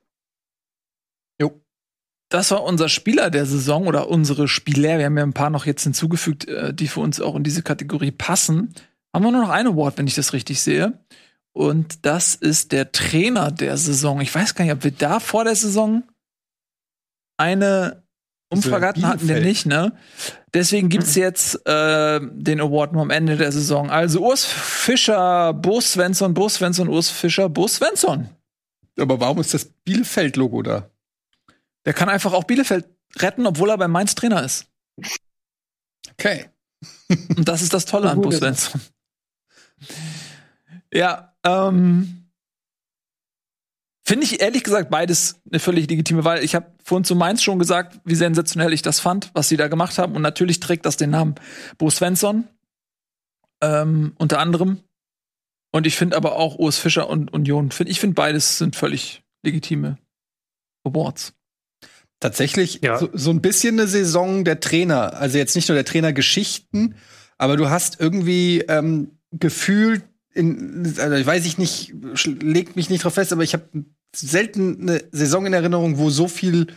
Das 2.35 2.51
war 2.51 2.65
unser 2.65 2.89
Spieler 2.89 3.31
der 3.31 3.47
Saison 3.47 3.87
oder 3.87 4.09
unsere 4.09 4.49
Spieler. 4.49 4.99
Wir 4.99 5.05
haben 5.05 5.17
ja 5.17 5.23
ein 5.23 5.35
paar 5.35 5.51
noch 5.51 5.67
jetzt 5.67 5.85
hinzugefügt, 5.85 6.49
äh, 6.49 6.75
die 6.75 6.89
für 6.89 6.99
uns 6.99 7.21
auch 7.21 7.37
in 7.37 7.45
diese 7.45 7.63
Kategorie 7.63 8.11
passen. 8.11 8.75
Haben 9.13 9.25
wir 9.25 9.31
nur 9.31 9.43
noch 9.43 9.51
ein 9.51 9.69
Award, 9.69 9.99
wenn 9.99 10.09
ich 10.09 10.17
das 10.17 10.33
richtig 10.33 10.61
sehe. 10.61 10.99
Und 11.53 12.05
das 12.05 12.35
ist 12.35 12.73
der 12.73 12.91
Trainer 12.91 13.53
der 13.53 13.77
Saison. 13.77 14.21
Ich 14.21 14.35
weiß 14.35 14.57
gar 14.57 14.65
nicht, 14.65 14.75
ob 14.75 14.83
wir 14.83 14.91
da 14.91 15.21
vor 15.21 15.45
der 15.45 15.55
Saison 15.55 16.03
eine 17.37 18.03
Umfrage 18.49 18.89
hatten, 18.89 19.07
hatten 19.07 19.29
wir 19.29 19.41
nicht, 19.41 19.67
ne? 19.67 19.93
Deswegen 20.53 20.89
gibt's 20.89 21.15
jetzt 21.15 21.65
äh, 21.69 22.19
den 22.21 22.61
Award 22.61 22.95
nur 22.95 23.03
am 23.03 23.11
Ende 23.11 23.37
der 23.37 23.53
Saison. 23.53 23.91
Also 23.91 24.27
Urs 24.27 24.45
Fischer, 24.45 25.53
Bo 25.53 25.81
Svensson, 25.81 26.35
Bo 26.35 26.49
Svensson, 26.49 26.89
Urs 26.89 27.11
Fischer, 27.11 27.49
Bo 27.49 27.69
Svensson. 27.69 28.29
Aber 28.99 29.21
warum 29.21 29.39
ist 29.39 29.55
das 29.55 29.67
Bielefeld-Logo 29.85 30.63
da? 30.63 30.91
Der 31.85 31.93
kann 31.93 32.09
einfach 32.09 32.33
auch 32.33 32.45
Bielefeld 32.45 32.89
retten, 33.17 33.47
obwohl 33.47 33.71
er 33.71 33.79
beim 33.79 33.91
Mainz 33.91 34.15
Trainer 34.15 34.43
ist. 34.43 34.67
Okay. 36.13 36.49
Und 37.37 37.49
das 37.49 37.63
ist 37.63 37.73
das 37.73 37.87
Tolle 37.87 38.11
an 38.11 38.21
Bus 38.21 38.37
Svensson. 38.37 38.81
Ja, 40.93 41.35
ähm, 41.45 42.25
Finde 44.07 44.27
ich 44.27 44.43
ehrlich 44.43 44.65
gesagt 44.65 44.91
beides 44.91 45.41
eine 45.51 45.59
völlig 45.59 45.89
legitime 45.89 46.25
Wahl. 46.25 46.45
Ich 46.45 46.55
habe 46.55 46.71
vorhin 46.85 47.05
zu 47.05 47.17
Mainz 47.17 47.43
schon 47.43 47.59
gesagt, 47.59 48.01
wie 48.05 48.15
sensationell 48.15 48.75
ich 48.75 48.83
das 48.83 49.01
fand, 49.01 49.31
was 49.33 49.49
sie 49.49 49.57
da 49.57 49.69
gemacht 49.69 49.97
haben. 49.97 50.15
Und 50.15 50.21
natürlich 50.21 50.61
trägt 50.61 50.85
das 50.85 50.99
den 50.99 51.09
Namen 51.09 51.37
Bo 51.79 51.89
Svensson 51.89 52.47
ähm, 53.63 54.13
unter 54.19 54.41
anderem. 54.41 54.81
Und 55.73 55.87
ich 55.87 55.97
finde 55.97 56.19
aber 56.19 56.37
auch 56.37 56.57
Urs 56.57 56.79
Fischer 56.79 57.09
und 57.09 57.33
Union. 57.33 57.71
Find, 57.71 57.89
ich 57.89 57.99
finde 57.99 58.15
beides 58.15 58.59
sind 58.59 58.77
völlig 58.77 59.25
legitime 59.43 59.97
Awards. 60.85 61.35
Tatsächlich 62.25 62.81
ja. 62.83 62.97
so, 62.97 63.11
so, 63.13 63.29
ein 63.29 63.43
bisschen 63.43 63.79
eine 63.79 63.87
Saison 63.87 64.45
der 64.45 64.59
Trainer. 64.59 65.13
Also 65.21 65.37
jetzt 65.37 65.55
nicht 65.55 65.69
nur 65.69 65.75
der 65.75 65.85
Trainergeschichten, 65.85 66.95
aber 67.37 67.59
du 67.59 67.69
hast 67.69 68.01
irgendwie 68.01 68.61
ähm, 68.67 69.19
gefühlt, 69.31 70.05
in, 70.33 70.95
also 70.97 71.17
ich 71.17 71.27
weiß 71.27 71.45
ich 71.45 71.59
nicht, 71.59 71.93
legt 72.25 72.77
mich 72.77 72.89
nicht 72.89 73.05
drauf 73.05 73.13
fest, 73.13 73.35
aber 73.35 73.43
ich 73.43 73.53
habe 73.53 73.65
selten 74.17 74.81
eine 74.81 75.05
Saison 75.13 75.45
in 75.45 75.53
Erinnerung, 75.53 75.99
wo 75.99 76.09
so 76.09 76.27
viel 76.27 76.69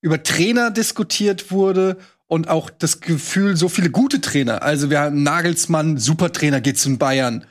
über 0.00 0.20
Trainer 0.24 0.72
diskutiert 0.72 1.52
wurde 1.52 1.96
und 2.26 2.48
auch 2.48 2.68
das 2.68 3.00
Gefühl, 3.00 3.56
so 3.56 3.68
viele 3.68 3.90
gute 3.90 4.20
Trainer. 4.20 4.64
Also 4.64 4.90
wir 4.90 4.98
haben 4.98 5.22
Nagelsmann, 5.22 5.98
Supertrainer 5.98 6.60
geht 6.60 6.76
zu 6.76 6.98
Bayern. 6.98 7.44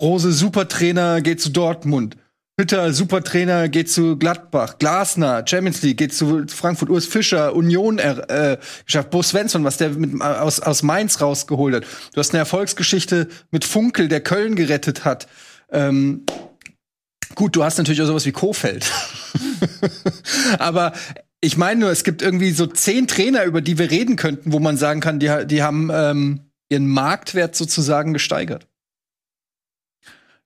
Rose, 0.00 0.32
Supertrainer 0.32 1.20
geht 1.20 1.42
zu 1.42 1.50
Dortmund. 1.50 2.16
Hütter, 2.58 2.94
Supertrainer, 2.94 3.68
geht 3.68 3.90
zu 3.90 4.16
Gladbach. 4.16 4.78
Glasner, 4.78 5.44
Champions 5.46 5.82
League, 5.82 5.98
geht 5.98 6.14
zu 6.14 6.46
Frankfurt. 6.48 6.88
Urs 6.88 7.04
Fischer, 7.04 7.54
Union 7.54 7.98
äh, 7.98 8.56
geschafft. 8.86 9.10
Bo 9.10 9.22
Svensson, 9.22 9.62
was 9.62 9.76
der 9.76 9.90
mit, 9.90 10.18
aus, 10.22 10.60
aus 10.60 10.82
Mainz 10.82 11.20
rausgeholt 11.20 11.74
hat. 11.74 11.84
Du 12.14 12.18
hast 12.18 12.30
eine 12.30 12.38
Erfolgsgeschichte 12.38 13.28
mit 13.50 13.66
Funkel, 13.66 14.08
der 14.08 14.22
Köln 14.22 14.56
gerettet 14.56 15.04
hat. 15.04 15.28
Ähm, 15.70 16.24
gut, 17.34 17.54
du 17.56 17.62
hast 17.62 17.76
natürlich 17.76 18.00
auch 18.00 18.06
sowas 18.06 18.24
wie 18.24 18.32
Kofeld. 18.32 18.90
Aber 20.58 20.94
ich 21.42 21.58
meine 21.58 21.80
nur, 21.80 21.90
es 21.90 22.04
gibt 22.04 22.22
irgendwie 22.22 22.52
so 22.52 22.66
zehn 22.66 23.06
Trainer, 23.06 23.44
über 23.44 23.60
die 23.60 23.76
wir 23.76 23.90
reden 23.90 24.16
könnten, 24.16 24.54
wo 24.54 24.60
man 24.60 24.78
sagen 24.78 25.00
kann, 25.00 25.18
die, 25.18 25.30
die 25.46 25.62
haben 25.62 25.90
ähm, 25.92 26.40
ihren 26.70 26.86
Marktwert 26.86 27.54
sozusagen 27.54 28.14
gesteigert. 28.14 28.66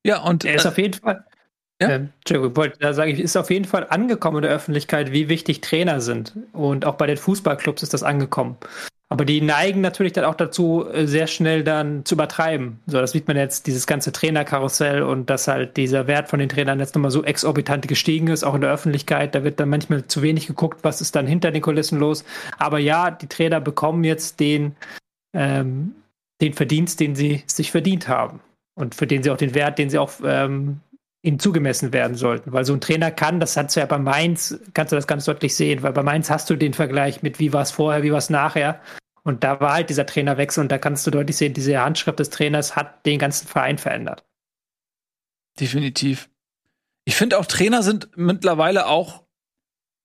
Ja, 0.04 0.22
und 0.22 0.44
er 0.44 0.56
ist 0.56 0.64
äh, 0.64 0.68
auf 0.68 0.78
jeden 0.78 0.94
Fall 0.94 1.24
Ja? 1.80 1.88
Ähm, 1.88 2.10
da 2.78 2.92
sage 2.92 3.12
ich, 3.12 3.20
ist 3.20 3.36
auf 3.36 3.50
jeden 3.50 3.64
Fall 3.64 3.86
angekommen 3.88 4.38
in 4.38 4.42
der 4.42 4.52
Öffentlichkeit, 4.52 5.12
wie 5.12 5.28
wichtig 5.28 5.60
Trainer 5.60 6.00
sind. 6.00 6.34
Und 6.52 6.84
auch 6.84 6.94
bei 6.94 7.06
den 7.06 7.16
Fußballclubs 7.16 7.82
ist 7.82 7.94
das 7.94 8.02
angekommen. 8.02 8.56
Aber 9.12 9.24
die 9.24 9.40
neigen 9.40 9.80
natürlich 9.80 10.12
dann 10.12 10.24
auch 10.24 10.36
dazu, 10.36 10.86
äh, 10.88 11.04
sehr 11.06 11.26
schnell 11.26 11.64
dann 11.64 12.04
zu 12.04 12.14
übertreiben. 12.14 12.78
So, 12.86 12.98
das 13.00 13.10
sieht 13.10 13.26
man 13.26 13.36
jetzt, 13.36 13.66
dieses 13.66 13.88
ganze 13.88 14.12
Trainerkarussell 14.12 15.02
und 15.02 15.28
dass 15.28 15.48
halt 15.48 15.76
dieser 15.76 16.06
Wert 16.06 16.28
von 16.28 16.38
den 16.38 16.48
Trainern 16.48 16.78
jetzt 16.78 16.94
nochmal 16.94 17.10
so 17.10 17.24
exorbitant 17.24 17.88
gestiegen 17.88 18.28
ist, 18.28 18.44
auch 18.44 18.54
in 18.54 18.60
der 18.60 18.70
Öffentlichkeit. 18.70 19.34
Da 19.34 19.42
wird 19.42 19.58
dann 19.58 19.68
manchmal 19.68 20.06
zu 20.06 20.22
wenig 20.22 20.46
geguckt, 20.46 20.84
was 20.84 21.00
ist 21.00 21.16
dann 21.16 21.26
hinter 21.26 21.50
den 21.50 21.60
Kulissen 21.60 21.98
los. 21.98 22.24
Aber 22.58 22.78
ja, 22.78 23.10
die 23.10 23.26
Trainer 23.26 23.60
bekommen 23.60 24.04
jetzt 24.04 24.38
den, 24.38 24.76
ähm, 25.34 25.96
den 26.40 26.52
Verdienst, 26.52 27.00
den 27.00 27.16
sie 27.16 27.42
sich 27.46 27.72
verdient 27.72 28.06
haben. 28.06 28.38
Und 28.76 28.94
für 28.94 29.08
den 29.08 29.24
sie 29.24 29.30
auch 29.32 29.36
den 29.36 29.56
Wert, 29.56 29.80
den 29.80 29.90
sie 29.90 29.98
auch 29.98 30.12
ähm, 30.24 30.80
ihnen 31.22 31.38
zugemessen 31.38 31.92
werden 31.92 32.16
sollten. 32.16 32.52
Weil 32.52 32.64
so 32.64 32.72
ein 32.72 32.80
Trainer 32.80 33.10
kann, 33.10 33.40
das 33.40 33.56
hast 33.56 33.76
du 33.76 33.80
ja 33.80 33.86
bei 33.86 33.98
Mainz, 33.98 34.58
kannst 34.74 34.92
du 34.92 34.96
das 34.96 35.06
ganz 35.06 35.24
deutlich 35.24 35.54
sehen, 35.54 35.82
weil 35.82 35.92
bei 35.92 36.02
Mainz 36.02 36.30
hast 36.30 36.48
du 36.48 36.56
den 36.56 36.74
Vergleich 36.74 37.22
mit 37.22 37.38
wie 37.38 37.52
war 37.52 37.62
es 37.62 37.70
vorher, 37.70 38.02
wie 38.02 38.10
war 38.10 38.18
es 38.18 38.30
nachher. 38.30 38.80
Und 39.22 39.44
da 39.44 39.60
war 39.60 39.74
halt 39.74 39.90
dieser 39.90 40.06
Trainerwechsel 40.06 40.62
und 40.62 40.72
da 40.72 40.78
kannst 40.78 41.06
du 41.06 41.10
deutlich 41.10 41.36
sehen, 41.36 41.52
diese 41.52 41.78
Handschrift 41.78 42.18
des 42.18 42.30
Trainers 42.30 42.74
hat 42.74 43.04
den 43.04 43.18
ganzen 43.18 43.46
Verein 43.46 43.76
verändert. 43.76 44.24
Definitiv. 45.58 46.30
Ich 47.04 47.16
finde 47.16 47.38
auch 47.38 47.46
Trainer 47.46 47.82
sind 47.82 48.08
mittlerweile 48.16 48.86
auch 48.86 49.24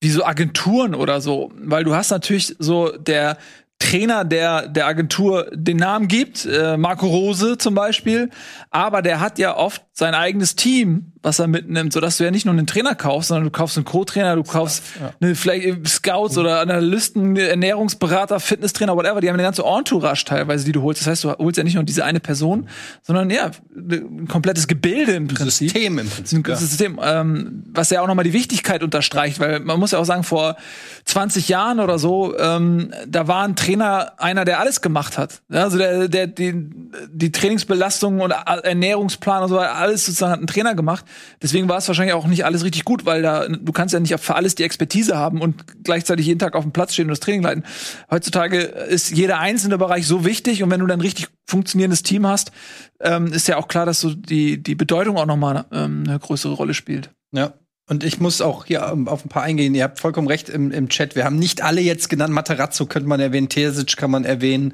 wie 0.02 0.10
so 0.10 0.26
Agenturen 0.26 0.96
oder 0.96 1.22
so, 1.22 1.52
weil 1.56 1.84
du 1.86 1.96
hast 1.96 2.10
natürlich 2.10 2.56
so 2.60 2.96
der 2.98 3.38
Trainer 3.80 4.26
der, 4.26 4.68
der 4.68 4.88
Agentur 4.88 5.50
den 5.54 5.78
Namen 5.78 6.08
gibt, 6.08 6.46
äh, 6.46 6.78
Marco 6.78 7.08
Rose 7.08 7.58
zum 7.58 7.76
Beispiel, 7.76 8.30
aber 8.70 9.02
der 9.02 9.20
hat 9.20 9.40
ja 9.40 9.56
oft 9.56 9.85
sein 9.98 10.14
eigenes 10.14 10.58
Team, 10.58 11.14
was 11.22 11.40
er 11.40 11.48
mitnimmt, 11.48 11.94
sodass 11.94 12.18
du 12.18 12.26
ja 12.26 12.32
nicht 12.32 12.46
nur 12.46 12.54
einen 12.54 12.68
Trainer 12.68 12.96
kaufst, 12.96 13.30
sondern 13.30 13.46
du 13.46 13.50
kaufst 13.50 13.78
einen 13.78 13.86
Co-Trainer, 13.86 14.36
du 14.36 14.44
kaufst 14.44 14.84
ja. 15.00 15.14
eine, 15.22 15.36
vielleicht 15.36 15.88
Scouts 15.88 16.38
oder 16.38 16.60
Analysten, 16.60 17.38
Ernährungsberater, 17.38 18.42
Fitnesstrainer, 18.42 18.98
whatever, 18.98 19.22
die 19.22 19.30
haben 19.30 19.36
eine 19.36 19.44
ganze 19.44 19.64
Entourage 19.64 20.26
teilweise, 20.26 20.66
die 20.66 20.74
du 20.74 20.82
holst. 20.82 21.00
Das 21.00 21.08
heißt, 21.08 21.24
du 21.24 21.32
holst 21.38 21.58
ja 21.58 21.64
nicht 21.64 21.76
nur 21.76 21.86
diese 21.86 22.04
eine 22.04 22.20
Person, 22.20 22.68
sondern 23.04 23.30
ja, 23.30 23.52
ein 23.74 24.28
komplettes 24.28 24.68
Gebilde 24.68 25.14
im 25.14 25.30
Prinzip. 25.30 25.72
System 25.72 25.98
im 25.98 26.10
Prinzip. 26.10 26.50
Ein 26.50 26.58
System, 26.58 27.00
ähm, 27.02 27.64
was 27.72 27.90
ja 27.90 28.02
auch 28.02 28.08
nochmal 28.08 28.26
die 28.26 28.34
Wichtigkeit 28.34 28.84
unterstreicht, 28.84 29.40
weil 29.40 29.62
man 29.62 29.80
muss 29.80 29.92
ja 29.92 30.00
auch 30.00 30.06
sagen, 30.06 30.24
vor 30.24 30.58
20 31.06 31.48
Jahren 31.48 31.80
oder 31.80 32.00
so, 32.00 32.38
ähm, 32.38 32.92
da 33.08 33.30
war 33.30 33.44
ein 33.44 33.56
Trainer 33.56 34.12
einer, 34.18 34.44
der 34.44 34.60
alles 34.60 34.82
gemacht 34.82 35.18
hat. 35.18 35.42
Also 35.50 35.78
der, 35.78 36.10
der 36.10 36.28
die, 36.28 36.70
die 37.10 37.32
Trainingsbelastung 37.32 38.20
und 38.20 38.32
Ernährungsplan 38.32 39.44
und 39.44 39.50
so 39.50 39.56
weiter, 39.56 39.85
alles 39.86 40.06
sozusagen 40.06 40.32
hat 40.34 40.42
ein 40.42 40.48
Trainer 40.48 40.76
gemacht. 40.76 41.06
Deswegen 41.42 41.70
war 41.70 41.78
es 41.78 41.88
wahrscheinlich 41.88 42.14
auch 42.14 42.28
nicht 42.28 42.46
alles 42.46 42.64
richtig 42.64 42.84
gut, 42.84 43.06
weil 43.06 43.22
da 43.22 43.48
du 43.48 43.72
kannst 43.72 43.94
ja 43.94 44.00
nicht 44.00 44.20
für 44.20 44.36
alles 44.36 44.56
die 44.56 44.64
Expertise 44.64 45.18
haben 45.18 45.42
und 45.42 45.64
gleichzeitig 45.84 46.26
jeden 46.26 46.40
Tag 46.40 46.56
auf 46.56 46.64
dem 46.64 46.72
Platz 46.72 46.94
stehen 46.94 47.06
und 47.06 47.12
das 47.12 47.20
Training 47.20 47.44
leiten. 47.44 47.64
Heutzutage 48.10 48.60
ist 48.60 49.12
jeder 49.12 49.40
einzelne 49.40 49.78
Bereich 49.78 50.08
so 50.08 50.26
wichtig 50.26 50.64
und 50.64 50.72
wenn 50.72 50.80
du 50.80 50.88
dann 50.88 51.02
richtig 51.02 51.28
funktionierendes 51.48 52.04
Team 52.04 52.26
hast, 52.26 52.52
ähm, 53.00 53.28
ist 53.28 53.48
ja 53.48 53.58
auch 53.58 53.68
klar, 53.68 53.86
dass 53.86 54.02
so 54.02 54.14
die 54.14 54.62
die 54.62 54.76
Bedeutung 54.76 55.18
auch 55.18 55.26
nochmal 55.26 55.66
ähm, 55.72 56.04
eine 56.08 56.20
größere 56.20 56.54
Rolle 56.54 56.74
spielt. 56.74 57.12
Ja, 57.32 57.54
und 57.88 58.04
ich 58.04 58.20
muss 58.20 58.42
auch 58.42 58.66
hier 58.66 58.92
auf 58.92 59.26
ein 59.26 59.30
paar 59.30 59.44
eingehen. 59.44 59.76
Ihr 59.76 59.84
habt 59.84 60.00
vollkommen 60.00 60.28
recht 60.28 60.50
im, 60.50 60.72
im 60.72 60.90
Chat. 60.90 61.16
Wir 61.16 61.24
haben 61.24 61.38
nicht 61.38 61.62
alle 61.62 61.82
jetzt 61.82 62.10
genannt. 62.10 62.34
Materazzo 62.34 62.88
könnte 62.88 63.08
man 63.08 63.20
erwähnen, 63.20 63.48
Terzic 63.48 63.96
kann 63.96 64.10
man 64.10 64.26
erwähnen. 64.26 64.74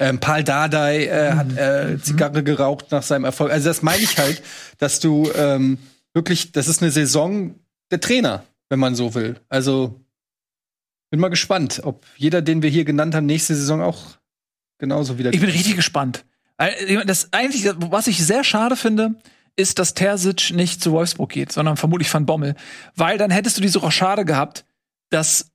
Ähm, 0.00 0.18
Paul 0.18 0.42
Dardai 0.42 1.04
äh, 1.04 1.32
mhm. 1.32 1.36
hat 1.36 1.56
äh, 1.58 2.00
Zigarre 2.00 2.42
geraucht 2.42 2.90
nach 2.90 3.02
seinem 3.02 3.24
Erfolg. 3.24 3.52
Also 3.52 3.68
das 3.68 3.82
meine 3.82 4.02
ich 4.02 4.16
halt, 4.16 4.42
dass 4.78 4.98
du 4.98 5.30
ähm, 5.36 5.78
wirklich, 6.14 6.52
das 6.52 6.68
ist 6.68 6.80
eine 6.82 6.90
Saison 6.90 7.54
der 7.90 8.00
Trainer, 8.00 8.44
wenn 8.70 8.78
man 8.78 8.94
so 8.94 9.14
will. 9.14 9.38
Also 9.50 10.00
bin 11.10 11.20
mal 11.20 11.28
gespannt, 11.28 11.82
ob 11.84 12.06
jeder, 12.16 12.40
den 12.40 12.62
wir 12.62 12.70
hier 12.70 12.84
genannt 12.84 13.14
haben, 13.14 13.26
nächste 13.26 13.54
Saison 13.54 13.82
auch 13.82 14.16
genauso 14.78 15.18
wieder. 15.18 15.34
Ich 15.34 15.40
bin 15.40 15.50
richtig 15.50 15.76
gespannt. 15.76 16.24
Das 17.04 17.32
eigentlich, 17.32 17.68
was 17.76 18.06
ich 18.06 18.24
sehr 18.24 18.42
schade 18.42 18.76
finde, 18.76 19.16
ist, 19.56 19.78
dass 19.78 19.94
Terzic 19.94 20.52
nicht 20.54 20.82
zu 20.82 20.92
Wolfsburg 20.92 21.30
geht, 21.30 21.52
sondern 21.52 21.76
vermutlich 21.76 22.12
Van 22.12 22.26
Bommel. 22.26 22.54
Weil 22.96 23.18
dann 23.18 23.30
hättest 23.30 23.58
du 23.58 23.60
diese 23.60 23.80
Rochade 23.80 24.24
gehabt, 24.24 24.64
dass 25.10 25.50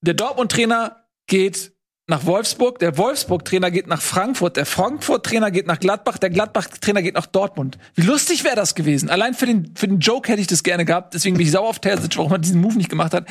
der 0.00 0.14
Dortmund-Trainer 0.14 1.04
geht 1.26 1.72
nach 2.08 2.24
Wolfsburg, 2.24 2.78
der 2.78 2.96
Wolfsburg-Trainer 2.96 3.70
geht 3.70 3.86
nach 3.86 4.00
Frankfurt, 4.00 4.56
der 4.56 4.64
Frankfurt-Trainer 4.64 5.50
geht 5.50 5.66
nach 5.66 5.78
Gladbach, 5.78 6.16
der 6.16 6.30
Gladbach-Trainer 6.30 7.02
geht 7.02 7.14
nach 7.14 7.26
Dortmund. 7.26 7.76
Wie 7.94 8.02
lustig 8.02 8.44
wäre 8.44 8.56
das 8.56 8.74
gewesen? 8.74 9.10
Allein 9.10 9.34
für 9.34 9.44
den, 9.44 9.74
für 9.76 9.86
den 9.86 9.98
Joke 9.98 10.32
hätte 10.32 10.40
ich 10.40 10.46
das 10.46 10.62
gerne 10.62 10.86
gehabt, 10.86 11.12
deswegen 11.12 11.36
bin 11.36 11.44
ich 11.44 11.52
sauer 11.52 11.68
auf 11.68 11.80
Terzic, 11.80 12.16
warum 12.16 12.32
er 12.32 12.38
diesen 12.38 12.62
Move 12.62 12.78
nicht 12.78 12.88
gemacht 12.88 13.12
hat. 13.12 13.26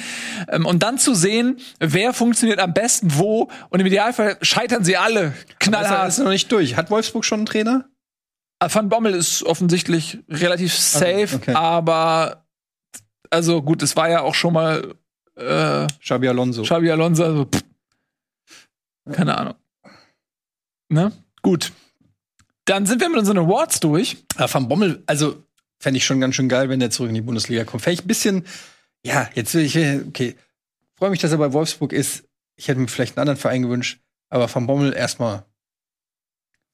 Ähm, 0.48 0.68
und 0.68 0.84
dann 0.84 1.00
zu 1.00 1.16
sehen, 1.16 1.58
wer 1.80 2.14
funktioniert 2.14 2.60
am 2.60 2.74
besten 2.74 3.18
wo 3.18 3.50
und 3.70 3.80
im 3.80 3.88
Idealfall 3.88 4.38
scheitern 4.44 4.84
sie 4.84 4.96
alle 4.96 5.34
knallhart. 5.60 6.08
Das 6.08 6.20
ist 6.20 6.24
noch 6.24 6.32
nicht 6.32 6.52
durch. 6.52 6.76
Hat 6.78 6.92
Wolfsburg 6.92 7.26
schon 7.26 7.40
einen 7.40 7.46
Trainer? 7.48 7.86
Äh, 8.60 8.70
Van 8.72 8.90
Bommel 8.90 9.16
ist 9.16 9.42
offensichtlich 9.42 10.20
relativ 10.30 10.76
safe, 10.76 11.24
okay, 11.24 11.36
okay. 11.38 11.54
aber 11.56 12.46
also 13.32 13.64
gut, 13.64 13.82
es 13.82 13.96
war 13.96 14.08
ja 14.08 14.22
auch 14.22 14.36
schon 14.36 14.54
mal 14.54 14.94
äh, 15.36 15.88
Xabi 16.00 16.28
Alonso. 16.28 16.62
Xabi 16.62 16.92
Alonso, 16.92 17.24
also, 17.24 17.46
pff, 17.46 17.64
keine 19.12 19.38
Ahnung. 19.38 19.56
Ne? 20.90 21.12
Gut. 21.42 21.72
Dann 22.66 22.86
sind 22.86 23.02
wir 23.02 23.10
mit 23.10 23.20
unseren 23.20 23.38
Awards 23.38 23.80
durch. 23.80 24.18
Ja, 24.38 24.54
Van 24.54 24.68
Bommel, 24.68 25.04
also 25.06 25.44
fände 25.80 25.98
ich 25.98 26.06
schon 26.06 26.20
ganz 26.20 26.36
schön 26.36 26.50
geil, 26.50 26.70
wenn 26.70 26.80
der 26.80 26.90
zurück 26.90 27.10
in 27.10 27.16
die 27.16 27.22
Bundesliga 27.22 27.64
kommt. 27.64 27.84
Fände 27.84 27.96
ich 27.96 28.04
ein 28.04 28.08
bisschen, 28.08 28.46
ja, 29.04 29.30
jetzt 29.36 29.54
will 29.54 29.64
ich, 29.64 29.78
okay, 30.08 30.36
freue 30.96 31.10
mich, 31.10 31.20
dass 31.20 31.32
er 31.32 31.38
bei 31.38 31.54
Wolfsburg 31.54 31.94
ist. 31.94 32.26
Ich 32.56 32.68
hätte 32.68 32.80
mir 32.80 32.88
vielleicht 32.88 33.18
einen 33.18 33.22
anderen 33.22 33.40
Verein 33.40 33.62
gewünscht, 33.62 34.00
aber 34.30 34.54
Van 34.54 34.68
Bommel 34.68 34.94
erstmal 34.94 35.46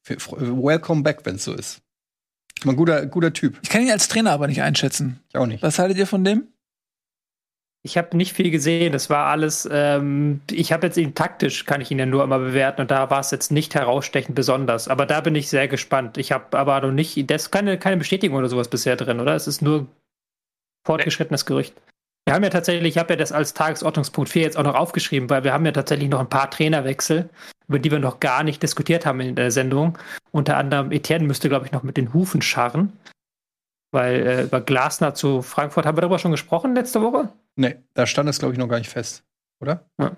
welcome 0.08 1.04
back, 1.04 1.26
wenn 1.26 1.36
es 1.36 1.44
so 1.44 1.54
ist. 1.54 1.82
Ein 2.66 2.76
guter, 2.76 3.06
guter 3.06 3.34
Typ. 3.34 3.60
Ich 3.62 3.70
kann 3.70 3.82
ihn 3.82 3.92
als 3.92 4.08
Trainer 4.08 4.32
aber 4.32 4.48
nicht 4.48 4.62
einschätzen. 4.62 5.20
Ich 5.30 5.36
auch 5.36 5.46
nicht. 5.46 5.62
Was 5.62 5.80
haltet 5.80 5.98
ihr 5.98 6.08
von 6.08 6.24
dem? 6.24 6.53
Ich 7.86 7.98
habe 7.98 8.16
nicht 8.16 8.32
viel 8.32 8.50
gesehen. 8.50 8.94
Das 8.94 9.10
war 9.10 9.28
alles. 9.28 9.68
Ähm, 9.70 10.42
ich 10.50 10.72
habe 10.72 10.88
jetzt 10.88 10.98
ihn 10.98 11.16
taktisch, 11.16 11.66
kann 11.66 11.82
ich 11.82 11.92
ihn 11.92 12.00
ja 12.00 12.06
nur 12.06 12.24
immer 12.24 12.40
bewerten 12.40 12.82
und 12.82 12.92
da 12.92 13.10
war 13.10 13.20
es 13.20 13.32
jetzt 13.32 13.52
nicht 13.52 13.76
herausstechend 13.76 14.36
besonders. 14.36 14.88
Aber 14.88 15.06
da 15.06 15.20
bin 15.20 15.36
ich 15.36 15.50
sehr 15.50 15.68
gespannt. 15.68 16.18
Ich 16.18 16.32
habe 16.32 16.58
aber 16.58 16.80
noch 16.80 16.94
nicht. 16.94 17.30
Das 17.30 17.44
ist 17.44 17.52
keine, 17.52 17.78
keine 17.78 17.98
Bestätigung 17.98 18.38
oder 18.38 18.48
sowas 18.48 18.70
bisher 18.70 18.96
drin, 18.96 19.20
oder? 19.20 19.36
Es 19.36 19.48
ist 19.48 19.62
nur 19.62 19.88
fortgeschrittenes 20.86 21.46
Gerücht. 21.46 21.74
Wir 22.26 22.34
haben 22.34 22.44
ja 22.44 22.50
tatsächlich, 22.50 22.96
ich 22.96 22.98
habe 22.98 23.14
ja 23.14 23.18
das 23.18 23.34
als 23.34 23.54
Tagesordnungspunkt 23.54 24.30
4 24.30 24.44
jetzt 24.44 24.58
auch 24.58 24.64
noch 24.64 24.76
aufgeschrieben, 24.76 25.30
weil 25.30 25.44
wir 25.44 25.52
haben 25.52 25.66
ja 25.66 25.74
tatsächlich 25.74 26.08
noch 26.08 26.22
ein 26.22 26.30
paar 26.30 26.50
Trainerwechsel, 26.50 27.30
über 27.68 27.80
die 27.80 27.92
wir 27.92 28.00
noch 28.00 28.22
gar 28.22 28.44
nicht 28.44 28.64
diskutiert 28.64 29.06
haben 29.06 29.20
in 29.20 29.36
der 29.36 29.52
Sendung. 29.52 29.98
Unter 30.32 30.56
anderem 30.56 30.94
Etienne 30.94 31.26
müsste, 31.26 31.50
glaube 31.50 31.66
ich, 31.66 31.74
noch 31.74 31.84
mit 31.84 31.98
den 31.98 32.14
Hufen 32.14 32.42
scharren. 32.42 32.94
Weil 33.92 34.26
äh, 34.26 34.44
über 34.44 34.62
Glasner 34.62 35.14
zu 35.14 35.42
Frankfurt 35.42 35.86
haben 35.86 35.98
wir 35.98 36.02
darüber 36.02 36.18
schon 36.18 36.32
gesprochen 36.32 36.76
letzte 36.76 37.02
Woche? 37.02 37.30
Nee, 37.56 37.78
da 37.94 38.06
stand 38.06 38.30
es, 38.30 38.40
glaube 38.40 38.54
ich, 38.54 38.60
noch 38.60 38.68
gar 38.68 38.80
nicht 38.80 38.90
fest, 38.90 39.24
oder? 39.60 39.86
Ja. 40.00 40.18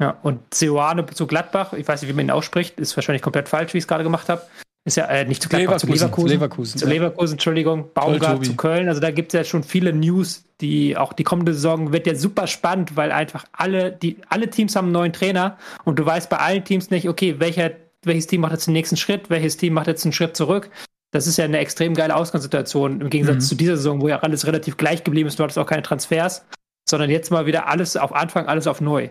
Ja, 0.00 0.18
und 0.22 0.52
Seoane 0.52 1.06
zu 1.06 1.26
Gladbach, 1.26 1.74
ich 1.74 1.86
weiß 1.86 2.02
nicht, 2.02 2.10
wie 2.10 2.14
man 2.14 2.26
ihn 2.26 2.30
ausspricht, 2.30 2.80
ist 2.80 2.96
wahrscheinlich 2.96 3.22
komplett 3.22 3.48
falsch, 3.48 3.72
wie 3.72 3.78
ich 3.78 3.84
es 3.84 3.88
gerade 3.88 4.02
gemacht 4.02 4.28
habe. 4.28 4.42
Ist 4.84 4.96
ja 4.96 5.06
äh, 5.06 5.24
nicht 5.24 5.40
zu 5.40 5.48
Gladbach, 5.48 5.80
Leverkusen, 5.82 6.26
zu 6.26 6.34
Leverkusen. 6.34 6.34
Leverkusen 6.34 6.78
zu 6.78 6.86
Leverkusen, 6.88 7.34
Entschuldigung. 7.34 7.90
Baumgart 7.94 8.44
zu 8.44 8.56
Köln. 8.56 8.88
Also 8.88 9.00
da 9.00 9.12
gibt 9.12 9.32
es 9.32 9.38
ja 9.38 9.44
schon 9.44 9.62
viele 9.62 9.92
News, 9.92 10.44
die 10.60 10.96
auch 10.96 11.12
die 11.12 11.22
kommende 11.22 11.54
Saison 11.54 11.92
wird 11.92 12.08
ja 12.08 12.16
super 12.16 12.48
spannend, 12.48 12.96
weil 12.96 13.12
einfach 13.12 13.44
alle, 13.52 13.92
die, 13.92 14.16
alle 14.28 14.50
Teams 14.50 14.74
haben 14.74 14.86
einen 14.86 14.92
neuen 14.92 15.12
Trainer 15.12 15.56
und 15.84 16.00
du 16.00 16.06
weißt 16.06 16.28
bei 16.28 16.38
allen 16.38 16.64
Teams 16.64 16.90
nicht, 16.90 17.08
okay, 17.08 17.38
welcher, 17.38 17.70
welches 18.02 18.26
Team 18.26 18.40
macht 18.40 18.52
jetzt 18.52 18.66
den 18.66 18.72
nächsten 18.72 18.96
Schritt, 18.96 19.30
welches 19.30 19.56
Team 19.56 19.74
macht 19.74 19.86
jetzt 19.86 20.04
einen 20.04 20.12
Schritt 20.12 20.36
zurück. 20.36 20.68
Das 21.12 21.26
ist 21.26 21.36
ja 21.36 21.44
eine 21.44 21.58
extrem 21.58 21.94
geile 21.94 22.16
Ausgangssituation 22.16 23.02
im 23.02 23.10
Gegensatz 23.10 23.44
mhm. 23.44 23.48
zu 23.48 23.54
dieser 23.54 23.76
Saison, 23.76 24.00
wo 24.00 24.08
ja 24.08 24.20
alles 24.20 24.46
relativ 24.46 24.78
gleich 24.78 25.04
geblieben 25.04 25.28
ist. 25.28 25.38
Du 25.38 25.42
hattest 25.44 25.58
auch 25.58 25.66
keine 25.66 25.82
Transfers, 25.82 26.44
sondern 26.88 27.10
jetzt 27.10 27.30
mal 27.30 27.46
wieder 27.46 27.68
alles 27.68 27.96
auf 27.96 28.14
Anfang, 28.14 28.46
alles 28.46 28.66
auf 28.66 28.80
neu. 28.80 29.10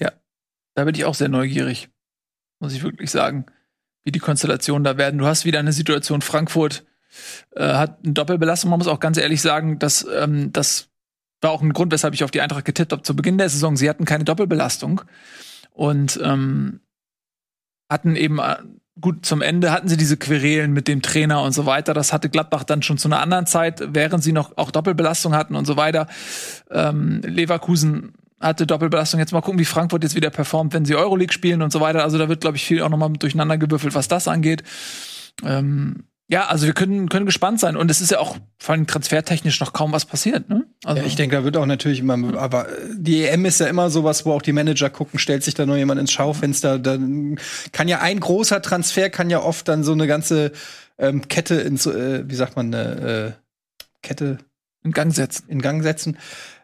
Ja, 0.00 0.12
da 0.74 0.84
bin 0.84 0.94
ich 0.94 1.04
auch 1.04 1.14
sehr 1.14 1.28
neugierig, 1.28 1.90
muss 2.58 2.72
ich 2.72 2.82
wirklich 2.82 3.10
sagen, 3.10 3.46
wie 4.02 4.12
die 4.12 4.18
Konstellationen 4.18 4.82
da 4.82 4.96
werden. 4.96 5.18
Du 5.18 5.26
hast 5.26 5.44
wieder 5.44 5.58
eine 5.58 5.72
Situation, 5.72 6.22
Frankfurt 6.22 6.84
äh, 7.54 7.74
hat 7.74 7.98
eine 8.02 8.14
Doppelbelastung. 8.14 8.70
Man 8.70 8.78
muss 8.78 8.88
auch 8.88 9.00
ganz 9.00 9.18
ehrlich 9.18 9.42
sagen, 9.42 9.78
dass 9.78 10.06
ähm, 10.10 10.52
das 10.52 10.88
war 11.42 11.50
auch 11.50 11.60
ein 11.60 11.74
Grund, 11.74 11.92
weshalb 11.92 12.14
ich 12.14 12.24
auf 12.24 12.30
die 12.30 12.40
Eintracht 12.40 12.64
getippt 12.64 12.92
habe 12.92 13.02
zu 13.02 13.14
Beginn 13.14 13.36
der 13.36 13.50
Saison. 13.50 13.76
Sie 13.76 13.90
hatten 13.90 14.06
keine 14.06 14.24
Doppelbelastung 14.24 15.02
und 15.72 16.18
ähm, 16.22 16.80
hatten 17.90 18.16
eben 18.16 18.38
äh, 18.38 18.56
gut, 19.00 19.24
zum 19.24 19.42
Ende 19.42 19.72
hatten 19.72 19.88
sie 19.88 19.96
diese 19.96 20.16
Querelen 20.16 20.72
mit 20.72 20.88
dem 20.88 21.02
Trainer 21.02 21.42
und 21.42 21.52
so 21.52 21.66
weiter. 21.66 21.94
Das 21.94 22.12
hatte 22.12 22.28
Gladbach 22.28 22.64
dann 22.64 22.82
schon 22.82 22.98
zu 22.98 23.08
einer 23.08 23.20
anderen 23.20 23.46
Zeit, 23.46 23.82
während 23.88 24.22
sie 24.22 24.32
noch 24.32 24.56
auch 24.56 24.70
Doppelbelastung 24.70 25.34
hatten 25.34 25.54
und 25.54 25.66
so 25.66 25.76
weiter. 25.76 26.06
Ähm, 26.70 27.20
Leverkusen 27.24 28.12
hatte 28.40 28.66
Doppelbelastung. 28.66 29.20
Jetzt 29.20 29.32
mal 29.32 29.40
gucken, 29.40 29.60
wie 29.60 29.64
Frankfurt 29.64 30.02
jetzt 30.02 30.16
wieder 30.16 30.30
performt, 30.30 30.74
wenn 30.74 30.84
sie 30.84 30.94
Euroleague 30.94 31.32
spielen 31.32 31.62
und 31.62 31.72
so 31.72 31.80
weiter. 31.80 32.02
Also 32.02 32.18
da 32.18 32.28
wird, 32.28 32.40
glaube 32.40 32.56
ich, 32.56 32.64
viel 32.64 32.82
auch 32.82 32.88
nochmal 32.88 33.12
durcheinander 33.12 33.56
gewürfelt, 33.56 33.94
was 33.94 34.08
das 34.08 34.28
angeht. 34.28 34.62
Ähm, 35.44 36.04
Ja, 36.32 36.46
also 36.46 36.64
wir 36.64 36.72
können, 36.72 37.10
können 37.10 37.26
gespannt 37.26 37.60
sein. 37.60 37.76
Und 37.76 37.90
es 37.90 38.00
ist 38.00 38.10
ja 38.10 38.18
auch 38.18 38.38
vor 38.58 38.74
allem 38.74 38.86
transfertechnisch 38.86 39.60
noch 39.60 39.74
kaum 39.74 39.92
was 39.92 40.06
passiert, 40.06 40.48
ne? 40.48 40.64
Also 40.82 41.02
Ja, 41.02 41.06
ich 41.06 41.14
denke, 41.14 41.36
da 41.36 41.44
wird 41.44 41.58
auch 41.58 41.66
natürlich 41.66 41.98
immer, 41.98 42.38
aber 42.40 42.68
die 42.90 43.26
EM 43.26 43.44
ist 43.44 43.60
ja 43.60 43.66
immer 43.66 43.90
sowas, 43.90 44.24
wo 44.24 44.32
auch 44.32 44.40
die 44.40 44.54
Manager 44.54 44.88
gucken, 44.88 45.18
stellt 45.18 45.44
sich 45.44 45.52
da 45.52 45.66
noch 45.66 45.76
jemand 45.76 46.00
ins 46.00 46.10
Schaufenster, 46.10 46.78
dann 46.78 47.38
kann 47.72 47.86
ja 47.86 48.00
ein 48.00 48.18
großer 48.18 48.62
Transfer 48.62 49.10
kann 49.10 49.28
ja 49.28 49.42
oft 49.42 49.68
dann 49.68 49.84
so 49.84 49.92
eine 49.92 50.06
ganze 50.06 50.52
ähm, 50.96 51.28
Kette 51.28 51.56
ins, 51.56 51.84
äh, 51.84 52.26
wie 52.26 52.34
sagt 52.34 52.56
man, 52.56 52.74
eine 52.74 53.36
äh, 53.36 53.96
Kette 54.00 54.38
in 54.84 54.92
Gang 54.92 55.14
setzen. 55.14 55.50
in 55.50 55.60
Gang 55.60 55.82
setzen. 55.82 56.16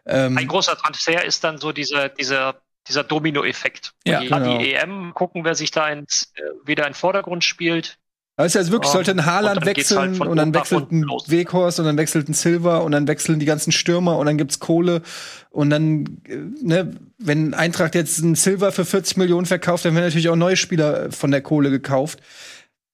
Ähm, 0.07 0.35
Ein 0.35 0.47
großer 0.47 0.77
Transfer 0.77 1.23
ist 1.23 1.43
dann 1.43 1.59
so 1.59 1.73
dieser, 1.73 2.09
dieser, 2.09 2.55
dieser 2.87 3.03
Domino-Effekt. 3.03 3.93
Ja, 4.03 4.21
die, 4.21 4.29
genau. 4.29 4.57
die 4.57 4.73
EM 4.73 5.13
gucken, 5.13 5.45
wer 5.45 5.53
sich 5.53 5.69
da 5.69 5.89
ins, 5.89 6.33
äh, 6.37 6.41
wieder 6.65 6.87
in 6.87 6.93
den 6.93 6.95
Vordergrund 6.95 7.43
spielt. 7.43 7.99
Das 8.39 8.47
ist 8.47 8.53
ja 8.55 8.59
also 8.61 8.71
wirklich, 8.71 8.87
Ja. 8.89 8.93
sollte 8.93 9.11
ein 9.11 9.25
Haaland 9.25 9.57
Und 9.59 9.65
wechseln 9.65 10.19
halt 10.19 10.21
und 10.21 10.37
dann 10.37 10.51
nach 10.51 10.61
wechselt 10.61 10.91
ein. 10.91 11.05
Weghorst 11.27 11.79
und 11.79 11.85
dann 11.85 11.97
wechselt 11.97 12.29
ein 12.29 12.33
Silver 12.33 12.83
und 12.85 12.93
dann 12.93 13.05
wechseln 13.07 13.37
die 13.39 13.45
ganzen 13.45 13.71
Stürmer 13.73 14.17
und 14.17 14.25
dann 14.27 14.37
gibt's 14.37 14.59
Kohle 14.59 15.01
und 15.49 15.69
dann, 15.69 16.05
äh, 16.25 16.37
ne, 16.63 16.91
wenn 17.17 17.53
Eintracht 17.53 17.95
jetzt 17.95 18.23
einen 18.23 18.35
Silver 18.35 18.71
für 18.71 18.85
40 18.85 19.17
Millionen 19.17 19.45
verkauft, 19.45 19.83
dann 19.83 19.93
werden 19.93 20.05
natürlich 20.05 20.29
auch 20.29 20.37
neue 20.37 20.55
Spieler 20.55 21.11
von 21.11 21.31
der 21.31 21.41
Kohle 21.41 21.69
gekauft. 21.69 22.19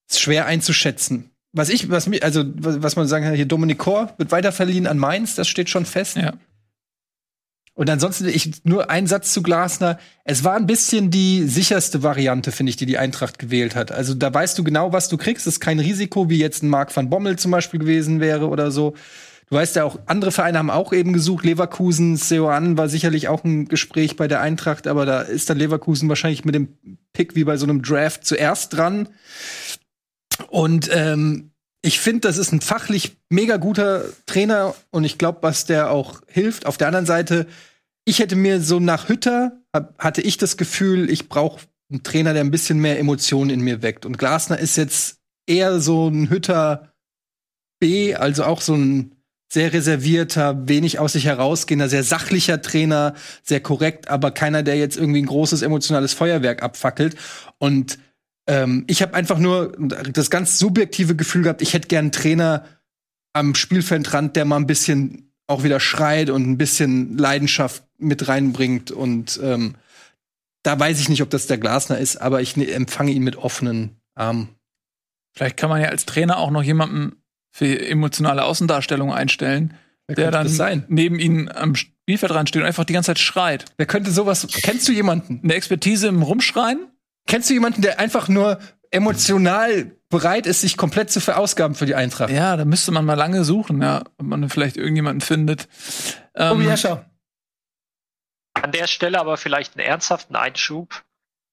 Ist 0.09 0.19
schwer 0.19 0.47
einzuschätzen. 0.47 1.29
Was 1.53 1.69
ich, 1.69 1.89
was 1.91 2.07
mir, 2.07 2.23
also 2.23 2.43
was 2.57 2.81
was 2.81 2.95
man 2.95 3.07
sagen 3.07 3.23
kann, 3.25 3.35
hier 3.35 3.45
Dominik 3.45 3.77
Kor 3.77 4.13
wird 4.17 4.31
weiterverliehen 4.31 4.87
an 4.87 4.97
Mainz, 4.97 5.35
das 5.35 5.47
steht 5.47 5.69
schon 5.69 5.85
fest. 5.85 6.17
Ja. 6.17 6.33
Und 7.75 7.89
ansonsten, 7.89 8.27
ich 8.29 8.63
nur 8.63 8.89
ein 8.89 9.05
Satz 9.05 9.33
zu 9.33 9.43
Glasner. 9.43 9.99
Es 10.23 10.45
war 10.45 10.55
ein 10.55 10.65
bisschen 10.65 11.11
die 11.11 11.43
sicherste 11.43 12.03
Variante, 12.03 12.53
finde 12.53 12.69
ich, 12.69 12.77
die 12.77 12.85
die 12.85 12.97
Eintracht 12.97 13.37
gewählt 13.37 13.75
hat. 13.75 13.91
Also 13.91 14.13
da 14.13 14.33
weißt 14.33 14.57
du 14.57 14.63
genau, 14.63 14.93
was 14.93 15.09
du 15.09 15.17
kriegst. 15.17 15.45
Es 15.45 15.55
ist 15.55 15.59
kein 15.59 15.79
Risiko, 15.79 16.29
wie 16.29 16.39
jetzt 16.39 16.63
ein 16.63 16.69
Marc 16.69 16.95
van 16.95 17.09
Bommel 17.09 17.37
zum 17.37 17.51
Beispiel 17.51 17.81
gewesen 17.81 18.21
wäre 18.21 18.47
oder 18.47 18.71
so. 18.71 18.95
Du 19.49 19.55
weißt 19.57 19.75
ja 19.75 19.83
auch, 19.83 19.99
andere 20.05 20.31
Vereine 20.31 20.57
haben 20.57 20.71
auch 20.71 20.93
eben 20.93 21.11
gesucht. 21.11 21.43
Leverkusen, 21.43 22.15
Seoan 22.15 22.77
war 22.77 22.87
sicherlich 22.87 23.27
auch 23.27 23.43
ein 23.43 23.67
Gespräch 23.67 24.15
bei 24.15 24.29
der 24.29 24.39
Eintracht, 24.39 24.87
aber 24.87 25.05
da 25.05 25.21
ist 25.21 25.49
dann 25.49 25.59
Leverkusen 25.59 26.07
wahrscheinlich 26.07 26.45
mit 26.45 26.55
dem 26.55 26.69
Pick 27.11 27.35
wie 27.35 27.43
bei 27.43 27.57
so 27.57 27.65
einem 27.65 27.81
Draft 27.81 28.25
zuerst 28.25 28.73
dran. 28.73 29.09
Und 30.49 30.89
ähm, 30.91 31.51
ich 31.85 31.99
finde, 31.99 32.21
das 32.21 32.37
ist 32.37 32.51
ein 32.51 32.61
fachlich 32.61 33.15
mega 33.29 33.57
guter 33.57 34.05
Trainer 34.25 34.73
und 34.89 35.03
ich 35.03 35.19
glaube, 35.19 35.39
was 35.41 35.65
der 35.65 35.91
auch 35.91 36.21
hilft. 36.27 36.65
Auf 36.65 36.77
der 36.77 36.87
anderen 36.87 37.05
Seite, 37.05 37.45
ich 38.05 38.17
hätte 38.17 38.35
mir 38.35 38.59
so 38.59 38.79
nach 38.79 39.07
Hütter, 39.07 39.61
hab, 39.71 39.95
hatte 39.99 40.21
ich 40.21 40.37
das 40.37 40.57
Gefühl, 40.57 41.11
ich 41.11 41.29
brauche 41.29 41.61
einen 41.91 42.01
Trainer, 42.01 42.33
der 42.33 42.43
ein 42.43 42.49
bisschen 42.49 42.79
mehr 42.79 42.97
Emotionen 42.97 43.51
in 43.51 43.61
mir 43.61 43.83
weckt. 43.83 44.07
Und 44.07 44.17
Glasner 44.17 44.57
ist 44.57 44.77
jetzt 44.77 45.19
eher 45.45 45.79
so 45.79 46.07
ein 46.07 46.31
Hütter 46.31 46.91
B, 47.79 48.15
also 48.15 48.45
auch 48.45 48.61
so 48.61 48.73
ein 48.73 49.11
sehr 49.53 49.71
reservierter, 49.71 50.67
wenig 50.67 50.97
aus 50.97 51.13
sich 51.13 51.25
herausgehender, 51.25 51.87
sehr 51.87 52.03
sachlicher 52.03 52.63
Trainer, 52.63 53.13
sehr 53.43 53.59
korrekt, 53.59 54.09
aber 54.09 54.31
keiner, 54.31 54.63
der 54.63 54.75
jetzt 54.77 54.97
irgendwie 54.97 55.21
ein 55.21 55.27
großes 55.27 55.61
emotionales 55.61 56.13
Feuerwerk 56.13 56.63
abfackelt. 56.63 57.15
Und 57.59 57.99
ähm, 58.47 58.83
ich 58.87 59.01
habe 59.01 59.13
einfach 59.13 59.37
nur 59.37 59.75
das 59.77 60.29
ganz 60.29 60.59
subjektive 60.59 61.15
Gefühl 61.15 61.43
gehabt, 61.43 61.61
ich 61.61 61.73
hätte 61.73 61.87
gern 61.87 62.05
einen 62.05 62.11
Trainer 62.11 62.65
am 63.33 63.55
Spielfeldrand, 63.55 64.35
der 64.35 64.45
mal 64.45 64.57
ein 64.57 64.67
bisschen 64.67 65.33
auch 65.47 65.63
wieder 65.63 65.79
schreit 65.79 66.29
und 66.29 66.47
ein 66.47 66.57
bisschen 66.57 67.17
Leidenschaft 67.17 67.83
mit 67.97 68.27
reinbringt. 68.27 68.91
Und 68.91 69.39
ähm, 69.43 69.75
da 70.63 70.79
weiß 70.79 70.99
ich 70.99 71.09
nicht, 71.09 71.21
ob 71.21 71.29
das 71.29 71.47
der 71.47 71.57
Glasner 71.57 71.97
ist, 71.97 72.17
aber 72.17 72.41
ich 72.41 72.57
ne, 72.57 72.71
empfange 72.71 73.11
ihn 73.11 73.23
mit 73.23 73.35
offenen 73.35 73.97
Armen. 74.15 74.49
Vielleicht 75.35 75.57
kann 75.57 75.69
man 75.69 75.81
ja 75.81 75.89
als 75.89 76.05
Trainer 76.05 76.37
auch 76.37 76.49
noch 76.49 76.63
jemanden 76.63 77.17
für 77.51 77.87
emotionale 77.87 78.43
Außendarstellung 78.43 79.13
einstellen, 79.13 79.73
Wer 80.07 80.15
der 80.15 80.31
dann 80.31 80.85
neben 80.87 81.19
ihnen 81.19 81.49
am 81.49 81.75
Spielfeldrand 81.75 82.49
steht 82.49 82.61
und 82.61 82.67
einfach 82.67 82.85
die 82.85 82.93
ganze 82.93 83.07
Zeit 83.07 83.19
schreit. 83.19 83.65
Wer 83.77 83.85
könnte 83.85 84.11
sowas? 84.11 84.47
Kennst 84.61 84.87
du 84.87 84.91
jemanden? 84.91 85.41
Eine 85.43 85.55
Expertise 85.55 86.07
im 86.07 86.21
Rumschreien? 86.21 86.87
Kennst 87.27 87.49
du 87.49 87.53
jemanden, 87.53 87.81
der 87.81 87.99
einfach 87.99 88.27
nur 88.27 88.59
emotional 88.91 89.95
bereit 90.09 90.45
ist, 90.45 90.61
sich 90.61 90.77
komplett 90.77 91.11
zu 91.11 91.19
verausgaben 91.19 91.75
für 91.75 91.85
die 91.85 91.95
Eintracht? 91.95 92.29
Ja, 92.29 92.55
da 92.55 92.65
müsste 92.65 92.91
man 92.91 93.05
mal 93.05 93.15
lange 93.15 93.43
suchen, 93.43 93.81
ja, 93.81 94.03
ob 94.17 94.25
man 94.25 94.49
vielleicht 94.49 94.77
irgendjemanden 94.77 95.21
findet. 95.21 95.67
Ähm, 96.35 96.49
Tobi 96.49 96.67
Escher. 96.67 97.09
An 98.53 98.71
der 98.71 98.87
Stelle 98.87 99.19
aber 99.19 99.37
vielleicht 99.37 99.77
einen 99.77 99.85
ernsthaften 99.85 100.35
Einschub. 100.35 101.03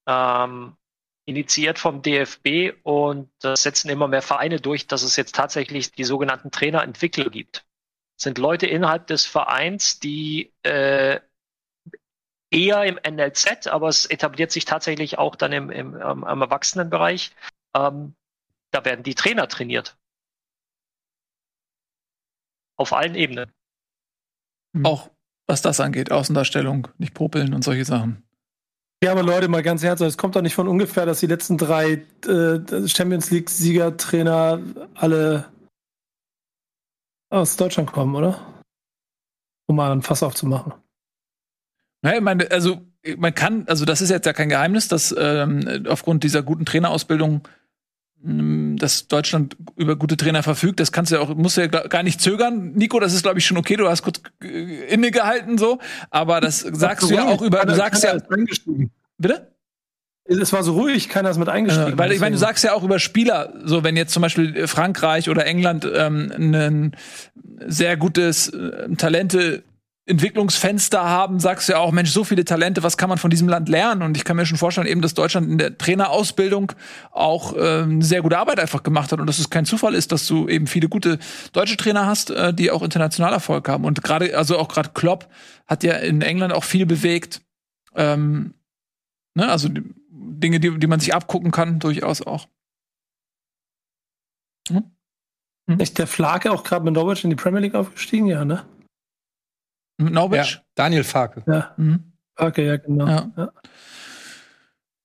Ähm, 0.06 0.76
initiiert 1.24 1.78
vom 1.78 2.02
DFB 2.02 2.74
und 2.82 3.30
das 3.40 3.62
setzen 3.62 3.88
immer 3.88 4.08
mehr 4.08 4.22
Vereine 4.22 4.60
durch, 4.60 4.86
dass 4.86 5.02
es 5.02 5.16
jetzt 5.16 5.34
tatsächlich 5.34 5.92
die 5.92 6.04
sogenannten 6.04 6.50
Trainerentwickler 6.50 7.30
gibt. 7.30 7.64
Das 8.16 8.24
sind 8.24 8.38
Leute 8.38 8.66
innerhalb 8.66 9.06
des 9.06 9.24
Vereins, 9.24 10.00
die 10.00 10.52
äh, 10.62 11.20
eher 12.52 12.84
im 12.84 12.98
NLZ, 13.02 13.66
aber 13.66 13.88
es 13.88 14.06
etabliert 14.06 14.52
sich 14.52 14.64
tatsächlich 14.64 15.18
auch 15.18 15.36
dann 15.36 15.52
im, 15.52 15.70
im, 15.70 15.94
am, 15.94 16.24
am 16.24 16.40
Erwachsenenbereich. 16.42 17.34
Ähm, 17.74 18.14
da 18.70 18.84
werden 18.84 19.02
die 19.02 19.14
Trainer 19.14 19.48
trainiert. 19.48 19.96
Auf 22.76 22.92
allen 22.92 23.14
Ebenen. 23.14 23.52
auch 24.82 25.10
was 25.46 25.60
das 25.60 25.80
angeht, 25.80 26.10
Außendarstellung, 26.10 26.88
nicht 26.98 27.14
popeln 27.14 27.52
und 27.52 27.62
solche 27.62 27.84
Sachen. 27.84 28.22
Ja, 29.02 29.12
aber 29.12 29.22
Leute, 29.22 29.48
mal 29.48 29.62
ganz 29.62 29.82
ernsthaft, 29.82 30.10
es 30.10 30.16
kommt 30.16 30.36
doch 30.36 30.42
nicht 30.42 30.54
von 30.54 30.68
ungefähr, 30.68 31.04
dass 31.04 31.20
die 31.20 31.26
letzten 31.26 31.58
drei 31.58 32.06
äh, 32.26 32.88
Champions 32.88 33.30
League-Siegertrainer 33.30 34.62
alle 34.94 35.52
aus 37.28 37.56
Deutschland 37.56 37.92
kommen, 37.92 38.14
oder? 38.14 38.62
Um 39.66 39.76
mal 39.76 39.90
ein 39.90 40.02
Fass 40.02 40.22
aufzumachen. 40.22 40.72
Naja, 42.02 42.16
ich 42.18 42.22
meine, 42.22 42.50
also 42.50 42.82
man 43.16 43.34
kann, 43.34 43.64
also 43.66 43.84
das 43.84 44.00
ist 44.00 44.10
jetzt 44.10 44.26
ja 44.26 44.32
kein 44.32 44.48
Geheimnis, 44.48 44.88
dass 44.88 45.14
ähm, 45.16 45.86
aufgrund 45.88 46.24
dieser 46.24 46.42
guten 46.42 46.64
Trainerausbildung 46.64 47.46
ähm, 48.24 48.76
dass 48.78 49.08
Deutschland 49.08 49.56
über 49.76 49.96
gute 49.96 50.16
Trainer 50.16 50.42
verfügt. 50.42 50.80
Das 50.80 50.92
kannst 50.92 51.10
du 51.10 51.16
ja 51.16 51.22
auch, 51.22 51.34
musst 51.34 51.56
du 51.56 51.62
ja 51.62 51.66
gar 51.66 52.02
nicht 52.02 52.20
zögern. 52.20 52.72
Nico, 52.74 53.00
das 53.00 53.14
ist, 53.14 53.22
glaube 53.22 53.38
ich, 53.38 53.46
schon 53.46 53.56
okay. 53.56 53.76
Du 53.76 53.88
hast 53.88 54.02
kurz 54.02 54.20
äh, 54.42 54.84
innegehalten 54.92 55.58
so, 55.58 55.78
aber 56.10 56.40
das 56.40 56.60
sagst 56.60 57.10
du 57.10 57.14
ja 57.14 57.26
auch 57.26 57.42
über, 57.42 57.64
du 57.64 57.74
sagst 57.74 58.04
ja, 58.04 58.16
bitte? 59.18 59.48
Es 60.24 60.52
war 60.52 60.62
so 60.62 60.74
ruhig, 60.74 61.08
keiner 61.08 61.30
ist 61.30 61.38
mit 61.38 61.48
eingestiegen. 61.48 61.94
Äh, 61.94 61.98
weil 61.98 62.12
ich 62.12 62.20
meine, 62.20 62.30
du 62.30 62.36
Deswegen- 62.36 62.48
sagst 62.48 62.64
ja 62.64 62.74
auch 62.74 62.84
über 62.84 63.00
Spieler, 63.00 63.54
so 63.64 63.82
wenn 63.82 63.96
jetzt 63.96 64.12
zum 64.12 64.22
Beispiel 64.22 64.68
Frankreich 64.68 65.28
oder 65.28 65.44
England 65.46 65.86
ähm, 65.92 66.32
ein 66.36 66.96
sehr 67.66 67.96
gutes 67.96 68.48
äh, 68.48 68.94
Talente 68.94 69.64
Entwicklungsfenster 70.12 71.02
haben, 71.02 71.40
sagst 71.40 71.68
du 71.68 71.72
ja 71.72 71.78
auch, 71.78 71.90
Mensch, 71.90 72.10
so 72.10 72.22
viele 72.22 72.44
Talente, 72.44 72.82
was 72.82 72.96
kann 72.96 73.08
man 73.08 73.18
von 73.18 73.30
diesem 73.30 73.48
Land 73.48 73.68
lernen? 73.68 74.02
Und 74.02 74.16
ich 74.16 74.24
kann 74.24 74.36
mir 74.36 74.44
schon 74.44 74.58
vorstellen, 74.58 74.86
eben, 74.86 75.00
dass 75.00 75.14
Deutschland 75.14 75.50
in 75.50 75.58
der 75.58 75.78
Trainerausbildung 75.78 76.72
auch 77.10 77.54
ähm, 77.58 78.02
sehr 78.02 78.20
gute 78.20 78.38
Arbeit 78.38 78.60
einfach 78.60 78.82
gemacht 78.82 79.10
hat 79.10 79.20
und 79.20 79.26
dass 79.26 79.38
es 79.38 79.48
kein 79.48 79.64
Zufall 79.64 79.94
ist, 79.94 80.12
dass 80.12 80.26
du 80.26 80.48
eben 80.48 80.66
viele 80.66 80.88
gute 80.88 81.18
deutsche 81.52 81.78
Trainer 81.78 82.06
hast, 82.06 82.30
äh, 82.30 82.52
die 82.52 82.70
auch 82.70 82.82
international 82.82 83.32
Erfolg 83.32 83.68
haben. 83.68 83.84
Und 83.84 84.04
gerade, 84.04 84.36
also 84.36 84.58
auch 84.58 84.68
gerade 84.68 84.90
Klopp 84.90 85.28
hat 85.66 85.82
ja 85.82 85.94
in 85.94 86.20
England 86.20 86.52
auch 86.52 86.64
viel 86.64 86.84
bewegt. 86.84 87.40
Ähm, 87.96 88.54
ne, 89.34 89.50
also 89.50 89.68
die, 89.68 89.82
Dinge, 90.10 90.60
die, 90.60 90.78
die 90.78 90.86
man 90.86 91.00
sich 91.00 91.14
abgucken 91.14 91.50
kann, 91.50 91.78
durchaus 91.78 92.20
auch. 92.20 92.48
Ist 95.78 95.98
der 95.98 96.06
Flake 96.06 96.52
auch 96.52 96.64
gerade 96.64 96.84
mit 96.84 96.94
Norwich 96.94 97.24
in 97.24 97.30
die 97.30 97.36
Premier 97.36 97.60
League 97.60 97.74
aufgestiegen? 97.74 98.26
Ja, 98.26 98.44
ne? 98.44 98.64
Mit 99.98 100.08
Ja, 100.08 100.14
Norwich? 100.14 100.60
Daniel 100.74 101.04
Farke. 101.04 101.42
Ja, 101.46 101.74
Mhm. 101.76 102.12
Flake, 102.36 102.64
ja, 102.64 102.76
genau. 102.76 103.06
Ja. 103.06 103.30
Ja. 103.36 103.52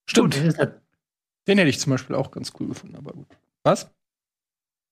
Stimmt. 0.09 0.35
Gut, 0.41 0.57
Den 1.47 1.57
hätte 1.57 1.69
ich 1.69 1.79
zum 1.79 1.91
Beispiel 1.91 2.15
auch 2.15 2.31
ganz 2.31 2.53
cool 2.59 2.69
gefunden, 2.69 2.95
aber 2.95 3.11
gut. 3.13 3.27
Was? 3.63 3.91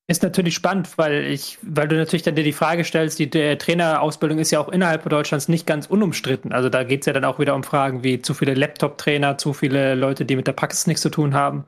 ist 0.07 0.21
natürlich 0.21 0.53
spannend, 0.53 0.99
weil 0.99 1.23
ich, 1.25 1.57
weil 1.63 1.87
du 1.87 1.95
natürlich 1.95 2.21
dann 2.21 2.35
dir 2.35 2.43
die 2.43 2.53
Frage 2.53 2.83
stellst, 2.83 3.17
die 3.17 3.27
der 3.27 3.57
Trainerausbildung 3.57 4.37
ist 4.37 4.51
ja 4.51 4.59
auch 4.59 4.69
innerhalb 4.69 5.09
Deutschlands 5.09 5.47
nicht 5.47 5.65
ganz 5.65 5.87
unumstritten. 5.87 6.51
Also 6.51 6.69
da 6.69 6.83
geht 6.83 6.99
es 7.01 7.07
ja 7.07 7.13
dann 7.13 7.25
auch 7.25 7.39
wieder 7.39 7.55
um 7.55 7.63
Fragen 7.63 8.03
wie 8.03 8.21
zu 8.21 8.35
viele 8.35 8.53
Laptop-Trainer, 8.53 9.39
zu 9.39 9.53
viele 9.53 9.95
Leute, 9.95 10.23
die 10.25 10.35
mit 10.35 10.45
der 10.45 10.51
Praxis 10.53 10.85
nichts 10.85 11.01
zu 11.01 11.09
tun 11.09 11.33
haben. 11.33 11.65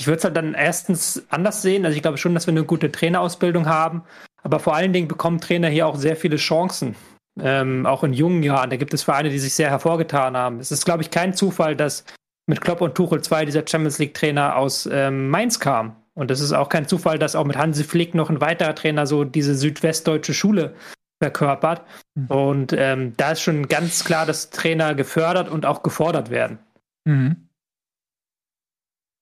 Ich 0.00 0.08
würde 0.08 0.18
es 0.18 0.24
halt 0.24 0.36
dann 0.36 0.54
erstens 0.54 1.24
anders 1.28 1.62
sehen. 1.62 1.84
Also 1.86 1.94
ich 1.94 2.02
glaube 2.02 2.18
schon, 2.18 2.34
dass 2.34 2.48
wir 2.48 2.52
eine 2.52 2.64
gute 2.64 2.90
Trainerausbildung 2.90 3.66
haben. 3.66 4.02
Aber 4.42 4.58
vor 4.58 4.74
allen 4.74 4.92
Dingen 4.92 5.06
bekommen 5.06 5.40
Trainer 5.40 5.68
hier 5.68 5.86
auch 5.86 5.96
sehr 5.96 6.16
viele 6.16 6.36
Chancen. 6.38 6.96
Ähm, 7.38 7.84
auch 7.84 8.02
in 8.02 8.12
jungen 8.12 8.42
Jahren. 8.42 8.70
Da 8.70 8.76
gibt 8.76 8.94
es 8.94 9.02
Vereine, 9.02 9.28
die 9.28 9.38
sich 9.38 9.54
sehr 9.54 9.68
hervorgetan 9.70 10.36
haben. 10.36 10.58
Es 10.58 10.72
ist, 10.72 10.84
glaube 10.84 11.02
ich, 11.02 11.10
kein 11.10 11.34
Zufall, 11.34 11.76
dass 11.76 12.04
mit 12.46 12.60
Klopp 12.60 12.80
und 12.80 12.94
Tuchel 12.94 13.22
zwei 13.22 13.44
dieser 13.44 13.66
Champions 13.66 13.98
League 13.98 14.14
Trainer 14.14 14.56
aus 14.56 14.88
ähm, 14.90 15.28
Mainz 15.28 15.60
kamen. 15.60 15.96
Und 16.14 16.30
es 16.30 16.40
ist 16.40 16.52
auch 16.52 16.70
kein 16.70 16.88
Zufall, 16.88 17.18
dass 17.18 17.36
auch 17.36 17.44
mit 17.44 17.56
Hansi 17.56 17.84
Flick 17.84 18.14
noch 18.14 18.30
ein 18.30 18.40
weiterer 18.40 18.74
Trainer 18.74 19.06
so 19.06 19.24
diese 19.24 19.54
südwestdeutsche 19.54 20.32
Schule 20.32 20.74
verkörpert. 21.22 21.86
Mhm. 22.14 22.26
Und 22.28 22.72
ähm, 22.72 23.14
da 23.16 23.32
ist 23.32 23.42
schon 23.42 23.68
ganz 23.68 24.04
klar, 24.04 24.24
dass 24.24 24.50
Trainer 24.50 24.94
gefördert 24.94 25.48
und 25.48 25.66
auch 25.66 25.82
gefordert 25.82 26.30
werden. 26.30 26.58
Mhm. 27.04 27.48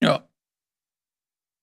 Ja. 0.03 0.29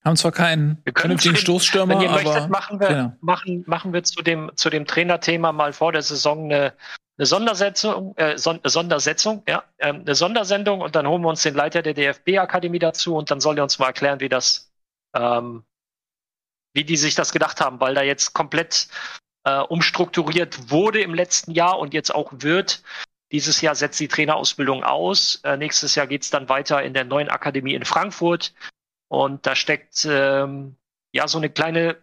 Haben 0.04 0.18
zwar 0.18 0.32
keinen 0.32 0.82
Wir 0.84 0.94
können 0.94 1.20
vernünftigen 1.20 1.36
Stoßstürmer, 1.36 1.94
Wenn 1.94 2.02
ihr 2.02 2.10
aber 2.10 2.24
möchtet, 2.24 2.50
machen 2.50 2.80
wir, 2.80 2.88
genau. 2.88 3.14
machen, 3.22 3.64
machen 3.68 3.94
wir 3.94 4.04
zu 4.04 4.24
dem, 4.24 4.52
zu 4.56 4.70
dem 4.70 4.86
Trainerthema 4.86 5.52
mal 5.52 5.74
vor 5.74 5.92
der 5.92 6.02
Saison 6.02 6.46
eine, 6.46 6.74
eine 7.18 7.26
Sondersetzung, 7.28 8.16
äh, 8.18 8.38
Son 8.38 8.60
Sondersetzung, 8.64 9.44
ja, 9.48 9.64
ähm, 9.78 10.02
eine 10.02 10.16
Sondersendung 10.16 10.82
und 10.82 10.96
dann 10.96 11.08
holen 11.08 11.22
wir 11.22 11.30
uns 11.30 11.44
den 11.44 11.54
Leiter 11.54 11.84
der 11.84 11.94
DFB-Akademie 11.94 12.80
dazu 12.80 13.16
und 13.16 13.30
dann 13.30 13.42
soll 13.42 13.58
er 13.58 13.64
uns 13.64 13.78
mal 13.78 13.88
erklären, 13.88 14.20
wie 14.22 14.30
das, 14.30 14.72
ähm, 15.14 15.64
wie 16.74 16.84
die 16.84 16.98
sich 16.98 17.14
das 17.14 17.32
gedacht 17.32 17.62
haben, 17.62 17.80
weil 17.80 17.94
da 17.94 18.02
jetzt 18.02 18.34
komplett 18.34 18.88
äh, 19.44 19.60
umstrukturiert 19.60 20.72
wurde 20.72 21.02
im 21.02 21.14
letzten 21.14 21.52
Jahr 21.52 21.78
und 21.78 21.94
jetzt 21.94 22.14
auch 22.14 22.32
wird. 22.34 22.82
Dieses 23.32 23.62
Jahr 23.62 23.76
setzt 23.76 24.00
die 24.00 24.08
Trainerausbildung 24.08 24.84
aus. 24.84 25.42
Äh, 25.44 25.58
nächstes 25.58 25.94
Jahr 25.94 26.08
geht's 26.08 26.32
dann 26.32 26.50
weiter 26.50 26.82
in 26.82 26.96
der 26.96 27.06
neuen 27.06 27.30
Akademie 27.30 27.76
in 27.76 27.86
Frankfurt. 27.86 28.54
Und 29.12 29.46
da 29.46 29.58
steckt 29.58 30.08
ähm, 30.10 30.78
ja 31.12 31.28
so 31.28 31.38
eine 31.38 31.50
kleine 31.50 32.02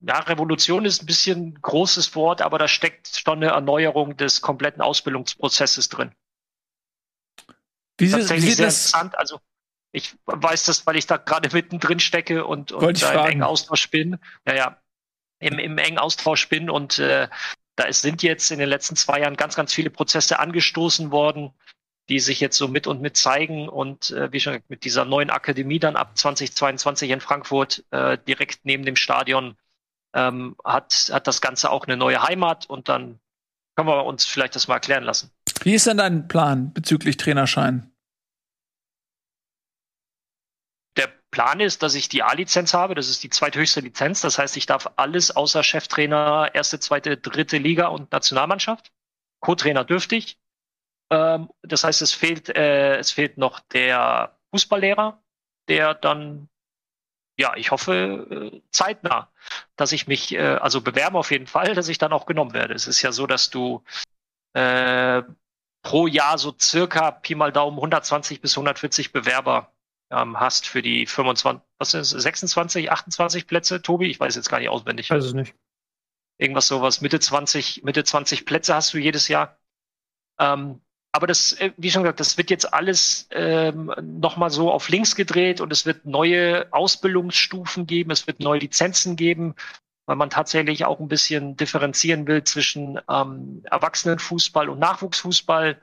ja, 0.00 0.18
Revolution 0.18 0.84
ist 0.84 1.00
ein 1.00 1.06
bisschen 1.06 1.40
ein 1.40 1.62
großes 1.62 2.16
Wort, 2.16 2.42
aber 2.42 2.58
da 2.58 2.66
steckt 2.66 3.06
schon 3.24 3.36
eine 3.36 3.52
Erneuerung 3.52 4.16
des 4.16 4.40
kompletten 4.40 4.82
Ausbildungsprozesses 4.82 5.88
drin. 5.88 6.10
wie, 7.96 8.08
wie 8.08 8.10
Tatsächlich 8.10 8.44
sieht 8.46 8.56
sehr 8.56 8.66
das? 8.66 8.86
interessant. 8.86 9.16
Also 9.16 9.38
ich 9.92 10.16
weiß 10.24 10.64
das, 10.64 10.84
weil 10.84 10.96
ich 10.96 11.06
da 11.06 11.16
gerade 11.16 11.48
mittendrin 11.52 12.00
stecke 12.00 12.44
und, 12.44 12.72
und 12.72 13.00
da 13.00 13.24
im 13.24 13.30
engen 13.30 13.42
Austausch 13.44 13.88
bin. 13.90 14.18
Ja, 14.44 14.54
ja, 14.56 14.82
im, 15.38 15.60
im 15.60 15.78
engen 15.78 15.98
Austausch 15.98 16.48
bin 16.48 16.68
und 16.68 16.98
äh, 16.98 17.28
da 17.76 17.84
ist, 17.84 18.02
sind 18.02 18.24
jetzt 18.24 18.50
in 18.50 18.58
den 18.58 18.68
letzten 18.68 18.96
zwei 18.96 19.20
Jahren 19.20 19.36
ganz, 19.36 19.54
ganz 19.54 19.72
viele 19.72 19.90
Prozesse 19.90 20.40
angestoßen 20.40 21.12
worden, 21.12 21.54
die 22.08 22.20
sich 22.20 22.40
jetzt 22.40 22.56
so 22.56 22.68
mit 22.68 22.86
und 22.86 23.00
mit 23.00 23.16
zeigen 23.16 23.68
und 23.68 24.10
äh, 24.10 24.32
wie 24.32 24.40
schon 24.40 24.54
gesagt, 24.54 24.70
mit 24.70 24.84
dieser 24.84 25.04
neuen 25.04 25.30
Akademie 25.30 25.78
dann 25.78 25.96
ab 25.96 26.16
2022 26.18 27.10
in 27.10 27.20
Frankfurt 27.20 27.84
äh, 27.90 28.18
direkt 28.26 28.60
neben 28.64 28.84
dem 28.84 28.96
Stadion 28.96 29.56
ähm, 30.14 30.56
hat, 30.64 31.10
hat 31.12 31.26
das 31.26 31.40
Ganze 31.40 31.70
auch 31.70 31.86
eine 31.86 31.96
neue 31.96 32.22
Heimat 32.22 32.66
und 32.66 32.88
dann 32.88 33.20
können 33.76 33.88
wir 33.88 34.04
uns 34.04 34.24
vielleicht 34.24 34.54
das 34.56 34.68
mal 34.68 34.74
erklären 34.74 35.04
lassen. 35.04 35.30
Wie 35.62 35.74
ist 35.74 35.86
denn 35.86 35.96
dein 35.96 36.28
Plan 36.28 36.72
bezüglich 36.72 37.16
Trainerschein? 37.16 37.90
Der 40.96 41.08
Plan 41.30 41.60
ist, 41.60 41.82
dass 41.82 41.94
ich 41.94 42.08
die 42.08 42.22
A-Lizenz 42.22 42.74
habe. 42.74 42.94
Das 42.94 43.08
ist 43.08 43.22
die 43.22 43.30
zweithöchste 43.30 43.80
Lizenz. 43.80 44.20
Das 44.20 44.38
heißt, 44.38 44.56
ich 44.56 44.66
darf 44.66 44.90
alles 44.96 45.30
außer 45.30 45.62
Cheftrainer, 45.62 46.50
erste, 46.52 46.80
zweite, 46.80 47.16
dritte 47.16 47.58
Liga 47.58 47.86
und 47.86 48.12
Nationalmannschaft. 48.12 48.92
Co-Trainer 49.40 49.84
dürfte 49.84 50.16
ich. 50.16 50.38
Ähm, 51.12 51.50
das 51.62 51.84
heißt, 51.84 52.00
es 52.00 52.14
fehlt, 52.14 52.48
äh, 52.48 52.96
es 52.96 53.10
fehlt 53.10 53.36
noch 53.36 53.60
der 53.60 54.38
Fußballlehrer, 54.50 55.22
der 55.68 55.92
dann, 55.92 56.48
ja, 57.38 57.54
ich 57.54 57.70
hoffe, 57.70 58.50
äh, 58.54 58.62
zeitnah, 58.70 59.30
dass 59.76 59.92
ich 59.92 60.06
mich, 60.06 60.32
äh, 60.32 60.40
also 60.40 60.80
bewerben 60.80 61.16
auf 61.16 61.30
jeden 61.30 61.46
Fall, 61.46 61.74
dass 61.74 61.88
ich 61.88 61.98
dann 61.98 62.14
auch 62.14 62.24
genommen 62.24 62.54
werde. 62.54 62.72
Es 62.72 62.86
ist 62.86 63.02
ja 63.02 63.12
so, 63.12 63.26
dass 63.26 63.50
du 63.50 63.84
äh, 64.54 65.22
pro 65.82 66.06
Jahr 66.06 66.38
so 66.38 66.54
circa 66.58 67.10
Pi 67.10 67.34
mal 67.34 67.52
Daumen 67.52 67.76
120 67.76 68.40
bis 68.40 68.56
140 68.56 69.12
Bewerber 69.12 69.74
ähm, 70.10 70.40
hast 70.40 70.66
für 70.66 70.80
die 70.80 71.06
25, 71.06 71.62
was 71.76 71.92
ist 71.92 72.12
es, 72.14 72.22
26, 72.22 72.90
28 72.90 73.46
Plätze, 73.46 73.82
Tobi? 73.82 74.06
Ich 74.06 74.18
weiß 74.18 74.34
jetzt 74.34 74.48
gar 74.48 74.60
nicht 74.60 74.70
auswendig. 74.70 75.06
Ich 75.06 75.10
weiß 75.10 75.24
es 75.24 75.34
nicht. 75.34 75.54
Irgendwas 76.38 76.68
sowas, 76.68 77.02
Mitte 77.02 77.20
20, 77.20 77.82
Mitte 77.84 78.02
20 78.02 78.46
Plätze 78.46 78.74
hast 78.74 78.94
du 78.94 78.98
jedes 78.98 79.28
Jahr. 79.28 79.58
Ähm, 80.38 80.80
aber 81.12 81.26
das, 81.26 81.52
äh, 81.52 81.72
wie 81.76 81.90
schon 81.90 82.02
gesagt, 82.02 82.20
das 82.20 82.38
wird 82.38 82.50
jetzt 82.50 82.72
alles 82.72 83.28
ähm, 83.30 83.92
nochmal 84.00 84.50
so 84.50 84.72
auf 84.72 84.88
links 84.88 85.14
gedreht 85.14 85.60
und 85.60 85.70
es 85.70 85.84
wird 85.84 86.06
neue 86.06 86.66
Ausbildungsstufen 86.72 87.86
geben, 87.86 88.10
es 88.10 88.26
wird 88.26 88.40
neue 88.40 88.60
Lizenzen 88.60 89.14
geben, 89.16 89.54
weil 90.06 90.16
man 90.16 90.30
tatsächlich 90.30 90.86
auch 90.86 91.00
ein 91.00 91.08
bisschen 91.08 91.56
differenzieren 91.56 92.26
will 92.26 92.42
zwischen 92.44 92.98
ähm, 93.10 93.62
Erwachsenenfußball 93.64 94.70
und 94.70 94.78
Nachwuchsfußball. 94.78 95.78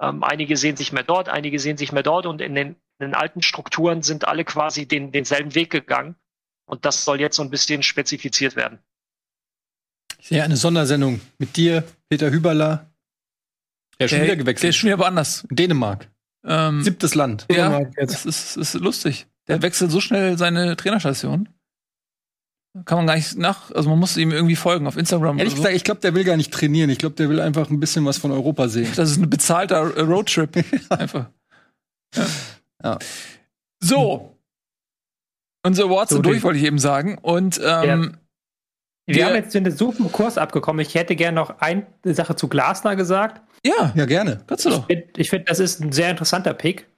Ähm, 0.00 0.24
einige 0.24 0.56
sehen 0.56 0.78
sich 0.78 0.90
mehr 0.90 1.04
dort, 1.04 1.28
einige 1.28 1.58
sehen 1.58 1.76
sich 1.76 1.92
mehr 1.92 2.02
dort 2.02 2.24
und 2.24 2.40
in 2.40 2.54
den, 2.54 2.68
in 2.98 3.08
den 3.08 3.14
alten 3.14 3.42
Strukturen 3.42 4.02
sind 4.02 4.26
alle 4.26 4.44
quasi 4.44 4.86
den, 4.86 5.12
denselben 5.12 5.54
Weg 5.54 5.70
gegangen. 5.70 6.16
Und 6.64 6.86
das 6.86 7.04
soll 7.04 7.20
jetzt 7.20 7.36
so 7.36 7.42
ein 7.42 7.50
bisschen 7.50 7.82
spezifiziert 7.82 8.56
werden. 8.56 8.78
Ich 10.18 10.28
sehe 10.28 10.42
eine 10.42 10.56
Sondersendung 10.56 11.20
mit 11.36 11.56
dir, 11.56 11.84
Peter 12.08 12.30
Hüberler. 12.30 12.91
Der 14.02 14.06
ist 14.06 14.10
schon 14.10 14.18
wieder 14.22 14.26
Der 14.26 14.38
ist 14.38 14.44
gewechselt. 14.44 14.74
schon 14.74 14.86
wieder 14.88 14.98
woanders. 14.98 15.46
Dänemark. 15.50 16.08
Ähm, 16.44 16.82
Siebtes 16.82 17.14
Land. 17.14 17.46
ja, 17.50 17.68
Dänemark 17.68 17.94
jetzt. 17.98 18.12
das 18.12 18.26
ist, 18.26 18.56
das 18.56 18.74
ist 18.74 18.80
lustig. 18.80 19.26
Der 19.48 19.62
wechselt 19.62 19.90
so 19.90 20.00
schnell 20.00 20.38
seine 20.38 20.76
Trainerstation. 20.76 21.48
Kann 22.86 22.96
man 22.98 23.06
gar 23.06 23.16
nicht 23.16 23.36
nach, 23.36 23.70
also 23.72 23.90
man 23.90 23.98
muss 23.98 24.16
ihm 24.16 24.30
irgendwie 24.30 24.56
folgen 24.56 24.86
auf 24.86 24.96
Instagram. 24.96 25.38
Ehrlich 25.38 25.52
oder 25.52 25.56
so. 25.58 25.62
gesagt, 25.64 25.76
ich 25.76 25.84
glaube, 25.84 26.00
der 26.00 26.14
will 26.14 26.24
gar 26.24 26.38
nicht 26.38 26.52
trainieren. 26.54 26.88
Ich 26.88 26.98
glaube, 26.98 27.14
der 27.16 27.28
will 27.28 27.38
einfach 27.40 27.68
ein 27.68 27.78
bisschen 27.80 28.06
was 28.06 28.16
von 28.16 28.30
Europa 28.30 28.68
sehen. 28.68 28.90
Das 28.96 29.10
ist 29.10 29.18
ein 29.18 29.28
bezahlter 29.28 29.94
Roadtrip. 30.00 30.56
Einfach. 30.88 31.28
Ja. 32.16 32.26
Ja. 32.82 32.98
So. 33.82 34.38
Unsere 35.66 35.88
Awards 35.88 36.10
So, 36.10 36.16
sind 36.16 36.26
durch, 36.26 36.42
wollte 36.42 36.58
ich 36.58 36.64
eben 36.64 36.78
sagen. 36.78 37.18
Und 37.18 37.60
ähm, 37.62 38.16
Wir 39.06 39.16
Wir- 39.16 39.26
haben 39.26 39.34
jetzt 39.34 39.54
den 39.54 39.70
super 39.76 40.04
Kurs 40.10 40.38
abgekommen. 40.38 40.80
Ich 40.80 40.94
hätte 40.94 41.14
gerne 41.14 41.34
noch 41.34 41.58
eine 41.60 41.84
Sache 42.04 42.36
zu 42.36 42.48
Glasner 42.48 42.96
gesagt. 42.96 43.42
Ja, 43.64 43.92
Ja, 43.94 44.04
gerne. 44.06 44.42
kannst 44.46 44.64
du 44.64 44.70
doch. 44.70 44.88
Ich 44.88 44.98
finde, 44.98 45.24
find, 45.24 45.48
das 45.48 45.60
ist 45.60 45.80
ein 45.80 45.92
sehr 45.92 46.10
interessanter 46.10 46.54
Pick 46.54 46.88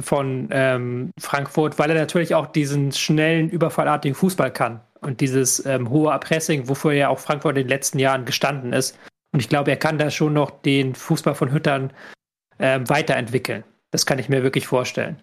von 0.00 0.48
ähm, 0.50 1.10
Frankfurt, 1.20 1.78
weil 1.78 1.90
er 1.90 1.96
natürlich 1.96 2.34
auch 2.34 2.46
diesen 2.46 2.92
schnellen, 2.92 3.50
überfallartigen 3.50 4.14
Fußball 4.14 4.52
kann. 4.52 4.80
Und 5.00 5.20
dieses 5.20 5.64
ähm, 5.66 5.90
hohe 5.90 6.16
Pressing, 6.20 6.68
wofür 6.68 6.92
ja 6.92 7.08
auch 7.08 7.18
Frankfurt 7.18 7.56
in 7.56 7.64
den 7.64 7.68
letzten 7.68 7.98
Jahren 7.98 8.24
gestanden 8.24 8.72
ist. 8.72 8.96
Und 9.32 9.40
ich 9.40 9.48
glaube, 9.48 9.70
er 9.70 9.76
kann 9.76 9.98
da 9.98 10.10
schon 10.10 10.32
noch 10.32 10.50
den 10.50 10.94
Fußball 10.94 11.34
von 11.34 11.52
Hüttern 11.52 11.92
ähm, 12.58 12.88
weiterentwickeln. 12.88 13.64
Das 13.90 14.06
kann 14.06 14.18
ich 14.18 14.28
mir 14.28 14.42
wirklich 14.42 14.66
vorstellen. 14.66 15.20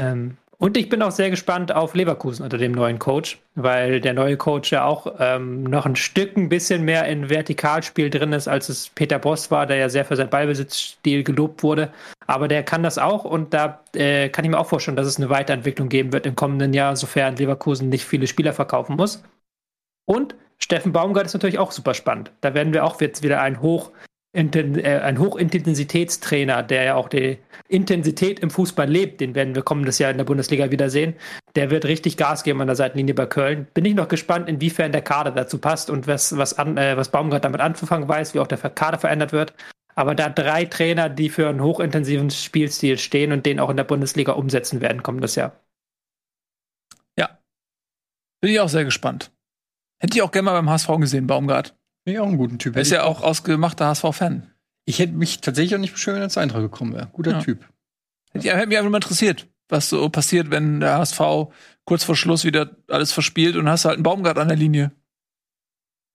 Ähm, 0.00 0.38
und 0.64 0.78
ich 0.78 0.88
bin 0.88 1.02
auch 1.02 1.10
sehr 1.10 1.28
gespannt 1.28 1.72
auf 1.72 1.94
Leverkusen 1.94 2.42
unter 2.42 2.56
dem 2.56 2.72
neuen 2.72 2.98
Coach, 2.98 3.38
weil 3.54 4.00
der 4.00 4.14
neue 4.14 4.38
Coach 4.38 4.72
ja 4.72 4.86
auch 4.86 5.16
ähm, 5.18 5.64
noch 5.64 5.84
ein 5.84 5.94
Stück 5.94 6.38
ein 6.38 6.48
bisschen 6.48 6.86
mehr 6.86 7.04
in 7.04 7.28
Vertikalspiel 7.28 8.08
drin 8.08 8.32
ist, 8.32 8.48
als 8.48 8.70
es 8.70 8.88
Peter 8.88 9.18
Boss 9.18 9.50
war, 9.50 9.66
der 9.66 9.76
ja 9.76 9.90
sehr 9.90 10.06
für 10.06 10.16
seinen 10.16 10.30
Ballbesitzstil 10.30 11.22
gelobt 11.22 11.62
wurde. 11.62 11.92
Aber 12.26 12.48
der 12.48 12.62
kann 12.62 12.82
das 12.82 12.96
auch 12.96 13.26
und 13.26 13.52
da 13.52 13.84
äh, 13.94 14.30
kann 14.30 14.46
ich 14.46 14.50
mir 14.50 14.58
auch 14.58 14.66
vorstellen, 14.66 14.96
dass 14.96 15.06
es 15.06 15.18
eine 15.18 15.28
Weiterentwicklung 15.28 15.90
geben 15.90 16.14
wird 16.14 16.24
im 16.24 16.34
kommenden 16.34 16.72
Jahr, 16.72 16.96
sofern 16.96 17.36
Leverkusen 17.36 17.90
nicht 17.90 18.06
viele 18.06 18.26
Spieler 18.26 18.54
verkaufen 18.54 18.96
muss. 18.96 19.22
Und 20.06 20.34
Steffen 20.56 20.92
Baumgart 20.92 21.26
ist 21.26 21.34
natürlich 21.34 21.58
auch 21.58 21.72
super 21.72 21.92
spannend. 21.92 22.32
Da 22.40 22.54
werden 22.54 22.72
wir 22.72 22.86
auch 22.86 23.02
jetzt 23.02 23.22
wieder 23.22 23.42
ein 23.42 23.60
Hoch 23.60 23.90
ein 24.34 25.18
Hochintensitätstrainer, 25.18 26.62
der 26.62 26.82
ja 26.84 26.94
auch 26.96 27.08
die 27.08 27.38
Intensität 27.68 28.40
im 28.40 28.50
Fußball 28.50 28.88
lebt, 28.88 29.20
den 29.20 29.34
werden 29.34 29.54
wir 29.54 29.62
kommendes 29.62 29.98
Jahr 29.98 30.10
in 30.10 30.18
der 30.18 30.24
Bundesliga 30.24 30.70
wiedersehen. 30.70 31.14
Der 31.54 31.70
wird 31.70 31.84
richtig 31.84 32.16
Gas 32.16 32.42
geben 32.42 32.60
an 32.60 32.66
der 32.66 32.76
Seitenlinie 32.76 33.14
bei 33.14 33.26
Köln. 33.26 33.66
Bin 33.74 33.84
ich 33.84 33.94
noch 33.94 34.08
gespannt, 34.08 34.48
inwiefern 34.48 34.92
der 34.92 35.02
Kader 35.02 35.30
dazu 35.30 35.58
passt 35.58 35.88
und 35.88 36.06
was, 36.06 36.36
was, 36.36 36.58
an, 36.58 36.76
äh, 36.76 36.96
was 36.96 37.10
Baumgart 37.10 37.44
damit 37.44 37.60
anzufangen 37.60 38.08
weiß, 38.08 38.34
wie 38.34 38.40
auch 38.40 38.46
der 38.46 38.58
Kader 38.58 38.98
verändert 38.98 39.32
wird. 39.32 39.54
Aber 39.94 40.14
da 40.14 40.28
drei 40.28 40.64
Trainer, 40.64 41.08
die 41.08 41.28
für 41.28 41.48
einen 41.48 41.62
hochintensiven 41.62 42.30
Spielstil 42.30 42.98
stehen 42.98 43.32
und 43.32 43.46
den 43.46 43.60
auch 43.60 43.70
in 43.70 43.76
der 43.76 43.84
Bundesliga 43.84 44.32
umsetzen 44.32 44.80
werden, 44.80 45.04
kommendes 45.04 45.36
Jahr. 45.36 45.52
Bin 48.44 48.52
ich 48.52 48.60
auch 48.60 48.68
sehr 48.68 48.84
gespannt. 48.84 49.32
Hätte 49.98 50.18
ich 50.18 50.22
auch 50.22 50.30
gerne 50.30 50.44
mal 50.44 50.52
beim 50.52 50.68
HSV 50.68 50.88
gesehen, 50.98 51.26
Baumgart. 51.26 51.74
Bin 52.04 52.14
ich 52.14 52.20
auch 52.20 52.26
einen 52.26 52.36
guten 52.36 52.58
Typ. 52.58 52.76
Er 52.76 52.82
ist 52.82 52.90
ja 52.90 53.02
auch 53.04 53.22
ausgemachter 53.22 53.86
HSV-Fan. 53.86 54.50
Ich 54.84 54.98
hätte 54.98 55.12
mich 55.14 55.40
tatsächlich 55.40 55.74
auch 55.74 55.80
nicht 55.80 55.92
beschwert, 55.94 56.16
wenn 56.16 56.22
er 56.22 56.28
zu 56.28 56.40
Eintracht 56.40 56.62
gekommen 56.62 56.92
wäre. 56.94 57.08
Guter 57.12 57.32
Ja. 57.32 57.40
Typ. 57.42 57.64
Hätte 58.32 58.54
hätte 58.56 58.66
mich 58.66 58.76
einfach 58.78 58.90
mal 58.90 58.98
interessiert, 58.98 59.46
was 59.68 59.88
so 59.88 60.08
passiert, 60.10 60.50
wenn 60.50 60.80
der 60.80 60.98
HSV 60.98 61.20
kurz 61.84 62.04
vor 62.04 62.16
Schluss 62.16 62.44
wieder 62.44 62.70
alles 62.88 63.12
verspielt 63.12 63.56
und 63.56 63.68
hast 63.68 63.84
halt 63.86 63.94
einen 63.94 64.02
Baumgart 64.02 64.38
an 64.38 64.48
der 64.48 64.56
Linie. 64.56 64.92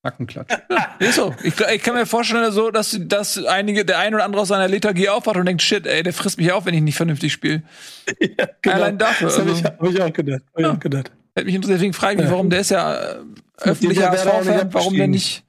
Nackenklatsch. 0.03 0.53
Ist 0.99 1.15
so. 1.15 1.35
Ich, 1.43 1.59
ich 1.59 1.83
kann 1.83 1.95
mir 1.95 2.05
vorstellen, 2.05 2.51
so, 2.51 2.71
dass, 2.71 2.97
dass 3.01 3.43
einige, 3.45 3.83
der 3.83 3.99
ein 3.99 4.13
oder 4.13 4.23
andere 4.23 4.43
aus 4.43 4.47
seiner 4.49 4.67
Lethargie 4.67 5.09
aufwacht 5.09 5.35
und 5.37 5.45
denkt, 5.45 5.61
shit, 5.61 5.85
ey, 5.87 6.03
der 6.03 6.13
frisst 6.13 6.37
mich 6.37 6.51
auf, 6.53 6.65
wenn 6.65 6.73
ich 6.73 6.81
nicht 6.81 6.95
vernünftig 6.95 7.33
spiele. 7.33 7.63
ja, 8.19 8.47
genau. 8.61 8.75
Allein 8.75 8.97
dafür, 8.97 9.27
Das 9.27 9.39
habe 9.39 9.49
also. 9.49 9.59
ich, 9.61 9.65
hab 9.65 9.83
ich 9.83 10.01
auch 10.01 10.13
gedacht. 10.13 10.41
Hab 10.53 10.59
ich 10.59 10.65
Ja. 10.65 10.71
auch 10.73 10.79
gedacht. 10.79 11.11
Hätte 11.35 11.45
mich 11.45 11.55
interessiert, 11.55 11.79
deswegen 11.79 11.93
frage 11.93 12.13
ich 12.13 12.17
mich, 12.19 12.25
Ja. 12.27 12.31
warum 12.31 12.49
der 12.49 12.59
ist 12.61 12.71
ja 12.71 12.95
äh, 12.95 13.15
öffentlicher 13.57 14.09
HSV-Fan, 14.11 14.73
warum 14.73 14.95
der 14.95 15.07
nicht. 15.07 15.43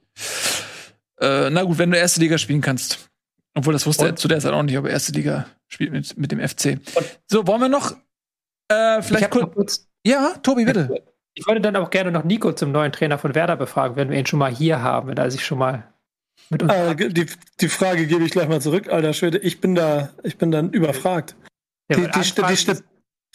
Äh, 1.20 1.50
na 1.50 1.62
gut, 1.64 1.78
wenn 1.78 1.90
du 1.90 1.98
erste 1.98 2.20
Liga 2.20 2.38
spielen 2.38 2.60
kannst. 2.60 3.10
Obwohl, 3.54 3.72
das 3.72 3.86
wusste 3.86 4.04
er 4.06 4.10
Und- 4.10 4.18
zu 4.18 4.28
der 4.28 4.40
Zeit 4.40 4.52
auch 4.52 4.62
nicht, 4.62 4.78
ob 4.78 4.86
er 4.86 4.92
erste 4.92 5.12
Liga 5.12 5.46
spielt 5.68 5.92
mit, 5.92 6.16
mit 6.16 6.32
dem 6.32 6.40
FC. 6.40 6.78
So, 7.26 7.46
wollen 7.46 7.60
wir 7.60 7.68
noch 7.68 7.92
äh, 8.72 9.00
Ich 9.00 9.06
vielleicht 9.06 9.30
kurz. 9.30 9.86
Ja, 10.06 10.34
Tobi, 10.42 10.64
bitte. 10.64 11.02
Ich 11.34 11.46
wollte 11.46 11.60
dann 11.60 11.76
auch 11.76 11.90
gerne 11.90 12.10
noch 12.10 12.24
Nico 12.24 12.52
zum 12.52 12.72
neuen 12.72 12.92
Trainer 12.92 13.18
von 13.18 13.34
Werder 13.34 13.56
befragen, 13.56 13.96
wenn 13.96 14.10
wir 14.10 14.18
ihn 14.18 14.26
schon 14.26 14.38
mal 14.38 14.52
hier 14.54 14.80
haben, 14.82 15.08
wenn 15.08 15.16
er 15.16 15.30
sich 15.30 15.44
schon 15.44 15.58
mal 15.58 15.84
mit 16.48 16.62
uns. 16.62 16.72
Äh, 16.72 16.94
die, 16.96 17.26
die 17.60 17.68
Frage 17.68 18.06
gebe 18.06 18.24
ich 18.24 18.30
gleich 18.32 18.48
mal 18.48 18.60
zurück, 18.60 18.88
alter 18.88 19.12
Schwede. 19.12 19.38
Ich 19.38 19.60
bin 19.60 19.74
da, 19.74 20.10
ich 20.22 20.38
bin 20.38 20.50
dann 20.50 20.70
überfragt. 20.70 21.36
Der 21.88 21.96
Die, 21.98 22.02
die, 22.04 22.10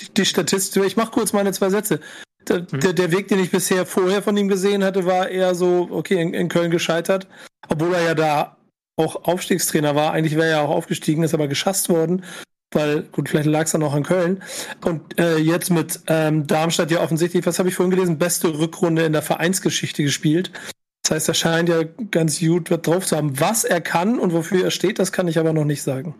die, 0.02 0.14
die 0.14 0.26
Statistik, 0.26 0.84
ich 0.84 0.98
mache 0.98 1.12
kurz 1.12 1.34
meine 1.34 1.52
zwei 1.54 1.70
Sätze. 1.70 2.00
Der, 2.48 2.60
der, 2.62 2.94
der 2.94 3.12
Weg, 3.12 3.28
den 3.28 3.40
ich 3.40 3.52
bisher 3.52 3.86
vorher 3.86 4.22
von 4.22 4.38
ihm 4.38 4.48
gesehen 4.48 4.84
hatte, 4.84 5.06
war 5.06 5.30
eher 5.30 5.56
so, 5.56 5.88
okay, 5.92 6.22
in, 6.22 6.34
in 6.34 6.50
Köln 6.50 6.72
gescheitert. 6.72 7.28
Obwohl 7.68 7.94
er 7.94 8.04
ja 8.04 8.16
da 8.16 8.58
auch 8.98 9.26
Aufstiegstrainer 9.26 9.96
war. 9.96 10.14
Eigentlich 10.14 10.36
wäre 10.36 10.50
er 10.50 10.62
auch 10.62 10.70
aufgestiegen, 10.70 11.24
ist 11.24 11.34
aber 11.34 11.48
geschasst 11.48 11.90
worden. 11.90 12.24
Weil, 12.74 13.04
gut, 13.04 13.30
vielleicht 13.30 13.48
lag 13.48 13.64
es 13.64 13.72
dann 13.72 13.84
auch 13.84 13.94
an 13.94 14.04
Köln. 14.04 14.44
Und 14.84 15.18
äh, 15.20 15.38
jetzt 15.38 15.70
mit 15.70 16.02
ähm, 16.08 16.48
Darmstadt 16.48 16.92
ja 16.92 17.02
offensichtlich, 17.02 17.46
was 17.46 17.60
habe 17.60 17.70
ich 17.70 17.76
vorhin 17.76 17.92
gelesen, 17.92 18.18
beste 18.18 18.58
Rückrunde 18.58 19.06
in 19.06 19.14
der 19.14 19.22
Vereinsgeschichte 19.22 20.04
gespielt. 20.04 20.52
Das 21.04 21.12
heißt, 21.12 21.28
er 21.28 21.34
scheint 21.36 21.70
ja 21.70 21.84
ganz 22.12 22.40
gut 22.40 22.72
was 22.72 22.82
drauf 22.82 23.06
zu 23.06 23.16
haben. 23.16 23.40
Was 23.40 23.64
er 23.64 23.80
kann 23.80 24.20
und 24.20 24.34
wofür 24.34 24.64
er 24.64 24.72
steht, 24.72 25.00
das 25.00 25.12
kann 25.12 25.28
ich 25.28 25.40
aber 25.40 25.54
noch 25.54 25.66
nicht 25.66 25.84
sagen. 25.84 26.16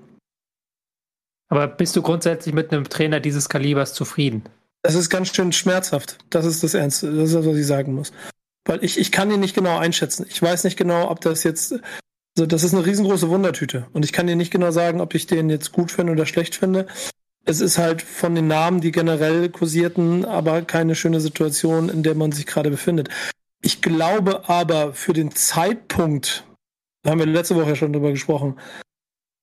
Aber 1.50 1.68
bist 1.68 1.96
du 1.96 2.02
grundsätzlich 2.02 2.54
mit 2.54 2.72
einem 2.72 2.90
Trainer 2.90 3.20
dieses 3.20 3.50
Kalibers 3.50 3.94
zufrieden? 3.94 4.44
Das 4.86 4.94
ist 4.94 5.10
ganz 5.10 5.36
schön 5.36 5.52
schmerzhaft. 5.52 6.20
Das 6.30 6.46
ist 6.46 6.64
das 6.64 6.76
Ernste. 6.76 7.12
Das 7.12 7.30
ist 7.30 7.34
das, 7.34 7.46
was 7.48 7.58
ich 7.58 7.66
sagen 7.66 7.96
muss. 7.96 8.12
Weil 8.66 8.84
ich, 8.84 9.00
ich 9.00 9.12
kann 9.12 9.32
ihn 9.32 9.40
nicht 9.40 9.56
genau 9.56 9.80
einschätzen. 9.80 10.28
Ich 10.30 10.40
weiß 10.40 10.64
nicht 10.64 10.78
genau, 10.78 11.10
ob 11.10 11.22
das 11.22 11.44
jetzt. 11.44 11.72
Also 12.38 12.46
das 12.46 12.64
ist 12.64 12.76
eine 12.76 12.86
riesengroße 12.86 13.28
Wundertüte. 13.30 13.88
Und 13.94 14.06
ich 14.06 14.14
kann 14.14 14.28
dir 14.28 14.36
nicht 14.36 14.52
genau 14.52 14.70
sagen, 14.70 15.02
ob 15.02 15.16
ich 15.16 15.26
den 15.26 15.50
jetzt 15.50 15.72
gut 15.72 15.92
finde 15.92 16.14
oder 16.14 16.28
schlecht 16.28 16.54
finde. 16.54 16.86
Es 17.46 17.62
ist 17.62 17.80
halt 17.80 18.04
von 18.04 18.36
den 18.36 18.48
Namen, 18.48 18.80
die 18.80 18.92
generell 18.92 19.50
kursierten, 19.50 20.24
aber 20.24 20.62
keine 20.62 20.94
schöne 20.94 21.20
Situation, 21.20 21.90
in 21.90 22.04
der 22.04 22.14
man 22.14 22.32
sich 22.32 22.46
gerade 22.46 22.70
befindet. 22.70 23.10
Ich 23.64 23.82
glaube 23.82 24.48
aber 24.48 24.94
für 24.94 25.14
den 25.14 25.34
Zeitpunkt, 25.34 26.44
da 27.02 27.10
haben 27.10 27.20
wir 27.20 27.26
letzte 27.26 27.56
Woche 27.56 27.76
schon 27.76 27.92
drüber 27.92 28.12
gesprochen, 28.12 28.60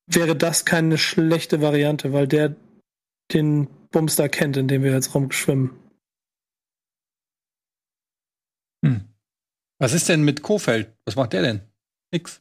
wäre 0.06 0.36
das 0.36 0.64
keine 0.64 0.98
schlechte 0.98 1.60
Variante, 1.60 2.12
weil 2.12 2.28
der 2.28 2.55
den 3.34 3.68
Bumster 3.90 4.28
kennt, 4.28 4.56
in 4.56 4.68
dem 4.68 4.82
wir 4.82 4.92
jetzt 4.92 5.14
rumschwimmen. 5.14 5.70
Hm. 8.84 9.09
Was 9.78 9.92
ist 9.92 10.09
denn 10.09 10.22
mit 10.24 10.42
Kofeld? 10.42 10.92
Was 11.04 11.16
macht 11.16 11.32
der 11.32 11.42
denn? 11.42 11.60
Nix. 12.12 12.40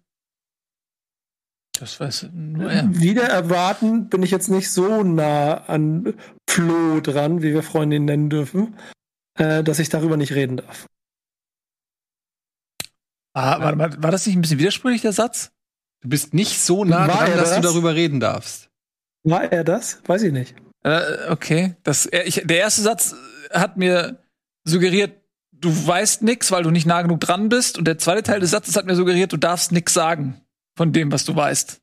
Das 1.79 1.99
weiß 1.99 2.29
nur 2.33 2.71
er. 2.71 2.87
Wieder 2.93 3.23
erwarten 3.23 4.09
bin 4.09 4.21
ich 4.21 4.29
jetzt 4.31 4.49
nicht 4.49 4.69
so 4.69 5.03
nah 5.03 5.65
an 5.65 6.13
Flo 6.47 6.99
dran, 6.99 7.41
wie 7.41 7.53
wir 7.53 7.63
Freunde 7.63 7.95
ihn 7.95 8.05
nennen 8.05 8.29
dürfen, 8.29 8.77
äh, 9.39 9.63
dass 9.63 9.79
ich 9.79 9.89
darüber 9.89 10.17
nicht 10.17 10.33
reden 10.33 10.57
darf. 10.57 10.85
Ah, 13.33 13.73
mal, 13.75 14.03
war 14.03 14.11
das 14.11 14.27
nicht 14.27 14.35
ein 14.35 14.41
bisschen 14.41 14.59
widersprüchlich, 14.59 15.01
der 15.01 15.13
Satz? 15.13 15.51
Du 16.01 16.09
bist 16.09 16.33
nicht 16.33 16.59
so 16.59 16.83
nah 16.83 17.07
War 17.07 17.25
dran, 17.25 17.37
dass 17.37 17.55
du 17.55 17.61
das? 17.61 17.71
darüber 17.71 17.95
reden 17.95 18.19
darfst. 18.19 18.69
War 19.23 19.51
er 19.51 19.63
das? 19.63 20.01
Weiß 20.07 20.23
ich 20.23 20.33
nicht. 20.33 20.55
Äh, 20.83 21.29
okay. 21.29 21.75
Das, 21.83 22.05
äh, 22.05 22.23
ich, 22.23 22.41
der 22.45 22.57
erste 22.57 22.81
Satz 22.81 23.15
hat 23.51 23.77
mir 23.77 24.17
suggeriert, 24.63 25.21
du 25.51 25.69
weißt 25.69 26.23
nix, 26.23 26.51
weil 26.51 26.63
du 26.63 26.71
nicht 26.71 26.85
nah 26.85 27.01
genug 27.01 27.19
dran 27.19 27.49
bist. 27.49 27.77
Und 27.77 27.85
der 27.85 27.97
zweite 27.97 28.23
Teil 28.23 28.39
des 28.39 28.51
Satzes 28.51 28.75
hat 28.75 28.85
mir 28.85 28.95
suggeriert, 28.95 29.31
du 29.31 29.37
darfst 29.37 29.71
nix 29.71 29.93
sagen 29.93 30.41
von 30.75 30.91
dem, 30.91 31.11
was 31.11 31.25
du 31.25 31.35
weißt. 31.35 31.81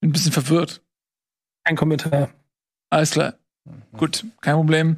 Bin 0.00 0.10
ein 0.10 0.12
bisschen 0.12 0.32
verwirrt. 0.32 0.82
Kein 1.64 1.76
Kommentar. 1.76 2.30
Alles 2.90 3.12
klar. 3.12 3.34
Gut, 3.96 4.24
kein 4.40 4.54
Problem. 4.54 4.96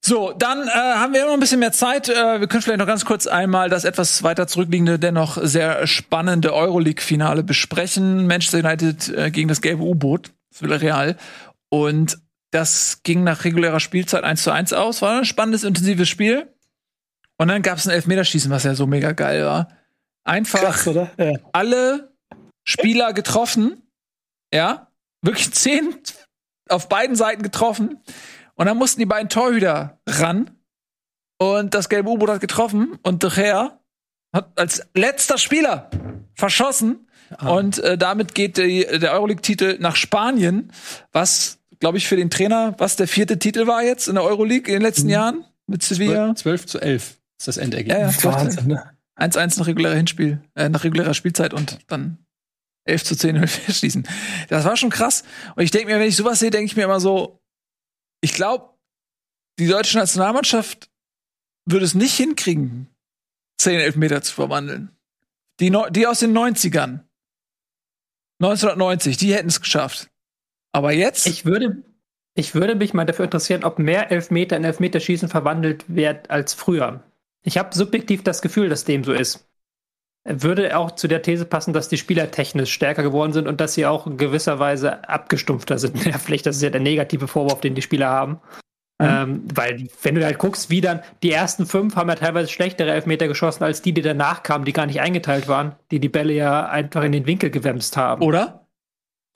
So, 0.00 0.32
dann 0.32 0.68
äh, 0.68 0.70
haben 0.70 1.12
wir 1.12 1.20
immer 1.20 1.28
noch 1.28 1.34
ein 1.34 1.40
bisschen 1.40 1.60
mehr 1.60 1.72
Zeit. 1.72 2.08
Äh, 2.08 2.40
wir 2.40 2.46
können 2.46 2.62
vielleicht 2.62 2.78
noch 2.78 2.86
ganz 2.86 3.04
kurz 3.04 3.26
einmal 3.26 3.68
das 3.68 3.84
etwas 3.84 4.22
weiter 4.22 4.46
zurückliegende, 4.46 4.98
dennoch 4.98 5.38
sehr 5.42 5.86
spannende 5.86 6.54
Euroleague-Finale 6.54 7.42
besprechen. 7.42 8.26
Manchester 8.26 8.58
United 8.58 9.08
äh, 9.08 9.30
gegen 9.30 9.48
das 9.48 9.60
gelbe 9.60 9.82
U-Boot, 9.82 10.32
Villarreal. 10.62 11.16
Und 11.70 12.18
das 12.50 13.02
ging 13.02 13.24
nach 13.24 13.44
regulärer 13.44 13.80
Spielzeit 13.80 14.24
1 14.24 14.42
zu 14.42 14.50
1 14.50 14.72
aus. 14.72 15.02
War 15.02 15.18
ein 15.18 15.24
spannendes, 15.24 15.64
intensives 15.64 16.08
Spiel. 16.08 16.52
Und 17.36 17.48
dann 17.48 17.62
gab 17.62 17.78
es 17.78 17.86
ein 17.86 17.94
Elfmeterschießen, 17.94 18.50
was 18.50 18.64
ja 18.64 18.74
so 18.74 18.86
mega 18.86 19.12
geil 19.12 19.44
war. 19.44 19.68
Einfach 20.24 20.60
Krass? 20.60 20.84
Ja. 21.18 21.32
alle 21.52 22.12
Spieler 22.64 23.12
getroffen. 23.12 23.82
Ja, 24.52 24.90
wirklich 25.22 25.52
zehn 25.52 25.94
auf 26.68 26.88
beiden 26.88 27.16
Seiten 27.16 27.42
getroffen. 27.42 28.02
Und 28.54 28.66
dann 28.66 28.76
mussten 28.76 29.00
die 29.00 29.06
beiden 29.06 29.28
Torhüter 29.28 30.00
ran. 30.06 30.50
Und 31.38 31.74
das 31.74 31.88
gelbe 31.88 32.10
U-Boot 32.10 32.30
hat 32.30 32.40
getroffen. 32.40 32.98
Und 33.02 33.22
De 33.22 33.30
Gea 33.30 33.80
hat 34.34 34.58
als 34.58 34.86
letzter 34.94 35.38
Spieler 35.38 35.90
verschossen. 36.34 37.07
Und 37.40 37.78
äh, 37.80 37.98
damit 37.98 38.34
geht 38.34 38.56
die, 38.56 38.86
der 38.86 39.12
Euroleague-Titel 39.12 39.76
nach 39.80 39.96
Spanien, 39.96 40.72
was, 41.12 41.58
glaube 41.80 41.98
ich, 41.98 42.06
für 42.08 42.16
den 42.16 42.30
Trainer, 42.30 42.74
was 42.78 42.96
der 42.96 43.08
vierte 43.08 43.38
Titel 43.38 43.66
war 43.66 43.82
jetzt 43.82 44.08
in 44.08 44.14
der 44.14 44.24
Euroleague 44.24 44.66
in 44.68 44.74
den 44.80 44.82
letzten 44.82 45.08
Jahren 45.08 45.44
mit 45.66 45.82
Sevilla. 45.82 46.34
12 46.34 46.66
zu 46.66 46.80
11 46.80 47.18
ist 47.38 47.48
das 47.48 47.56
Ja, 47.56 47.62
Endergebnis. 47.62 48.22
ja. 48.22 48.32
Wahnsinn, 48.32 48.66
ne? 48.68 48.90
1-1 49.18 49.58
nach 49.58 49.66
regulärer 49.66 49.96
Hinspiel, 49.96 50.40
äh, 50.54 50.68
nach 50.68 50.84
regulärer 50.84 51.12
Spielzeit 51.14 51.52
und 51.52 51.78
dann 51.88 52.18
11 52.84 53.04
zu 53.04 53.16
10 53.16 53.46
schließen. 53.68 54.06
Das 54.48 54.64
war 54.64 54.76
schon 54.76 54.90
krass. 54.90 55.24
Und 55.56 55.62
ich 55.64 55.70
denke 55.70 55.88
mir, 55.92 55.98
wenn 56.00 56.08
ich 56.08 56.16
sowas 56.16 56.38
sehe, 56.38 56.50
denke 56.50 56.66
ich 56.66 56.76
mir 56.76 56.84
immer 56.84 57.00
so, 57.00 57.40
ich 58.20 58.32
glaube, 58.32 58.70
die 59.58 59.66
deutsche 59.66 59.98
Nationalmannschaft 59.98 60.88
würde 61.66 61.84
es 61.84 61.94
nicht 61.94 62.14
hinkriegen, 62.14 62.88
10 63.58 63.80
Elfmeter 63.80 64.22
zu 64.22 64.32
verwandeln. 64.34 64.90
Die, 65.60 65.70
Neu- 65.70 65.90
die 65.90 66.06
aus 66.06 66.20
den 66.20 66.32
90ern. 66.36 67.00
1990, 68.40 69.16
die 69.16 69.34
hätten 69.34 69.48
es 69.48 69.60
geschafft. 69.60 70.08
Aber 70.72 70.92
jetzt? 70.92 71.26
Ich 71.26 71.44
würde, 71.44 71.82
ich 72.34 72.54
würde 72.54 72.76
mich 72.76 72.94
mal 72.94 73.04
dafür 73.04 73.24
interessieren, 73.24 73.64
ob 73.64 73.78
mehr 73.78 74.10
Elfmeter 74.10 74.56
in 74.56 74.64
Elfmeterschießen 74.64 75.28
verwandelt 75.28 75.84
wird 75.88 76.30
als 76.30 76.54
früher. 76.54 77.02
Ich 77.42 77.58
habe 77.58 77.74
subjektiv 77.74 78.22
das 78.22 78.42
Gefühl, 78.42 78.68
dass 78.68 78.84
dem 78.84 79.04
so 79.04 79.12
ist. 79.12 79.48
Würde 80.24 80.76
auch 80.76 80.92
zu 80.92 81.08
der 81.08 81.22
These 81.22 81.46
passen, 81.46 81.72
dass 81.72 81.88
die 81.88 81.96
Spieler 81.96 82.30
technisch 82.30 82.72
stärker 82.72 83.02
geworden 83.02 83.32
sind 83.32 83.48
und 83.48 83.60
dass 83.60 83.74
sie 83.74 83.86
auch 83.86 84.06
in 84.06 84.18
gewisser 84.18 84.58
Weise 84.58 85.08
abgestumpfter 85.08 85.78
sind 85.78 85.96
in 86.04 86.12
der 86.12 86.20
Pflicht. 86.20 86.46
Das 86.46 86.56
ist 86.56 86.62
ja 86.62 86.70
der 86.70 86.80
negative 86.80 87.28
Vorwurf, 87.28 87.60
den 87.60 87.74
die 87.74 87.82
Spieler 87.82 88.08
haben. 88.08 88.40
Ähm, 89.00 89.44
weil, 89.54 89.88
wenn 90.02 90.16
du 90.16 90.24
halt 90.24 90.38
guckst, 90.38 90.70
wie 90.70 90.80
dann 90.80 91.00
die 91.22 91.30
ersten 91.30 91.66
fünf 91.66 91.94
haben 91.94 92.08
ja 92.08 92.16
teilweise 92.16 92.48
schlechtere 92.50 92.90
Elfmeter 92.90 93.28
geschossen 93.28 93.62
als 93.62 93.80
die, 93.80 93.92
die 93.92 94.02
danach 94.02 94.42
kamen, 94.42 94.64
die 94.64 94.72
gar 94.72 94.86
nicht 94.86 95.00
eingeteilt 95.00 95.46
waren, 95.46 95.76
die 95.90 96.00
die 96.00 96.08
Bälle 96.08 96.32
ja 96.32 96.68
einfach 96.68 97.04
in 97.04 97.12
den 97.12 97.26
Winkel 97.26 97.50
gewämst 97.50 97.96
haben. 97.96 98.22
Oder? 98.22 98.66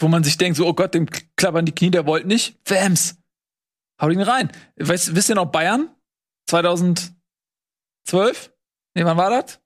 Wo 0.00 0.08
man 0.08 0.24
sich 0.24 0.36
denkt, 0.36 0.56
so, 0.56 0.66
oh 0.66 0.74
Gott, 0.74 0.94
dem 0.94 1.06
klappern 1.36 1.64
die 1.64 1.74
Knie, 1.74 1.92
der 1.92 2.06
wollte 2.06 2.26
nicht. 2.26 2.58
Wams. 2.68 3.18
Hau 4.00 4.08
ihn 4.08 4.20
rein. 4.20 4.50
Weißt, 4.76 5.14
wisst 5.14 5.28
ihr 5.28 5.36
noch 5.36 5.46
Bayern? 5.46 5.90
2012? 6.48 7.14
Nee, 8.94 9.04
wann 9.04 9.16
war 9.16 9.30
das? 9.30 9.60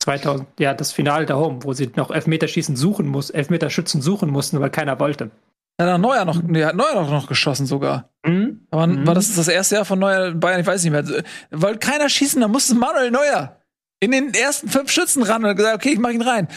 2000, 0.00 0.46
ja, 0.60 0.74
das 0.74 0.92
Finale 0.92 1.24
da 1.24 1.36
oben, 1.36 1.64
wo 1.64 1.72
sie 1.72 1.90
noch 1.96 2.10
Elfmeterschießen 2.10 2.76
suchen 2.76 3.06
muss, 3.08 3.30
Elfmeterschützen 3.30 4.02
suchen 4.02 4.30
mussten, 4.30 4.60
weil 4.60 4.70
keiner 4.70 5.00
wollte. 5.00 5.30
Ja, 5.78 5.92
hat 5.92 6.00
Neuer 6.00 6.24
noch, 6.24 6.42
nee, 6.42 6.64
hat 6.64 6.74
Neuer 6.74 6.94
noch, 6.94 7.10
noch 7.10 7.26
geschossen 7.28 7.66
sogar. 7.66 8.10
Mhm. 8.24 8.66
Aber 8.70 8.86
Mhm. 8.86 9.06
war 9.06 9.14
das 9.14 9.34
das 9.34 9.48
erste 9.48 9.74
Jahr 9.76 9.84
von 9.84 9.98
Neuer 9.98 10.28
in 10.28 10.40
Bayern? 10.40 10.60
Ich 10.60 10.66
weiß 10.66 10.82
nicht 10.84 10.92
mehr. 10.92 11.04
Wollte 11.50 11.78
keiner 11.80 12.08
schießen, 12.08 12.40
da 12.40 12.48
musste 12.48 12.74
Manuel 12.74 13.10
Neuer 13.10 13.60
in 14.00 14.10
den 14.12 14.32
ersten 14.34 14.68
fünf 14.68 14.90
Schützen 14.90 15.22
ran 15.22 15.42
und 15.44 15.50
hat 15.50 15.56
gesagt, 15.56 15.76
okay, 15.76 15.90
ich 15.92 15.98
mach 15.98 16.10
ihn 16.10 16.22
rein. 16.22 16.48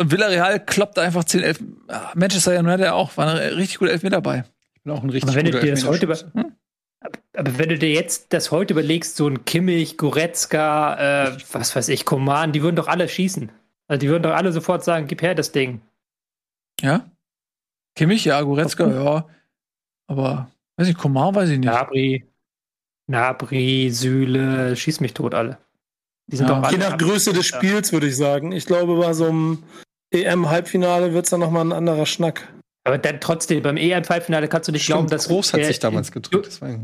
Und 0.00 0.12
Villarreal 0.12 0.64
kloppt 0.64 0.98
einfach 1.00 1.24
10, 1.24 1.42
11. 1.42 1.58
Ah, 1.88 2.12
Manchester 2.14 2.56
United 2.58 2.88
auch, 2.88 3.16
war 3.16 3.28
eine 3.28 3.56
richtig 3.56 3.78
gute 3.78 3.90
Elfmeter 3.90 4.16
dabei. 4.16 4.44
Ich 4.74 4.82
bin 4.84 4.92
auch 4.92 5.02
ein 5.02 5.10
richtig 5.10 5.28
Aber 5.30 5.36
wenn 5.36 5.46
du 5.46 5.50
guter 5.52 5.64
dir 5.64 5.72
das 5.72 5.84
heute 5.84 6.04
über, 6.04 6.14
Elfmeterschütze. 6.14 6.56
aber 7.36 7.58
wenn 7.58 7.68
du 7.70 7.78
dir 7.78 7.90
jetzt 7.90 8.32
das 8.32 8.52
heute 8.52 8.72
überlegst, 8.74 9.16
so 9.16 9.26
ein 9.28 9.44
Kimmich, 9.44 9.96
Goretzka, 9.98 11.26
äh, 11.26 11.36
was 11.52 11.74
weiß 11.74 11.88
ich, 11.88 12.04
Koman, 12.04 12.52
die 12.52 12.62
würden 12.62 12.76
doch 12.76 12.86
alle 12.86 13.08
schießen. 13.08 13.50
Also 13.88 13.98
die 13.98 14.08
würden 14.08 14.22
doch 14.22 14.34
alle 14.34 14.52
sofort 14.52 14.84
sagen, 14.84 15.08
gib 15.08 15.22
her 15.22 15.34
das 15.34 15.50
Ding. 15.50 15.80
Ja? 16.80 17.04
Kimmich, 17.98 18.24
ja, 18.24 18.40
Goretzka, 18.40 18.86
ja. 18.86 19.26
Aber, 20.06 20.50
weiß 20.76 20.86
nicht, 20.86 20.98
Komar 20.98 21.34
weiß 21.34 21.50
ich 21.50 21.58
nicht. 21.58 21.66
Nabri, 21.66 22.24
Nabri, 23.06 23.90
Süle, 23.90 24.76
schieß 24.76 25.00
mich 25.00 25.14
tot 25.14 25.34
alle. 25.34 25.58
Die 26.30 26.36
sind 26.36 26.48
Ja. 26.48 26.56
doch 26.56 26.62
alle. 26.62 26.76
Je 26.76 26.78
nach 26.82 26.96
Größe 26.96 27.32
des 27.32 27.46
Spiels 27.46 27.92
würde 27.92 28.06
ich 28.08 28.16
sagen. 28.16 28.52
Ich 28.52 28.66
glaube, 28.66 28.96
bei 28.96 29.12
so 29.14 29.26
einem 29.28 29.62
EM-Halbfinale 30.14 31.12
wird 31.12 31.24
es 31.24 31.30
dann 31.30 31.40
nochmal 31.40 31.64
ein 31.64 31.72
anderer 31.72 32.06
Schnack. 32.06 32.48
Aber 32.84 32.98
dann 32.98 33.20
trotzdem, 33.20 33.62
beim 33.62 33.76
EM-Halbfinale 33.76 34.48
kannst 34.48 34.68
du 34.68 34.72
nicht 34.72 34.86
glauben, 34.86 35.08
Stimmt, 35.08 35.12
dass 35.12 35.28
Groß 35.28 35.52
hat 35.52 35.60
der- 35.60 35.66
sich 35.66 35.78
damals 35.78 36.12
gedrückt. 36.12 36.46
Das 36.46 36.60
war, 36.62 36.68
ja. 36.70 36.76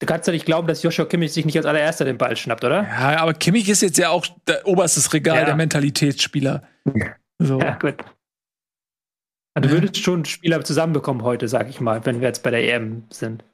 Du 0.00 0.06
kannst 0.06 0.26
doch 0.26 0.32
nicht 0.32 0.46
glauben, 0.46 0.66
dass 0.66 0.82
Joshua 0.82 1.04
Kimmich 1.04 1.32
sich 1.32 1.44
nicht 1.44 1.56
als 1.56 1.66
allererster 1.66 2.04
den 2.04 2.18
Ball 2.18 2.36
schnappt, 2.36 2.64
oder? 2.64 2.82
Ja, 2.82 3.20
aber 3.20 3.34
Kimmich 3.34 3.68
ist 3.68 3.82
jetzt 3.82 3.98
ja 3.98 4.08
auch 4.10 4.26
der 4.48 4.66
oberstes 4.66 5.12
Regal 5.12 5.36
Ja. 5.40 5.44
der 5.44 5.56
Mentalitätsspieler. 5.56 6.62
So. 7.38 7.58
Ja, 7.58 7.74
gut. 7.76 7.96
Also, 9.54 9.68
Du 9.68 9.74
Ja. 9.74 9.82
würdest 9.82 9.98
schon 10.02 10.24
Spieler 10.24 10.64
zusammenbekommen 10.64 11.22
heute, 11.22 11.48
sag 11.48 11.68
ich 11.68 11.80
mal, 11.80 12.04
wenn 12.06 12.20
wir 12.20 12.28
jetzt 12.28 12.42
bei 12.42 12.50
der 12.50 12.74
EM 12.74 13.04
sind. 13.10 13.44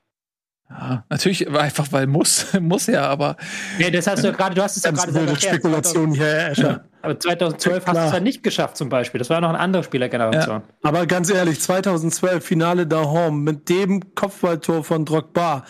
Ja, 0.70 1.04
natürlich, 1.08 1.48
einfach 1.48 1.92
weil 1.92 2.06
muss, 2.06 2.46
muss 2.60 2.86
ja, 2.88 3.06
aber 3.08 3.36
Nee, 3.78 3.90
das 3.90 4.06
hast 4.06 4.22
du 4.22 4.28
ja 4.28 4.34
gerade, 4.34 4.54
du 4.54 4.62
hast 4.62 4.76
es 4.76 4.82
ja 4.84 4.90
gerade 4.90 5.18
erklärt. 5.18 5.40
Spekulation 5.42 6.12
hier, 6.12 6.26
Herr 6.26 6.50
Escher. 6.50 6.84
Aber 7.00 7.18
2012 7.18 7.86
hast 7.86 7.96
du 7.96 8.06
es 8.06 8.12
ja 8.12 8.20
nicht 8.20 8.42
geschafft, 8.42 8.76
zum 8.76 8.88
Beispiel. 8.90 9.18
Das 9.18 9.30
war 9.30 9.40
noch 9.40 9.48
eine 9.48 9.58
andere 9.60 9.82
Spielergeneration. 9.82 10.62
Aber 10.82 11.06
ganz 11.06 11.30
ehrlich, 11.30 11.60
2012 11.60 12.44
Finale 12.44 12.86
da 12.86 13.04
Home 13.04 13.38
mit 13.38 13.68
dem 13.68 14.14
Kopfballtor 14.14 14.84
von 14.84 15.04
Drogba. 15.04 15.64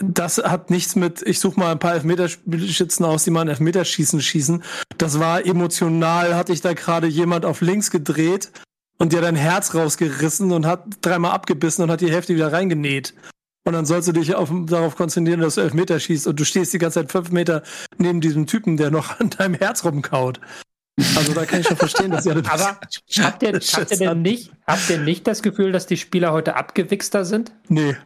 das 0.00 0.38
hat 0.38 0.70
nichts 0.70 0.96
mit, 0.96 1.22
ich 1.22 1.38
suche 1.38 1.58
mal 1.60 1.70
ein 1.72 1.78
paar 1.78 1.94
Elfmeterschützen 1.94 3.06
aus, 3.06 3.24
die 3.24 3.30
mal 3.30 3.42
ein 3.42 3.48
Elfmeterschießen 3.48 4.20
schießen. 4.20 4.64
Das 4.98 5.18
war 5.20 5.46
emotional, 5.46 6.34
hatte 6.34 6.52
ich 6.52 6.60
da 6.60 6.74
gerade 6.74 7.06
jemand 7.06 7.46
auf 7.46 7.60
links 7.62 7.90
gedreht 7.90 8.50
und 8.98 9.12
dir 9.12 9.20
dein 9.20 9.36
Herz 9.36 9.74
rausgerissen 9.74 10.52
und 10.52 10.66
hat 10.66 10.84
dreimal 11.00 11.32
abgebissen 11.32 11.84
und 11.84 11.90
hat 11.90 12.00
die 12.00 12.10
Hälfte 12.10 12.34
wieder 12.34 12.52
reingenäht. 12.52 13.14
Und 13.64 13.72
dann 13.72 13.84
sollst 13.84 14.06
du 14.08 14.12
dich 14.12 14.34
auf, 14.34 14.50
darauf 14.66 14.94
konzentrieren, 14.94 15.40
dass 15.40 15.56
du 15.56 15.60
Elfmeter 15.60 15.98
schießt 15.98 16.28
und 16.28 16.38
du 16.38 16.44
stehst 16.44 16.72
die 16.72 16.78
ganze 16.78 17.00
Zeit 17.00 17.10
fünf 17.10 17.30
Meter 17.32 17.62
neben 17.98 18.20
diesem 18.20 18.46
Typen, 18.46 18.76
der 18.76 18.90
noch 18.90 19.18
an 19.18 19.30
deinem 19.30 19.54
Herz 19.54 19.84
rumkaut. 19.84 20.40
Also 21.16 21.34
da 21.34 21.44
kann 21.44 21.60
ich 21.60 21.66
schon 21.66 21.76
verstehen, 21.76 22.10
dass 22.10 22.26
ihr 22.26 22.34
das 22.42 22.48
Aber 22.48 22.80
habt 23.18 23.42
ihr, 23.42 23.52
habt, 23.72 23.90
ihr 23.90 23.98
denn 23.98 24.22
nicht, 24.22 24.52
habt 24.66 24.88
ihr 24.88 24.98
nicht 24.98 25.26
das 25.26 25.42
Gefühl, 25.42 25.72
dass 25.72 25.86
die 25.86 25.96
Spieler 25.96 26.32
heute 26.32 26.54
abgewichster 26.56 27.24
sind? 27.24 27.52
Nee. 27.68 27.96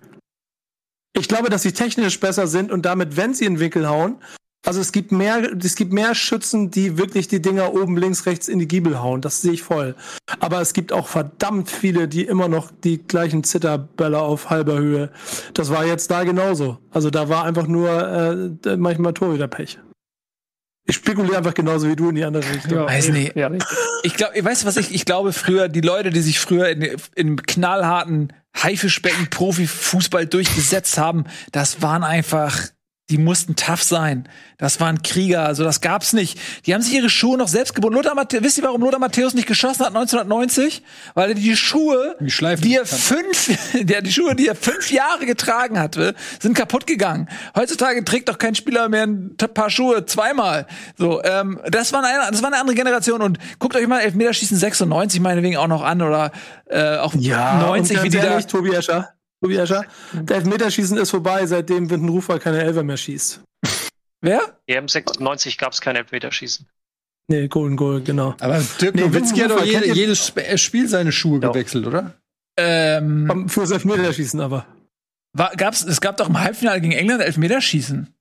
Ich 1.12 1.28
glaube, 1.28 1.50
dass 1.50 1.62
sie 1.62 1.72
technisch 1.72 2.18
besser 2.20 2.46
sind 2.46 2.72
und 2.72 2.86
damit, 2.86 3.16
wenn 3.16 3.34
sie 3.34 3.44
in 3.44 3.54
den 3.54 3.60
Winkel 3.60 3.88
hauen, 3.88 4.22
also 4.66 4.80
es 4.80 4.92
gibt 4.92 5.10
mehr, 5.10 5.42
es 5.62 5.74
gibt 5.74 5.92
mehr 5.92 6.14
Schützen, 6.14 6.70
die 6.70 6.98
wirklich 6.98 7.28
die 7.28 7.40
Dinger 7.40 7.72
oben, 7.74 7.96
links, 7.96 8.26
rechts 8.26 8.46
in 8.46 8.58
die 8.58 8.68
Giebel 8.68 9.00
hauen. 9.00 9.22
Das 9.22 9.40
sehe 9.40 9.52
ich 9.52 9.62
voll. 9.62 9.96
Aber 10.38 10.60
es 10.60 10.74
gibt 10.74 10.92
auch 10.92 11.08
verdammt 11.08 11.70
viele, 11.70 12.08
die 12.08 12.24
immer 12.24 12.48
noch 12.48 12.70
die 12.84 12.98
gleichen 12.98 13.42
Zitterbälle 13.42 14.18
auf 14.18 14.50
halber 14.50 14.78
Höhe. 14.78 15.10
Das 15.54 15.70
war 15.70 15.86
jetzt 15.86 16.10
da 16.10 16.24
genauso. 16.24 16.78
Also 16.90 17.10
da 17.10 17.28
war 17.30 17.44
einfach 17.44 17.66
nur 17.66 18.58
äh, 18.66 18.76
manchmal 18.76 19.14
Torhüterpech. 19.14 19.78
Ich 20.86 20.96
spekuliere 20.96 21.38
einfach 21.38 21.54
genauso 21.54 21.88
wie 21.88 21.96
du 21.96 22.10
in 22.10 22.16
die 22.16 22.24
andere 22.24 22.50
Richtung. 22.52 22.72
Ja, 22.78 22.86
weiß 22.86 23.10
nicht. 23.10 23.36
Ja, 23.36 23.50
ich 24.02 24.14
glaube, 24.14 24.44
weißt 24.44 24.62
du 24.62 24.66
was 24.66 24.76
ich, 24.76 24.92
ich 24.94 25.04
glaube 25.04 25.32
früher, 25.32 25.68
die 25.68 25.82
Leute, 25.82 26.10
die 26.10 26.20
sich 26.20 26.38
früher 26.38 26.68
in, 26.68 26.96
in 27.14 27.42
knallharten 27.42 28.32
Haifischbecken 28.56 29.28
Profifußball 29.30 30.26
durchgesetzt 30.26 30.98
haben, 30.98 31.24
das 31.52 31.80
waren 31.80 32.02
einfach 32.02 32.70
die 33.10 33.18
mussten 33.18 33.56
tough 33.56 33.82
sein. 33.82 34.28
Das 34.56 34.78
waren 34.78 35.02
Krieger, 35.02 35.44
also 35.44 35.64
das 35.64 35.80
gab's 35.80 36.12
nicht. 36.12 36.38
Die 36.66 36.74
haben 36.74 36.82
sich 36.82 36.94
ihre 36.94 37.10
Schuhe 37.10 37.36
noch 37.36 37.48
selbst 37.48 37.74
gebunden. 37.74 37.96
Lothar 37.96 38.14
Matthäus, 38.14 38.42
wisst 38.42 38.58
ihr, 38.58 38.64
warum 38.64 38.82
Lothar 38.82 39.00
Matthäus 39.00 39.34
nicht 39.34 39.48
geschossen 39.48 39.80
hat 39.80 39.88
1990? 39.88 40.82
Weil 41.14 41.30
er 41.30 41.34
die 41.34 41.56
Schuhe, 41.56 42.16
die, 42.20 42.56
die 42.56 42.76
er 42.76 42.86
fünf, 42.86 43.50
der, 43.74 44.02
die 44.02 44.12
Schuhe, 44.12 44.36
die 44.36 44.46
er 44.46 44.54
fünf 44.54 44.90
Jahre 44.92 45.26
getragen 45.26 45.78
hatte, 45.78 46.14
sind 46.38 46.54
kaputt 46.54 46.86
gegangen. 46.86 47.28
Heutzutage 47.56 48.04
trägt 48.04 48.28
doch 48.28 48.38
kein 48.38 48.54
Spieler 48.54 48.88
mehr 48.88 49.06
ein 49.06 49.34
paar 49.36 49.70
Schuhe 49.70 50.06
zweimal. 50.06 50.66
So, 50.96 51.22
ähm, 51.24 51.58
das 51.68 51.92
war 51.92 52.04
eine, 52.04 52.30
das 52.30 52.42
war 52.42 52.48
eine 52.48 52.60
andere 52.60 52.76
Generation 52.76 53.22
und 53.22 53.38
guckt 53.58 53.74
euch 53.74 53.86
mal 53.88 54.00
Elfmeterschießen 54.00 54.56
96 54.56 55.20
meinetwegen 55.20 55.56
auch 55.56 55.68
noch 55.68 55.82
an 55.82 56.00
oder 56.02 56.30
äh, 56.66 56.96
auch 56.98 57.14
ja, 57.14 57.58
90 57.60 58.02
wie 58.04 58.08
die 58.08 58.18
da. 58.18 58.40
Tobi 58.42 58.72
Escher. 58.72 59.08
Tobi 59.42 59.56
Escher. 59.56 59.86
Der 60.12 60.36
Elfmeterschießen 60.36 60.98
ist 60.98 61.10
vorbei, 61.10 61.46
seitdem 61.46 61.88
Windenrufer 61.88 62.38
keine 62.38 62.62
Elfer 62.62 62.82
mehr 62.82 62.96
schießt. 62.96 63.42
Wer? 64.20 64.60
EM 64.66 64.88
96 64.88 65.56
gab 65.56 65.72
es 65.72 65.80
kein 65.80 65.96
Elfmeterschießen. 65.96 66.66
Nee, 67.28 67.48
Golden 67.48 67.76
Goal, 67.76 68.02
genau. 68.02 68.34
Aber 68.40 68.60
Dirk 68.80 68.94
nee, 68.94 69.02
Nowitzki 69.02 69.40
hat 69.40 69.50
doch 69.52 69.64
jede, 69.64 69.94
jedes 69.94 70.36
äh, 70.36 70.58
Spiel 70.58 70.88
seine 70.88 71.12
Schuhe 71.12 71.40
ja. 71.40 71.48
gewechselt, 71.48 71.86
oder? 71.86 72.14
Ähm, 72.58 73.48
Fürs 73.48 73.70
Elfmeterschießen 73.70 74.40
aber. 74.40 74.66
War, 75.32 75.52
gab's, 75.56 75.84
es 75.84 76.00
gab 76.00 76.16
doch 76.16 76.28
im 76.28 76.40
Halbfinale 76.40 76.80
gegen 76.80 76.92
England 76.92 77.22
Elfmeterschießen. 77.22 78.12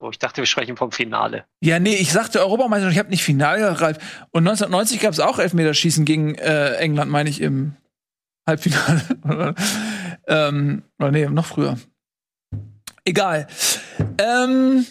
Oh, 0.00 0.10
ich 0.10 0.18
dachte, 0.18 0.42
wir 0.42 0.46
sprechen 0.46 0.76
vom 0.76 0.92
Finale. 0.92 1.46
Ja, 1.62 1.78
nee, 1.78 1.94
ich 1.94 2.12
sagte 2.12 2.40
Europameister, 2.40 2.90
ich 2.90 2.98
habe 2.98 3.08
nicht 3.08 3.24
Finale, 3.24 3.80
Ralf. 3.80 3.96
Und 4.32 4.46
1990 4.46 5.00
gab 5.00 5.12
es 5.12 5.20
auch 5.20 5.38
Elfmeterschießen 5.38 6.04
gegen 6.04 6.34
äh, 6.34 6.74
England, 6.74 7.10
meine 7.10 7.30
ich, 7.30 7.40
im 7.40 7.74
Halbfinale. 8.46 9.54
ähm, 10.26 10.82
oder 10.98 11.10
nee, 11.10 11.26
noch 11.26 11.46
früher. 11.46 11.78
Egal. 13.04 13.46
Ähm, 14.18 14.86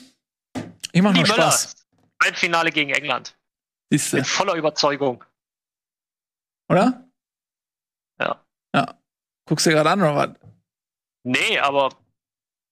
ich 0.92 1.02
mach 1.02 1.14
noch 1.14 1.26
Spaß. 1.26 1.76
Halbfinale 2.22 2.72
gegen 2.72 2.92
England. 2.92 3.36
Siehste. 3.90 4.18
Mit 4.18 4.28
voller 4.28 4.56
Überzeugung. 4.56 5.24
Oder? 6.70 7.08
Ja. 8.20 8.44
Ja. 8.76 8.98
Guckst 9.48 9.66
du 9.66 9.70
dir 9.70 9.76
gerade 9.78 9.92
an, 9.92 10.02
oder 10.02 10.16
was? 10.16 10.30
Nee, 11.24 11.60
aber 11.60 11.90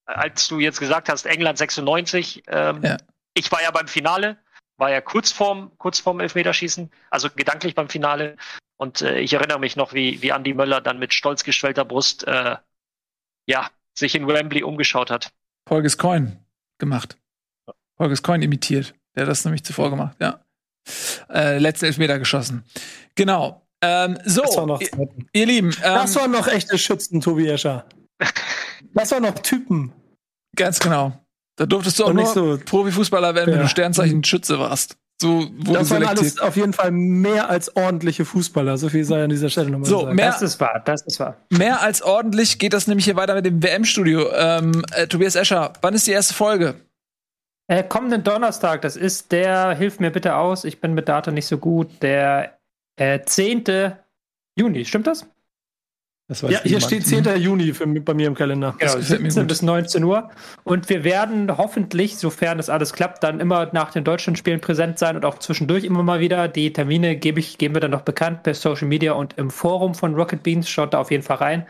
als 0.05 0.47
du 0.47 0.59
jetzt 0.59 0.79
gesagt 0.79 1.09
hast, 1.09 1.25
England 1.25 1.57
96, 1.57 2.43
ähm, 2.47 2.83
ja. 2.83 2.97
ich 3.33 3.51
war 3.51 3.61
ja 3.61 3.71
beim 3.71 3.87
Finale, 3.87 4.37
war 4.81 4.91
ja 4.91 4.99
kurz 4.99 5.31
vorm, 5.31 5.71
kurz 5.77 5.99
vorm 5.99 6.19
Elfmeterschießen, 6.19 6.89
also 7.11 7.29
gedanklich 7.29 7.75
beim 7.75 7.87
Finale. 7.87 8.35
Und 8.77 9.01
äh, 9.03 9.19
ich 9.19 9.31
erinnere 9.31 9.59
mich 9.59 9.75
noch, 9.75 9.93
wie, 9.93 10.21
wie 10.23 10.29
Andy 10.29 10.55
Möller 10.55 10.81
dann 10.81 10.97
mit 10.97 11.13
stolz 11.13 11.43
geschwellter 11.43 11.85
Brust 11.85 12.27
äh, 12.27 12.57
ja, 13.45 13.69
sich 13.93 14.15
in 14.15 14.27
Wembley 14.27 14.63
umgeschaut 14.63 15.11
hat. 15.11 15.31
Holges 15.69 15.99
Coin 15.99 16.43
gemacht. 16.79 17.15
Holges 17.99 18.23
Coin 18.23 18.41
imitiert. 18.41 18.95
Der 19.15 19.23
hat 19.23 19.29
das 19.29 19.45
nämlich 19.45 19.63
zuvor 19.63 19.91
gemacht, 19.91 20.17
ja. 20.19 20.43
Äh, 21.29 21.59
letzte 21.59 21.85
Elfmeter 21.85 22.17
geschossen. 22.17 22.65
Genau. 23.13 23.61
Ähm, 23.83 24.17
so, 24.25 24.41
das 24.41 24.57
war 24.57 24.65
noch 24.65 24.81
ihr, 24.81 24.89
ihr 25.31 25.45
Lieben. 25.45 25.69
Ähm, 25.83 25.93
das 25.93 26.15
waren 26.15 26.31
noch 26.31 26.47
echte 26.47 26.79
Schützen, 26.79 27.21
Tobi 27.21 27.47
Escher. 27.47 27.85
das 28.93 29.11
waren 29.11 29.21
noch 29.21 29.37
Typen. 29.39 29.93
Ganz 30.55 30.79
genau. 30.79 31.23
Da 31.61 31.67
durftest 31.67 31.99
du 31.99 32.05
auch 32.05 32.13
nicht 32.13 32.29
so 32.29 32.57
Profifußballer 32.65 33.35
werden, 33.35 33.51
ja. 33.51 33.57
wenn 33.57 33.61
du 33.61 33.69
Sternzeichen 33.69 34.23
Schütze 34.23 34.57
warst. 34.57 34.97
So 35.21 35.45
wurde 35.59 35.77
das 35.77 35.91
waren 35.91 36.03
alles 36.05 36.39
auf 36.39 36.55
jeden 36.55 36.73
Fall 36.73 36.89
mehr 36.89 37.51
als 37.51 37.75
ordentliche 37.75 38.25
Fußballer. 38.25 38.79
So 38.79 38.89
viel 38.89 39.03
sei 39.03 39.23
an 39.23 39.29
dieser 39.29 39.51
Stelle 39.51 39.69
nochmal 39.69 39.87
so, 39.87 39.99
gesagt. 39.99 40.15
Mehr, 40.15 40.25
das 40.31 40.41
ist 40.41 40.59
wahr, 40.59 40.81
das 40.83 41.03
ist 41.03 41.19
wahr. 41.19 41.37
Mehr 41.51 41.83
als 41.83 42.01
ordentlich 42.01 42.57
geht 42.57 42.73
das 42.73 42.87
nämlich 42.87 43.05
hier 43.05 43.15
weiter 43.15 43.35
mit 43.35 43.45
dem 43.45 43.61
WM-Studio. 43.61 44.31
Ähm, 44.33 44.83
äh, 44.91 45.05
Tobias 45.05 45.35
Escher, 45.35 45.73
wann 45.83 45.93
ist 45.93 46.07
die 46.07 46.13
erste 46.13 46.33
Folge? 46.33 46.73
Äh, 47.67 47.83
kommenden 47.83 48.23
Donnerstag, 48.23 48.81
das 48.81 48.95
ist 48.95 49.31
der, 49.31 49.75
hilf 49.75 49.99
mir 49.99 50.09
bitte 50.09 50.37
aus, 50.37 50.63
ich 50.63 50.81
bin 50.81 50.95
mit 50.95 51.09
Data 51.09 51.29
nicht 51.29 51.45
so 51.45 51.59
gut, 51.59 52.01
der 52.01 52.57
äh, 52.95 53.19
10. 53.23 53.93
Juni, 54.57 54.83
stimmt 54.85 55.05
das? 55.05 55.27
Ja, 56.47 56.59
hier 56.63 56.79
steht 56.79 57.05
10. 57.05 57.23
Mhm. 57.23 57.35
Juni 57.37 57.73
für, 57.73 57.87
bei 57.87 58.13
mir 58.13 58.27
im 58.27 58.35
Kalender. 58.35 58.75
Genau, 58.77 58.99
17 58.99 59.47
bis 59.47 59.61
19 59.61 60.03
Uhr. 60.03 60.29
Und 60.63 60.89
wir 60.89 61.03
werden 61.03 61.57
hoffentlich, 61.57 62.17
sofern 62.17 62.57
das 62.57 62.69
alles 62.69 62.93
klappt, 62.93 63.23
dann 63.23 63.39
immer 63.39 63.69
nach 63.73 63.91
den 63.91 64.03
Deutschlandspielen 64.03 64.61
präsent 64.61 64.99
sein 64.99 65.15
und 65.15 65.25
auch 65.25 65.39
zwischendurch 65.39 65.83
immer 65.83 66.03
mal 66.03 66.19
wieder. 66.19 66.47
Die 66.47 66.71
Termine 66.73 67.15
gebe 67.15 67.39
ich, 67.39 67.57
geben 67.57 67.75
wir 67.75 67.81
dann 67.81 67.91
noch 67.91 68.01
bekannt 68.01 68.43
per 68.43 68.53
Social 68.53 68.87
Media 68.87 69.13
und 69.13 69.37
im 69.37 69.49
Forum 69.49 69.93
von 69.93 70.15
Rocket 70.15 70.43
Beans. 70.43 70.69
Schaut 70.69 70.93
da 70.93 70.99
auf 70.99 71.11
jeden 71.11 71.23
Fall 71.23 71.37
rein. 71.37 71.65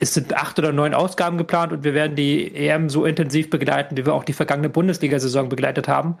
Es 0.00 0.14
sind 0.14 0.34
acht 0.34 0.58
oder 0.58 0.72
neun 0.72 0.94
Ausgaben 0.94 1.38
geplant 1.38 1.72
und 1.72 1.84
wir 1.84 1.94
werden 1.94 2.16
die 2.16 2.54
EM 2.54 2.88
so 2.88 3.04
intensiv 3.04 3.50
begleiten, 3.50 3.96
wie 3.96 4.04
wir 4.04 4.14
auch 4.14 4.24
die 4.24 4.32
vergangene 4.32 4.68
Bundesliga-Saison 4.68 5.48
begleitet 5.48 5.86
haben. 5.86 6.16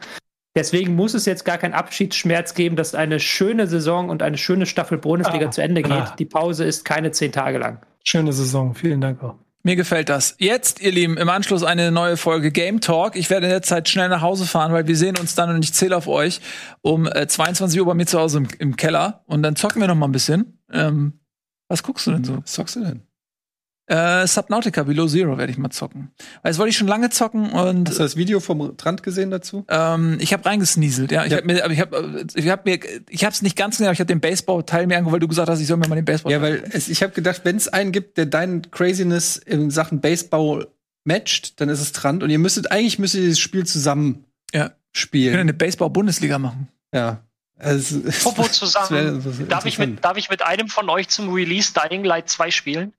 Deswegen 0.56 0.96
muss 0.96 1.12
es 1.12 1.26
jetzt 1.26 1.44
gar 1.44 1.58
keinen 1.58 1.74
Abschiedsschmerz 1.74 2.54
geben, 2.54 2.76
dass 2.76 2.94
eine 2.94 3.20
schöne 3.20 3.66
Saison 3.66 4.08
und 4.08 4.22
eine 4.22 4.38
schöne 4.38 4.64
Staffel 4.64 4.96
Bundesliga 4.96 5.46
ah, 5.46 5.50
zu 5.50 5.62
Ende 5.62 5.82
geht. 5.82 5.92
Ah. 5.92 6.14
Die 6.18 6.24
Pause 6.24 6.64
ist 6.64 6.84
keine 6.84 7.12
zehn 7.12 7.30
Tage 7.30 7.58
lang. 7.58 7.84
Schöne 8.02 8.32
Saison. 8.32 8.74
Vielen 8.74 9.02
Dank 9.02 9.22
auch. 9.22 9.34
Mir 9.62 9.76
gefällt 9.76 10.08
das. 10.08 10.36
Jetzt, 10.38 10.80
ihr 10.80 10.92
Lieben, 10.92 11.18
im 11.18 11.28
Anschluss 11.28 11.62
eine 11.62 11.90
neue 11.90 12.16
Folge 12.16 12.52
Game 12.52 12.80
Talk. 12.80 13.16
Ich 13.16 13.28
werde 13.30 13.46
in 13.46 13.50
der 13.50 13.62
Zeit 13.62 13.88
schnell 13.88 14.08
nach 14.08 14.22
Hause 14.22 14.46
fahren, 14.46 14.72
weil 14.72 14.86
wir 14.86 14.96
sehen 14.96 15.18
uns 15.18 15.34
dann 15.34 15.50
und 15.50 15.62
ich 15.62 15.74
zähle 15.74 15.96
auf 15.96 16.06
euch 16.08 16.40
um 16.80 17.06
äh, 17.06 17.26
22 17.26 17.80
Uhr 17.80 17.86
bei 17.86 17.94
mir 17.94 18.06
zu 18.06 18.18
Hause 18.18 18.38
im, 18.38 18.48
im, 18.58 18.76
Keller 18.76 19.24
und 19.26 19.42
dann 19.42 19.56
zocken 19.56 19.80
wir 19.80 19.88
noch 19.88 19.94
mal 19.94 20.06
ein 20.06 20.12
bisschen. 20.12 20.60
Ähm, 20.72 21.20
was 21.68 21.82
guckst 21.82 22.06
du 22.06 22.12
denn 22.12 22.24
so? 22.24 22.38
Was 22.38 22.52
zockst 22.52 22.76
du 22.76 22.80
denn? 22.84 23.02
Äh, 23.88 24.26
Subnautica 24.26 24.82
Below 24.82 25.06
Zero 25.06 25.38
werde 25.38 25.52
ich 25.52 25.58
mal 25.58 25.70
zocken. 25.70 26.10
Weil 26.42 26.50
das 26.50 26.58
wollte 26.58 26.70
ich 26.70 26.76
schon 26.76 26.88
lange 26.88 27.08
zocken 27.10 27.50
und. 27.52 27.88
Hast 27.88 27.98
du 27.98 28.02
das 28.02 28.16
Video 28.16 28.40
vom 28.40 28.76
Trant 28.76 29.04
gesehen 29.04 29.30
dazu? 29.30 29.64
Ähm, 29.68 30.18
ich 30.20 30.32
habe 30.32 30.44
reingesnieselt, 30.44 31.12
ja. 31.12 31.24
Ich 31.24 31.30
ja. 31.30 31.38
habe 31.38 31.46
mir, 31.46 31.64
aber 31.64 31.72
ich 31.72 31.80
habe, 31.80 32.26
ich 32.34 32.48
habe 32.48 32.62
mir, 32.64 32.80
ich 33.08 33.24
habe 33.24 33.32
es 33.32 33.42
nicht 33.42 33.56
ganz 33.56 33.76
gesehen, 33.76 33.86
aber 33.86 33.92
ich 33.92 34.00
habe 34.00 34.08
den 34.08 34.20
Baseball-Teil 34.20 34.88
mir 34.88 34.96
angeguckt, 34.96 35.12
weil 35.12 35.20
du 35.20 35.28
gesagt 35.28 35.48
hast, 35.48 35.60
ich 35.60 35.68
soll 35.68 35.76
mir 35.76 35.86
mal 35.86 35.94
den 35.94 36.04
Baseball. 36.04 36.32
Ja, 36.32 36.42
weil 36.42 36.64
es, 36.72 36.88
ich 36.88 37.02
habe 37.02 37.12
gedacht, 37.12 37.42
wenn 37.44 37.56
es 37.56 37.68
einen 37.68 37.92
gibt, 37.92 38.18
der 38.18 38.26
deinen 38.26 38.70
Craziness 38.72 39.36
in 39.36 39.70
Sachen 39.70 40.00
Baseball 40.00 40.66
matcht, 41.04 41.60
dann 41.60 41.68
ist 41.68 41.80
es 41.80 41.92
Trant 41.92 42.24
und 42.24 42.30
ihr 42.30 42.40
müsstet 42.40 42.72
eigentlich 42.72 42.98
müsstet 42.98 43.20
ihr 43.20 43.26
dieses 43.26 43.38
Spiel 43.38 43.64
zusammen 43.66 44.24
ja. 44.52 44.72
spielen. 44.92 45.26
Wir 45.26 45.32
können 45.32 45.50
eine 45.50 45.54
Baseball-Bundesliga 45.54 46.40
machen. 46.40 46.68
Ja. 46.92 47.22
Also, 47.58 48.00
Popo 48.22 48.42
zusammen. 48.48 49.22
Darf 49.48 49.64
ich, 49.64 49.78
mit, 49.78 50.04
darf 50.04 50.16
ich 50.16 50.28
mit 50.28 50.42
einem 50.42 50.68
von 50.68 50.90
euch 50.90 51.08
zum 51.08 51.32
Release 51.32 51.72
Dying 51.72 52.04
Light 52.04 52.28
2 52.28 52.50
spielen? 52.50 52.92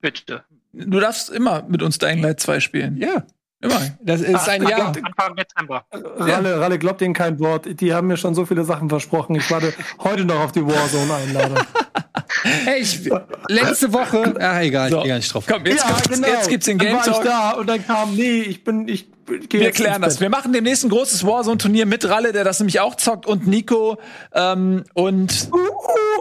Bitte. 0.00 0.44
Du 0.72 1.00
darfst 1.00 1.30
immer 1.30 1.62
mit 1.68 1.82
uns 1.82 1.98
Dying 1.98 2.22
Light 2.22 2.40
2 2.40 2.60
spielen. 2.60 2.96
Ja. 2.96 3.26
Immer. 3.62 3.80
Das 4.02 4.20
ist 4.20 4.34
Ach, 4.34 4.48
ein 4.48 4.66
Jahr. 4.66 4.88
Anfang 4.88 5.36
Dezember. 5.36 5.84
Ralle, 5.92 6.60
Ralle 6.60 6.78
glaubt 6.80 7.00
denen 7.00 7.14
kein 7.14 7.38
Wort. 7.38 7.80
Die 7.80 7.94
haben 7.94 8.08
mir 8.08 8.16
schon 8.16 8.34
so 8.34 8.44
viele 8.44 8.64
Sachen 8.64 8.88
versprochen. 8.88 9.36
Ich 9.36 9.48
warte 9.52 9.72
heute 10.02 10.24
noch 10.24 10.40
auf 10.40 10.50
die 10.50 10.66
Warzone-Einladung. 10.66 11.58
Ey, 12.66 12.80
ich, 12.80 13.08
letzte 13.48 13.92
Woche. 13.92 14.34
Ah, 14.40 14.60
egal, 14.62 14.88
ich 14.88 14.94
So. 14.94 15.00
gehe 15.00 15.08
gar 15.08 15.16
nicht 15.16 15.32
drauf. 15.32 15.44
Komm, 15.48 15.64
jetzt, 15.64 15.84
ja, 15.88 15.94
gibt's, 15.94 16.08
genau. 16.08 16.26
jetzt 16.28 16.48
gibt's 16.48 16.66
den 16.66 16.78
Game 16.78 16.88
Dann 16.88 16.96
war 16.98 17.06
ich 17.06 17.12
Talk. 17.12 17.24
da 17.24 17.50
und 17.52 17.68
dann 17.68 17.86
kam, 17.86 18.16
nee, 18.16 18.40
ich 18.40 18.64
bin, 18.64 18.88
ich 18.88 19.06
gehe 19.48 19.60
Wir 19.60 19.70
klären 19.70 20.02
das. 20.02 20.20
Wir 20.20 20.28
machen 20.28 20.52
demnächst 20.52 20.82
ein 20.84 20.90
großes 20.90 21.24
Warzone-Turnier 21.24 21.86
mit 21.86 22.08
Ralle, 22.08 22.32
der 22.32 22.42
das 22.42 22.58
nämlich 22.58 22.80
auch 22.80 22.96
zockt, 22.96 23.26
und 23.26 23.46
Nico 23.46 23.98
ähm, 24.34 24.82
und 24.94 25.50
Bett. 25.50 25.62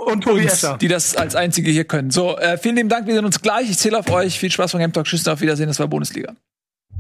Und 0.06 0.28
uns, 0.28 0.68
die 0.80 0.88
das 0.88 1.16
als 1.16 1.36
einzige 1.36 1.72
hier 1.72 1.86
können. 1.86 2.12
So, 2.12 2.38
äh, 2.38 2.58
vielen 2.58 2.76
lieben 2.76 2.90
Dank. 2.90 3.08
Wir 3.08 3.16
sehen 3.16 3.26
uns 3.26 3.42
gleich. 3.42 3.70
Ich 3.70 3.78
zähle 3.80 3.98
auf 3.98 4.10
euch. 4.12 4.38
Viel 4.38 4.52
Spaß 4.52 4.74
beim 4.74 4.80
Game 4.82 4.94
Talk. 4.94 5.06
Tschüss, 5.06 5.28
auf 5.28 5.42
Wiedersehen. 5.42 5.68
Das 5.68 5.80
war 5.80 5.88
Bundesliga. 5.88 6.34